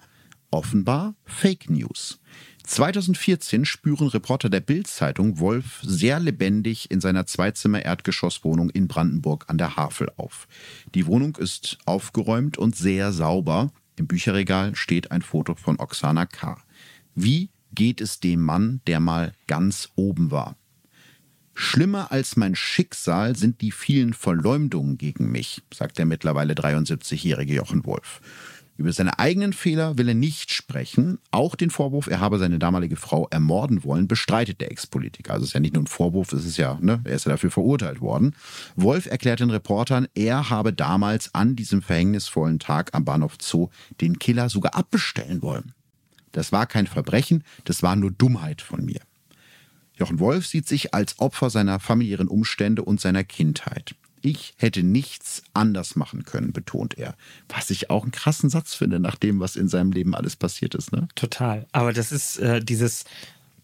Offenbar 0.50 1.14
Fake 1.24 1.70
News. 1.70 2.19
2014 2.70 3.64
spüren 3.64 4.06
Reporter 4.06 4.48
der 4.48 4.60
Bild-Zeitung 4.60 5.40
Wolf 5.40 5.80
sehr 5.82 6.20
lebendig 6.20 6.88
in 6.88 7.00
seiner 7.00 7.26
Zweizimmer-Erdgeschosswohnung 7.26 8.70
in 8.70 8.86
Brandenburg 8.86 9.46
an 9.48 9.58
der 9.58 9.74
Havel 9.74 10.08
auf. 10.16 10.46
Die 10.94 11.06
Wohnung 11.06 11.34
ist 11.34 11.78
aufgeräumt 11.84 12.58
und 12.58 12.76
sehr 12.76 13.10
sauber. 13.10 13.72
Im 13.96 14.06
Bücherregal 14.06 14.76
steht 14.76 15.10
ein 15.10 15.22
Foto 15.22 15.56
von 15.56 15.80
Oksana 15.80 16.26
K. 16.26 16.62
Wie 17.16 17.50
geht 17.74 18.00
es 18.00 18.20
dem 18.20 18.40
Mann, 18.40 18.80
der 18.86 19.00
mal 19.00 19.32
ganz 19.48 19.88
oben 19.96 20.30
war? 20.30 20.54
Schlimmer 21.54 22.12
als 22.12 22.36
mein 22.36 22.54
Schicksal 22.54 23.34
sind 23.34 23.62
die 23.62 23.72
vielen 23.72 24.14
Verleumdungen 24.14 24.96
gegen 24.96 25.32
mich, 25.32 25.60
sagt 25.74 25.98
der 25.98 26.06
mittlerweile 26.06 26.54
73-jährige 26.54 27.54
Jochen 27.54 27.84
Wolf. 27.84 28.20
Über 28.81 28.95
seine 28.95 29.18
eigenen 29.18 29.53
Fehler 29.53 29.99
will 29.99 30.09
er 30.09 30.14
nicht 30.14 30.55
sprechen. 30.55 31.18
Auch 31.33 31.55
den 31.55 31.68
Vorwurf, 31.68 32.07
er 32.07 32.18
habe 32.18 32.39
seine 32.39 32.59
damalige 32.59 32.97
Frau 32.97 33.28
ermorden 33.31 33.85
wollen, 33.85 34.09
bestreitet 34.09 34.62
der 34.62 34.70
Ex-Politiker. 34.70 35.35
Also 35.35 35.43
es 35.43 35.51
ist 35.51 35.53
ja 35.53 35.61
nicht 35.61 35.74
nur 35.74 35.83
ein 35.83 35.87
Vorwurf, 35.87 36.33
es 36.33 36.47
ist 36.47 36.57
ja, 36.57 36.78
ne, 36.81 37.03
er 37.05 37.12
ist 37.12 37.26
ja 37.26 37.33
dafür 37.33 37.51
verurteilt 37.51 38.01
worden. 38.01 38.35
Wolf 38.76 39.05
erklärt 39.05 39.41
den 39.41 39.51
Reportern, 39.51 40.09
er 40.14 40.49
habe 40.49 40.72
damals 40.72 41.35
an 41.35 41.57
diesem 41.57 41.83
verhängnisvollen 41.83 42.59
Tag 42.59 42.95
am 42.95 43.05
Bahnhof 43.05 43.37
Zoo 43.39 43.68
den 44.01 44.18
Killer 44.18 44.49
sogar 44.49 44.74
abbestellen 44.74 45.43
wollen. 45.43 45.74
Das 46.33 46.51
war 46.51 46.64
kein 46.66 46.87
Verbrechen, 46.87 47.45
das 47.64 47.83
war 47.83 47.97
nur 47.97 48.12
Dummheit 48.12 48.62
von 48.62 48.83
mir. 48.83 49.01
Jochen 49.93 50.20
Wolf 50.20 50.47
sieht 50.47 50.66
sich 50.66 50.95
als 50.95 51.18
Opfer 51.18 51.51
seiner 51.51 51.81
familiären 51.81 52.28
Umstände 52.28 52.83
und 52.83 52.99
seiner 52.99 53.24
Kindheit. 53.24 53.95
Ich 54.22 54.54
hätte 54.56 54.82
nichts 54.82 55.42
anders 55.54 55.96
machen 55.96 56.24
können, 56.24 56.52
betont 56.52 56.98
er. 56.98 57.14
Was 57.48 57.70
ich 57.70 57.90
auch 57.90 58.02
einen 58.02 58.12
krassen 58.12 58.50
Satz 58.50 58.74
finde, 58.74 59.00
nach 59.00 59.16
dem, 59.16 59.40
was 59.40 59.56
in 59.56 59.68
seinem 59.68 59.92
Leben 59.92 60.14
alles 60.14 60.36
passiert 60.36 60.74
ist. 60.74 60.92
Ne? 60.92 61.08
Total. 61.14 61.66
Aber 61.72 61.92
das 61.92 62.12
ist 62.12 62.38
äh, 62.38 62.60
dieses, 62.60 63.04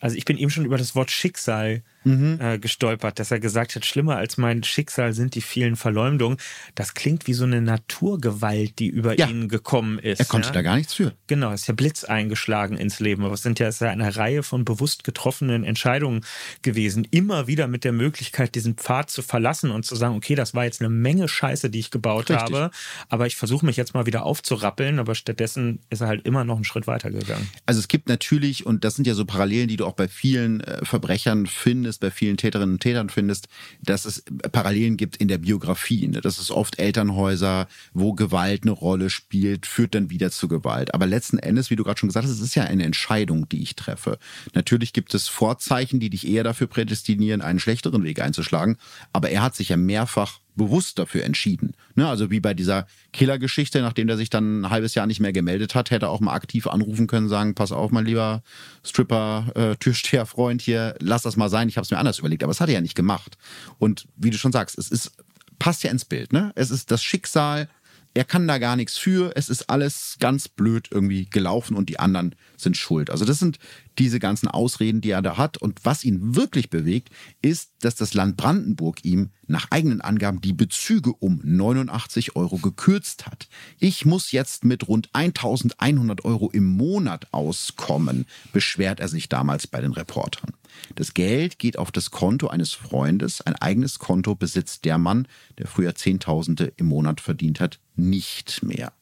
also 0.00 0.16
ich 0.16 0.24
bin 0.24 0.38
eben 0.38 0.50
schon 0.50 0.64
über 0.64 0.78
das 0.78 0.94
Wort 0.94 1.10
Schicksal 1.10 1.82
mhm. 2.06 2.38
äh, 2.40 2.58
gestolpert, 2.58 3.18
dass 3.18 3.30
er 3.30 3.40
gesagt 3.40 3.74
hat, 3.76 3.84
schlimmer 3.84 4.16
als 4.16 4.36
mein 4.36 4.62
Schicksal 4.62 5.12
sind 5.12 5.34
die 5.34 5.40
vielen 5.40 5.76
Verleumdungen. 5.76 6.38
Das 6.74 6.94
klingt 6.94 7.26
wie 7.26 7.34
so 7.34 7.44
eine 7.44 7.60
Naturgewalt, 7.60 8.78
die 8.78 8.88
über 8.88 9.18
ja. 9.18 9.28
ihn 9.28 9.48
gekommen 9.48 9.98
ist. 9.98 10.20
Er 10.20 10.26
konnte 10.26 10.48
ja? 10.48 10.54
da 10.54 10.62
gar 10.62 10.76
nichts 10.76 10.94
für. 10.94 11.12
Genau, 11.26 11.52
es 11.52 11.62
ist 11.62 11.66
ja 11.66 11.74
Blitz 11.74 12.04
eingeschlagen 12.04 12.76
ins 12.76 13.00
Leben. 13.00 13.24
Aber 13.24 13.34
es 13.34 13.42
sind 13.42 13.58
ja, 13.58 13.68
es 13.68 13.76
ist 13.76 13.80
ja 13.80 13.90
eine 13.90 14.16
Reihe 14.16 14.42
von 14.42 14.64
bewusst 14.64 15.04
getroffenen 15.04 15.64
Entscheidungen 15.64 16.24
gewesen. 16.62 17.06
Immer 17.10 17.46
wieder 17.46 17.66
mit 17.66 17.84
der 17.84 17.92
Möglichkeit, 17.92 18.54
diesen 18.54 18.74
Pfad 18.74 19.10
zu 19.10 19.22
verlassen 19.22 19.70
und 19.70 19.84
zu 19.84 19.96
sagen, 19.96 20.14
okay, 20.14 20.34
das 20.34 20.54
war 20.54 20.64
jetzt 20.64 20.80
eine 20.80 20.90
Menge 20.90 21.28
Scheiße, 21.28 21.70
die 21.70 21.78
ich 21.78 21.90
gebaut 21.90 22.30
Richtig. 22.30 22.36
habe, 22.36 22.70
aber 23.08 23.26
ich 23.26 23.36
versuche 23.36 23.66
mich 23.66 23.76
jetzt 23.76 23.94
mal 23.94 24.06
wieder 24.06 24.24
aufzurappeln, 24.24 24.98
aber 24.98 25.14
stattdessen 25.14 25.80
ist 25.90 26.00
er 26.00 26.08
halt 26.08 26.26
immer 26.26 26.44
noch 26.44 26.56
einen 26.56 26.64
Schritt 26.64 26.86
weiter 26.86 27.10
gegangen. 27.10 27.48
Also 27.66 27.80
es 27.80 27.88
gibt 27.88 28.08
natürlich, 28.08 28.66
und 28.66 28.84
das 28.84 28.96
sind 28.96 29.06
ja 29.06 29.14
so 29.14 29.24
Parallelen, 29.24 29.68
die 29.68 29.76
du 29.76 29.86
auch 29.86 29.94
bei 29.94 30.08
vielen 30.08 30.60
äh, 30.60 30.84
Verbrechern 30.84 31.46
findest, 31.46 31.95
findest, 31.96 32.00
bei 32.00 32.10
vielen 32.10 32.36
Täterinnen 32.36 32.74
und 32.74 32.80
Tätern 32.80 33.10
findest, 33.10 33.48
dass 33.82 34.04
es 34.04 34.22
Parallelen 34.52 34.96
gibt 34.96 35.16
in 35.16 35.28
der 35.28 35.38
Biografie. 35.38 36.08
Ne? 36.08 36.20
Das 36.20 36.38
ist 36.38 36.50
oft 36.50 36.78
Elternhäuser, 36.78 37.68
wo 37.94 38.12
Gewalt 38.12 38.62
eine 38.62 38.72
Rolle 38.72 39.10
spielt, 39.10 39.66
führt 39.66 39.94
dann 39.94 40.10
wieder 40.10 40.30
zu 40.30 40.48
Gewalt. 40.48 40.94
Aber 40.94 41.06
letzten 41.06 41.38
Endes, 41.38 41.70
wie 41.70 41.76
du 41.76 41.84
gerade 41.84 41.98
schon 41.98 42.08
gesagt 42.08 42.26
hast, 42.26 42.32
es 42.32 42.40
ist 42.40 42.54
ja 42.54 42.64
eine 42.64 42.84
Entscheidung, 42.84 43.48
die 43.48 43.62
ich 43.62 43.76
treffe. 43.76 44.18
Natürlich 44.54 44.92
gibt 44.92 45.14
es 45.14 45.28
Vorzeichen, 45.28 46.00
die 46.00 46.10
dich 46.10 46.26
eher 46.26 46.44
dafür 46.44 46.66
prädestinieren, 46.66 47.42
einen 47.42 47.58
schlechteren 47.58 48.04
Weg 48.04 48.20
einzuschlagen. 48.20 48.76
Aber 49.12 49.30
er 49.30 49.42
hat 49.42 49.56
sich 49.56 49.70
ja 49.70 49.76
mehrfach 49.76 50.40
bewusst 50.56 50.98
dafür 50.98 51.24
entschieden. 51.24 51.74
Ne, 51.94 52.08
also 52.08 52.30
wie 52.30 52.40
bei 52.40 52.54
dieser 52.54 52.86
Killergeschichte, 53.12 53.80
nachdem 53.80 54.06
der 54.06 54.16
sich 54.16 54.30
dann 54.30 54.62
ein 54.62 54.70
halbes 54.70 54.94
Jahr 54.94 55.06
nicht 55.06 55.20
mehr 55.20 55.32
gemeldet 55.32 55.74
hat, 55.74 55.90
hätte 55.90 56.06
er 56.06 56.10
auch 56.10 56.20
mal 56.20 56.34
aktiv 56.34 56.66
anrufen 56.66 57.06
können, 57.06 57.28
sagen, 57.28 57.54
pass 57.54 57.72
auf, 57.72 57.90
mein 57.90 58.06
lieber 58.06 58.42
Stripper, 58.84 59.46
äh, 59.54 59.76
Türsteherfreund 59.76 60.62
hier, 60.62 60.96
lass 61.00 61.22
das 61.22 61.36
mal 61.36 61.48
sein, 61.48 61.68
ich 61.68 61.76
habe 61.76 61.84
es 61.84 61.90
mir 61.90 61.98
anders 61.98 62.18
überlegt. 62.18 62.42
Aber 62.42 62.52
es 62.52 62.60
hat 62.60 62.68
er 62.68 62.74
ja 62.74 62.80
nicht 62.80 62.96
gemacht. 62.96 63.38
Und 63.78 64.06
wie 64.16 64.30
du 64.30 64.38
schon 64.38 64.52
sagst, 64.52 64.78
es 64.78 64.90
ist 64.90 65.12
passt 65.58 65.82
ja 65.84 65.90
ins 65.90 66.04
Bild. 66.04 66.32
Ne? 66.32 66.52
Es 66.54 66.70
ist 66.70 66.90
das 66.90 67.02
Schicksal 67.02 67.68
er 68.16 68.24
kann 68.24 68.48
da 68.48 68.56
gar 68.56 68.76
nichts 68.76 68.96
für, 68.96 69.32
es 69.36 69.50
ist 69.50 69.68
alles 69.68 70.16
ganz 70.18 70.48
blöd 70.48 70.88
irgendwie 70.90 71.26
gelaufen 71.26 71.76
und 71.76 71.90
die 71.90 71.98
anderen 71.98 72.34
sind 72.56 72.74
schuld. 72.78 73.10
Also 73.10 73.26
das 73.26 73.38
sind 73.38 73.58
diese 73.98 74.18
ganzen 74.18 74.48
Ausreden, 74.48 75.02
die 75.02 75.10
er 75.10 75.20
da 75.20 75.36
hat. 75.36 75.58
Und 75.58 75.84
was 75.84 76.02
ihn 76.02 76.34
wirklich 76.34 76.70
bewegt, 76.70 77.10
ist, 77.42 77.72
dass 77.80 77.94
das 77.94 78.14
Land 78.14 78.38
Brandenburg 78.38 79.04
ihm 79.04 79.32
nach 79.46 79.70
eigenen 79.70 80.00
Angaben 80.00 80.40
die 80.40 80.54
Bezüge 80.54 81.12
um 81.12 81.40
89 81.44 82.36
Euro 82.36 82.56
gekürzt 82.56 83.26
hat. 83.26 83.48
Ich 83.78 84.06
muss 84.06 84.32
jetzt 84.32 84.64
mit 84.64 84.88
rund 84.88 85.10
1100 85.12 86.24
Euro 86.24 86.48
im 86.50 86.64
Monat 86.64 87.34
auskommen, 87.34 88.24
beschwert 88.54 88.98
er 88.98 89.08
sich 89.08 89.28
damals 89.28 89.66
bei 89.66 89.82
den 89.82 89.92
Reportern. 89.92 90.54
Das 90.94 91.14
Geld 91.14 91.58
geht 91.58 91.78
auf 91.78 91.92
das 91.92 92.10
Konto 92.10 92.48
eines 92.48 92.72
Freundes. 92.72 93.40
Ein 93.40 93.56
eigenes 93.56 93.98
Konto 93.98 94.34
besitzt 94.34 94.84
der 94.84 94.98
Mann, 94.98 95.28
der 95.58 95.66
früher 95.66 95.94
Zehntausende 95.94 96.72
im 96.76 96.86
Monat 96.86 97.20
verdient 97.20 97.60
hat, 97.60 97.78
nicht 97.96 98.62
mehr. 98.62 98.92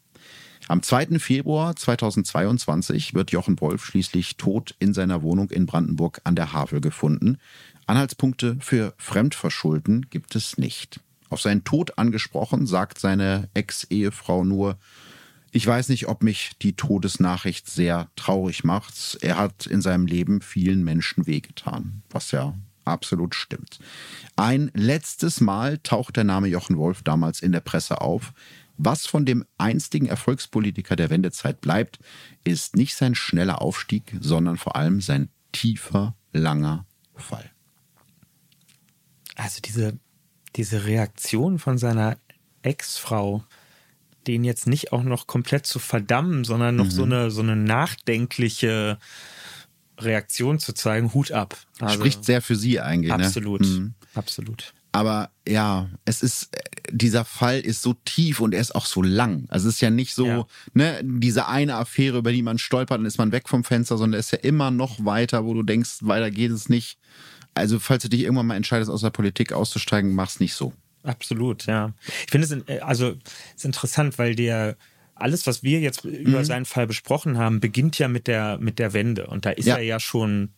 Am 0.67 0.83
2. 0.83 1.19
Februar 1.19 1.77
2022 1.77 3.13
wird 3.13 3.33
Jochen 3.33 3.61
Wolf 3.61 3.85
schließlich 3.85 4.39
tot 4.39 4.75
in 4.79 4.95
seiner 4.95 5.23
Wohnung 5.23 5.51
in 5.51 5.67
Brandenburg 5.67 6.23
an 6.25 6.37
der 6.37 6.55
Havel 6.55 6.81
gefunden. 6.81 7.39
Anhaltspunkte 7.87 8.57
für 8.61 8.95
Fremdverschulden 8.97 10.09
gibt 10.09 10.35
es 10.35 10.57
nicht. 10.57 11.01
Auf 11.29 11.43
seinen 11.43 11.65
Tod 11.65 11.99
angesprochen 11.99 12.67
sagt 12.67 12.99
seine 12.99 13.51
Ex-Ehefrau 13.53 14.45
nur, 14.45 14.79
ich 15.55 15.65
weiß 15.65 15.89
nicht, 15.91 16.09
ob 16.09 16.25
mich 16.25 16.51
die 16.63 16.75
Todesnachricht 16.75 17.71
sehr 17.71 18.11
traurig 18.17 18.65
macht. 18.65 19.19
Er 19.23 19.39
hat 19.39 19.67
in 19.67 19.81
seinem 19.81 20.05
Leben 20.05 20.41
vielen 20.41 20.83
Menschen 20.83 21.29
wehgetan, 21.29 22.03
was 22.11 22.33
ja 22.33 22.57
absolut 22.85 23.37
stimmt. 23.37 23.79
Ein 24.35 24.73
letztes 24.75 25.41
Mal 25.41 25.79
taucht 25.79 26.17
der 26.17 26.25
Name 26.25 26.49
Jochen 26.49 26.77
Wolf 26.77 27.03
damals 27.03 27.41
in 27.41 27.53
der 27.53 27.61
Presse 27.61 28.01
auf. 28.01 28.33
Was 28.79 29.07
von 29.07 29.25
dem 29.25 29.45
einstigen 29.57 30.09
Erfolgspolitiker 30.09 30.97
der 30.97 31.09
Wendezeit 31.09 31.61
bleibt, 31.61 32.01
ist 32.43 32.75
nicht 32.75 32.97
sein 32.97 33.15
schneller 33.15 33.63
Aufstieg, 33.63 34.13
sondern 34.19 34.57
vor 34.57 34.75
allem 34.75 35.01
sein 35.01 35.29
tiefer, 35.53 36.17
langer 36.33 36.85
Fall. 37.15 37.49
Also 39.37 39.61
diese, 39.61 40.01
diese 40.57 40.85
Reaktion 40.85 41.61
von 41.61 41.79
seiner 41.79 42.19
Ex-Frau, 42.63 43.45
den 44.27 44.45
jetzt 44.45 44.67
nicht 44.67 44.93
auch 44.93 45.03
noch 45.03 45.27
komplett 45.27 45.67
zu 45.67 45.79
verdammen, 45.79 46.45
sondern 46.45 46.77
noch 46.77 46.87
mhm. 46.87 46.91
so, 46.91 47.03
eine, 47.05 47.31
so 47.31 47.43
eine 47.43 47.57
nachdenkliche 47.57 48.99
Reaktion 49.99 50.59
zu 50.59 50.73
zeigen, 50.73 51.15
Hut 51.15 51.33
ab. 51.33 51.57
Also, 51.81 51.95
Spricht 51.95 52.25
sehr 52.25 52.43
für 52.43 52.57
sie 52.57 52.81
eigentlich. 52.81 53.13
Absolut, 53.13 53.61
ne? 53.61 53.67
mhm. 53.67 53.95
absolut. 54.15 54.75
Aber 54.93 55.31
ja, 55.47 55.91
es 56.05 56.23
ist, 56.23 56.51
dieser 56.89 57.25
Fall 57.25 57.59
ist 57.59 57.83
so 57.83 57.95
tief 58.05 58.41
und 58.41 58.55
er 58.55 58.61
ist 58.61 58.77
auch 58.77 58.87
so 58.87 59.03
lang. 59.03 59.45
Also 59.49 59.69
es 59.69 59.75
ist 59.75 59.81
ja 59.81 59.91
nicht 59.91 60.15
so, 60.15 60.27
ja. 60.27 60.47
ne, 60.73 61.01
diese 61.03 61.49
eine 61.49 61.75
Affäre, 61.75 62.19
über 62.19 62.31
die 62.31 62.43
man 62.43 62.59
stolpert, 62.59 62.99
dann 62.99 63.07
ist 63.07 63.19
man 63.19 63.33
weg 63.33 63.49
vom 63.49 63.65
Fenster, 63.65 63.99
sondern 63.99 64.21
es 64.21 64.27
ist 64.27 64.33
ja 64.33 64.39
immer 64.49 64.71
noch 64.71 65.05
weiter, 65.05 65.45
wo 65.45 65.53
du 65.53 65.65
denkst, 65.65 65.99
weiter 66.03 66.31
geht 66.31 66.53
es 66.53 66.69
nicht. 66.69 66.99
Also, 67.55 67.81
falls 67.81 68.05
du 68.05 68.09
dich 68.09 68.23
irgendwann 68.23 68.47
mal 68.47 68.57
entscheidest, 68.57 68.89
aus 68.89 69.01
der 69.01 69.11
Politik 69.11 69.53
auszusteigen, 69.53 70.15
mach's 70.15 70.39
nicht 70.39 70.55
so. 70.55 70.73
Absolut, 71.05 71.67
ja. 71.67 71.93
Ich 72.25 72.31
finde 72.31 72.47
es, 72.47 72.69
äh, 72.69 72.81
also, 72.81 73.11
es 73.11 73.57
ist 73.57 73.65
interessant, 73.65 74.19
weil 74.19 74.35
der, 74.35 74.77
alles, 75.15 75.47
was 75.47 75.63
wir 75.63 75.81
jetzt 75.81 76.05
über 76.05 76.41
mhm. 76.41 76.45
seinen 76.45 76.65
Fall 76.65 76.87
besprochen 76.87 77.39
haben, 77.39 77.61
beginnt 77.61 77.99
ja 77.99 78.09
mit 78.09 78.27
der, 78.27 78.59
mit 78.59 78.79
der 78.79 78.93
Wende. 78.93 79.27
Und 79.27 79.47
da 79.47 79.51
ist 79.51 79.67
ja. 79.67 79.77
er 79.77 79.83
ja 79.83 80.01
schon 80.01 80.51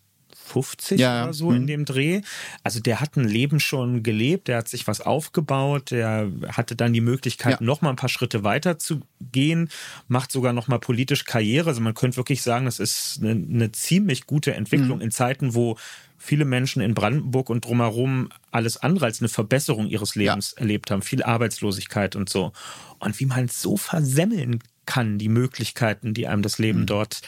50 0.46 1.00
ja, 1.00 1.24
oder 1.24 1.32
so 1.32 1.50
mhm. 1.50 1.56
in 1.56 1.66
dem 1.66 1.84
Dreh. 1.84 2.20
Also 2.62 2.80
der 2.80 3.00
hat 3.00 3.16
ein 3.16 3.28
Leben 3.28 3.60
schon 3.60 4.02
gelebt, 4.02 4.48
der 4.48 4.58
hat 4.58 4.68
sich 4.68 4.86
was 4.86 5.00
aufgebaut, 5.00 5.90
der 5.90 6.30
hatte 6.48 6.76
dann 6.76 6.92
die 6.92 7.00
Möglichkeit, 7.00 7.60
ja. 7.60 7.66
noch 7.66 7.82
mal 7.82 7.90
ein 7.90 7.96
paar 7.96 8.08
Schritte 8.08 8.44
weiter 8.44 8.78
zu 8.78 9.00
gehen, 9.32 9.68
macht 10.08 10.32
sogar 10.32 10.52
noch 10.52 10.68
mal 10.68 10.78
politisch 10.78 11.24
Karriere. 11.24 11.70
Also 11.70 11.80
man 11.80 11.94
könnte 11.94 12.16
wirklich 12.16 12.42
sagen, 12.42 12.66
das 12.66 12.78
ist 12.78 13.18
eine, 13.20 13.30
eine 13.30 13.72
ziemlich 13.72 14.26
gute 14.26 14.54
Entwicklung 14.54 14.98
mhm. 14.98 15.04
in 15.04 15.10
Zeiten, 15.10 15.54
wo 15.54 15.76
viele 16.18 16.44
Menschen 16.44 16.82
in 16.82 16.94
Brandenburg 16.94 17.50
und 17.50 17.64
drumherum 17.64 18.30
alles 18.50 18.76
andere 18.76 19.06
als 19.06 19.20
eine 19.20 19.28
Verbesserung 19.28 19.86
ihres 19.86 20.14
Lebens 20.14 20.54
ja. 20.56 20.62
erlebt 20.62 20.90
haben, 20.90 21.02
viel 21.02 21.22
Arbeitslosigkeit 21.22 22.16
und 22.16 22.28
so. 22.28 22.52
Und 22.98 23.18
wie 23.20 23.26
man 23.26 23.48
so 23.48 23.76
versemmeln 23.76 24.60
kann, 24.86 25.18
die 25.18 25.28
Möglichkeiten, 25.28 26.14
die 26.14 26.26
einem 26.26 26.42
das 26.42 26.58
Leben 26.58 26.80
mhm. 26.80 26.86
dort 26.86 27.20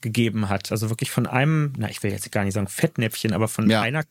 gegeben 0.00 0.48
hat. 0.48 0.70
Also 0.70 0.90
wirklich 0.90 1.10
von 1.10 1.26
einem, 1.26 1.72
na, 1.76 1.90
ich 1.90 2.02
will 2.02 2.10
jetzt 2.10 2.30
gar 2.30 2.44
nicht 2.44 2.54
sagen 2.54 2.68
Fettnäpfchen, 2.68 3.32
aber 3.32 3.48
von 3.48 3.68
ja. 3.68 3.82
einer 3.82 4.04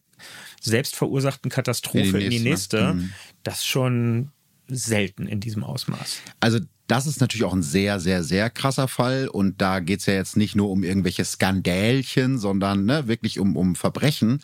selbstverursachten 0.61 1.51
Katastrophe 1.51 2.19
in 2.19 2.29
die 2.29 2.39
nächste, 2.39 2.77
in 2.77 2.83
die 2.83 2.93
nächste 2.93 2.93
mhm. 2.93 3.13
das 3.43 3.65
schon 3.65 4.31
selten 4.67 5.27
in 5.27 5.39
diesem 5.39 5.63
Ausmaß. 5.63 6.21
Also 6.39 6.59
das 6.87 7.07
ist 7.07 7.19
natürlich 7.19 7.45
auch 7.45 7.53
ein 7.53 7.63
sehr, 7.63 7.99
sehr, 7.99 8.23
sehr 8.23 8.49
krasser 8.49 8.87
Fall. 8.87 9.27
Und 9.27 9.61
da 9.61 9.79
geht 9.79 10.01
es 10.01 10.05
ja 10.05 10.13
jetzt 10.13 10.37
nicht 10.37 10.55
nur 10.55 10.69
um 10.69 10.83
irgendwelche 10.83 11.25
Skandälchen, 11.25 12.37
sondern 12.37 12.85
ne, 12.85 13.07
wirklich 13.07 13.39
um, 13.39 13.55
um 13.55 13.75
Verbrechen. 13.75 14.41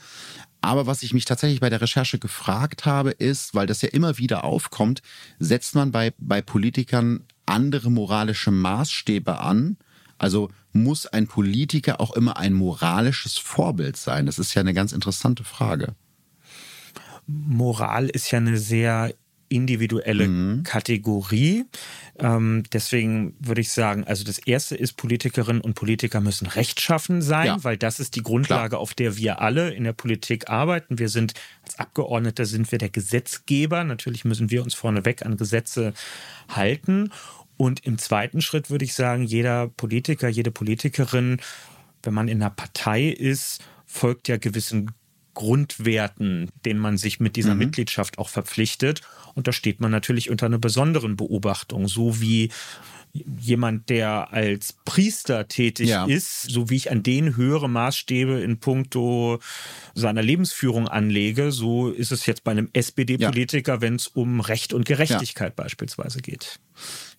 Aber 0.62 0.86
was 0.86 1.02
ich 1.02 1.14
mich 1.14 1.26
tatsächlich 1.26 1.60
bei 1.60 1.70
der 1.70 1.82
Recherche 1.82 2.20
gefragt 2.20 2.86
habe, 2.86 3.12
ist, 3.12 3.56
weil 3.56 3.68
das 3.68 3.82
ja 3.82 3.90
immer 3.90 4.18
wieder 4.18 4.44
aufkommt, 4.44 5.02
setzt 5.40 5.74
man 5.74 5.92
bei, 5.92 6.14
bei 6.20 6.42
Politikern 6.42 7.24
andere 7.52 7.92
moralische 7.92 8.52
Maßstäbe 8.52 9.40
an? 9.40 9.78
Also 10.18 10.50
muss 10.74 11.08
ein 11.08 11.28
Politiker 11.28 12.00
auch 12.00 12.16
immer 12.16 12.38
ein 12.38 12.54
moralisches 12.54 13.38
Vorbild 13.38 13.98
sein? 13.98 14.26
Das 14.26 14.40
ist 14.40 14.54
ja 14.54 14.62
eine 14.62 14.74
ganz 14.74 14.92
interessante 14.92 15.44
Frage. 15.44 15.96
Moral 17.28 18.10
ist 18.10 18.32
ja 18.32 18.38
eine 18.38 18.58
sehr 18.58 19.14
individuelle 19.52 20.28
mhm. 20.28 20.64
Kategorie. 20.64 21.66
Ähm, 22.18 22.64
deswegen 22.72 23.36
würde 23.40 23.62
ich 23.62 23.72
sagen, 23.72 24.06
also 24.06 24.24
das 24.24 24.38
erste 24.38 24.76
ist, 24.76 24.94
Politikerinnen 24.94 25.62
und 25.62 25.74
Politiker 25.74 26.22
müssen 26.22 26.48
rechtschaffen 26.48 27.22
sein, 27.22 27.48
ja. 27.48 27.64
weil 27.64 27.78
das 27.78 28.00
ist 28.00 28.16
die 28.16 28.24
Grundlage, 28.24 28.70
Klar. 28.70 28.82
auf 28.82 28.94
der 28.94 29.18
wir 29.18 29.42
alle 29.42 29.72
in 29.72 29.84
der 29.84 29.94
Politik 29.94 30.50
arbeiten. 30.50 31.00
Wir 31.00 31.10
sind 31.10 31.34
als 31.64 31.80
Abgeordnete 31.80 32.46
sind 32.46 32.72
wir 32.72 32.80
der 32.80 32.90
Gesetzgeber. 32.90 33.84
Natürlich 33.84 34.24
müssen 34.24 34.50
wir 34.50 34.64
uns 34.64 34.74
vorneweg 34.74 35.26
an 35.26 35.38
Gesetze 35.38 35.94
halten. 36.48 37.12
Und 37.62 37.86
im 37.86 38.00
zweiten 38.00 38.42
Schritt 38.42 38.72
würde 38.72 38.86
ich 38.86 38.96
sagen, 38.96 39.22
jeder 39.22 39.68
Politiker, 39.68 40.28
jede 40.28 40.50
Politikerin, 40.50 41.38
wenn 42.02 42.12
man 42.16 42.28
in 42.28 42.42
einer 42.42 42.50
Partei 42.50 43.04
ist, 43.10 43.64
folgt 43.86 44.28
ja 44.30 44.38
gewissen 44.38 44.90
Grundwerten, 45.36 46.50
denen 46.66 46.80
man 46.80 46.98
sich 46.98 47.20
mit 47.20 47.36
dieser 47.36 47.54
mhm. 47.54 47.60
Mitgliedschaft 47.60 48.18
auch 48.18 48.30
verpflichtet. 48.30 49.02
Und 49.36 49.46
da 49.46 49.54
steht 49.54 49.80
man 49.80 49.92
natürlich 49.92 50.32
unter 50.32 50.48
einer 50.48 50.58
besonderen 50.58 51.18
Beobachtung, 51.18 51.88
so 51.88 52.20
wie 52.20 52.50
jemand, 53.14 53.90
der 53.90 54.34
als 54.34 54.74
Priester 54.86 55.48
tätig 55.48 55.90
ja. 55.90 56.06
ist, 56.06 56.44
so 56.44 56.72
wie 56.72 56.78
ich 56.78 56.90
an 56.90 57.04
den 57.04 57.36
höhere 57.36 57.70
Maßstäbe 57.70 58.42
in 58.42 58.60
puncto 58.60 59.40
seiner 59.94 60.24
Lebensführung 60.24 60.88
anlege, 60.88 61.52
so 61.52 61.92
ist 61.92 62.12
es 62.12 62.26
jetzt 62.26 62.44
bei 62.44 62.52
einem 62.52 62.70
SPD-Politiker, 62.74 63.76
ja. 63.76 63.82
wenn 63.82 63.96
es 63.96 64.08
um 64.08 64.40
Recht 64.40 64.74
und 64.74 64.86
Gerechtigkeit 64.86 65.54
ja. 65.58 65.64
beispielsweise 65.64 66.22
geht. 66.22 66.60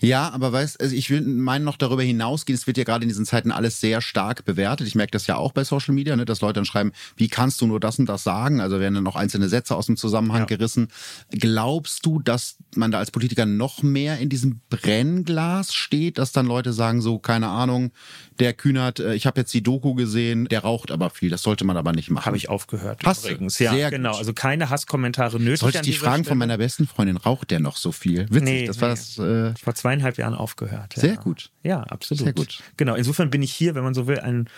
Ja, 0.02 0.30
aber 0.30 0.52
weißt, 0.52 0.80
also 0.80 0.94
ich 0.94 1.10
will 1.10 1.22
meinen 1.22 1.64
noch 1.64 1.76
darüber 1.76 2.02
hinausgehen, 2.02 2.56
es 2.56 2.66
wird 2.66 2.76
ja 2.76 2.84
gerade 2.84 3.04
in 3.04 3.08
diesen 3.08 3.24
Zeiten 3.24 3.52
alles 3.52 3.80
sehr 3.80 4.00
stark 4.00 4.44
bewertet. 4.44 4.86
Ich 4.86 4.94
merke 4.94 5.12
das 5.12 5.26
ja 5.26 5.36
auch 5.36 5.52
bei 5.52 5.64
Social 5.64 5.94
Media, 5.94 6.16
ne, 6.16 6.24
dass 6.24 6.40
Leute 6.40 6.54
dann 6.54 6.64
schreiben, 6.64 6.92
wie 7.16 7.28
kannst 7.28 7.60
du 7.60 7.66
nur 7.66 7.80
das 7.80 7.98
und 7.98 8.08
das 8.08 8.24
sagen? 8.24 8.60
Also 8.60 8.80
werden 8.80 8.94
dann 8.94 9.04
noch 9.04 9.16
einzelne 9.16 9.48
Sätze 9.48 9.76
aus 9.76 9.86
dem 9.86 9.96
Zusammenhang 9.96 10.40
ja. 10.40 10.46
gerissen. 10.46 10.88
Glaubst 11.30 12.04
du, 12.04 12.20
dass 12.20 12.56
man 12.74 12.90
da 12.90 12.98
als 12.98 13.10
Politiker 13.10 13.46
noch 13.46 13.82
mehr 13.82 14.18
in 14.18 14.28
diesem 14.28 14.60
Brennglas 14.70 15.72
steht, 15.74 16.18
dass 16.18 16.32
dann 16.32 16.46
Leute 16.46 16.72
sagen, 16.72 17.00
so, 17.00 17.18
keine 17.18 17.48
Ahnung, 17.48 17.92
der 18.38 18.54
Kühnert, 18.54 18.98
äh, 18.98 19.14
ich 19.14 19.26
habe 19.26 19.40
jetzt 19.40 19.54
die 19.54 19.62
Doku 19.62 19.94
gesehen, 19.94 20.46
der 20.46 20.60
raucht 20.60 20.90
aber 20.90 21.10
viel, 21.10 21.30
das 21.30 21.42
sollte 21.42 21.64
man 21.64 21.76
aber 21.76 21.92
nicht 21.92 22.10
machen. 22.10 22.26
Habe 22.26 22.36
ich 22.36 22.48
aufgehört 22.48 23.00
Hast 23.04 23.24
übrigens. 23.24 23.58
Ja, 23.58 23.72
Sehr 23.72 23.90
genau. 23.90 24.10
Gut. 24.10 24.18
Also 24.18 24.32
keine 24.32 24.70
Hasskommentare 24.70 25.38
nötig. 25.38 25.60
Sollte 25.60 25.78
ich 25.78 25.84
dich 25.84 25.98
fragen 25.98 26.24
Stelle? 26.24 26.30
von 26.30 26.38
meiner 26.38 26.58
besten 26.58 26.86
Freundin, 26.86 27.16
raucht 27.16 27.50
der 27.50 27.60
noch 27.60 27.76
so 27.76 27.92
viel? 27.92 28.26
Witzig, 28.30 28.42
nee, 28.42 28.66
das 28.66 28.80
war 28.80 28.88
nee. 28.88 28.94
das. 28.94 29.18
Äh, 29.18 29.54
Vor 29.62 29.74
zweieinhalb 29.92 30.18
Jahren 30.18 30.34
aufgehört. 30.34 30.94
Sehr 30.96 31.16
gut. 31.16 31.50
Ja, 31.62 31.80
absolut. 31.82 32.24
Sehr 32.24 32.32
gut. 32.32 32.62
Genau, 32.76 32.94
insofern 32.94 33.30
bin 33.30 33.42
ich 33.42 33.52
hier, 33.52 33.74
wenn 33.74 33.84
man 33.84 33.94
so 33.94 34.06
will, 34.06 34.18
ein 34.20 34.48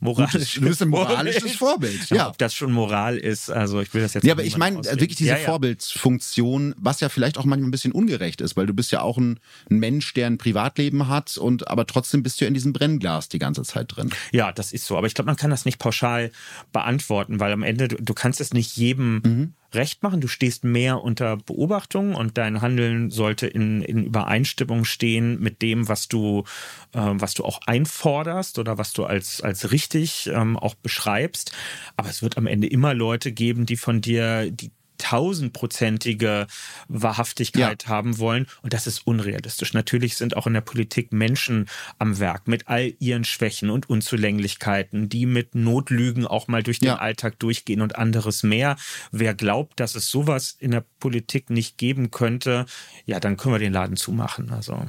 moralisches, 0.00 0.52
du 0.52 0.60
bist 0.60 0.82
ein 0.82 0.88
moralisches 0.88 1.56
Vorbild. 1.56 2.10
Ja. 2.10 2.28
Ob 2.28 2.38
das 2.38 2.54
schon 2.54 2.72
Moral 2.72 3.16
ist, 3.16 3.50
also 3.50 3.80
ich 3.80 3.92
will 3.94 4.02
das 4.02 4.14
jetzt 4.14 4.24
Ja, 4.24 4.34
aber 4.34 4.44
ich 4.44 4.56
meine 4.56 4.80
äh, 4.80 5.00
wirklich 5.00 5.16
diese 5.16 5.30
ja, 5.30 5.38
ja. 5.38 5.46
Vorbildsfunktion, 5.46 6.74
was 6.78 7.00
ja 7.00 7.08
vielleicht 7.08 7.38
auch 7.38 7.44
manchmal 7.44 7.68
ein 7.68 7.70
bisschen 7.70 7.92
ungerecht 7.92 8.40
ist, 8.40 8.56
weil 8.56 8.66
du 8.66 8.74
bist 8.74 8.92
ja 8.92 9.00
auch 9.00 9.18
ein, 9.18 9.40
ein, 9.70 9.78
Mensch, 9.78 10.12
der 10.14 10.26
ein 10.26 10.38
Privatleben 10.38 11.08
hat 11.08 11.36
und 11.38 11.68
aber 11.68 11.86
trotzdem 11.86 12.22
bist 12.22 12.40
du 12.40 12.44
ja 12.44 12.48
in 12.48 12.54
diesem 12.54 12.72
Brennglas 12.72 13.28
die 13.28 13.38
ganze 13.38 13.62
Zeit 13.62 13.96
drin. 13.96 14.10
Ja, 14.32 14.52
das 14.52 14.72
ist 14.72 14.84
so. 14.84 14.96
Aber 14.96 15.06
ich 15.06 15.14
glaube, 15.14 15.26
man 15.26 15.36
kann 15.36 15.50
das 15.50 15.64
nicht 15.64 15.78
pauschal 15.78 16.30
beantworten, 16.72 17.40
weil 17.40 17.52
am 17.52 17.62
Ende 17.62 17.88
du, 17.88 17.96
du 17.96 18.14
kannst 18.14 18.40
es 18.40 18.52
nicht 18.52 18.76
jedem 18.76 19.22
mhm 19.24 19.54
recht 19.74 20.02
machen. 20.02 20.20
Du 20.20 20.28
stehst 20.28 20.64
mehr 20.64 21.02
unter 21.02 21.36
Beobachtung 21.36 22.14
und 22.14 22.38
dein 22.38 22.60
Handeln 22.60 23.10
sollte 23.10 23.46
in, 23.46 23.82
in 23.82 24.04
Übereinstimmung 24.04 24.84
stehen 24.84 25.40
mit 25.40 25.62
dem, 25.62 25.88
was 25.88 26.08
du, 26.08 26.44
äh, 26.92 27.00
was 27.00 27.34
du 27.34 27.44
auch 27.44 27.60
einforderst 27.66 28.58
oder 28.58 28.78
was 28.78 28.92
du 28.92 29.04
als, 29.04 29.40
als 29.40 29.72
richtig 29.72 30.30
ähm, 30.32 30.56
auch 30.56 30.74
beschreibst. 30.74 31.52
Aber 31.96 32.08
es 32.08 32.22
wird 32.22 32.36
am 32.36 32.46
Ende 32.46 32.66
immer 32.66 32.94
Leute 32.94 33.32
geben, 33.32 33.66
die 33.66 33.76
von 33.76 34.00
dir, 34.00 34.50
die 34.50 34.70
tausendprozentige 35.04 36.46
Wahrhaftigkeit 36.88 37.82
ja. 37.82 37.88
haben 37.90 38.18
wollen. 38.18 38.46
Und 38.62 38.72
das 38.72 38.86
ist 38.86 39.06
unrealistisch. 39.06 39.74
Natürlich 39.74 40.16
sind 40.16 40.34
auch 40.34 40.46
in 40.46 40.54
der 40.54 40.62
Politik 40.62 41.12
Menschen 41.12 41.68
am 41.98 42.18
Werk 42.20 42.48
mit 42.48 42.68
all 42.68 42.94
ihren 43.00 43.24
Schwächen 43.24 43.68
und 43.68 43.90
Unzulänglichkeiten, 43.90 45.10
die 45.10 45.26
mit 45.26 45.54
Notlügen 45.54 46.26
auch 46.26 46.48
mal 46.48 46.62
durch 46.62 46.78
den 46.78 46.88
ja. 46.88 46.96
Alltag 46.96 47.38
durchgehen 47.38 47.82
und 47.82 47.96
anderes 47.96 48.42
mehr. 48.42 48.76
Wer 49.12 49.34
glaubt, 49.34 49.78
dass 49.78 49.94
es 49.94 50.10
sowas 50.10 50.56
in 50.58 50.70
der 50.70 50.84
Politik 51.00 51.50
nicht 51.50 51.76
geben 51.76 52.10
könnte, 52.10 52.64
ja, 53.04 53.20
dann 53.20 53.36
können 53.36 53.56
wir 53.56 53.58
den 53.58 53.74
Laden 53.74 53.96
zumachen. 53.96 54.50
Also 54.52 54.86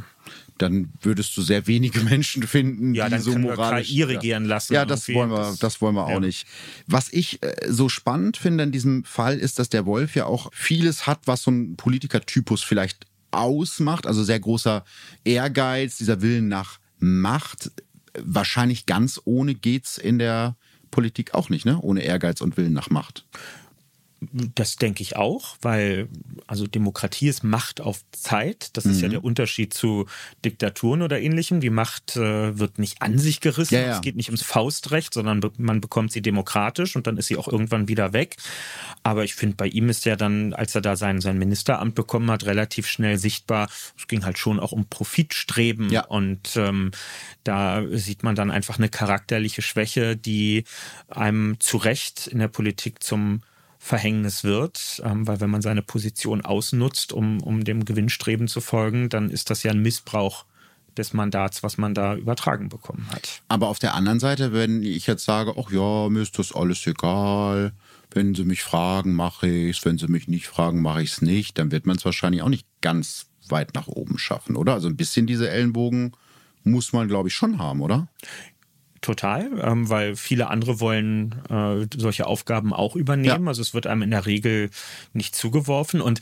dann 0.57 0.93
würdest 1.01 1.35
du 1.35 1.41
sehr 1.41 1.67
wenige 1.67 1.99
Menschen 2.03 2.43
finden, 2.43 2.93
ja, 2.93 3.09
die 3.09 3.19
so 3.19 3.37
moralisch 3.37 3.87
KI 3.87 4.03
regieren 4.03 4.45
lassen. 4.45 4.73
Ja, 4.73 4.85
das 4.85 5.07
wollen 5.09 5.29
wir, 5.29 5.55
das 5.59 5.81
wollen 5.81 5.95
wir 5.95 6.05
auch 6.05 6.09
ja. 6.09 6.19
nicht. 6.19 6.47
Was 6.87 7.11
ich 7.11 7.43
äh, 7.43 7.53
so 7.67 7.89
spannend 7.89 8.37
finde 8.37 8.63
in 8.63 8.71
diesem 8.71 9.03
Fall 9.03 9.37
ist, 9.37 9.59
dass 9.59 9.69
der 9.69 9.85
Wolf 9.85 10.15
ja 10.15 10.25
auch 10.25 10.49
vieles 10.53 11.07
hat, 11.07 11.19
was 11.25 11.43
so 11.43 11.51
ein 11.51 11.75
Politikertypus 11.75 12.63
vielleicht 12.63 13.05
ausmacht. 13.31 14.07
Also 14.07 14.23
sehr 14.23 14.39
großer 14.39 14.83
Ehrgeiz, 15.23 15.97
dieser 15.97 16.21
Willen 16.21 16.47
nach 16.47 16.79
Macht. 16.99 17.71
Wahrscheinlich 18.17 18.85
ganz 18.85 19.19
ohne 19.25 19.55
geht's 19.55 19.97
in 19.97 20.19
der 20.19 20.55
Politik 20.89 21.33
auch 21.33 21.49
nicht, 21.49 21.65
ne? 21.65 21.77
Ohne 21.81 22.03
Ehrgeiz 22.03 22.39
und 22.39 22.55
Willen 22.55 22.71
nach 22.71 22.89
Macht. 22.89 23.25
Das 24.21 24.77
denke 24.77 25.03
ich 25.03 25.17
auch, 25.17 25.57
weil 25.61 26.07
also 26.47 26.67
Demokratie 26.67 27.27
ist 27.27 27.43
Macht 27.43 27.81
auf 27.81 27.99
Zeit. 28.11 28.69
Das 28.73 28.85
ist 28.85 29.01
ja 29.01 29.07
mhm. 29.07 29.11
der 29.11 29.23
Unterschied 29.23 29.73
zu 29.73 30.05
Diktaturen 30.43 31.01
oder 31.01 31.19
ähnlichem. 31.19 31.59
Die 31.59 31.69
Macht 31.69 32.15
äh, 32.15 32.57
wird 32.57 32.79
nicht 32.79 33.01
an 33.01 33.19
sich 33.19 33.41
gerissen. 33.41 33.75
Ja, 33.75 33.81
ja. 33.81 33.95
Es 33.95 34.01
geht 34.01 34.15
nicht 34.15 34.29
ums 34.29 34.41
Faustrecht, 34.41 35.13
sondern 35.13 35.41
be 35.41 35.51
man 35.57 35.81
bekommt 35.81 36.11
sie 36.11 36.21
demokratisch 36.21 36.95
und 36.95 37.07
dann 37.07 37.17
ist 37.17 37.27
sie 37.27 37.37
auch 37.37 37.47
irgendwann 37.47 37.87
wieder 37.87 38.13
weg. 38.13 38.37
Aber 39.03 39.23
ich 39.23 39.35
finde, 39.35 39.57
bei 39.57 39.67
ihm 39.67 39.89
ist 39.89 40.05
ja 40.05 40.15
dann, 40.15 40.53
als 40.53 40.73
er 40.75 40.81
da 40.81 40.95
sein, 40.95 41.19
sein 41.21 41.37
Ministeramt 41.37 41.93
bekommen 41.93 42.31
hat, 42.31 42.45
relativ 42.45 42.87
schnell 42.87 43.17
sichtbar, 43.17 43.69
es 43.97 44.07
ging 44.07 44.25
halt 44.25 44.37
schon 44.37 44.59
auch 44.59 44.71
um 44.71 44.85
Profitstreben. 44.85 45.89
Ja. 45.89 46.05
Und 46.05 46.55
ähm, 46.55 46.91
da 47.43 47.83
sieht 47.91 48.23
man 48.23 48.35
dann 48.35 48.49
einfach 48.49 48.77
eine 48.77 48.89
charakterliche 48.89 49.61
Schwäche, 49.61 50.15
die 50.15 50.63
einem 51.07 51.59
zu 51.59 51.77
Recht 51.77 52.27
in 52.27 52.39
der 52.39 52.47
Politik 52.47 53.03
zum 53.03 53.41
Verhängnis 53.85 54.43
wird, 54.43 54.99
ähm, 55.05 55.27
weil 55.27 55.39
wenn 55.41 55.51
man 55.51 55.61
seine 55.61 55.83
Position 55.83 56.41
ausnutzt, 56.41 57.13
um, 57.13 57.39
um 57.43 57.63
dem 57.63 57.85
Gewinnstreben 57.85 58.47
zu 58.47 58.59
folgen, 58.59 59.09
dann 59.09 59.29
ist 59.29 59.51
das 59.51 59.61
ja 59.61 59.69
ein 59.69 59.83
Missbrauch 59.83 60.45
des 60.97 61.13
Mandats, 61.13 61.61
was 61.61 61.77
man 61.77 61.93
da 61.93 62.15
übertragen 62.15 62.67
bekommen 62.67 63.07
hat. 63.11 63.43
Aber 63.47 63.67
auf 63.67 63.77
der 63.77 63.93
anderen 63.93 64.19
Seite, 64.19 64.53
wenn 64.53 64.81
ich 64.81 65.05
jetzt 65.05 65.23
sage, 65.23 65.53
ach 65.55 65.69
ja, 65.69 66.09
mir 66.09 66.23
ist 66.23 66.39
das 66.39 66.55
alles 66.55 66.87
egal, 66.87 67.73
wenn 68.09 68.33
Sie 68.33 68.43
mich 68.43 68.63
fragen, 68.63 69.13
mache 69.13 69.47
ich 69.47 69.77
es, 69.77 69.85
wenn 69.85 69.99
Sie 69.99 70.07
mich 70.07 70.27
nicht 70.27 70.47
fragen, 70.47 70.81
mache 70.81 71.03
ich 71.03 71.11
es 71.11 71.21
nicht, 71.21 71.59
dann 71.59 71.69
wird 71.69 71.85
man 71.85 71.97
es 71.97 72.05
wahrscheinlich 72.05 72.41
auch 72.41 72.49
nicht 72.49 72.65
ganz 72.81 73.27
weit 73.49 73.75
nach 73.75 73.87
oben 73.87 74.17
schaffen, 74.17 74.55
oder? 74.55 74.73
Also 74.73 74.87
ein 74.87 74.97
bisschen 74.97 75.27
diese 75.27 75.47
Ellenbogen 75.47 76.13
muss 76.63 76.91
man, 76.91 77.07
glaube 77.07 77.29
ich, 77.29 77.35
schon 77.35 77.59
haben, 77.59 77.81
oder? 77.81 78.07
Total, 79.05 79.49
ähm, 79.61 79.89
weil 79.89 80.15
viele 80.15 80.49
andere 80.49 80.79
wollen 80.79 81.35
äh, 81.49 81.87
solche 81.95 82.27
Aufgaben 82.27 82.73
auch 82.73 82.95
übernehmen. 82.95 83.45
Ja. 83.45 83.49
Also 83.49 83.61
es 83.61 83.73
wird 83.73 83.87
einem 83.87 84.01
in 84.01 84.11
der 84.11 84.25
Regel 84.25 84.69
nicht 85.13 85.35
zugeworfen. 85.35 86.01
Und 86.01 86.19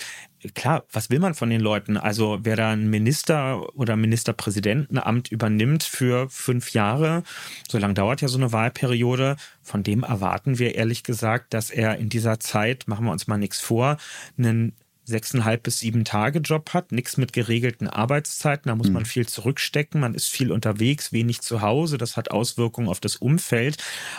klar, 0.54 0.84
was 0.92 1.10
will 1.10 1.20
man 1.20 1.34
von 1.34 1.50
den 1.50 1.62
Leuten? 1.62 1.98
Also 1.98 2.40
wer 2.44 2.56
da 2.56 2.72
ein 2.72 2.90
Minister 2.90 3.74
oder 3.76 3.96
Ministerpräsidentenamt 3.96 5.32
übernimmt 5.32 5.84
für 5.84 6.30
fünf 6.30 6.74
Jahre, 6.74 7.24
so 7.70 7.78
lange 7.78 7.94
dauert 7.94 8.22
ja 8.22 8.28
so 8.28 8.38
eine 8.38 8.52
Wahlperiode, 8.52 9.38
von 9.62 9.84
dem 9.84 10.04
erwarten 10.04 10.60
wir 10.60 10.76
ehrlich 10.76 11.04
gesagt, 11.04 11.54
dass 11.54 11.70
er 11.70 11.98
in 11.98 12.10
dieser 12.10 12.40
Zeit, 12.40 12.88
machen 12.88 13.06
wir 13.06 13.12
uns 13.12 13.28
mal 13.28 13.38
nichts 13.38 13.62
vor, 13.62 13.98
einen 14.38 14.74
sechseinhalb 15.06 15.64
bis 15.64 15.80
sieben 15.80 16.06
Tage 16.06 16.40
Job 16.40 16.74
hat, 16.74 16.92
nichts 16.92 17.18
mit 17.18 17.34
geregelten 17.34 17.88
Arbeitszeiten, 17.88 18.70
da 18.70 18.76
muss 18.76 18.90
man 18.90 19.04
hm. 19.04 19.10
viel 19.10 19.28
zurückstecken, 19.28 20.00
man 20.00 20.14
ist 20.14 20.30
viel 20.30 20.52
unterwegs, 20.52 21.12
wenig 21.12 21.42
zu 21.42 21.62
Hause, 21.62 21.98
das 21.98 22.16
hat 22.16 22.32
Auswirkungen 22.32 22.88
auf 22.88 23.00
das 23.00 23.18
Umfeld. 23.18 23.78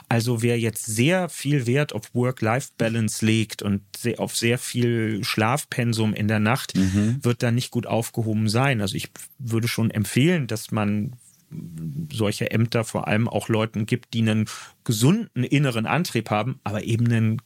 Also 0.08 0.42
wer 0.42 0.58
jetzt 0.58 0.84
sehr 0.84 1.28
viel 1.28 1.66
Wert 1.66 1.94
auf 1.94 2.14
Work-Life-Balance 2.14 3.24
legt 3.24 3.62
und 3.62 3.82
auf 4.18 4.36
sehr 4.36 4.58
viel 4.58 5.24
Schlafpensum 5.24 6.12
in 6.12 6.28
der 6.28 6.40
Nacht, 6.40 6.76
mhm. 6.76 7.18
wird 7.22 7.42
da 7.42 7.50
nicht 7.50 7.70
gut 7.70 7.86
aufgehoben 7.86 8.48
sein. 8.48 8.80
Also 8.80 8.96
ich 8.96 9.10
würde 9.38 9.68
schon 9.68 9.90
empfehlen, 9.90 10.46
dass 10.46 10.70
man 10.70 11.16
solche 12.12 12.50
Ämter 12.50 12.84
vor 12.84 13.06
allem 13.08 13.28
auch 13.28 13.48
Leuten 13.48 13.86
gibt, 13.86 14.14
die 14.14 14.22
einen 14.22 14.48
gesunden 14.84 15.44
inneren 15.44 15.86
Antrieb 15.86 16.30
haben, 16.30 16.60
aber 16.64 16.84
eben 16.84 17.06
einen 17.06 17.42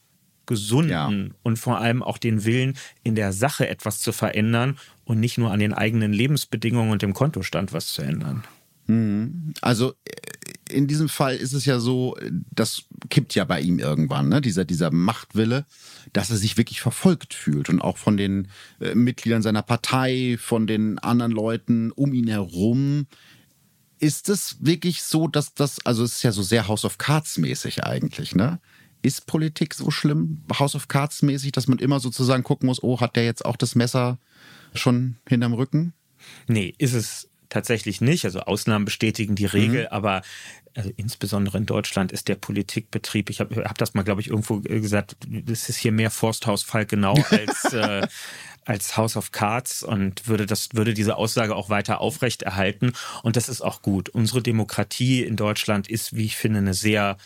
gesunden 0.49 0.91
ja. 0.91 1.11
und 1.45 1.59
vor 1.59 1.79
allem 1.79 2.03
auch 2.03 2.19
den 2.19 2.45
Willen, 2.45 2.77
in 3.05 3.15
der 3.15 3.33
Sache 3.33 3.69
etwas 3.69 4.01
zu 4.01 4.11
verändern 4.11 4.77
und 5.05 5.21
nicht 5.21 5.39
nur 5.39 5.53
an 5.53 5.61
den 5.61 5.73
eigenen 5.73 6.13
Lebensbedingungen 6.13 6.91
und 6.91 7.03
dem 7.03 7.15
Kontostand 7.15 7.73
was 7.73 7.93
zu 7.93 8.03
ändern. 8.03 8.43
Mhm. 8.89 9.55
Also 9.61 9.93
äh, 10.05 10.75
in 10.75 10.87
diesem 10.87 11.09
Fall 11.09 11.37
ist 11.37 11.53
es 11.53 11.65
ja 11.65 11.79
so, 11.79 12.17
das 12.51 12.85
kippt 13.09 13.35
ja 13.35 13.45
bei 13.45 13.61
ihm 13.61 13.79
irgendwann, 13.79 14.29
ne? 14.29 14.41
dieser, 14.41 14.65
dieser 14.65 14.91
Machtwille, 14.91 15.65
dass 16.13 16.31
er 16.31 16.37
sich 16.37 16.57
wirklich 16.57 16.81
verfolgt 16.81 17.33
fühlt 17.33 17.69
und 17.69 17.81
auch 17.81 17.97
von 17.97 18.17
den 18.17 18.49
äh, 18.81 18.95
Mitgliedern 18.95 19.43
seiner 19.43 19.63
Partei, 19.63 20.37
von 20.39 20.67
den 20.67 20.99
anderen 20.99 21.33
Leuten 21.33 21.93
um 21.93 22.13
ihn 22.13 22.29
herum. 22.29 23.07
Ist 23.99 24.29
es 24.29 24.57
wirklich 24.61 25.03
so, 25.03 25.27
dass 25.27 25.55
das, 25.55 25.85
also 25.85 26.05
es 26.05 26.17
ist 26.17 26.23
ja 26.23 26.33
so 26.33 26.43
sehr 26.43 26.69
House 26.69 26.85
of 26.85 26.99
Cards 26.99 27.39
mäßig 27.39 27.85
eigentlich, 27.85 28.35
ne? 28.35 28.61
Ist 29.03 29.27
Politik 29.27 29.75
so 29.75 29.91
schlimm, 29.91 30.43
House 30.59 30.75
of 30.75 30.89
Cards 30.89 31.23
mäßig, 31.23 31.53
dass 31.53 31.69
man 31.69 31.79
immer 31.79 32.01
sozusagen 32.01 32.43
gucken 32.43 32.67
muss, 32.67 32.83
oh, 32.83 33.01
hat 33.01 33.17
der 33.17 33.25
jetzt 33.25 33.45
auch 33.45 33.57
das 33.57 33.75
Messer 33.75 34.19
schon 34.75 35.17
hinterm 35.29 35.55
Rücken? 35.55 35.93
Nee, 36.47 36.75
ist 36.79 36.95
es 36.95 37.29
tatsächlich 37.49 38.01
nicht. 38.01 38.25
Also 38.25 38.41
Ausnahmen 38.41 38.85
bestätigen 38.85 39.35
die 39.35 39.47
Regel, 39.47 39.83
mhm. 39.83 39.89
aber 39.91 40.23
also 40.75 40.91
insbesondere 40.97 41.59
in 41.59 41.67
Deutschland 41.67 42.13
ist 42.13 42.29
der 42.29 42.37
Politikbetrieb, 42.37 43.31
ich 43.31 43.41
habe 43.41 43.65
hab 43.65 43.79
das 43.79 43.95
mal, 43.95 44.05
glaube 44.05 44.21
ich, 44.21 44.29
irgendwo 44.29 44.61
gesagt, 44.61 45.17
das 45.27 45.69
ist 45.69 45.77
hier 45.77 45.93
mehr 45.93 46.11
Forsthaus 46.11 46.63
Falkenau 46.63 47.15
als, 47.31 47.73
äh, 47.73 48.07
als 48.65 48.97
House 48.97 49.17
of 49.17 49.33
Cards 49.33 49.83
und 49.83 50.29
würde 50.29 50.47
das, 50.47 50.69
würde 50.75 50.95
diese 50.95 51.17
Aussage 51.17 51.57
auch 51.57 51.69
weiter 51.69 52.01
aufrechterhalten. 52.01 52.93
Und 53.23 53.37
das 53.37 53.49
ist 53.49 53.61
auch 53.63 53.83
gut. 53.83 54.09
Unsere 54.11 54.43
Demokratie 54.43 55.25
in 55.25 55.37
Deutschland 55.37 55.89
ist, 55.89 56.15
wie 56.15 56.27
ich 56.27 56.37
finde, 56.37 56.59
eine 56.59 56.75
sehr 56.75 57.17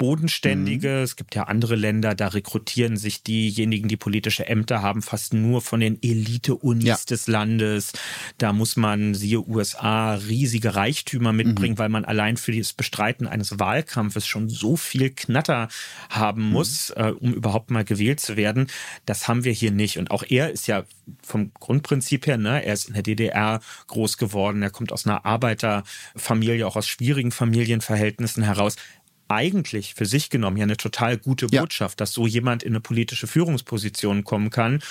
bodenständige. 0.00 0.88
Mhm. 0.88 1.02
Es 1.02 1.14
gibt 1.14 1.34
ja 1.34 1.42
andere 1.42 1.76
Länder, 1.76 2.14
da 2.14 2.28
rekrutieren 2.28 2.96
sich 2.96 3.22
diejenigen, 3.22 3.86
die 3.86 3.98
politische 3.98 4.46
Ämter 4.46 4.80
haben, 4.80 5.02
fast 5.02 5.34
nur 5.34 5.60
von 5.60 5.80
den 5.80 6.02
Elite-Unis 6.02 6.84
ja. 6.86 6.96
des 7.08 7.26
Landes. 7.26 7.92
Da 8.38 8.54
muss 8.54 8.76
man, 8.76 9.12
siehe 9.14 9.46
USA, 9.46 10.14
riesige 10.14 10.74
Reichtümer 10.74 11.34
mitbringen, 11.34 11.74
mhm. 11.74 11.78
weil 11.78 11.90
man 11.90 12.06
allein 12.06 12.38
für 12.38 12.52
das 12.52 12.72
Bestreiten 12.72 13.26
eines 13.26 13.58
Wahlkampfes 13.58 14.26
schon 14.26 14.48
so 14.48 14.76
viel 14.76 15.10
Knatter 15.10 15.68
haben 16.08 16.46
mhm. 16.46 16.52
muss, 16.52 16.88
äh, 16.96 17.12
um 17.20 17.34
überhaupt 17.34 17.70
mal 17.70 17.84
gewählt 17.84 18.20
zu 18.20 18.38
werden. 18.38 18.68
Das 19.04 19.28
haben 19.28 19.44
wir 19.44 19.52
hier 19.52 19.70
nicht. 19.70 19.98
Und 19.98 20.10
auch 20.10 20.24
er 20.26 20.50
ist 20.50 20.66
ja 20.66 20.84
vom 21.22 21.52
Grundprinzip 21.60 22.26
her, 22.26 22.38
ne, 22.38 22.64
er 22.64 22.72
ist 22.72 22.88
in 22.88 22.94
der 22.94 23.02
DDR 23.02 23.60
groß 23.88 24.16
geworden, 24.16 24.62
er 24.62 24.70
kommt 24.70 24.92
aus 24.92 25.06
einer 25.06 25.26
Arbeiterfamilie, 25.26 26.66
auch 26.66 26.76
aus 26.76 26.88
schwierigen 26.88 27.32
Familienverhältnissen 27.32 28.42
heraus 28.42 28.76
eigentlich 29.30 29.94
für 29.94 30.06
sich 30.06 30.30
genommen 30.30 30.56
ja 30.56 30.64
eine 30.64 30.76
total 30.76 31.16
gute 31.16 31.46
Botschaft, 31.46 32.00
ja. 32.00 32.02
dass 32.04 32.12
so 32.12 32.26
jemand 32.26 32.62
in 32.62 32.72
eine 32.72 32.80
politische 32.80 33.26
Führungsposition 33.26 34.24
kommen 34.24 34.50
kann. 34.50 34.82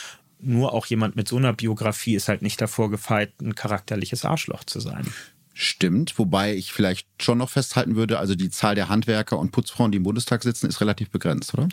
Nur 0.41 0.73
auch 0.73 0.85
jemand 0.85 1.15
mit 1.15 1.27
so 1.27 1.37
einer 1.37 1.53
Biografie 1.53 2.15
ist 2.15 2.29
halt 2.29 2.41
nicht 2.41 2.61
davor 2.61 2.89
gefeit, 2.89 3.33
ein 3.41 3.55
charakterliches 3.55 4.23
Arschloch 4.23 4.63
zu 4.63 4.79
sein. 4.79 5.05
Stimmt, 5.53 6.17
wobei 6.17 6.55
ich 6.55 6.71
vielleicht 6.71 7.05
schon 7.21 7.39
noch 7.39 7.49
festhalten 7.49 7.97
würde, 7.97 8.17
also 8.17 8.33
die 8.33 8.49
Zahl 8.49 8.75
der 8.75 8.87
Handwerker 8.87 9.37
und 9.37 9.51
Putzfrauen, 9.51 9.91
die 9.91 9.97
im 9.97 10.03
Bundestag 10.03 10.41
sitzen, 10.43 10.67
ist 10.67 10.79
relativ 10.79 11.09
begrenzt, 11.09 11.53
oder? 11.53 11.67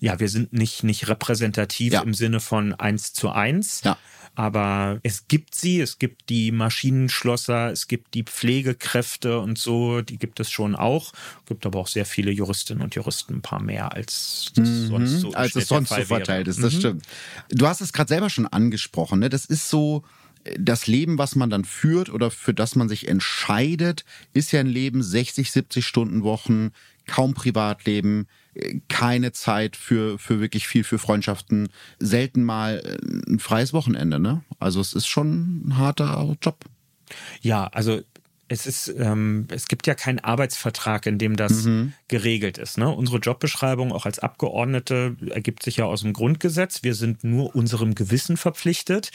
Ja, 0.00 0.20
wir 0.20 0.28
sind 0.28 0.52
nicht, 0.52 0.84
nicht 0.84 1.08
repräsentativ 1.08 1.92
ja. 1.92 2.02
im 2.02 2.14
Sinne 2.14 2.40
von 2.40 2.74
eins 2.74 3.12
zu 3.12 3.30
eins. 3.30 3.82
Ja. 3.84 3.98
Aber 4.34 5.00
es 5.02 5.26
gibt 5.26 5.56
sie, 5.56 5.80
es 5.80 5.98
gibt 5.98 6.28
die 6.28 6.52
Maschinenschlosser, 6.52 7.72
es 7.72 7.88
gibt 7.88 8.14
die 8.14 8.22
Pflegekräfte 8.22 9.40
und 9.40 9.58
so, 9.58 10.00
die 10.00 10.16
gibt 10.16 10.38
es 10.38 10.48
schon 10.48 10.76
auch. 10.76 11.12
Es 11.40 11.46
gibt 11.46 11.66
aber 11.66 11.80
auch 11.80 11.88
sehr 11.88 12.06
viele 12.06 12.30
Juristinnen 12.30 12.84
und 12.84 12.94
Juristen, 12.94 13.34
ein 13.34 13.42
paar 13.42 13.60
mehr, 13.60 13.92
als 13.94 14.52
das 14.54 14.68
mhm, 14.68 14.86
sonst 14.86 15.20
so, 15.20 15.32
als 15.32 15.56
es 15.56 15.66
sonst 15.66 15.88
so 15.88 16.02
verteilt 16.02 16.46
ist. 16.46 16.62
Das 16.62 16.74
mhm. 16.74 16.78
stimmt. 16.78 17.06
Du 17.50 17.66
hast 17.66 17.80
es 17.80 17.92
gerade 17.92 18.08
selber 18.08 18.30
schon 18.30 18.46
angesprochen. 18.46 19.18
Ne? 19.18 19.28
Das 19.28 19.44
ist 19.44 19.68
so, 19.68 20.04
das 20.56 20.86
Leben, 20.86 21.18
was 21.18 21.34
man 21.34 21.50
dann 21.50 21.64
führt 21.64 22.08
oder 22.10 22.30
für 22.30 22.54
das 22.54 22.76
man 22.76 22.88
sich 22.88 23.08
entscheidet, 23.08 24.04
ist 24.32 24.52
ja 24.52 24.60
ein 24.60 24.66
Leben 24.66 25.02
60, 25.02 25.50
70 25.50 25.84
Stunden 25.84 26.22
Wochen, 26.22 26.70
kaum 27.06 27.34
Privatleben, 27.34 28.28
keine 28.88 29.32
Zeit 29.32 29.76
für, 29.76 30.18
für 30.18 30.40
wirklich 30.40 30.66
viel 30.66 30.84
für 30.84 30.98
Freundschaften, 30.98 31.68
selten 31.98 32.42
mal 32.42 32.82
äh, 32.84 33.30
ein 33.30 33.38
freies 33.38 33.72
Wochenende, 33.72 34.18
ne? 34.18 34.42
Also 34.58 34.80
es 34.80 34.94
ist 34.94 35.06
schon 35.06 35.68
ein 35.68 35.76
harter 35.76 36.36
Job. 36.42 36.64
Ja, 37.40 37.68
also 37.68 38.00
es 38.48 38.66
ist, 38.66 38.88
ähm, 38.98 39.46
es 39.50 39.68
gibt 39.68 39.86
ja 39.86 39.94
keinen 39.94 40.20
Arbeitsvertrag, 40.20 41.04
in 41.04 41.18
dem 41.18 41.36
das 41.36 41.64
mhm. 41.64 41.92
geregelt 42.08 42.56
ist. 42.56 42.78
Ne? 42.78 42.88
Unsere 42.88 43.18
Jobbeschreibung 43.18 43.92
auch 43.92 44.06
als 44.06 44.18
Abgeordnete 44.18 45.16
ergibt 45.30 45.62
sich 45.62 45.76
ja 45.76 45.84
aus 45.84 46.00
dem 46.00 46.14
Grundgesetz. 46.14 46.82
Wir 46.82 46.94
sind 46.94 47.24
nur 47.24 47.54
unserem 47.54 47.94
Gewissen 47.94 48.38
verpflichtet. 48.38 49.10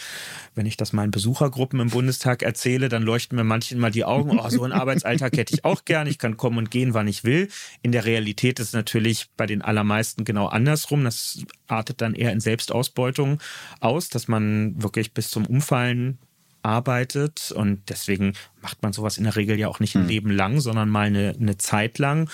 Wenn 0.53 0.67
ich 0.67 0.77
das 0.77 0.93
meinen 0.93 1.09
Besuchergruppen 1.09 1.79
im 1.79 1.89
Bundestag 1.89 2.43
erzähle, 2.43 2.89
dann 2.89 3.01
leuchten 3.01 3.35
mir 3.35 3.43
manchen 3.43 3.79
mal 3.79 3.91
die 3.91 4.05
Augen. 4.05 4.39
Oh, 4.39 4.49
so 4.49 4.63
einen 4.63 4.73
Arbeitsalltag 4.73 5.35
hätte 5.35 5.55
ich 5.55 5.65
auch 5.65 5.83
gern. 5.83 6.05
Ich 6.05 6.19
kann 6.19 6.37
kommen 6.37 6.59
und 6.59 6.69
gehen, 6.69 6.93
wann 6.93 7.07
ich 7.07 7.23
will. 7.23 7.49
In 7.81 7.91
der 7.91 8.05
Realität 8.05 8.59
ist 8.59 8.67
es 8.67 8.73
natürlich 8.73 9.31
bei 9.35 9.47
den 9.47 9.63
allermeisten 9.63 10.25
genau 10.25 10.45
andersrum. 10.45 11.03
Das 11.03 11.43
artet 11.67 12.01
dann 12.01 12.13
eher 12.13 12.31
in 12.31 12.39
Selbstausbeutung 12.39 13.39
aus, 13.79 14.09
dass 14.09 14.27
man 14.27 14.81
wirklich 14.81 15.13
bis 15.13 15.31
zum 15.31 15.47
Umfallen 15.47 16.19
arbeitet 16.63 17.51
und 17.51 17.89
deswegen 17.89 18.33
macht 18.61 18.81
man 18.81 18.93
sowas 18.93 19.17
in 19.17 19.25
der 19.25 19.35
Regel 19.35 19.59
ja 19.59 19.67
auch 19.67 19.79
nicht 19.79 19.95
ein 19.95 20.03
mhm. 20.03 20.09
Leben 20.09 20.31
lang, 20.31 20.59
sondern 20.59 20.89
mal 20.89 21.07
eine, 21.07 21.35
eine 21.39 21.57
Zeit 21.57 21.99
lang 21.99 22.29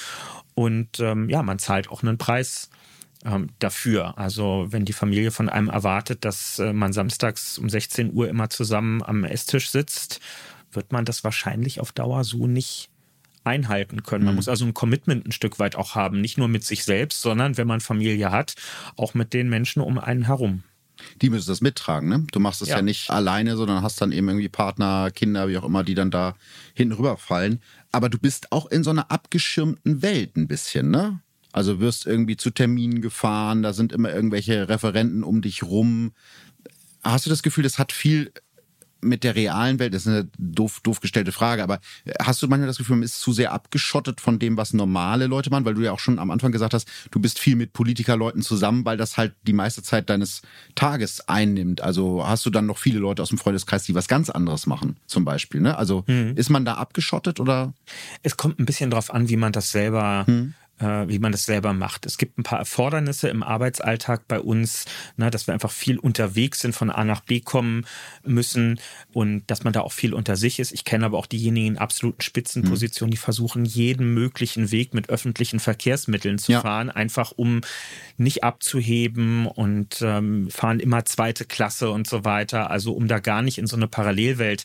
und 0.55 0.99
ähm, 0.99 1.29
ja, 1.29 1.43
man 1.43 1.59
zahlt 1.59 1.89
auch 1.89 2.03
einen 2.03 2.17
Preis 2.17 2.69
ähm, 3.25 3.49
dafür. 3.59 4.17
Also 4.17 4.67
wenn 4.69 4.85
die 4.85 4.93
Familie 4.93 5.31
von 5.31 5.49
einem 5.49 5.69
erwartet, 5.69 6.25
dass 6.25 6.59
äh, 6.59 6.73
man 6.73 6.93
samstags 6.93 7.57
um 7.57 7.69
16 7.69 8.13
Uhr 8.13 8.29
immer 8.29 8.49
zusammen 8.49 9.03
am 9.03 9.23
Esstisch 9.23 9.69
sitzt, 9.69 10.19
wird 10.71 10.91
man 10.91 11.05
das 11.05 11.23
wahrscheinlich 11.23 11.79
auf 11.79 11.91
Dauer 11.91 12.23
so 12.23 12.47
nicht 12.47 12.89
einhalten 13.43 14.03
können. 14.03 14.25
Man 14.25 14.33
mhm. 14.33 14.37
muss 14.37 14.49
also 14.49 14.65
ein 14.65 14.73
Commitment 14.73 15.25
ein 15.25 15.31
Stück 15.31 15.59
weit 15.59 15.75
auch 15.75 15.95
haben, 15.95 16.21
nicht 16.21 16.37
nur 16.37 16.47
mit 16.47 16.63
sich 16.63 16.83
selbst, 16.83 17.21
sondern 17.21 17.57
wenn 17.57 17.67
man 17.67 17.79
Familie 17.79 18.31
hat, 18.31 18.55
auch 18.95 19.13
mit 19.13 19.33
den 19.33 19.49
Menschen 19.49 19.81
um 19.81 19.97
einen 19.97 20.25
herum 20.25 20.63
die 21.21 21.29
müssen 21.29 21.49
das 21.49 21.61
mittragen. 21.61 22.09
Ne? 22.09 22.25
Du 22.31 22.39
machst 22.39 22.61
es 22.61 22.69
ja. 22.69 22.77
ja. 22.77 22.81
nicht 22.81 23.09
alleine, 23.09 23.55
sondern 23.57 23.81
hast 23.81 24.01
dann 24.01 24.11
eben 24.11 24.27
irgendwie 24.27 24.49
Partner, 24.49 25.11
Kinder, 25.11 25.47
wie 25.47 25.57
auch 25.57 25.63
immer, 25.63 25.83
die 25.83 25.95
dann 25.95 26.11
da 26.11 26.35
hinten 26.73 26.93
rüberfallen. 26.93 27.61
Aber 27.91 28.09
du 28.09 28.17
bist 28.17 28.51
auch 28.51 28.65
in 28.67 28.83
so 28.83 28.89
einer 28.89 29.11
abgeschirmten 29.11 30.01
Welt 30.01 30.37
ein 30.37 30.47
bisschen, 30.47 30.89
ne? 30.89 31.21
Also 31.51 31.79
wirst 31.79 32.05
irgendwie 32.05 32.37
zu 32.37 32.51
Terminen 32.51 33.01
gefahren, 33.01 33.63
da 33.63 33.73
sind 33.73 33.91
immer 33.91 34.13
irgendwelche 34.13 34.69
Referenten 34.69 35.23
um 35.23 35.41
dich 35.41 35.63
rum. 35.63 36.11
Hast 37.03 37.25
du 37.25 37.29
das 37.31 37.41
Gefühl, 37.41 37.63
das 37.63 37.79
hat 37.79 37.91
viel 37.91 38.31
mit 39.01 39.23
der 39.23 39.35
realen 39.35 39.79
Welt, 39.79 39.93
das 39.93 40.05
ist 40.05 40.07
eine 40.07 40.29
doof, 40.37 40.79
doof 40.83 40.99
gestellte 40.99 41.31
Frage, 41.31 41.63
aber 41.63 41.79
hast 42.21 42.41
du 42.41 42.47
manchmal 42.47 42.67
das 42.67 42.77
Gefühl, 42.77 42.97
man 42.97 43.03
ist 43.03 43.19
zu 43.21 43.31
sehr 43.31 43.51
abgeschottet 43.51 44.21
von 44.21 44.39
dem, 44.39 44.57
was 44.57 44.73
normale 44.73 45.27
Leute 45.27 45.49
machen, 45.49 45.65
weil 45.65 45.73
du 45.73 45.81
ja 45.81 45.91
auch 45.91 45.99
schon 45.99 46.19
am 46.19 46.31
Anfang 46.31 46.51
gesagt 46.51 46.73
hast, 46.73 46.87
du 47.11 47.19
bist 47.19 47.39
viel 47.39 47.55
mit 47.55 47.73
Politikerleuten 47.73 48.41
zusammen, 48.41 48.85
weil 48.85 48.97
das 48.97 49.17
halt 49.17 49.35
die 49.43 49.53
meiste 49.53 49.83
Zeit 49.83 50.09
deines 50.09 50.41
Tages 50.75 51.27
einnimmt. 51.27 51.81
Also 51.81 52.25
hast 52.27 52.45
du 52.45 52.49
dann 52.49 52.65
noch 52.65 52.77
viele 52.77 52.99
Leute 52.99 53.21
aus 53.21 53.29
dem 53.29 53.37
Freundeskreis, 53.37 53.83
die 53.83 53.95
was 53.95 54.07
ganz 54.07 54.29
anderes 54.29 54.67
machen, 54.67 54.97
zum 55.07 55.25
Beispiel. 55.25 55.61
Ne? 55.61 55.77
Also 55.77 56.03
mhm. 56.07 56.33
ist 56.35 56.49
man 56.49 56.65
da 56.65 56.75
abgeschottet 56.75 57.39
oder? 57.39 57.73
Es 58.23 58.37
kommt 58.37 58.59
ein 58.59 58.65
bisschen 58.65 58.91
drauf 58.91 59.13
an, 59.13 59.29
wie 59.29 59.37
man 59.37 59.51
das 59.51 59.71
selber 59.71 60.25
hm 60.27 60.53
äh, 60.59 60.68
wie 60.79 61.19
man 61.19 61.31
das 61.31 61.43
selber 61.43 61.73
macht. 61.73 62.05
Es 62.05 62.17
gibt 62.17 62.37
ein 62.37 62.43
paar 62.43 62.59
Erfordernisse 62.59 63.27
im 63.29 63.43
Arbeitsalltag 63.43 64.27
bei 64.27 64.39
uns, 64.39 64.85
ne, 65.17 65.29
dass 65.29 65.47
wir 65.47 65.53
einfach 65.53 65.71
viel 65.71 65.97
unterwegs 65.99 66.59
sind, 66.61 66.73
von 66.73 66.89
A 66.89 67.03
nach 67.03 67.21
B 67.21 67.41
kommen 67.41 67.85
müssen 68.23 68.79
und 69.13 69.43
dass 69.47 69.63
man 69.63 69.73
da 69.73 69.81
auch 69.81 69.91
viel 69.91 70.13
unter 70.13 70.35
sich 70.35 70.59
ist. 70.59 70.71
Ich 70.71 70.85
kenne 70.85 71.05
aber 71.05 71.17
auch 71.17 71.25
diejenigen 71.25 71.67
in 71.67 71.77
absoluten 71.77 72.21
Spitzenpositionen, 72.21 73.11
die 73.11 73.17
versuchen, 73.17 73.65
jeden 73.65 74.13
möglichen 74.13 74.71
Weg 74.71 74.93
mit 74.93 75.09
öffentlichen 75.09 75.59
Verkehrsmitteln 75.59 76.37
zu 76.37 76.53
Ja. 76.53 76.61
fahren, 76.61 76.89
einfach 76.89 77.31
um 77.35 77.61
nicht 78.17 78.43
abzuheben 78.43 79.47
und 79.47 80.01
ähm, 80.01 80.49
fahren 80.49 80.79
immer 80.79 81.05
zweite 81.05 81.45
Klasse 81.45 81.89
und 81.91 82.07
so 82.07 82.25
weiter. 82.25 82.69
Also 82.71 82.93
um 82.93 83.07
da 83.07 83.19
gar 83.19 83.41
nicht 83.41 83.57
in 83.57 83.67
so 83.67 83.75
eine 83.75 83.87
Parallelwelt 83.87 84.63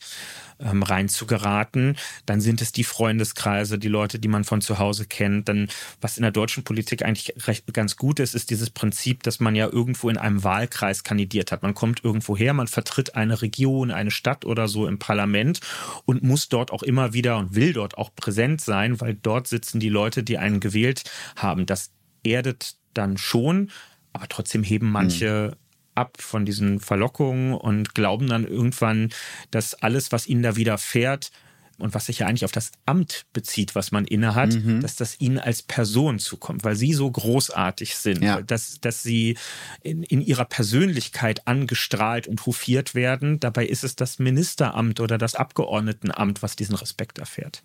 ähm, 0.59 0.82
rein 0.82 1.09
zu 1.09 1.26
geraten. 1.26 1.97
Dann 2.26 2.40
sind 2.40 2.60
es 2.62 2.72
die 2.72 2.85
Freundeskreise, 2.85 3.78
die 3.78 3.89
Leute, 3.89 4.18
die 4.18 4.28
man 4.28 4.44
von 4.44 4.60
zu 4.60 4.78
Hause 4.78 5.06
kennt. 5.06 5.48
Dann, 5.48 5.68
was 6.01 6.16
in 6.16 6.22
der 6.22 6.31
deutschen 6.31 6.64
Politik 6.64 7.05
eigentlich 7.05 7.35
recht 7.47 7.72
ganz 7.72 7.97
gut 7.97 8.20
ist, 8.20 8.35
ist 8.35 8.51
dieses 8.51 8.70
Prinzip, 8.70 9.22
dass 9.22 9.40
man 9.40 9.55
ja 9.55 9.66
irgendwo 9.66 10.09
in 10.09 10.18
einem 10.18 10.44
Wahlkreis 10.44 11.05
kandidiert 11.05 11.52
hat. 11.52 11.62
Man 11.62 11.74
kommt 11.74 12.05
irgendwo 12.05 12.36
her, 12.36 12.55
man 12.55 12.68
vertritt 12.68 13.14
eine 13.14 13.43
Region, 13.43 13.90
eine 13.90 14.10
Stadt 14.10 14.44
oder 14.44 14.68
so 14.68 14.86
im 14.86 14.98
Parlament 14.98 15.60
und 16.05 16.22
muss 16.22 16.48
dort 16.48 16.70
auch 16.70 16.82
immer 16.82 17.12
wieder 17.12 17.39
und 17.39 17.55
will 17.55 17.72
dort 17.72 17.98
auch 17.98 18.14
präsent 18.14 18.60
sein, 18.60 19.01
weil 19.01 19.14
dort 19.14 19.48
sitzen 19.48 19.81
die 19.81 19.89
Leute, 19.89 20.22
die 20.22 20.39
einen 20.39 20.60
gewählt 20.60 21.05
haben. 21.36 21.66
Das 21.66 21.90
erdet 22.22 22.76
dann 22.94 23.16
schon, 23.16 23.70
aber 24.12 24.28
trotzdem 24.28 24.62
heben 24.62 24.90
manche 24.90 25.56
ab 25.95 26.16
von 26.21 26.45
diesen 26.45 26.81
Verlockungen 26.81 27.55
und 27.55 27.95
glauben 27.95 28.27
dann 28.29 28.47
irgendwann, 28.47 29.11
dass 29.51 29.75
alles, 29.75 30.12
was 30.12 30.27
ihnen 30.27 30.43
da 30.43 30.57
widerfährt 30.57 31.31
und 31.79 31.93
was 31.93 32.07
sich 32.07 32.21
ja 32.21 32.27
eigentlich 32.29 32.45
auf 32.45 32.53
das 32.53 32.71
Amt 32.87 33.27
bezieht, 33.33 33.75
was 33.75 33.91
man 33.91 34.05
innehat, 34.05 34.55
dass 34.81 34.95
das 34.95 35.21
ihnen 35.21 35.39
als 35.41 35.61
Person 35.62 36.21
zukommt, 36.21 36.62
weil 36.62 36.77
sie 36.77 36.93
so 36.93 37.11
großartig 37.11 37.97
sind, 37.97 38.23
Ja. 38.23 38.41
dass, 38.43 38.81
dass 38.81 39.03
sie 39.03 39.37
in, 39.83 40.05
in 40.05 40.21
ihrer 40.21 40.45
Persönlichkeit 40.45 41.49
angestrahlt 41.49 42.29
und 42.29 42.47
hofiert 42.47 42.95
werden. 42.95 43.41
Dabei 43.41 43.66
ist 43.66 43.83
es 43.83 43.97
das 43.97 44.21
Ministeramt 44.21 45.01
oder 45.01 45.19
das 45.19 45.35
Abgeordnetenamt, 45.35 46.43
was 46.43 46.55
diesen 46.55 46.77
Respekt 46.77 47.19
erfährt. 47.19 47.65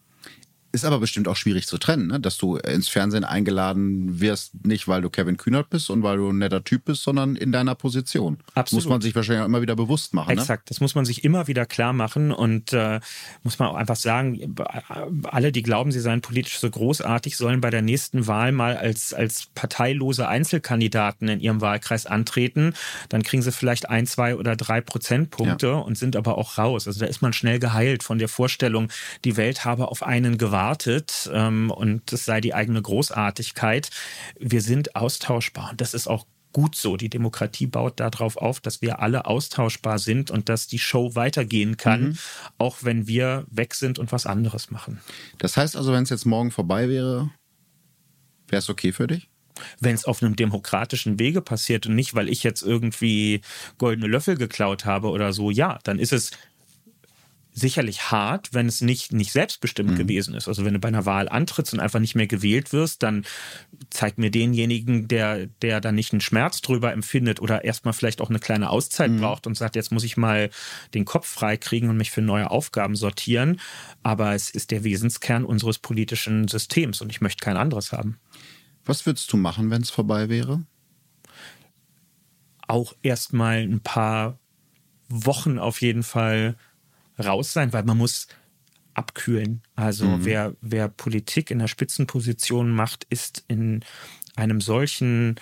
Ist 0.71 0.85
aber 0.85 0.99
bestimmt 0.99 1.27
auch 1.27 1.35
schwierig 1.35 1.65
zu 1.65 1.79
trennen, 1.79 2.07
ne? 2.07 2.19
dass 2.19 2.37
du 2.37 2.57
ins 2.57 2.89
Fernsehen 2.89 3.23
eingeladen 3.23 4.19
wirst, 4.19 4.65
nicht 4.65 4.87
weil 4.87 5.01
du 5.01 5.09
Kevin 5.09 5.35
Kühnert 5.35 5.71
bist 5.71 5.89
und 5.89 6.03
weil 6.03 6.17
du 6.17 6.29
ein 6.29 6.37
netter 6.37 6.63
Typ 6.63 6.85
bist, 6.85 7.01
sondern 7.01 7.35
in 7.35 7.51
deiner 7.51 7.73
Position. 7.73 8.37
Absolut. 8.53 8.83
Muss 8.83 8.89
man 8.89 9.01
sich 9.01 9.15
wahrscheinlich 9.15 9.41
auch 9.41 9.47
immer 9.47 9.63
wieder 9.63 9.75
bewusst 9.75 10.13
machen. 10.13 10.35
Ne? 10.35 10.41
Exakt, 10.41 10.69
das 10.69 10.79
muss 10.79 10.93
man 10.93 11.05
sich 11.05 11.23
immer 11.23 11.47
wieder 11.47 11.65
klar 11.65 11.91
machen 11.91 12.31
und 12.31 12.71
äh, 12.73 12.99
muss 13.41 13.57
man 13.57 13.69
auch 13.69 13.75
einfach 13.75 13.95
sagen, 13.95 14.55
alle, 15.23 15.51
die 15.51 15.63
glauben, 15.63 15.91
sie 15.91 16.01
seien 16.01 16.21
politisch 16.21 16.59
so 16.59 16.69
großartig, 16.69 17.35
sollen 17.35 17.61
bei 17.61 17.71
der 17.71 17.81
nächsten 17.81 18.27
Wahl 18.27 18.51
mal 18.51 18.77
als, 18.77 19.11
als 19.11 19.47
parteilose 19.55 20.27
Einzelkandidaten 20.27 21.29
in 21.29 21.39
ihrem 21.39 21.61
Wahlkreis 21.61 22.05
antreten. 22.05 22.73
Dann 23.09 23.23
kriegen 23.23 23.41
sie 23.41 23.51
vielleicht 23.51 23.89
ein, 23.89 24.05
zwei 24.05 24.35
oder 24.35 24.55
drei 24.55 24.81
Prozentpunkte 24.81 25.77
und 25.77 25.97
sind 25.97 26.15
aber 26.15 26.37
auch 26.37 26.59
raus. 26.59 26.85
Also 26.85 26.99
da 26.99 27.07
ist 27.07 27.23
man 27.23 27.33
schnell 27.33 27.57
geheilt 27.57 28.03
von 28.03 28.19
der 28.19 28.29
Vorstellung, 28.29 28.89
die 29.25 29.35
Welt 29.35 29.65
habe 29.65 29.87
auf 29.87 30.03
einen 30.03 30.37
gewartet 30.37 30.58
ähm, 31.31 31.71
und 31.71 32.11
es 32.11 32.25
sei 32.25 32.41
die 32.41 32.53
eigene 32.53 32.81
Großartigkeit. 32.81 33.89
Wir 34.39 34.61
sind 34.61 34.95
austauschbar 34.95 35.71
und 35.71 35.81
das 35.81 35.93
ist 35.93 36.07
auch 36.07 36.25
gut 36.53 36.75
so. 36.75 36.97
Die 36.97 37.09
Demokratie 37.09 37.67
baut 37.67 37.99
darauf 37.99 38.37
auf, 38.37 38.59
dass 38.59 38.81
wir 38.81 38.99
alle 38.99 39.25
austauschbar 39.25 39.99
sind 39.99 40.31
und 40.31 40.49
dass 40.49 40.67
die 40.67 40.79
Show 40.79 41.15
weitergehen 41.15 41.77
kann, 41.77 42.17
auch 42.57 42.77
wenn 42.81 43.07
wir 43.07 43.45
weg 43.49 43.73
sind 43.75 43.99
und 43.99 44.11
was 44.11 44.25
anderes 44.25 44.71
machen. 44.71 44.99
Das 45.37 45.57
heißt 45.57 45.75
also, 45.75 45.93
wenn 45.93 46.03
es 46.03 46.09
jetzt 46.09 46.25
morgen 46.25 46.51
vorbei 46.51 46.89
wäre, 46.89 47.29
wäre 48.47 48.59
es 48.59 48.69
okay 48.69 48.91
für 48.91 49.07
dich? 49.07 49.29
Wenn 49.79 49.93
es 49.93 50.05
auf 50.05 50.23
einem 50.23 50.37
demokratischen 50.37 51.19
Wege 51.19 51.41
passiert 51.41 51.85
und 51.85 51.95
nicht, 51.95 52.15
weil 52.15 52.29
ich 52.29 52.43
jetzt 52.43 52.61
irgendwie 52.61 53.41
goldene 53.77 54.07
Löffel 54.07 54.37
geklaut 54.37 54.85
habe 54.85 55.09
oder 55.09 55.33
so, 55.33 55.51
ja, 55.51 55.79
dann 55.83 55.99
ist 55.99 56.13
es 56.13 56.31
sicherlich 57.59 58.11
hart, 58.11 58.53
wenn 58.53 58.67
es 58.67 58.81
nicht, 58.81 59.11
nicht 59.11 59.31
selbstbestimmt 59.31 59.97
gewesen 59.97 60.33
ist. 60.33 60.47
Also 60.47 60.65
wenn 60.65 60.73
du 60.73 60.79
bei 60.79 60.87
einer 60.87 61.05
Wahl 61.05 61.29
antrittst 61.29 61.73
und 61.73 61.79
einfach 61.79 61.99
nicht 61.99 62.15
mehr 62.15 62.27
gewählt 62.27 62.73
wirst, 62.73 63.03
dann 63.03 63.25
zeig 63.89 64.17
mir 64.17 64.31
denjenigen, 64.31 65.07
der, 65.07 65.47
der 65.61 65.81
da 65.81 65.91
nicht 65.91 66.13
einen 66.13 66.21
Schmerz 66.21 66.61
drüber 66.61 66.91
empfindet 66.93 67.41
oder 67.41 67.63
erstmal 67.63 67.93
vielleicht 67.93 68.21
auch 68.21 68.29
eine 68.29 68.39
kleine 68.39 68.69
Auszeit 68.69 69.15
braucht 69.17 69.47
und 69.47 69.55
sagt, 69.55 69.75
jetzt 69.75 69.91
muss 69.91 70.03
ich 70.03 70.17
mal 70.17 70.49
den 70.93 71.05
Kopf 71.05 71.27
frei 71.27 71.57
kriegen 71.57 71.89
und 71.89 71.97
mich 71.97 72.11
für 72.11 72.21
neue 72.21 72.49
Aufgaben 72.49 72.95
sortieren. 72.95 73.59
Aber 74.03 74.33
es 74.33 74.49
ist 74.49 74.71
der 74.71 74.83
Wesenskern 74.83 75.45
unseres 75.45 75.79
politischen 75.79 76.47
Systems 76.47 77.01
und 77.01 77.09
ich 77.09 77.21
möchte 77.21 77.43
kein 77.43 77.57
anderes 77.57 77.91
haben. 77.91 78.17
Was 78.85 79.05
würdest 79.05 79.31
du 79.31 79.37
machen, 79.37 79.69
wenn 79.69 79.81
es 79.81 79.89
vorbei 79.89 80.29
wäre? 80.29 80.63
auch 82.69 82.93
erstmal 83.01 83.57
ein 83.57 83.81
paar 83.81 84.39
Wochen 85.09 85.57
auf 85.57 85.81
jeden 85.81 86.03
Fall 86.03 86.55
raus 87.19 87.53
sein, 87.53 87.73
weil 87.73 87.83
man 87.83 87.97
muss 87.97 88.27
abkühlen. 88.93 89.61
Also 89.75 90.19
wer, 90.21 90.55
wer 90.61 90.89
Politik 90.89 91.51
in 91.51 91.59
der 91.59 91.67
Spitzenposition 91.67 92.71
macht, 92.71 93.05
ist 93.09 93.45
in 93.47 93.81
einem 94.35 94.61
solchen 94.61 95.35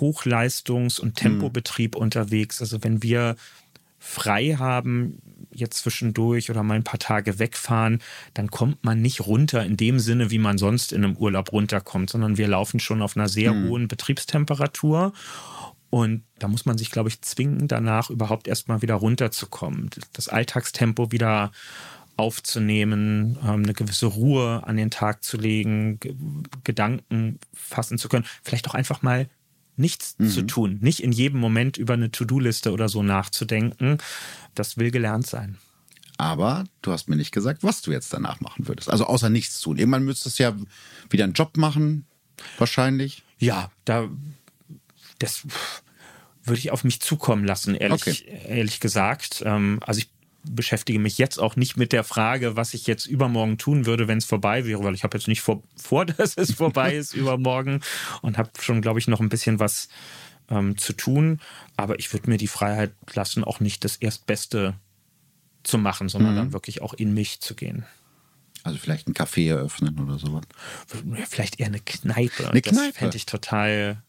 Hochleistungs- 0.00 1.00
und 1.00 1.16
Tempobetrieb 1.16 1.96
unterwegs. 1.96 2.60
Also 2.60 2.82
wenn 2.82 3.02
wir 3.02 3.36
frei 3.98 4.56
haben, 4.58 5.18
jetzt 5.52 5.82
zwischendurch 5.82 6.50
oder 6.50 6.62
mal 6.62 6.74
ein 6.74 6.84
paar 6.84 6.98
Tage 6.98 7.38
wegfahren, 7.38 8.00
dann 8.34 8.50
kommt 8.50 8.84
man 8.84 9.00
nicht 9.02 9.26
runter 9.26 9.64
in 9.64 9.76
dem 9.76 9.98
Sinne, 9.98 10.30
wie 10.30 10.38
man 10.38 10.58
sonst 10.58 10.92
in 10.92 11.02
einem 11.02 11.16
Urlaub 11.16 11.52
runterkommt, 11.52 12.10
sondern 12.10 12.36
wir 12.36 12.46
laufen 12.46 12.78
schon 12.78 13.02
auf 13.02 13.16
einer 13.16 13.28
sehr 13.28 13.52
hohen 13.54 13.88
Betriebstemperatur. 13.88 15.12
Und 15.96 16.24
da 16.38 16.48
muss 16.48 16.66
man 16.66 16.76
sich, 16.76 16.90
glaube 16.90 17.08
ich, 17.08 17.22
zwingen, 17.22 17.68
danach 17.68 18.10
überhaupt 18.10 18.48
erstmal 18.48 18.82
wieder 18.82 18.96
runterzukommen, 18.96 19.88
das 20.12 20.28
Alltagstempo 20.28 21.10
wieder 21.10 21.52
aufzunehmen, 22.18 23.38
ähm, 23.42 23.62
eine 23.62 23.72
gewisse 23.72 24.06
Ruhe 24.06 24.62
an 24.66 24.76
den 24.76 24.90
Tag 24.90 25.24
zu 25.24 25.38
legen, 25.38 25.98
Ge- 26.00 26.14
Gedanken 26.64 27.38
fassen 27.54 27.96
zu 27.96 28.08
können, 28.08 28.26
vielleicht 28.42 28.68
auch 28.68 28.74
einfach 28.74 29.00
mal 29.00 29.28
nichts 29.76 30.16
zu 30.18 30.42
tun, 30.42 30.78
nicht 30.80 31.00
in 31.02 31.12
jedem 31.12 31.40
Moment 31.40 31.76
über 31.76 31.94
eine 31.94 32.10
To-Do-Liste 32.10 32.72
oder 32.72 32.88
so 32.88 33.02
nachzudenken. 33.02 33.98
Das 34.54 34.76
will 34.76 34.90
gelernt 34.90 35.26
sein. 35.26 35.56
Aber 36.18 36.64
du 36.82 36.92
hast 36.92 37.08
mir 37.08 37.16
nicht 37.16 37.32
gesagt, 37.32 37.62
was 37.62 37.82
du 37.82 37.90
jetzt 37.92 38.12
danach 38.12 38.40
machen 38.40 38.68
würdest. 38.68 38.90
Also 38.90 39.04
außer 39.06 39.28
nichts 39.30 39.60
tun. 39.60 39.76
Irgendwann 39.78 40.04
müsstest 40.04 40.38
du 40.38 40.42
ja 40.44 40.56
wieder 41.10 41.24
einen 41.24 41.34
Job 41.34 41.56
machen, 41.58 42.06
wahrscheinlich. 42.58 43.22
Ja, 43.38 43.70
da 43.84 44.08
das 45.18 45.46
würde 46.46 46.58
ich 46.58 46.70
auf 46.70 46.84
mich 46.84 47.00
zukommen 47.00 47.44
lassen, 47.44 47.74
ehrlich, 47.74 48.26
ehrlich 48.48 48.80
gesagt. 48.80 49.42
Ähm, 49.44 49.80
also 49.84 49.98
ich 49.98 50.08
beschäftige 50.48 50.98
mich 50.98 51.18
jetzt 51.18 51.38
auch 51.38 51.56
nicht 51.56 51.76
mit 51.76 51.92
der 51.92 52.04
Frage, 52.04 52.56
was 52.56 52.74
ich 52.74 52.86
jetzt 52.86 53.06
übermorgen 53.06 53.58
tun 53.58 53.86
würde, 53.86 54.08
wenn 54.08 54.18
es 54.18 54.24
vorbei 54.24 54.64
wäre, 54.64 54.84
weil 54.84 54.94
ich 54.94 55.02
habe 55.02 55.16
jetzt 55.18 55.28
nicht 55.28 55.40
vor, 55.40 55.62
vor, 55.76 56.06
dass 56.06 56.36
es 56.36 56.54
vorbei 56.54 56.94
ist 56.94 57.14
übermorgen 57.14 57.80
und 58.22 58.38
habe 58.38 58.50
schon, 58.60 58.82
glaube 58.82 58.98
ich, 58.98 59.08
noch 59.08 59.20
ein 59.20 59.28
bisschen 59.28 59.58
was 59.58 59.88
ähm, 60.48 60.78
zu 60.78 60.92
tun. 60.92 61.40
Aber 61.76 61.98
ich 61.98 62.12
würde 62.12 62.30
mir 62.30 62.38
die 62.38 62.46
Freiheit 62.46 62.92
lassen, 63.12 63.44
auch 63.44 63.60
nicht 63.60 63.84
das 63.84 63.96
Erstbeste 63.96 64.74
zu 65.64 65.78
machen, 65.78 66.08
sondern 66.08 66.36
dann 66.36 66.52
wirklich 66.52 66.80
auch 66.80 66.94
in 66.94 67.12
mich 67.12 67.40
zu 67.40 67.56
gehen. 67.56 67.84
Also 68.62 68.78
vielleicht 68.78 69.08
ein 69.08 69.14
Café 69.14 69.48
eröffnen 69.48 69.98
oder 70.00 70.18
sowas. 70.18 70.44
Vielleicht 71.28 71.60
eher 71.60 71.66
eine 71.66 71.80
Kneipe. 71.80 72.50
Eine 72.50 72.60
das 72.60 72.72
Kneipe? 72.72 72.98
fände 72.98 73.16
ich 73.16 73.26
total, 73.26 74.02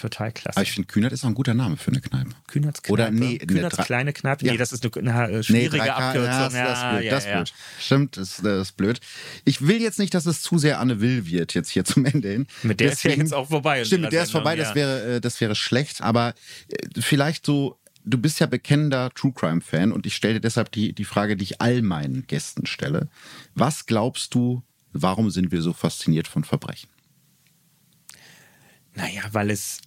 total 0.00 0.32
klasse. 0.32 0.56
Aber 0.56 0.62
ich 0.62 0.72
finde, 0.72 0.86
Kühnert 0.88 1.12
ist 1.12 1.24
auch 1.24 1.28
ein 1.28 1.34
guter 1.34 1.54
Name 1.54 1.76
für 1.76 1.90
eine 1.90 2.00
Kneipe. 2.00 2.30
Kühnerts 2.46 2.82
Kneipe. 2.82 2.92
Oder 2.92 3.10
nee, 3.10 3.38
Kühnerts 3.38 3.76
drei- 3.76 3.84
kleine 3.84 4.12
Kneipe. 4.12 4.44
Ja. 4.44 4.52
Nee, 4.52 4.58
das 4.58 4.72
ist 4.72 4.84
eine, 4.96 5.14
eine 5.14 5.42
schwierige 5.42 5.84
3K, 5.84 5.88
Abkürzung. 5.88 6.24
Ja, 6.24 6.48
das, 6.48 6.52
das, 6.52 6.78
ist 6.78 6.90
blöd, 6.90 7.04
ja, 7.04 7.10
das 7.10 7.24
ist 7.24 7.28
ja. 7.28 7.36
blöd. 7.36 7.52
Stimmt, 7.78 8.16
das, 8.16 8.36
das 8.42 8.68
ist 8.68 8.76
blöd. 8.76 9.00
Ich 9.44 9.66
will 9.66 9.80
jetzt 9.80 9.98
nicht, 9.98 10.14
dass 10.14 10.26
es 10.26 10.42
zu 10.42 10.58
sehr 10.58 10.80
Anne 10.80 11.00
Will 11.00 11.26
wird, 11.26 11.54
jetzt 11.54 11.70
hier 11.70 11.84
zum 11.84 12.04
Ende 12.04 12.28
hin. 12.28 12.46
Mit 12.62 12.80
der 12.80 12.92
ist 12.92 13.02
ja 13.02 13.12
jetzt 13.12 13.34
auch 13.34 13.48
vorbei 13.48 13.84
Stimmt, 13.84 14.02
mit 14.02 14.12
der 14.12 14.22
ist 14.22 14.32
vorbei, 14.32 14.56
das 14.56 14.74
wäre, 14.74 15.16
äh, 15.16 15.20
das 15.20 15.40
wäre 15.40 15.54
schlecht, 15.54 16.00
aber 16.00 16.34
äh, 16.68 17.00
vielleicht 17.00 17.46
so, 17.46 17.78
du 18.04 18.18
bist 18.18 18.40
ja 18.40 18.46
bekennender 18.46 19.10
True 19.14 19.32
Crime 19.32 19.60
Fan 19.60 19.92
und 19.92 20.06
ich 20.06 20.16
stelle 20.16 20.34
dir 20.34 20.40
deshalb 20.40 20.72
die, 20.72 20.92
die 20.92 21.04
Frage, 21.04 21.36
die 21.36 21.44
ich 21.44 21.60
all 21.60 21.82
meinen 21.82 22.26
Gästen 22.26 22.66
stelle. 22.66 23.08
Was 23.54 23.86
glaubst 23.86 24.34
du, 24.34 24.62
warum 24.92 25.30
sind 25.30 25.52
wir 25.52 25.62
so 25.62 25.72
fasziniert 25.72 26.28
von 26.28 26.44
Verbrechen? 26.44 26.90
Naja, 28.94 29.22
weil 29.32 29.50
es, 29.50 29.80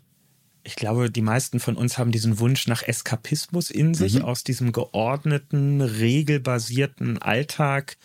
ich 0.64 0.76
glaube, 0.76 1.12
die 1.12 1.22
meisten 1.22 1.60
von 1.60 1.76
uns 1.76 1.98
haben 1.98 2.12
diesen 2.12 2.40
Wunsch 2.40 2.68
nach 2.68 2.84
Eskapismus 2.84 3.70
in 3.70 3.94
sich, 3.94 4.24
aus 4.24 4.44
diesem 4.44 4.72
geordneten, 4.72 5.82
regelbasierten 5.82 7.22
Alltag 7.22 7.98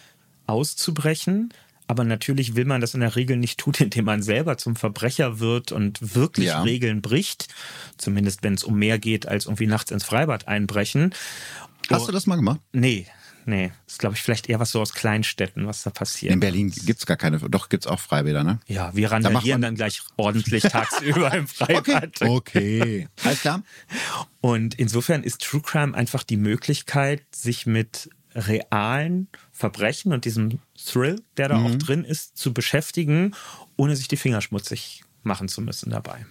auszubrechen. 0.46 1.52
Aber 1.86 2.04
natürlich 2.04 2.54
will 2.54 2.66
man 2.66 2.80
das 2.80 2.94
in 2.94 3.00
der 3.00 3.16
Regel 3.16 3.36
nicht 3.36 3.58
tun, 3.58 3.74
indem 3.78 4.04
man 4.04 4.22
selber 4.22 4.58
zum 4.58 4.76
Verbrecher 4.76 5.38
wird 5.38 5.72
und 5.72 6.14
wirklich 6.14 6.46
Ja. 6.46 6.62
Regeln 6.62 7.00
bricht. 7.00 7.48
Zumindest 7.96 8.42
wenn 8.42 8.54
es 8.54 8.64
um 8.64 8.78
mehr 8.78 8.98
geht 8.98 9.26
als 9.26 9.46
irgendwie 9.46 9.66
nachts 9.66 9.90
ins 9.90 10.04
Freibad 10.04 10.48
einbrechen. 10.48 11.14
Hast 11.88 12.08
du 12.08 12.12
das 12.12 12.26
mal 12.26 12.36
gemacht? 12.36 12.60
Nee, 12.72 13.06
Nee, 13.48 13.72
ist 13.86 13.98
glaube 13.98 14.14
ich 14.14 14.20
vielleicht 14.20 14.50
eher 14.50 14.60
was 14.60 14.72
so 14.72 14.80
aus 14.82 14.92
Kleinstädten, 14.92 15.66
was 15.66 15.82
da 15.82 15.88
passiert. 15.88 16.34
In 16.34 16.40
Berlin 16.40 16.70
gibt's 16.70 17.06
gar 17.06 17.16
keine, 17.16 17.38
doch 17.38 17.70
gibt's 17.70 17.86
auch 17.86 17.98
Freibäder, 17.98 18.44
ne? 18.44 18.60
Ja, 18.66 18.94
wir 18.94 19.10
randalieren 19.10 19.62
dann 19.62 19.74
gleich 19.74 20.02
ordentlich 20.18 20.64
tagsüber 20.64 21.32
im 21.32 21.46
Freibad. 21.48 22.20
Okay. 22.20 22.28
okay. 22.82 23.08
Alles 23.24 23.40
klar. 23.40 23.62
Und 24.42 24.74
insofern 24.74 25.22
ist 25.22 25.40
True 25.40 25.62
Crime 25.62 25.94
einfach 25.94 26.24
die 26.24 26.36
Möglichkeit, 26.36 27.22
sich 27.34 27.64
mit 27.64 28.10
realen 28.34 29.28
Verbrechen 29.50 30.12
und 30.12 30.26
diesem 30.26 30.58
Thrill, 30.76 31.22
der 31.38 31.48
da 31.48 31.56
Mhm. 31.58 31.66
auch 31.66 31.74
drin 31.76 32.04
ist, 32.04 32.36
zu 32.36 32.52
beschäftigen, 32.52 33.34
ohne 33.76 33.96
sich 33.96 34.08
die 34.08 34.18
Finger 34.18 34.42
schmutzig 34.42 35.04
machen 35.22 35.48
zu 35.48 35.62
müssen 35.62 35.88
dabei. 35.88 36.26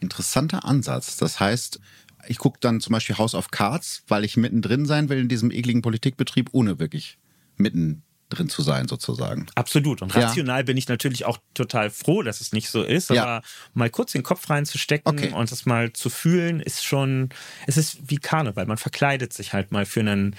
Interessanter 0.00 0.64
Ansatz. 0.66 1.16
Das 1.16 1.40
heißt, 1.40 1.80
ich 2.26 2.38
gucke 2.38 2.58
dann 2.60 2.80
zum 2.80 2.92
Beispiel 2.92 3.18
House 3.18 3.34
of 3.34 3.50
Cards, 3.50 4.02
weil 4.08 4.24
ich 4.24 4.36
mittendrin 4.36 4.86
sein 4.86 5.08
will 5.08 5.18
in 5.18 5.28
diesem 5.28 5.50
ekligen 5.50 5.82
Politikbetrieb, 5.82 6.50
ohne 6.52 6.78
wirklich 6.78 7.18
mittendrin 7.56 8.48
zu 8.48 8.62
sein, 8.62 8.88
sozusagen. 8.88 9.46
Absolut. 9.54 10.02
Und 10.02 10.14
Ja. 10.14 10.22
rational 10.26 10.64
bin 10.64 10.76
ich 10.76 10.88
natürlich 10.88 11.24
auch 11.24 11.38
total 11.54 11.90
froh, 11.90 12.22
dass 12.22 12.40
es 12.40 12.52
nicht 12.52 12.68
so 12.70 12.82
ist. 12.82 13.10
Ja. 13.10 13.22
Aber 13.22 13.42
mal 13.74 13.90
kurz 13.90 14.12
den 14.12 14.22
Kopf 14.22 14.48
reinzustecken 14.48 15.10
Okay. 15.18 15.32
und 15.32 15.50
das 15.52 15.66
mal 15.66 15.92
zu 15.92 16.10
fühlen, 16.10 16.60
ist 16.60 16.84
schon, 16.84 17.30
es 17.66 17.76
ist 17.76 17.98
wie 18.10 18.16
Karneval. 18.16 18.66
Man 18.66 18.78
verkleidet 18.78 19.32
sich 19.32 19.52
halt 19.52 19.70
mal 19.72 19.84
für 19.86 20.00
einen 20.00 20.36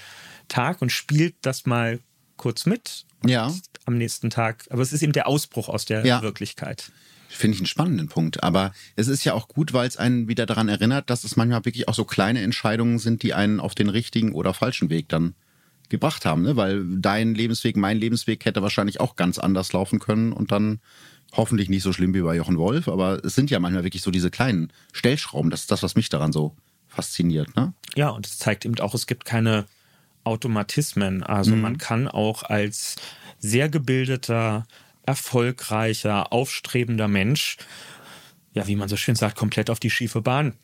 Tag 0.48 0.82
und 0.82 0.90
spielt 0.90 1.36
das 1.42 1.66
mal 1.66 2.00
kurz 2.36 2.66
mit. 2.66 3.04
Und 3.22 3.28
Ja. 3.30 3.52
Am 3.86 3.96
nächsten 3.96 4.28
Tag. 4.30 4.64
Aber 4.70 4.82
es 4.82 4.92
ist 4.92 5.02
eben 5.02 5.12
der 5.12 5.26
Ausbruch 5.26 5.68
aus 5.68 5.84
der 5.84 6.04
Ja. 6.04 6.20
Wirklichkeit. 6.22 6.90
Finde 7.36 7.54
ich 7.56 7.60
einen 7.60 7.66
spannenden 7.66 8.08
Punkt. 8.08 8.42
Aber 8.42 8.72
es 8.96 9.08
ist 9.08 9.24
ja 9.24 9.34
auch 9.34 9.48
gut, 9.48 9.72
weil 9.72 9.88
es 9.88 9.96
einen 9.96 10.28
wieder 10.28 10.46
daran 10.46 10.68
erinnert, 10.68 11.10
dass 11.10 11.24
es 11.24 11.36
manchmal 11.36 11.64
wirklich 11.64 11.88
auch 11.88 11.94
so 11.94 12.04
kleine 12.04 12.40
Entscheidungen 12.42 12.98
sind, 12.98 13.22
die 13.22 13.34
einen 13.34 13.60
auf 13.60 13.74
den 13.74 13.88
richtigen 13.88 14.32
oder 14.32 14.54
falschen 14.54 14.88
Weg 14.90 15.08
dann 15.08 15.34
gebracht 15.88 16.24
haben. 16.24 16.42
Ne? 16.42 16.56
Weil 16.56 16.84
dein 16.98 17.34
Lebensweg, 17.34 17.76
mein 17.76 17.98
Lebensweg 17.98 18.44
hätte 18.44 18.62
wahrscheinlich 18.62 19.00
auch 19.00 19.16
ganz 19.16 19.38
anders 19.38 19.72
laufen 19.72 19.98
können 19.98 20.32
und 20.32 20.52
dann 20.52 20.80
hoffentlich 21.32 21.68
nicht 21.68 21.82
so 21.82 21.92
schlimm 21.92 22.14
wie 22.14 22.22
bei 22.22 22.36
Jochen 22.36 22.56
Wolf. 22.58 22.88
Aber 22.88 23.24
es 23.24 23.34
sind 23.34 23.50
ja 23.50 23.58
manchmal 23.58 23.82
wirklich 23.84 24.02
so 24.02 24.10
diese 24.12 24.30
kleinen 24.30 24.72
Stellschrauben. 24.92 25.50
Das 25.50 25.62
ist 25.62 25.70
das, 25.70 25.82
was 25.82 25.96
mich 25.96 26.08
daran 26.08 26.32
so 26.32 26.54
fasziniert. 26.88 27.56
Ne? 27.56 27.72
Ja, 27.96 28.10
und 28.10 28.26
es 28.26 28.38
zeigt 28.38 28.64
eben 28.64 28.78
auch, 28.78 28.94
es 28.94 29.06
gibt 29.08 29.24
keine 29.24 29.66
Automatismen. 30.22 31.22
Also 31.22 31.54
Mhm. 31.54 31.60
man 31.60 31.78
kann 31.78 32.08
auch 32.08 32.44
als 32.44 32.96
sehr 33.38 33.68
gebildeter, 33.68 34.66
erfolgreicher, 35.06 36.32
aufstrebender 36.32 37.08
Mensch, 37.08 37.56
ja, 38.52 38.66
wie 38.66 38.76
man 38.76 38.88
so 38.88 38.96
schön 38.96 39.16
sagt, 39.16 39.36
komplett 39.36 39.70
auf 39.70 39.80
die 39.80 39.90
schiefe 39.90 40.22
Bahn 40.22 40.54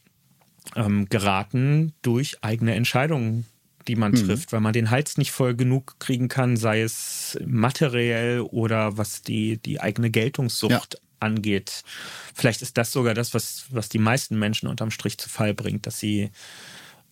ähm, 0.77 1.09
geraten 1.09 1.93
durch 2.03 2.39
eigene 2.43 2.75
Entscheidungen, 2.75 3.47
die 3.89 3.97
man 3.97 4.15
trifft, 4.15 4.53
weil 4.53 4.61
man 4.61 4.73
den 4.73 4.91
Hals 4.91 5.19
nicht 5.19 5.33
voll 5.33 5.55
genug 5.55 5.99
kriegen 5.99 6.29
kann, 6.29 6.57
sei 6.57 6.83
es 6.83 7.39
materiell 7.45 8.41
oder 8.41 8.97
was 8.97 9.23
die, 9.23 9.57
die 9.59 9.81
eigene 9.81 10.11
Geltungssucht 10.11 11.01
angeht. 11.19 11.83
Vielleicht 12.35 12.63
ist 12.63 12.77
das 12.79 12.93
sogar 12.93 13.15
das, 13.15 13.35
was, 13.35 13.65
was 13.71 13.89
die 13.89 13.99
meisten 13.99 14.39
Menschen 14.39 14.69
unterm 14.69 14.91
Strich 14.91 15.19
zu 15.19 15.29
Fall 15.29 15.55
bringt, 15.55 15.87
dass 15.87 15.99
sie 15.99 16.31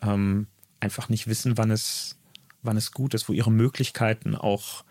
ähm, 0.02 0.46
einfach 0.80 1.08
nicht 1.08 1.26
wissen, 1.26 1.58
wann 1.58 1.70
es, 1.70 2.16
wann 2.62 2.76
es 2.76 2.92
gut 2.92 3.14
ist, 3.14 3.28
wo 3.28 3.32
ihre 3.32 3.50
Möglichkeiten 3.50 4.34
auch 4.34 4.84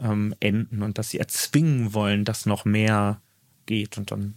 ähm, 0.00 0.34
enden 0.40 0.82
und 0.82 0.98
dass 0.98 1.10
sie 1.10 1.18
erzwingen 1.18 1.94
wollen, 1.94 2.24
dass 2.24 2.46
noch 2.46 2.64
mehr 2.64 3.20
geht 3.66 3.96
und 3.98 4.10
dann 4.10 4.34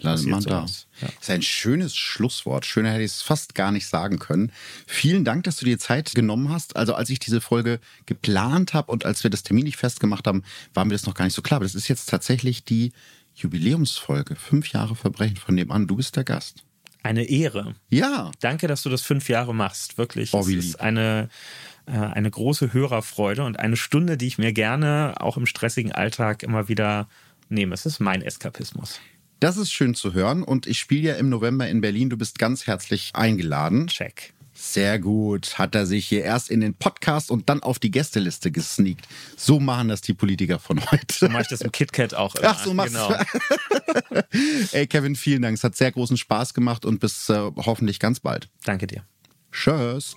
Landet 0.00 0.26
man 0.28 0.42
da. 0.44 0.60
sowas. 0.60 0.86
Ja. 1.00 1.08
Das 1.08 1.22
ist 1.22 1.30
ein 1.30 1.42
schönes 1.42 1.96
Schlusswort. 1.96 2.64
Schöner 2.66 2.92
hätte 2.92 3.02
ich 3.02 3.10
es 3.12 3.22
fast 3.22 3.54
gar 3.54 3.72
nicht 3.72 3.86
sagen 3.88 4.18
können. 4.18 4.52
Vielen 4.86 5.24
Dank, 5.24 5.44
dass 5.44 5.56
du 5.56 5.64
dir 5.64 5.78
Zeit 5.78 6.14
genommen 6.14 6.50
hast. 6.50 6.76
Also 6.76 6.94
als 6.94 7.10
ich 7.10 7.18
diese 7.18 7.40
Folge 7.40 7.80
geplant 8.06 8.74
habe 8.74 8.92
und 8.92 9.04
als 9.04 9.24
wir 9.24 9.30
das 9.30 9.42
Termin 9.42 9.64
nicht 9.64 9.76
festgemacht 9.76 10.26
haben, 10.26 10.44
war 10.72 10.84
mir 10.84 10.92
das 10.94 11.06
noch 11.06 11.14
gar 11.14 11.24
nicht 11.24 11.34
so 11.34 11.42
klar. 11.42 11.56
Aber 11.56 11.64
das 11.64 11.74
ist 11.74 11.88
jetzt 11.88 12.08
tatsächlich 12.08 12.64
die 12.64 12.92
Jubiläumsfolge. 13.34 14.36
Fünf 14.36 14.72
Jahre 14.72 14.94
Verbrechen 14.94 15.36
von 15.36 15.54
nebenan. 15.54 15.86
Du 15.86 15.96
bist 15.96 16.14
der 16.16 16.24
Gast. 16.24 16.64
Eine 17.02 17.24
Ehre. 17.24 17.74
Ja. 17.90 18.30
Danke, 18.40 18.68
dass 18.68 18.82
du 18.82 18.90
das 18.90 19.02
fünf 19.02 19.28
Jahre 19.28 19.54
machst. 19.54 19.98
Wirklich. 19.98 20.32
Oh, 20.32 20.40
es 20.40 20.46
wie 20.48 20.56
ist 20.56 20.66
lieb. 20.66 20.80
eine, 20.80 21.28
eine 21.92 22.30
große 22.30 22.72
Hörerfreude 22.72 23.44
und 23.44 23.58
eine 23.58 23.76
Stunde, 23.76 24.16
die 24.16 24.26
ich 24.26 24.38
mir 24.38 24.52
gerne 24.52 25.14
auch 25.20 25.36
im 25.36 25.46
stressigen 25.46 25.92
Alltag 25.92 26.42
immer 26.42 26.68
wieder 26.68 27.08
nehme. 27.48 27.74
Es 27.74 27.86
ist 27.86 28.00
mein 28.00 28.22
Eskapismus. 28.22 29.00
Das 29.40 29.56
ist 29.56 29.72
schön 29.72 29.94
zu 29.94 30.14
hören. 30.14 30.42
Und 30.42 30.66
ich 30.66 30.78
spiele 30.78 31.10
ja 31.10 31.14
im 31.14 31.28
November 31.28 31.68
in 31.68 31.80
Berlin. 31.80 32.10
Du 32.10 32.16
bist 32.16 32.38
ganz 32.38 32.66
herzlich 32.66 33.12
eingeladen. 33.14 33.86
Check. 33.86 34.32
Sehr 34.52 34.98
gut. 34.98 35.56
Hat 35.56 35.76
er 35.76 35.86
sich 35.86 36.08
hier 36.08 36.24
erst 36.24 36.50
in 36.50 36.60
den 36.60 36.74
Podcast 36.74 37.30
und 37.30 37.48
dann 37.48 37.62
auf 37.62 37.78
die 37.78 37.92
Gästeliste 37.92 38.50
gesneakt. 38.50 39.06
So 39.36 39.60
machen 39.60 39.86
das 39.86 40.00
die 40.00 40.14
Politiker 40.14 40.58
von 40.58 40.84
heute. 40.90 41.14
So 41.14 41.28
mache 41.28 41.42
ich 41.42 41.48
das 41.48 41.60
im 41.60 41.70
KitKat 41.70 42.14
auch 42.14 42.34
immer. 42.34 42.48
Ach, 42.50 42.64
so 42.64 42.74
machst 42.74 42.94
genau. 42.94 43.14
du. 44.10 44.24
Ey, 44.72 44.88
Kevin, 44.88 45.14
vielen 45.14 45.42
Dank. 45.42 45.56
Es 45.56 45.62
hat 45.62 45.76
sehr 45.76 45.92
großen 45.92 46.16
Spaß 46.16 46.54
gemacht 46.54 46.84
und 46.84 46.98
bis 46.98 47.28
äh, 47.28 47.50
hoffentlich 47.56 48.00
ganz 48.00 48.18
bald. 48.18 48.48
Danke 48.64 48.88
dir. 48.88 49.04
Tschüss. 49.52 50.16